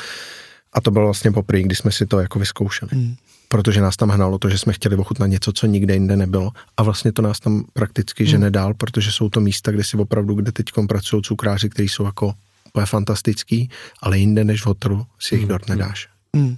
A 0.73 0.81
to 0.81 0.91
bylo 0.91 1.05
vlastně 1.05 1.33
poprvé, 1.33 1.63
kdy 1.63 1.77
jsme 1.77 1.93
si 1.93 2.07
to 2.07 2.21
jako 2.21 2.39
vyzkoušeli. 2.39 2.91
Hmm. 2.93 3.17
Protože 3.55 3.81
nás 3.81 3.97
tam 3.97 4.09
hnalo 4.09 4.39
to, 4.39 4.49
že 4.49 4.59
jsme 4.59 4.73
chtěli 4.73 4.97
ochutnat 4.97 5.31
něco, 5.31 5.53
co 5.53 5.67
nikde 5.67 5.95
jinde 5.95 6.17
nebylo. 6.17 6.51
A 6.77 6.83
vlastně 6.83 7.13
to 7.13 7.23
nás 7.23 7.41
tam 7.41 7.65
prakticky 7.73 8.27
žene 8.27 8.51
dál, 8.51 8.75
protože 8.75 9.13
jsou 9.13 9.29
to 9.29 9.41
místa, 9.41 9.73
kde 9.73 9.85
si 9.85 9.97
opravdu, 9.97 10.35
kde 10.35 10.53
teď 10.53 10.67
pracují 10.89 11.23
cukráři, 11.23 11.71
kteří 11.71 11.89
jsou 11.89 12.05
jako 12.05 12.35
úplně 12.69 12.87
fantastický, 12.87 13.71
ale 14.03 14.19
jinde 14.19 14.45
než 14.45 14.63
v 14.63 14.67
hotelu 14.67 15.07
si 15.19 15.35
jich 15.35 15.47
dort 15.47 15.69
nedáš. 15.69 16.09
Hmm. 16.37 16.57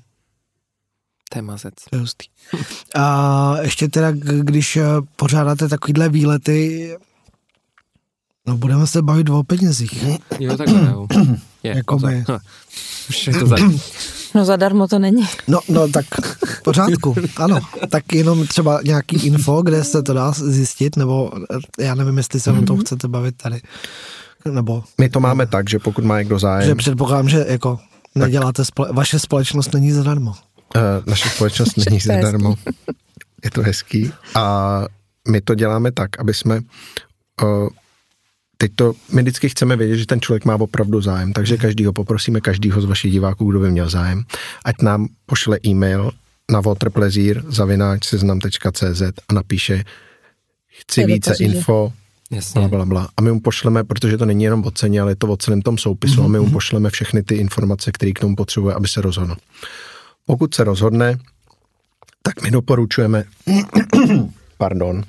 To 1.30 1.38
je 1.38 1.42
mazec. 1.42 1.74
To 1.90 1.96
je 1.96 2.00
hustý. 2.00 2.26
A 2.94 3.56
ještě 3.60 3.88
teda, 3.88 4.12
když 4.40 4.76
eh, 4.76 4.84
pořádáte 5.16 5.68
takovýhle 5.68 6.08
výlety, 6.08 6.96
no 8.46 8.56
budeme 8.56 8.86
se 8.86 9.02
bavit 9.02 9.30
o 9.30 9.42
penězích. 9.42 10.04
Jo, 10.40 10.56
takhle, 10.56 10.90
jo. 10.90 11.06
Je, 11.62 11.76
Jakoby. 11.76 12.24
Už 13.08 13.26
je 13.26 13.32
to 13.32 13.46
za... 13.46 13.56
No 14.34 14.44
zadarmo 14.44 14.88
to 14.88 14.98
není. 14.98 15.28
No, 15.48 15.60
no 15.68 15.88
tak 15.88 16.04
pořádku, 16.66 17.14
ano. 17.36 17.60
Tak 17.90 18.12
jenom 18.12 18.46
třeba 18.46 18.80
nějaký 18.84 19.26
info, 19.26 19.62
kde 19.62 19.84
se 19.84 20.02
to 20.02 20.12
dá 20.12 20.32
zjistit, 20.32 20.96
nebo 20.96 21.30
eh, 21.78 21.84
já 21.84 21.94
nevím, 21.94 22.16
jestli 22.16 22.40
se 22.40 22.52
o 22.52 22.62
tom 22.62 22.80
chcete 22.80 23.08
bavit 23.08 23.36
tady. 23.36 23.60
Nebo, 24.50 24.84
My 24.98 25.08
to 25.08 25.20
máme 25.20 25.46
tak, 25.46 25.70
že 25.70 25.78
pokud 25.78 26.04
má 26.04 26.18
někdo 26.18 26.36
že 26.36 26.40
zájem, 26.40 26.76
předpokládám, 26.76 27.28
že 27.28 27.44
jako 27.48 27.78
neděláte, 28.14 28.62
spole- 28.62 28.94
vaše 28.94 29.18
společnost 29.18 29.74
není 29.74 29.92
zadarmo. 29.92 30.30
Uh, 30.30 30.82
naše 31.06 31.28
společnost 31.28 31.76
není 31.90 32.00
zadarmo. 32.00 32.54
Je 33.44 33.50
to 33.50 33.62
hezký. 33.62 34.12
A 34.34 34.84
my 35.28 35.40
to 35.40 35.54
děláme 35.54 35.92
tak, 35.92 36.20
aby 36.20 36.34
jsme 36.34 36.60
uh, 37.42 37.68
teď 38.58 38.72
to, 38.76 38.92
my 39.12 39.22
vždycky 39.22 39.48
chceme 39.48 39.76
vědět, 39.76 39.96
že 39.96 40.06
ten 40.06 40.20
člověk 40.20 40.44
má 40.44 40.54
opravdu 40.54 41.00
zájem, 41.00 41.32
takže 41.32 41.56
každýho 41.56 41.92
poprosíme, 41.92 42.40
každýho 42.40 42.80
z 42.80 42.84
vašich 42.84 43.12
diváků, 43.12 43.50
kdo 43.50 43.60
by 43.60 43.70
měl 43.70 43.88
zájem, 43.88 44.22
ať 44.64 44.82
nám 44.82 45.08
pošle 45.26 45.58
e-mail 45.66 46.10
na 46.52 46.60
waterpleasure 46.60 47.42
zavináč 47.48 48.06
seznam.cz 48.06 49.02
a 49.28 49.32
napíše 49.32 49.84
chci 50.66 51.00
to 51.00 51.06
více 51.06 51.30
pořídě. 51.30 51.52
info, 51.54 51.92
Jasně. 52.30 52.60
bla, 52.60 52.68
bla, 52.68 52.84
bla. 52.84 53.08
A 53.16 53.22
my 53.22 53.32
mu 53.32 53.40
pošleme, 53.40 53.84
protože 53.84 54.18
to 54.18 54.26
není 54.26 54.44
jenom 54.44 54.64
o 54.64 54.70
ceně, 54.70 55.00
ale 55.00 55.10
je 55.10 55.16
to 55.16 55.26
o 55.26 55.36
celém 55.36 55.62
tom 55.62 55.78
soupisu, 55.78 56.22
a 56.22 56.28
my 56.28 56.40
mu 56.40 56.50
pošleme 56.50 56.90
všechny 56.90 57.22
ty 57.22 57.34
informace, 57.34 57.92
které 57.92 58.12
k 58.12 58.18
tomu 58.20 58.36
potřebuje, 58.36 58.74
aby 58.74 58.88
se 58.88 59.00
rozhodl. 59.00 59.36
Pokud 60.26 60.54
se 60.54 60.64
rozhodne, 60.64 61.18
tak 62.22 62.42
my 62.42 62.50
doporučujeme, 62.50 63.24
pardon, 64.58 65.04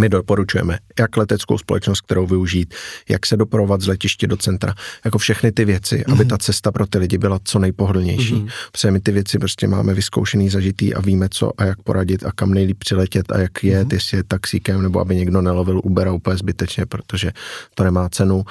my 0.00 0.08
doporučujeme, 0.08 0.78
jak 0.98 1.16
leteckou 1.16 1.58
společnost, 1.58 2.00
kterou 2.00 2.26
využít, 2.26 2.74
jak 3.08 3.26
se 3.26 3.36
dopravovat 3.36 3.80
z 3.80 3.86
letiště 3.86 4.26
do 4.26 4.36
centra, 4.36 4.74
jako 5.04 5.18
všechny 5.18 5.52
ty 5.52 5.64
věci, 5.64 6.04
aby 6.04 6.24
ta 6.24 6.38
cesta 6.38 6.72
pro 6.72 6.86
ty 6.86 6.98
lidi 6.98 7.18
byla 7.18 7.38
co 7.44 7.58
nejpohodlnější. 7.58 8.34
Mhm. 8.34 8.48
Protože 8.72 8.90
my 8.90 9.00
ty 9.00 9.12
věci 9.12 9.38
prostě 9.38 9.68
máme 9.68 9.94
vyzkoušený, 9.94 10.50
zažitý 10.50 10.94
a 10.94 11.00
víme 11.00 11.28
co 11.30 11.50
a 11.58 11.64
jak 11.64 11.82
poradit 11.82 12.26
a 12.26 12.32
kam 12.32 12.54
nejlíp 12.54 12.78
přiletět 12.78 13.32
a 13.32 13.38
jak 13.38 13.64
jet, 13.64 13.92
jestli 13.92 14.16
je 14.16 14.24
taxíkem, 14.24 14.82
nebo 14.82 15.00
aby 15.00 15.16
někdo 15.16 15.42
nelovil 15.42 15.80
Ubera 15.84 16.12
úplně 16.12 16.36
zbytečně, 16.36 16.86
protože 16.86 17.32
to 17.74 17.84
nemá 17.84 18.08
cenu. 18.08 18.44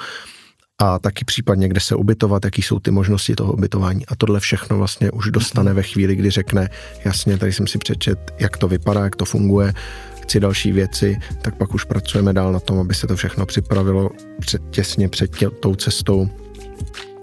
a 0.78 0.98
taky 0.98 1.24
případně, 1.24 1.68
kde 1.68 1.80
se 1.80 1.94
ubytovat, 1.94 2.44
jaký 2.44 2.62
jsou 2.62 2.78
ty 2.78 2.90
možnosti 2.90 3.34
toho 3.34 3.52
ubytování. 3.52 4.06
A 4.06 4.16
tohle 4.16 4.40
všechno 4.40 4.78
vlastně 4.78 5.10
už 5.10 5.30
dostane 5.30 5.74
ve 5.74 5.82
chvíli, 5.82 6.16
kdy 6.16 6.30
řekne, 6.30 6.68
jasně, 7.04 7.38
tady 7.38 7.52
jsem 7.52 7.66
si 7.66 7.78
přečet, 7.78 8.18
jak 8.38 8.56
to 8.56 8.68
vypadá, 8.68 9.04
jak 9.04 9.16
to 9.16 9.24
funguje, 9.24 9.72
chci 10.24 10.40
další 10.40 10.72
věci, 10.72 11.18
tak 11.42 11.54
pak 11.54 11.74
už 11.74 11.84
pracujeme 11.84 12.32
dál 12.32 12.52
na 12.52 12.60
tom, 12.60 12.78
aby 12.78 12.94
se 12.94 13.06
to 13.06 13.16
všechno 13.16 13.46
připravilo 13.46 14.10
před, 14.40 14.62
těsně 14.70 15.08
před 15.08 15.36
tě, 15.36 15.50
tou 15.50 15.74
cestou. 15.74 16.28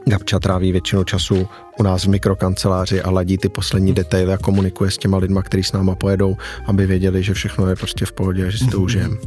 Gabča 0.05 0.39
tráví 0.39 0.71
většinu 0.71 1.03
času 1.03 1.47
u 1.79 1.83
nás 1.83 2.05
v 2.05 2.09
mikrokanceláři 2.09 3.01
a 3.01 3.11
ladí 3.11 3.37
ty 3.37 3.49
poslední 3.49 3.93
detaily 3.93 4.33
a 4.33 4.37
komunikuje 4.37 4.91
s 4.91 4.97
těma 4.97 5.17
lidma, 5.17 5.41
kteří 5.41 5.63
s 5.63 5.71
náma 5.71 5.95
pojedou, 5.95 6.37
aby 6.65 6.85
věděli, 6.85 7.23
že 7.23 7.33
všechno 7.33 7.69
je 7.69 7.75
prostě 7.75 8.05
v 8.05 8.11
pohodě 8.11 8.47
a 8.47 8.49
že 8.49 8.57
si 8.57 8.67
to 8.67 8.81
užijeme. 8.81 9.17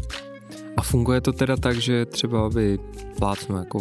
A 0.76 0.82
funguje 0.82 1.20
to 1.20 1.32
teda 1.32 1.56
tak, 1.56 1.76
že 1.76 2.06
třeba 2.06 2.48
vy 2.48 2.78
plácnu, 3.18 3.56
jako 3.56 3.78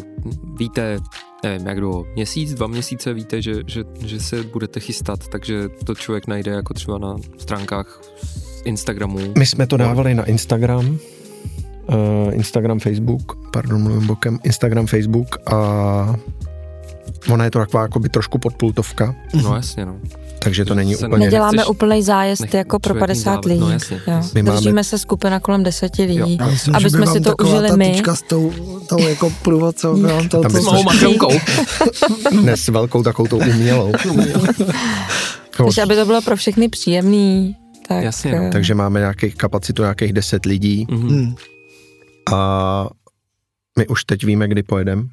víte, 0.59 0.99
nevím, 1.43 1.67
jak 1.67 1.79
dlouho, 1.79 2.05
měsíc, 2.15 2.53
dva 2.53 2.67
měsíce 2.67 3.13
víte, 3.13 3.41
že, 3.41 3.53
že, 3.67 3.83
že 4.05 4.19
se 4.19 4.43
budete 4.43 4.79
chystat, 4.79 5.27
takže 5.27 5.69
to 5.85 5.95
člověk 5.95 6.27
najde 6.27 6.51
jako 6.51 6.73
třeba 6.73 6.97
na 6.97 7.15
stránkách 7.37 8.01
Instagramu. 8.65 9.19
My 9.37 9.45
jsme 9.45 9.67
to 9.67 9.77
dávali 9.77 10.15
na 10.15 10.23
Instagram, 10.25 10.97
uh, 11.89 12.33
Instagram, 12.33 12.79
Facebook, 12.79 13.37
pardon, 13.53 13.81
mluvím 13.83 14.07
bokem, 14.07 14.39
Instagram, 14.43 14.87
Facebook 14.87 15.37
a 15.53 16.15
ona 17.31 17.45
je 17.45 17.51
to 17.51 17.59
taková 17.59 17.83
jako 17.83 17.99
by 17.99 18.09
trošku 18.09 18.37
podpultovka. 18.37 19.15
No 19.43 19.55
jasně, 19.55 19.85
no. 19.85 19.95
Takže 20.39 20.65
to 20.65 20.75
není 20.75 20.95
úplně... 20.95 21.17
Neděláme 21.25 21.57
nechceš- 21.57 21.69
úplný 21.69 22.03
zájezd 22.03 22.41
nech- 22.41 22.53
jako 22.57 22.79
pro 22.79 22.89
člověk 22.93 22.99
50 23.07 23.29
nezávat. 23.29 23.45
lidí. 23.45 23.59
No 23.59 23.71
jasně, 23.71 24.01
jo. 24.07 24.21
My 24.33 24.43
Držíme 24.43 24.71
máme- 24.71 24.83
se 24.83 24.97
skupina 24.97 25.39
kolem 25.39 25.63
10 25.63 25.95
lidí, 25.95 26.37
Já 26.39 26.47
myslím, 26.47 26.75
aby 26.75 26.89
jsme 26.89 27.07
si 27.07 27.21
to 27.21 27.35
užili 27.43 27.69
ta 27.69 27.75
my. 27.75 28.01
s 28.13 28.21
tou, 28.21 28.51
tou 28.89 28.99
jako 29.07 29.31
průvodcou, 29.43 30.01
vám 30.01 30.29
to, 30.29 30.43
se- 30.49 30.61
Malou 30.61 30.83
manželkou. 30.83 31.31
Ne 32.41 32.57
s 32.57 32.67
velkou 32.67 33.03
takovou 33.03 33.27
tou 33.27 33.37
umělou. 33.37 33.91
Takže 35.57 35.81
aby 35.81 35.95
to 35.95 36.05
bylo 36.05 36.21
pro 36.21 36.35
všechny 36.35 36.69
příjemný, 36.69 37.55
tak... 37.87 38.03
Jasně, 38.03 38.31
no. 38.35 38.43
eh, 38.43 38.49
Takže 38.49 38.75
máme 38.75 38.99
nějakých 38.99 39.35
kapacitu 39.35 39.81
nějakých 39.81 40.13
10 40.13 40.45
lidí 40.45 40.85
Mhm. 40.91 41.07
hmm. 41.09 41.35
a 42.33 42.89
my 43.79 43.87
už 43.87 44.05
teď 44.05 44.23
víme, 44.25 44.47
kdy 44.47 44.63
pojedeme. 44.63 45.03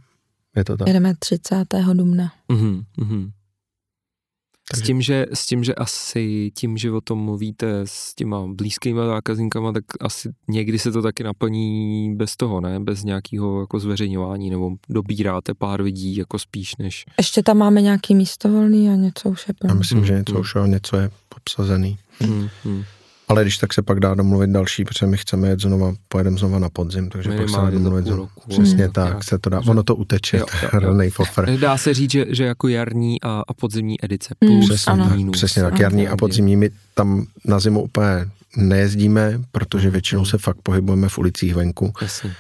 Je 0.57 0.65
to 0.65 0.77
tak. 0.77 0.87
Jedeme 0.89 1.15
30. 1.19 1.65
dubna. 1.93 2.33
Mhm, 2.49 2.83
mhm. 2.97 3.31
S 3.31 4.73
Takže- 4.73 4.87
tím, 4.87 5.03
že, 5.03 5.27
s 5.33 5.47
tím, 5.47 5.65
že 5.65 5.75
asi 5.75 6.51
tím, 6.55 6.77
že 6.77 6.91
o 6.93 7.01
tom 7.01 7.19
mluvíte 7.19 7.81
s 7.85 8.15
těma 8.15 8.47
blízkýma 8.47 9.07
zákazníkama, 9.07 9.73
tak 9.73 9.85
asi 10.01 10.31
někdy 10.49 10.79
se 10.79 10.93
to 10.93 11.03
taky 11.03 11.23
naplní 11.25 12.15
bez 12.17 12.37
toho, 12.37 12.61
ne? 12.61 12.81
Bez 12.81 13.05
nějakého 13.05 13.61
jako 13.61 13.81
zveřejňování, 13.81 14.51
nebo 14.51 14.71
dobíráte 14.89 15.55
pár 15.55 15.81
lidí 15.81 16.17
jako 16.17 16.39
spíš 16.39 16.77
než... 16.77 17.05
Ještě 17.19 17.43
tam 17.43 17.59
máme 17.59 17.81
nějaký 17.83 18.15
místo 18.15 18.49
volný 18.49 18.89
a 18.91 18.95
něco 18.95 19.29
už 19.29 19.49
je 19.49 19.55
Já 19.63 19.69
plný. 19.69 19.79
myslím, 19.79 20.05
že 20.05 20.15
něco 20.15 20.33
Mhm. 20.33 20.41
už 20.41 20.55
jo, 20.55 20.67
něco 20.67 20.97
je 20.97 21.11
obsazený. 21.37 21.99
Hmm, 22.23 22.49
hmm. 22.65 22.85
Ale 23.29 23.43
když 23.43 23.59
tak 23.59 23.73
se 23.75 23.83
pak 23.83 24.01
dá 24.01 24.15
domluvit 24.15 24.51
další, 24.51 24.85
protože 24.85 25.07
my 25.07 25.17
chceme 25.17 25.49
jet 25.49 25.61
znova, 25.61 25.95
pojedeme 26.09 26.39
znova 26.39 26.59
na 26.59 26.69
podzim, 26.69 27.09
takže 27.09 27.31
pak 27.37 27.49
se 27.49 27.57
dá 27.57 27.65
za 27.65 27.71
domluvit 27.71 28.03
znova. 28.05 28.17
roku. 28.17 28.43
Přesně 28.49 28.85
Hmm. 28.85 28.93
tak, 28.93 29.25
se 29.25 29.39
to 29.39 29.51
dá. 29.51 29.61
Ono 29.69 29.83
to 29.83 29.97
uteče, 29.97 30.37
Jo, 30.37 30.47
jo, 30.83 30.93
jo. 31.03 31.11
fofr. 31.11 31.51
Dá 31.59 31.77
se 31.79 31.95
říct, 31.95 32.11
že, 32.11 32.27
že 32.29 32.45
jako 32.45 32.69
jarní 32.69 33.23
a, 33.23 33.43
a 33.49 33.55
podzimní 33.55 34.05
edice 34.05 34.35
Mm, 34.41 34.49
plus 34.49 34.69
Přesně 34.69 34.93
ano. 34.93 35.09
tak, 35.09 35.17
minus. 35.17 35.33
přesně 35.33 35.63
tak. 35.63 35.73
Ano. 35.73 35.83
Jarní 35.83 36.09
a 36.09 36.17
podzimní, 36.17 36.57
my 36.57 36.71
tam 36.95 37.27
na 37.45 37.61
zimu 37.61 37.83
úplně 37.83 38.29
nejezdíme, 38.57 39.41
protože 39.53 39.91
většinou 39.91 40.25
se 40.25 40.39
fakt 40.39 40.57
pohybujeme 40.63 41.09
v 41.09 41.19
ulicích 41.19 41.55
venku. 41.55 41.93
Jasně. 42.03 42.35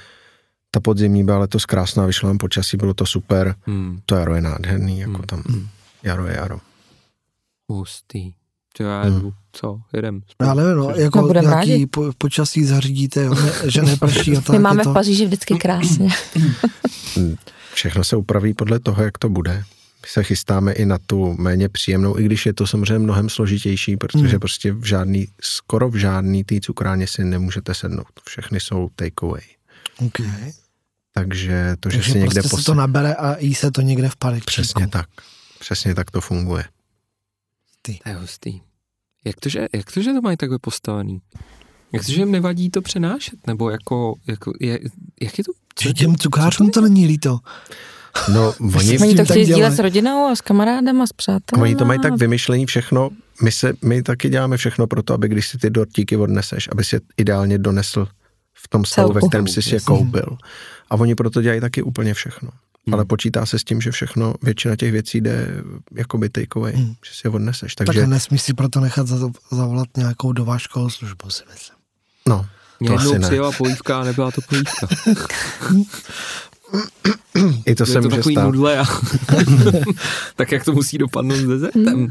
Ta 0.70 0.81
podzimní 0.81 1.24
byla 1.24 1.39
letos 1.39 1.66
krásná, 1.66 2.07
vyšlo 2.07 2.28
nám 2.28 2.39
počasí, 2.39 2.77
bylo 2.77 2.94
to 2.94 3.07
super. 3.07 3.55
Hmm. 3.66 4.01
To 4.07 4.16
jaro 4.16 4.35
je 4.35 4.40
nádherný, 4.40 5.01
jako 5.01 5.12
Hmm. 5.12 5.23
tam 5.27 5.43
Hmm. 5.48 5.66
jaro 6.02 6.27
je 6.27 6.36
jaro. 6.36 6.61
Hustý. 7.69 8.32
To 8.76 8.82
já 8.82 9.02
Hmm. 9.02 9.14
jedu. 9.14 9.32
Co? 9.52 9.80
Jedem. 9.92 10.20
Já 10.42 10.55
nevím, 10.55 10.76
no, 10.76 10.90
jako 10.90 11.20
No, 11.20 11.28
nějaký 11.32 11.47
rádi. 11.48 11.86
po, 11.86 12.10
počasí 12.18 12.64
zařídíte, 12.64 13.22
jo, 13.24 13.34
ne, 13.34 13.52
že 13.66 13.82
neprší 13.82 14.36
a 14.36 14.40
tak. 14.40 14.48
My 14.51 14.59
máme 14.59 14.84
to, 14.84 14.90
v 14.90 14.94
Paříži 14.94 15.26
vždycky 15.26 15.55
krásně. 15.55 16.09
Všechno 17.74 18.05
se 18.05 18.16
upraví 18.16 18.55
podle 18.55 18.80
toho, 18.80 19.02
jak 19.02 19.18
to 19.18 19.28
bude. 19.28 19.52
My 20.02 20.09
se 20.09 20.22
chystáme 20.22 20.72
i 20.72 20.86
na 20.86 20.98
tu 21.06 21.32
méně 21.38 21.68
příjemnou, 21.68 22.18
i 22.18 22.24
když 22.24 22.47
je 22.47 22.52
to 22.52 22.66
samozřejmě 22.66 22.98
mnohem 22.98 23.28
složitější, 23.28 23.97
protože 23.97 24.26
Hmm. 24.28 24.38
prostě 24.40 24.72
v 24.72 24.84
žádný, 24.84 25.28
skoro 25.40 25.88
v 25.90 25.97
žádný 25.97 26.44
té 26.44 26.60
cukrárně 26.60 27.06
si 27.06 27.24
nemůžete 27.24 27.74
sednout. 27.74 28.06
Všechny 28.26 28.60
jsou 28.60 28.88
takeaway. 28.97 29.42
okay. 30.06 30.52
Takže 31.14 31.76
to, 31.80 31.90
že 31.90 31.97
Takže 31.98 32.12
si 32.12 32.18
někde 32.18 32.34
prostě 32.42 32.56
se 32.56 32.62
pos- 32.62 32.64
to 32.64 32.74
nabere 32.74 33.14
a 33.14 33.36
jí 33.38 33.55
se 33.55 33.70
to 33.70 33.80
někde 33.80 34.09
v 34.09 34.16
parku. 34.16 34.40
Přesně 34.47 34.88
tak. 34.88 35.06
Přesně 35.59 35.94
tak 35.94 36.10
to 36.10 36.20
funguje. 36.20 36.64
To 37.82 37.93
je 37.93 38.15
hustý. 38.15 38.61
Jak 39.24 39.40
to, 39.40 39.48
že, 39.48 39.66
jak 39.74 39.93
to, 39.93 40.02
že 40.02 40.12
to 40.12 40.20
mají 40.20 40.36
takhle 40.36 40.59
postavený? 40.59 41.20
Jak 41.93 42.05
to, 42.07 42.12
že 42.12 42.20
jim 42.20 42.31
nevadí 42.32 42.70
to 42.70 42.82
přenášet? 42.82 43.47
Nebo 43.47 43.70
jako, 43.70 44.15
jako 44.27 44.52
je, 44.61 44.81
jak 45.23 45.39
je 45.39 45.44
to? 45.44 45.52
co 45.74 45.89
Že 45.89 45.93
těm 45.94 46.16
cukrářům 46.16 46.70
to 46.70 46.81
není 46.81 47.07
líto. 47.07 47.39
No, 48.32 48.55
oni, 48.77 48.98
Oni 48.98 49.11
to 49.11 49.16
tak 49.16 49.27
chtějí 49.27 49.44
sdílet 49.44 49.59
dělají. 49.59 49.77
s 49.77 49.78
rodinou 49.78 50.27
a 50.27 50.36
s 50.36 50.40
kamarádem 50.40 51.02
a 51.02 51.07
s 51.07 51.12
přáteli. 51.12 51.62
oni 51.62 51.77
to 51.77 51.85
mají 51.85 52.01
tak 52.01 52.16
vymyšlení 52.19 52.66
všechno. 52.66 53.11
My, 53.43 53.52
se, 53.52 53.73
my 53.85 54.02
taky 54.02 54.28
děláme 54.28 54.57
všechno 54.57 54.86
pro 54.86 55.02
to, 55.02 55.15
aby 55.15 55.28
když 55.28 55.48
si 55.48 55.59
ty 55.59 55.70
dortíky 55.70 56.16
odneseš, 56.16 56.69
aby 56.73 56.85
si 56.85 56.97
je 56.97 57.01
ideálně 57.16 57.59
donesl 57.59 58.07
v 58.55 58.69
tom 58.69 58.85
stavu, 58.85 59.12
ve 59.12 59.20
kterém 59.28 59.47
jsi 59.47 59.62
si 59.62 59.74
je 59.74 59.81
koupil. 59.81 60.36
A 60.90 60.94
oni 60.94 61.15
proto 61.15 61.43
dělají 61.43 61.61
taky 61.61 61.82
úplně 61.82 62.15
všechno. 62.15 62.51
Hmm. 62.86 62.94
Ale 62.94 63.05
počítá 63.05 63.47
se 63.47 63.59
s 63.59 63.65
tím, 63.65 63.81
že 63.81 63.90
všechno, 63.90 64.35
většina 64.43 64.77
těch 64.77 64.93
věcí 64.93 65.20
jde 65.20 65.47
jakoby 65.97 66.28
takeaway, 66.28 66.73
Hmm. 66.73 66.94
že 67.07 67.11
si 67.15 67.20
je 67.27 67.31
odneseš. 67.31 67.74
Takže 67.74 67.86
Takže, 67.93 68.07
nesmíš 68.07 68.43
si 68.43 68.55
proto 68.55 68.81
nechat 68.81 69.07
za, 69.07 69.31
zavolat 69.52 69.89
nějakou 69.97 70.32
dovážkovou 70.32 70.90
službu, 70.90 71.31
si 71.31 71.43
myslím. 71.52 71.77
no, 72.28 72.47
Mě 72.81 72.89
to 72.89 72.94
jednou 72.94 73.11
asi 73.11 73.19
ne. 73.19 73.27
přijela 73.28 73.52
polívka 73.52 74.01
a 74.01 74.05
nebyla 74.05 74.31
to 74.31 74.40
polívka. 74.48 74.86
I 77.66 77.74
to 77.74 77.85
Byly 77.85 77.93
se 77.94 78.01
to 78.01 78.09
může 78.09 78.16
takový 78.16 78.35
stát. 78.35 78.44
nudle 78.44 78.78
a 78.78 78.85
tak 80.36 80.52
jak 80.52 80.65
to 80.65 80.73
musí 80.73 80.98
dopadnout 80.98 81.36
s 81.36 81.47
dezertem. 81.47 82.09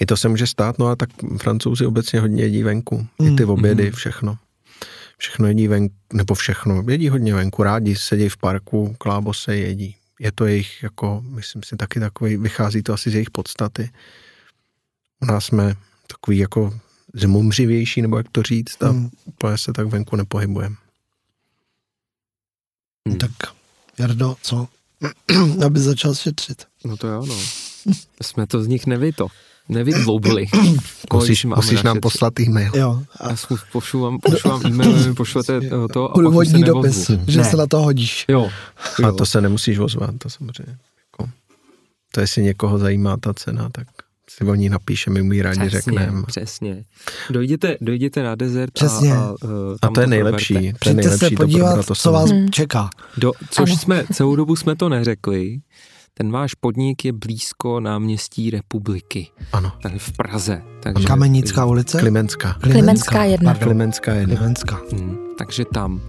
I 0.00 0.06
to 0.06 0.16
se 0.16 0.28
může 0.28 0.46
stát, 0.46 0.78
no 0.78 0.86
a 0.86 0.96
tak 0.96 1.08
francouzi 1.38 1.86
obecně 1.86 2.20
hodně 2.20 2.42
jedí 2.42 2.62
venku. 2.62 3.06
I 3.20 3.24
Hmm. 3.26 3.36
ty 3.36 3.44
obědy, 3.44 3.82
Mhm. 3.82 3.92
všechno. 3.92 4.36
Všechno 5.18 5.48
jedí 5.48 5.68
venku, 5.68 5.94
nebo 6.12 6.34
všechno. 6.34 6.84
Jedí 6.88 7.08
hodně 7.08 7.34
venku, 7.34 7.62
rádi 7.62 7.96
sedí 7.96 8.28
v 8.28 8.36
parku, 8.36 8.94
klábose 8.98 9.56
jedí. 9.56 9.96
Je 10.20 10.32
to 10.32 10.46
jejich, 10.46 10.82
jako, 10.82 11.22
myslím 11.26 11.62
si, 11.62 11.76
taky 11.76 12.00
takový, 12.00 12.36
vychází 12.36 12.82
to 12.82 12.92
asi 12.92 13.10
z 13.10 13.14
jejich 13.14 13.30
podstaty. 13.30 13.90
U 15.22 15.26
nás 15.26 15.44
jsme 15.44 15.74
takový 16.06 16.38
jako 16.38 16.80
zmumřivější, 17.14 18.02
nebo 18.02 18.16
jak 18.16 18.28
to 18.32 18.42
říct, 18.42 18.82
a 18.82 18.88
Hmm. 18.88 19.10
úplně 19.24 19.58
se 19.58 19.72
tak 19.72 19.86
venku 19.86 20.16
nepohybujeme. 20.16 20.76
Hmm. 23.08 23.18
Tak, 23.18 23.30
Jardo, 23.98 24.36
co? 24.42 24.68
Aby 25.66 25.80
začal 25.80 26.14
šetřit. 26.14 26.66
No 26.84 26.96
to 26.96 27.06
jo, 27.06 27.26
no. 27.26 27.36
Jsme 28.22 28.46
to 28.46 28.62
z 28.62 28.66
nich 28.66 28.86
nevy 28.86 29.12
to. 29.12 29.26
Nevydloubili. 29.68 30.46
Musíš, 31.12 31.44
musíš 31.56 31.82
nám 31.82 32.00
poslat. 32.00 32.40
e-mail. 32.40 32.72
Jo, 32.74 33.02
a 33.20 33.28
Já 33.28 33.34
zkus- 33.36 33.60
pošlu 33.72 34.00
vám, 34.00 34.18
pošlu 34.18 34.50
vám 34.50 34.66
e-mail, 34.66 35.14
pošlete 35.14 35.56
eh, 35.56 35.68
to 35.92 36.04
a 36.04 36.08
pak 36.08 36.16
už 36.16 36.18
se 36.18 36.22
průvodní 36.22 36.60
neozvu. 36.60 36.82
dopis, 36.82 37.10
že 37.28 37.38
Ne. 37.38 37.44
se 37.44 37.56
na 37.56 37.66
to 37.66 37.82
hodíš. 37.82 38.24
Jo. 38.28 38.50
A 39.08 39.12
to 39.12 39.26
se 39.26 39.40
nemusíš 39.40 39.78
ozvat, 39.78 40.10
to 40.18 40.30
samozřejmě. 40.30 40.76
Jako, 41.12 41.30
to 42.12 42.20
jestli 42.20 42.42
někoho 42.42 42.78
zajímá 42.78 43.16
ta 43.16 43.34
cena, 43.34 43.68
tak 43.72 43.86
si 44.30 44.44
o 44.44 44.54
ní 44.54 44.68
napíšeme, 44.68 45.22
my 45.22 45.36
ji 45.36 45.42
rádi 45.42 45.60
Přesně, 45.60 45.80
řekneme. 45.80 46.22
přesně. 46.26 46.84
Dojděte, 47.30 47.76
dojděte 47.80 48.22
na 48.22 48.34
desert 48.34 48.72
Přesně. 48.72 49.12
a, 49.12 49.18
a, 49.18 49.34
eh, 49.44 49.46
A 49.46 49.78
tam 49.80 49.94
to 49.94 50.00
je 50.00 50.06
proberte. 50.06 50.06
nejlepší. 50.10 50.54
To 50.54 50.60
je 50.60 50.72
Přijďte 50.80 50.94
nejlepší 51.02 51.18
se 51.26 51.30
to 51.30 51.36
podívat, 51.36 51.86
to 51.86 51.94
co 51.94 52.12
vás 52.12 52.30
Hmm. 52.30 52.50
čeká. 52.50 52.90
Do, 53.16 53.32
což 53.50 53.70
Ano. 53.70 53.78
jsme, 53.78 54.04
celou 54.12 54.36
dobu 54.36 54.56
jsme 54.56 54.76
to 54.76 54.88
neřekli, 54.88 55.58
ten 56.18 56.30
váš 56.30 56.54
podnik 56.54 57.04
je 57.04 57.12
blízko 57.12 57.80
náměstí 57.80 58.50
republiky, 58.50 59.28
Ano, 59.52 59.72
tady 59.82 59.98
v 59.98 60.12
Praze. 60.12 60.62
Takže, 60.82 61.06
Kamenická 61.06 61.64
ulice? 61.64 61.98
Klimenská. 61.98 62.52
Klimenská 62.52 63.24
jedna. 63.24 63.54
Klimenská 63.54 64.14
je 64.14 64.20
jedna. 64.20 64.36
Klimenská. 64.36 64.80
Hmm, 64.92 65.18
takže 65.38 65.64
tam, 65.64 66.00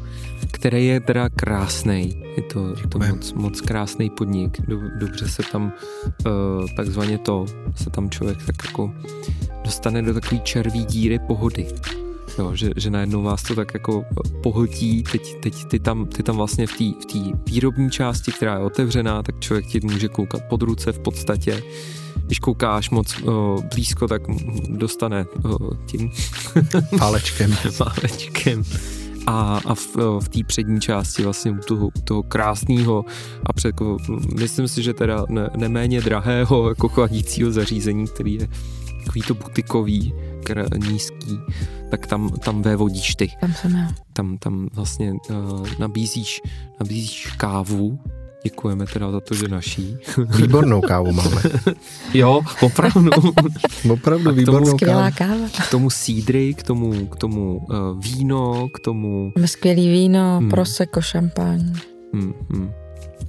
který 0.52 0.88
je 0.88 1.00
teda 1.00 1.30
krásný. 1.30 2.24
Je 2.38 2.44
to, 2.44 2.70
je 2.70 2.88
to 2.90 3.00
moc, 3.00 3.34
moc 3.34 3.62
krásný 3.62 4.10
podnik. 4.10 4.62
Do, 4.62 4.78
dobře 5.00 5.28
se 5.30 5.44
tam 5.52 5.64
uh, 6.26 6.66
takzvaně 6.76 7.18
to, 7.18 7.46
se 7.76 7.90
tam 7.90 8.10
člověk 8.10 8.38
tak 8.46 8.56
jako 8.66 8.94
dostane 9.64 10.02
do 10.02 10.14
takové 10.14 10.42
červí 10.42 10.86
díry 10.86 11.20
pohody. 11.20 11.68
Jo, 12.38 12.56
že, 12.56 12.70
že 12.76 12.90
najednou 12.90 13.24
vás 13.24 13.44
to 13.44 13.56
tak 13.56 13.74
jako 13.74 14.06
pohltí, 14.44 15.04
teď, 15.12 15.36
teď 15.42 15.66
ty, 15.66 15.80
tam, 15.80 16.06
ty 16.06 16.24
tam 16.24 16.36
vlastně 16.36 16.68
v 16.68 16.74
té 16.74 16.84
v 16.84 17.50
výrobní 17.50 17.92
části, 17.92 18.32
která 18.32 18.54
je 18.54 18.64
otevřená, 18.64 19.24
tak 19.24 19.40
člověk 19.40 19.66
ti 19.66 19.80
může 19.84 20.08
koukat 20.08 20.42
pod 20.50 20.62
ruce 20.62 20.92
v 20.92 21.00
podstatě. 21.00 21.64
Když 22.26 22.40
koukáš 22.40 22.90
moc 22.90 23.22
uh, 23.22 23.64
blízko, 23.76 24.08
tak 24.08 24.22
dostane 24.70 25.26
uh, 25.46 25.70
tím 25.86 26.12
Pálečkem. 27.00 27.56
málečkem. 27.80 28.64
a, 29.28 29.62
a 29.66 29.76
v, 29.76 29.96
v 30.20 30.30
té 30.30 30.40
přední 30.48 30.82
části 30.82 31.24
vlastně 31.24 31.52
u 31.52 31.58
toho, 31.58 31.90
toho 32.04 32.24
krásného 32.24 33.06
a 33.46 33.54
před, 33.54 33.68
jako, 33.68 33.98
myslím 34.40 34.68
si, 34.68 34.84
že 34.84 34.94
teda 34.94 35.26
ne, 35.30 35.50
neméně 35.58 36.02
drahého 36.02 36.70
jako 36.70 36.90
chladícího 36.90 37.52
zařízení, 37.52 38.08
který 38.08 38.34
je 38.34 38.48
takový 39.06 39.22
to 39.22 39.34
butikový, 39.34 40.14
kr- 40.44 40.92
nízký, 40.92 41.40
tak 41.90 42.08
tam, 42.08 42.30
tam 42.30 42.62
vévodíš 42.62 43.16
ty. 43.16 43.32
Tam 43.42 43.54
jsem 43.54 43.76
já. 43.76 43.92
Tam, 44.14 44.38
tam 44.38 44.68
vlastně 44.74 45.14
uh, 45.30 45.68
nabízíš, 45.80 46.42
nabízíš 46.80 47.28
kávu, 47.38 48.00
Děkujeme 48.44 48.86
teda 48.86 49.12
za 49.12 49.20
to, 49.20 49.34
že 49.34 49.48
naší. 49.48 49.98
Výbornou 50.38 50.82
kávu 50.82 51.12
máme. 51.12 51.42
jo, 52.14 52.42
opravdu. 52.62 53.12
opravdu 53.92 54.34
výbornou 54.34 54.78
Skvělá 54.78 55.12
káva. 55.12 55.48
K 55.68 55.72
tomu 55.72 55.90
sídry, 55.90 56.54
k 56.54 56.64
tomu, 56.64 57.06
k 57.08 57.16
tomu 57.16 57.58
uh, 57.58 58.00
víno, 58.00 58.70
k 58.74 58.80
tomu... 58.80 59.32
Máme 59.36 59.48
skvělý 59.48 59.90
víno, 59.90 60.38
hmm. 60.40 60.50
prosecco, 60.50 61.02
šampaň. 61.02 61.74
Hmm, 62.14 62.34
hmm. 62.50 62.72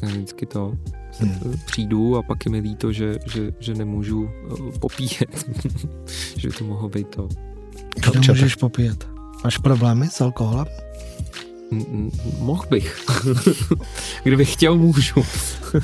Já 0.03 0.09
vždycky 0.09 0.47
to 0.47 0.73
hmm. 1.21 1.59
přijdu 1.67 2.17
a 2.17 2.23
pak 2.23 2.45
je 2.45 2.51
mi 2.51 2.59
líto, 2.59 2.93
že, 2.93 3.19
že, 3.27 3.53
že 3.59 3.75
nemůžu 3.75 4.23
uh, 4.23 4.71
popíjet. 4.79 5.47
že 6.37 6.49
by 6.49 6.55
to 6.55 6.65
mohlo 6.65 6.89
být 6.89 7.09
to. 7.09 7.29
To 8.05 8.13
můžeš 8.29 8.55
popíjet. 8.55 9.09
Máš 9.45 9.59
problémy 9.59 10.09
s 10.11 10.21
alkoholem? 10.21 10.67
Mohl 12.39 12.65
bych. 12.71 13.07
Kdybych 14.23 14.53
chtěl, 14.53 14.77
můžu. 14.77 15.23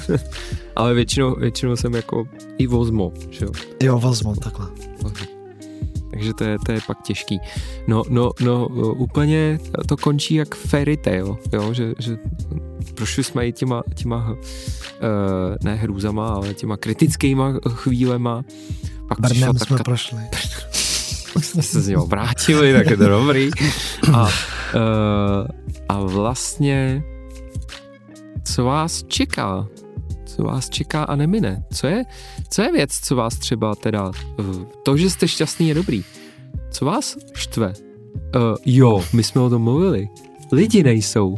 Ale 0.77 0.95
většinou, 0.95 1.35
většinou 1.35 1.77
jsem 1.77 1.95
jako 1.95 2.25
i 2.59 2.67
vozmo, 2.67 3.13
že 3.31 3.45
jo? 3.45 3.53
Jo, 3.83 3.99
vozmo, 3.99 4.37
takhle. 4.37 4.67
Takže 6.15 6.35
to 6.35 6.45
je, 6.45 6.57
to 6.67 6.73
je 6.73 6.81
pak 6.87 7.03
těžký. 7.03 7.41
No, 7.87 8.03
no, 8.09 8.31
no, 8.41 8.69
úplně 8.97 9.59
to 9.87 9.97
končí 9.97 10.35
jak 10.35 10.55
fairy 10.55 10.97
tale, 10.97 11.37
jo? 11.53 11.73
Že, 11.73 11.95
že 11.99 12.19
prošli 12.95 13.25
jsme 13.25 13.47
i 13.47 13.53
těma, 13.53 13.83
těma 13.95 14.31
uh, 14.31 14.37
ne 15.65 15.75
hrůzama, 15.75 16.29
ale 16.29 16.55
těma 16.55 16.77
kritickýma 16.77 17.53
chvílema. 17.69 18.43
Pak 19.09 19.21
Brnem 19.21 19.59
jsme 19.59 19.77
ta... 19.77 19.85
prošli. 19.85 20.19
Pak 21.33 21.45
jsme 21.45 21.63
se 21.63 21.81
z 21.81 21.89
něho 21.89 22.07
vrátili, 22.07 22.73
tak 22.73 22.91
je 22.91 22.97
to 22.97 23.09
dobrý. 23.09 23.51
A, 24.13 24.23
uh, 24.23 24.31
a 25.89 26.01
vlastně, 26.01 27.03
co 28.45 28.65
vás 28.65 29.03
čeká? 29.09 29.67
Co 30.37 30.43
vás 30.43 30.69
čeká 30.69 31.05
a 31.05 31.17
nemine? 31.17 31.65
Co 31.73 31.87
je, 31.87 32.05
co 32.51 32.63
je 32.63 32.73
věc, 32.73 32.91
co 32.93 33.17
vás 33.17 33.39
třeba 33.39 33.75
teda, 33.75 34.09
uh, 34.09 34.65
to, 34.83 34.97
že 34.97 35.11
jste 35.11 35.29
šťastný 35.29 35.69
je 35.69 35.75
dobrý. 35.75 36.05
Co 36.71 36.85
vás 36.85 37.17
štve? 37.35 37.73
Uh, 38.37 38.57
jo, 38.67 39.05
my 39.13 39.23
jsme 39.23 39.41
o 39.41 39.51
tom 39.51 39.63
mluvili. 39.63 40.09
Lidi 40.53 40.83
nejsou. 40.83 41.37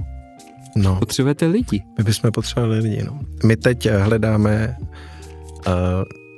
No. 0.77 0.97
Potřebujete 0.97 1.47
lidi. 1.47 1.83
My 1.99 2.05
bychom 2.05 2.33
potřebovali 2.33 2.79
lidi, 2.79 3.03
no. 3.03 3.21
My 3.45 3.57
teď 3.57 3.91
hledáme 3.91 4.77
uh, 5.67 5.73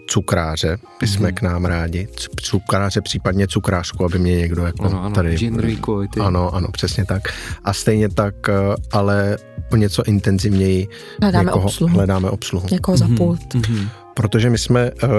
cukráře, 0.08 0.78
by 1.00 1.06
jsme 1.06 1.28
mm. 1.28 1.34
k 1.34 1.42
nám 1.42 1.64
rádi, 1.64 2.08
cukráře, 2.36 3.00
případně 3.00 3.48
cukrářku, 3.48 4.04
aby 4.04 4.18
mě 4.18 4.36
někdo 4.36 4.66
jako 4.66 4.84
ano, 4.84 5.04
ano, 5.04 5.14
tady... 5.14 5.50
equality. 5.72 6.20
Ano, 6.20 6.54
ano, 6.54 6.68
přesně 6.72 7.04
tak. 7.04 7.22
A 7.64 7.72
stejně 7.72 8.08
tak, 8.08 8.34
eh, 8.48 8.52
ale 8.92 9.36
o 9.72 9.76
něco 9.76 10.02
intenzivněji 10.02 10.88
hledáme 11.22 11.44
někoho, 11.44 11.64
obsluhu. 11.64 11.94
Hledáme 11.94 12.30
obsluhu. 12.30 12.66
Někoho 12.70 12.96
za 12.96 13.06
mhm, 13.06 13.16
pult. 13.16 13.54
Mm-hmm. 13.54 13.88
Protože 14.14 14.50
my 14.50 14.58
jsme 14.58 14.90
uh, 14.92 15.10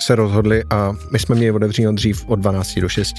se 0.00 0.14
rozhodli 0.14 0.64
a 0.70 0.92
my 1.12 1.18
jsme 1.18 1.34
měli 1.34 1.52
otevřeno 1.52 1.92
dřív 1.92 2.24
od 2.28 2.36
12 2.36 2.78
do 2.80 2.88
6 2.88 3.14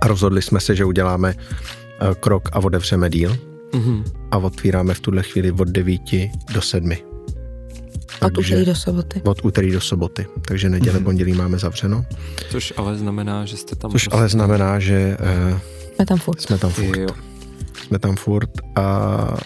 a 0.00 0.08
rozhodli 0.08 0.42
jsme 0.42 0.60
se, 0.60 0.76
že 0.76 0.84
uděláme 0.84 1.34
uh, 1.34 2.14
krok 2.14 2.48
a 2.52 2.58
otevřeme 2.58 3.10
díl 3.10 3.36
mm-hmm. 3.72 4.04
a 4.30 4.38
otvíráme 4.38 4.94
v 4.94 5.00
tuhle 5.00 5.22
chvíli 5.22 5.52
od 5.52 5.68
9 5.68 6.00
do 6.52 6.62
7. 6.62 6.90
Od 8.22 8.38
úterý 8.38 8.64
do 8.64 8.74
soboty. 8.74 9.22
Od 9.24 9.44
úterý 9.44 9.70
do 9.70 9.80
soboty, 9.80 10.26
takže 10.48 10.68
neděle, 10.68 10.98
mm-hmm. 10.98 11.04
pondělí 11.04 11.32
máme 11.32 11.58
zavřeno. 11.58 12.04
Což 12.50 12.72
ale 12.76 12.96
znamená, 12.98 13.44
že 13.44 13.56
jste 13.56 13.76
tam... 13.76 13.90
Což 13.90 14.02
prostě... 14.02 14.18
ale 14.18 14.28
znamená, 14.28 14.78
že... 14.78 15.16
Uh, 15.52 15.58
jsme 15.94 16.06
tam 16.06 16.18
furt. 16.18 16.40
Jsme 16.40 16.58
tam 16.58 16.70
furt. 16.70 16.98
Jo. 16.98 17.08
Jsme 17.94 17.98
tam 17.98 18.16
furt 18.16 18.50
a 18.76 19.36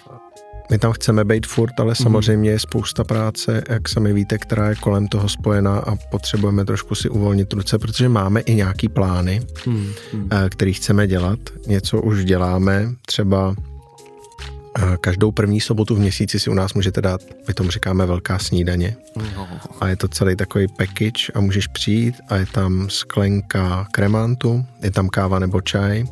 my 0.71 0.79
tam 0.79 0.93
chceme 0.93 1.25
být 1.25 1.47
furt, 1.47 1.81
ale 1.81 1.89
mhm. 1.89 1.95
samozřejmě 1.95 2.51
je 2.51 2.59
spousta 2.59 3.05
práce, 3.05 3.63
jak 3.69 3.89
sami 3.89 4.13
víte, 4.13 4.39
která 4.39 4.69
je 4.69 4.75
kolem 4.75 5.09
toho 5.09 5.29
spojená 5.29 5.79
a 5.79 5.97
potřebujeme 5.97 6.65
trošku 6.65 6.95
si 6.95 7.09
uvolnit 7.09 7.53
ruce, 7.53 7.79
protože 7.79 8.09
máme 8.09 8.41
i 8.41 8.55
nějaký 8.55 8.89
plány, 8.89 9.43
mm, 9.67 9.93
mm. 10.13 10.29
který 10.49 10.73
chceme 10.73 11.07
dělat. 11.07 11.39
Něco 11.67 12.03
už 12.03 12.25
děláme, 12.25 12.93
třeba 13.07 13.55
Každou 15.01 15.33
první 15.33 15.61
sobotu 15.61 15.95
v 15.95 15.99
měsíci 15.99 16.41
si 16.41 16.51
u 16.51 16.55
nás 16.55 16.75
můžete 16.75 17.01
dát, 17.01 17.21
my 17.49 17.55
tomu 17.55 17.71
říkáme 17.71 18.07
velká 18.07 18.39
snídaně. 18.39 18.97
A 19.81 19.89
je 19.89 19.97
to 19.97 20.09
celý 20.09 20.37
takový 20.37 20.67
package 20.69 21.33
a 21.35 21.41
můžeš 21.41 21.67
přijít 21.67 22.15
a 22.29 22.37
je 22.37 22.47
tam 22.47 22.91
sklenka 22.91 23.89
kremantu, 23.93 24.65
je 24.83 24.91
tam 24.91 25.09
káva 25.09 25.39
nebo 25.39 25.61
čaj, 25.61 26.05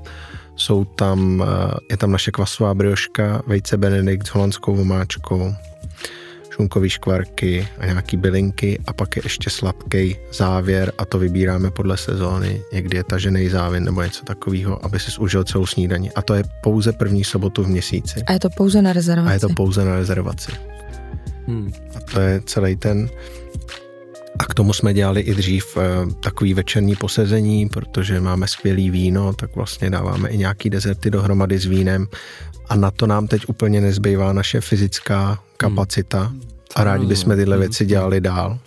jsou 0.57 0.85
tam, 0.85 1.45
je 1.91 1.97
tam 1.97 2.13
naše 2.13 2.31
kvasová 2.31 2.75
brioška, 2.75 3.43
vejce 3.47 3.77
benedikt 3.77 4.27
s 4.27 4.31
holandskou 4.31 4.77
vomáčkou, 4.77 5.55
šunkový 6.51 6.89
škvarky 6.91 7.69
a 7.79 7.87
nějaký 7.87 8.17
bylinky 8.17 8.79
a 8.87 8.93
pak 8.93 9.17
je 9.17 9.23
ještě 9.25 9.51
sladký 9.51 10.17
závěr 10.33 10.93
a 10.99 11.05
to 11.05 11.19
vybíráme 11.19 11.71
podle 11.71 11.97
sezóny. 11.97 12.63
Někdy 12.73 12.97
je 12.97 13.05
tažený 13.05 13.49
závěr 13.49 13.83
nebo 13.83 14.03
něco 14.03 14.25
takového, 14.25 14.85
aby 14.85 15.01
si 15.01 15.19
užil 15.19 15.45
celou 15.45 15.67
snídaní. 15.67 16.13
A 16.13 16.23
to 16.23 16.35
je 16.35 16.45
pouze 16.63 16.93
první 16.93 17.25
sobotu 17.25 17.65
v 17.65 17.69
měsíci. 17.69 18.23
A 18.27 18.33
je 18.33 18.41
to 18.41 18.49
pouze 18.57 18.83
na 18.83 18.93
rezervaci. 18.93 19.31
A 19.31 19.33
je 19.33 19.41
to 19.41 19.49
pouze 19.49 19.85
na 19.85 19.97
rezervaci. 19.97 20.53
Hmm. 21.47 21.73
A 21.97 22.01
to 22.01 22.21
je 22.21 22.43
celý 22.47 22.77
ten 22.77 23.09
a 24.39 24.45
k 24.45 24.55
tomu 24.55 24.73
jsme 24.73 24.95
dělali 24.95 25.21
i 25.21 25.35
dřív 25.35 25.77
e, 25.77 25.81
takový 26.21 26.55
večerní 26.55 26.97
posezení, 26.97 27.69
protože 27.69 28.21
máme 28.21 28.49
skvělý 28.49 28.91
víno, 28.91 29.33
tak 29.33 29.57
vlastně 29.57 29.91
dáváme 29.91 30.29
i 30.29 30.39
nějaký 30.39 30.71
dezerty 30.71 31.11
dohromady 31.11 31.59
s 31.59 31.65
vínem 31.65 32.07
a 32.69 32.77
na 32.77 32.91
to 32.91 33.07
nám 33.07 33.27
teď 33.27 33.49
úplně 33.49 33.81
nezbývá 33.81 34.33
naše 34.33 34.61
fyzická 34.61 35.39
kapacita 35.57 36.23
hmm. 36.23 36.43
a 36.75 36.85
rádi 36.85 37.07
bychom 37.07 37.37
tyhle 37.37 37.59
věci 37.59 37.87
dělali 37.87 38.21
dál. 38.21 38.59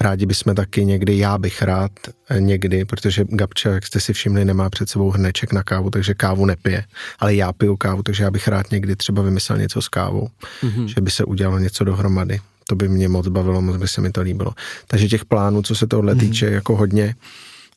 Rádi 0.00 0.26
bychom 0.26 0.54
taky 0.54 0.84
někdy, 0.84 1.18
já 1.18 1.38
bych 1.38 1.62
rád 1.62 1.92
eh, 2.28 2.40
někdy, 2.40 2.84
protože 2.84 3.24
Gabča, 3.28 3.70
jak 3.70 3.86
jste 3.86 4.00
si 4.00 4.12
všimli, 4.12 4.44
nemá 4.44 4.70
před 4.70 4.88
sebou 4.88 5.10
hrneček 5.10 5.52
na 5.52 5.62
kávu, 5.62 5.90
takže 5.90 6.14
kávu 6.14 6.46
nepije. 6.46 6.84
Ale 7.18 7.34
já 7.34 7.52
piju 7.52 7.76
kávu, 7.76 8.02
takže 8.02 8.24
já 8.24 8.30
bych 8.30 8.48
rád 8.48 8.70
někdy 8.70 8.96
třeba 8.96 9.22
vymyslel 9.22 9.58
něco 9.58 9.82
s 9.82 9.88
kávou, 9.88 10.28
mm-hmm. 10.62 10.84
že 10.84 11.00
by 11.00 11.10
se 11.10 11.24
udělalo 11.24 11.58
něco 11.58 11.84
dohromady. 11.84 12.40
To 12.68 12.76
by 12.76 12.88
mě 12.88 13.08
moc 13.08 13.28
bavilo, 13.28 13.62
moc 13.62 13.76
by 13.76 13.88
se 13.88 14.00
mi 14.00 14.12
to 14.12 14.20
líbilo. 14.20 14.52
Takže 14.86 15.08
těch 15.08 15.24
plánů, 15.24 15.62
co 15.62 15.74
se 15.74 15.86
tohle 15.86 16.14
mm-hmm. 16.14 16.20
týče, 16.20 16.46
jako 16.46 16.76
hodně, 16.76 17.14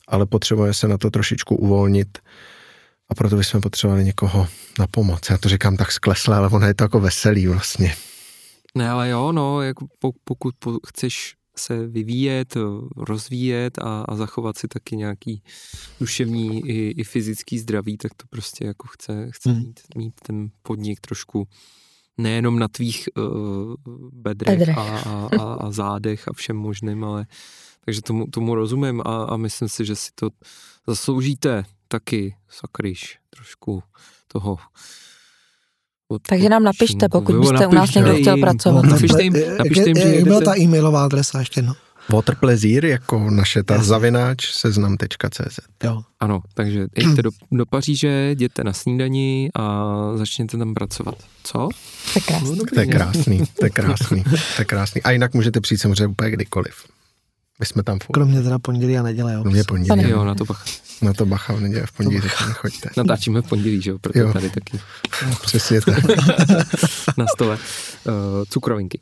ale 0.08 0.26
potřebuje 0.26 0.74
se 0.74 0.88
na 0.88 0.98
to 0.98 1.10
trošičku 1.10 1.56
uvolnit 1.56 2.18
a 3.08 3.14
proto 3.14 3.36
bychom 3.36 3.60
potřebovali 3.60 4.04
někoho 4.04 4.48
na 4.78 4.86
pomoc. 4.86 5.30
Já 5.30 5.38
to 5.38 5.48
říkám 5.48 5.76
tak 5.76 5.92
sklesle, 5.92 6.36
ale 6.36 6.48
ono 6.48 6.66
je 6.66 6.74
to 6.74 6.84
jako 6.84 7.00
veselý 7.00 7.46
vlastně. 7.46 7.94
Ne, 8.74 8.90
ale 8.90 9.08
jo, 9.08 9.32
no, 9.32 9.62
jako 9.62 9.86
pokud 10.24 10.54
chceš 10.88 11.34
se 11.56 11.86
vyvíjet, 11.86 12.56
rozvíjet 12.96 13.78
a, 13.78 14.02
a 14.08 14.16
zachovat 14.16 14.58
si 14.58 14.68
taky 14.68 14.96
nějaký 14.96 15.42
duševní 16.00 16.68
i, 16.68 16.90
i 16.90 17.04
fyzický 17.04 17.58
zdraví, 17.58 17.96
tak 17.96 18.14
to 18.14 18.24
prostě 18.30 18.64
jako 18.64 18.88
chce, 18.88 19.28
chce 19.30 19.50
hmm. 19.50 19.62
mít, 19.62 19.80
mít 19.96 20.14
ten 20.26 20.48
podnik 20.62 21.00
trošku 21.00 21.48
nejenom 22.20 22.58
na 22.58 22.68
tvých 22.68 23.08
uh, 23.16 23.74
bedrech 24.12 24.68
a, 24.76 24.82
a, 24.82 25.28
a, 25.40 25.44
a 25.54 25.70
zádech 25.70 26.28
a 26.28 26.32
všem 26.32 26.56
možným, 26.56 27.04
ale 27.04 27.26
takže 27.84 28.02
tomu, 28.02 28.26
tomu 28.30 28.54
rozumím 28.54 29.00
a, 29.00 29.24
a 29.24 29.36
myslím 29.36 29.68
si, 29.68 29.84
že 29.84 29.96
si 29.96 30.10
to 30.14 30.30
zasloužíte 30.86 31.64
taky, 31.88 32.36
sakryš, 32.48 33.18
trošku 33.30 33.82
toho 34.28 34.58
od, 36.10 36.22
Takže 36.28 36.48
nám 36.48 36.62
napište, 36.64 37.08
pokud 37.08 37.36
byste 37.36 37.66
u 37.66 37.74
nás 37.74 37.94
někdo 37.94 38.14
chtěl 38.14 38.36
pracovat. 38.36 38.84
Napište 38.84 39.22
jim, 39.22 39.34
napište 39.58 39.88
jim, 39.88 39.96
že 39.96 40.08
Jak 40.08 40.24
byla 40.24 40.40
ta 40.40 40.58
e-mailová 40.58 41.04
adresa 41.04 41.38
ještě, 41.38 41.62
no? 41.62 41.74
Waterplezír 42.12 42.84
jako 42.84 43.30
naše 43.30 43.62
ta 43.62 43.82
zavináč 43.82 44.52
seznam.cz. 44.52 45.58
Jo. 45.84 46.02
Ano, 46.20 46.40
takže 46.54 46.86
jděte 46.96 47.22
do, 47.22 47.30
do 47.52 47.66
Paříže, 47.66 48.30
jděte 48.30 48.64
na 48.64 48.72
snídani 48.72 49.50
a 49.54 49.92
začněte 50.16 50.58
tam 50.58 50.74
pracovat. 50.74 51.14
Co? 51.42 51.68
To 52.12 52.18
je 52.18 52.22
krásný. 52.26 52.56
No, 52.56 52.64
to 52.74 52.80
je 52.80 52.86
krásný, 52.86 53.42
to 53.58 53.64
je 53.64 53.70
krásný, 53.70 54.24
to 54.56 54.60
je 54.60 54.64
krásný. 54.64 55.02
A 55.02 55.10
jinak 55.10 55.34
můžete 55.34 55.60
přijít 55.60 55.78
samozřejmě 55.78 56.06
úplně 56.06 56.30
kdykoliv. 56.30 56.74
My 57.60 57.66
jsme 57.66 57.82
tam 57.82 57.98
furt. 57.98 58.14
Kromě 58.14 58.42
teda 58.42 58.58
pondělí 58.58 58.98
a 58.98 59.02
neděle, 59.02 59.32
jo. 59.34 59.42
Kromě 59.42 59.64
pondělí. 59.64 60.10
Jo, 60.10 60.24
na 60.24 60.34
to 60.34 60.44
bacha. 60.44 60.64
Na 61.02 61.12
to 61.12 61.26
bacha 61.26 61.52
v 61.52 61.60
neděle, 61.60 61.86
v 61.86 61.92
pondělí 61.92 62.22
taky 62.22 62.44
nechoďte. 62.48 62.90
Natáčíme 62.96 63.42
v 63.42 63.48
pondělí, 63.48 63.82
že 63.82 63.90
jo, 63.90 63.98
proto 63.98 64.18
jo. 64.18 64.32
tady 64.32 64.50
taky. 64.50 64.80
No, 65.26 65.36
přesně 65.42 65.80
tak. 65.80 66.04
na 67.18 67.26
stole. 67.34 67.58
Uh, 68.06 68.12
cukrovinky. 68.48 69.00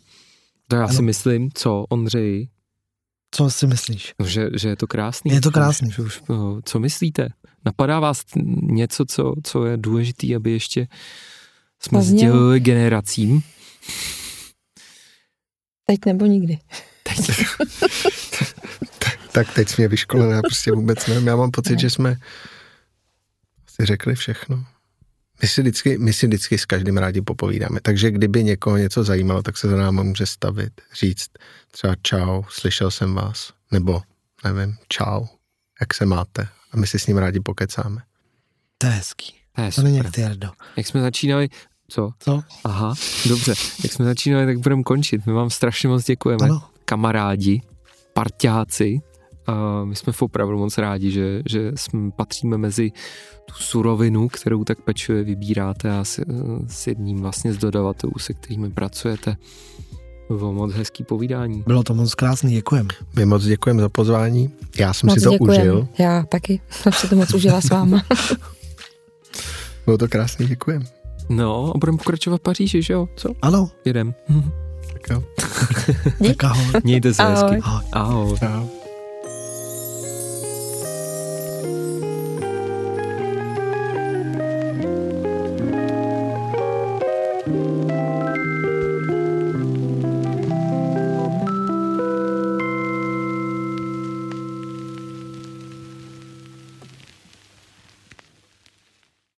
To 0.68 0.76
já 0.76 0.88
si 0.88 1.02
myslím, 1.02 1.50
co, 1.54 1.84
Ondřej, 1.88 2.48
Co 3.30 3.50
si 3.50 3.66
myslíš? 3.66 4.14
No, 4.18 4.26
že, 4.26 4.48
že 4.56 4.68
je 4.68 4.76
to 4.76 4.86
krásný. 4.86 5.32
Je 5.32 5.40
to 5.40 5.50
krásný. 5.50 5.90
Že 5.90 6.02
už, 6.02 6.22
no, 6.28 6.60
co 6.64 6.78
myslíte? 6.78 7.28
Napadá 7.64 8.00
vás 8.00 8.22
něco, 8.62 9.04
co, 9.04 9.34
co 9.44 9.66
je 9.66 9.76
důležité, 9.76 10.36
aby 10.36 10.50
ještě 10.50 10.88
jsme 11.80 12.02
sdělili 12.02 12.60
generacím? 12.60 13.42
Teď 15.86 15.98
nebo 16.06 16.26
nikdy. 16.26 16.58
Teď. 17.02 17.30
Tak 19.32 19.54
teď 19.54 19.76
vyškolil, 19.78 20.30
já 20.30 20.40
prostě 20.42 20.72
vůbec 20.72 21.06
nevím. 21.06 21.26
Já 21.26 21.36
mám 21.36 21.50
pocit, 21.50 21.78
že 21.78 21.90
jsme 21.90 22.16
si 23.70 23.86
řekli 23.86 24.14
všechno. 24.14 24.64
My 25.42 25.48
si, 25.48 25.60
vždycky, 25.60 25.98
my 25.98 26.12
si 26.12 26.26
vždycky 26.26 26.58
s 26.58 26.64
každým 26.66 26.96
rádi 26.96 27.20
popovídáme, 27.20 27.80
takže 27.80 28.10
kdyby 28.10 28.44
někoho 28.44 28.76
něco 28.76 29.04
zajímalo, 29.04 29.42
tak 29.42 29.56
se 29.56 29.68
za 29.68 29.76
náma 29.76 30.02
může 30.02 30.26
stavit, 30.26 30.80
říct 31.00 31.28
třeba 31.70 31.94
čau, 32.02 32.42
slyšel 32.48 32.90
jsem 32.90 33.14
vás, 33.14 33.52
nebo 33.72 34.02
nevím, 34.44 34.76
čau, 34.88 35.26
jak 35.80 35.94
se 35.94 36.06
máte 36.06 36.48
a 36.72 36.76
my 36.76 36.86
si 36.86 36.98
s 36.98 37.06
ním 37.06 37.16
rádi 37.16 37.40
pokecáme. 37.40 38.02
To 38.78 38.86
je 38.86 38.92
hezký. 38.92 39.34
To 39.54 39.62
je 39.62 39.72
To 39.72 39.82
není 39.82 39.96
jak 39.96 40.10
ty, 40.10 40.20
Jardo. 40.20 40.50
Jak 40.76 40.86
jsme 40.86 41.00
začínali, 41.00 41.48
co? 41.88 42.10
Co? 42.18 42.42
Aha, 42.64 42.94
dobře. 43.28 43.54
Jak 43.82 43.92
jsme 43.92 44.04
začínali, 44.04 44.46
tak 44.46 44.58
budeme 44.58 44.82
končit. 44.82 45.26
My 45.26 45.32
vám 45.32 45.50
strašně 45.50 45.88
moc 45.88 46.04
děkujeme. 46.04 46.44
Ano. 46.44 46.62
Kamarádi, 46.84 47.62
parťáci. 48.12 49.00
A 49.48 49.84
my 49.84 49.96
jsme 49.96 50.12
opravdu 50.20 50.58
moc 50.58 50.78
rádi, 50.78 51.10
že, 51.10 51.42
že 51.48 51.72
jsme, 51.74 52.10
patříme 52.10 52.58
mezi 52.58 52.92
tu 53.44 53.54
surovinu, 53.54 54.28
kterou 54.28 54.64
tak 54.64 54.80
pečuje 54.80 55.24
vybíráte 55.24 55.90
a 55.98 56.04
s, 56.04 56.20
s 56.66 56.86
jedním 56.86 57.20
vlastně 57.20 57.52
z 57.52 57.56
dodavatelů, 57.58 58.12
se 58.18 58.32
kterými 58.34 58.70
pracujete. 58.70 59.36
Bylo 60.28 60.52
moc 60.52 60.72
hezký 60.72 61.04
povídání. 61.04 61.62
Bylo 61.66 61.82
to 61.82 61.94
moc 61.94 62.14
krásný, 62.14 62.52
děkujem. 62.52 62.88
My 63.16 63.26
moc 63.26 63.44
děkujeme 63.44 63.80
za 63.82 63.88
pozvání, 63.88 64.50
já 64.78 64.92
jsem 64.92 65.06
Moc 65.06 65.18
si 65.18 65.24
to 65.24 65.30
děkujem. 65.30 65.60
užil, 65.60 65.88
Já 65.98 66.22
taky. 66.22 66.60
Jsem 66.70 66.92
si 66.92 67.08
to 67.08 67.16
moc 67.16 67.34
užila 67.34 67.60
s 67.60 67.70
váma. 67.70 68.02
bylo 69.86 69.98
to 69.98 70.08
krásný, 70.08 70.46
děkujem. 70.46 70.82
No 71.28 71.72
a 71.74 71.78
budeme 71.78 71.98
pokračovat 71.98 72.36
v 72.36 72.42
Paříži, 72.42 72.82
že 72.82 72.92
jo? 72.92 73.08
Co? 73.16 73.28
Ano, 73.42 73.70
Jedem. 73.84 74.14
Tak 74.92 75.02
jo. 75.10 75.22
tak 76.26 76.44
ahoj. 76.44 76.66
Mějte 76.84 77.14
se 77.14 77.22
Ahoj. 77.22 77.34
hezky. 77.54 77.62
Ahoj. 77.62 77.82
Ahoj. 77.92 78.38
Čau. 78.38 78.77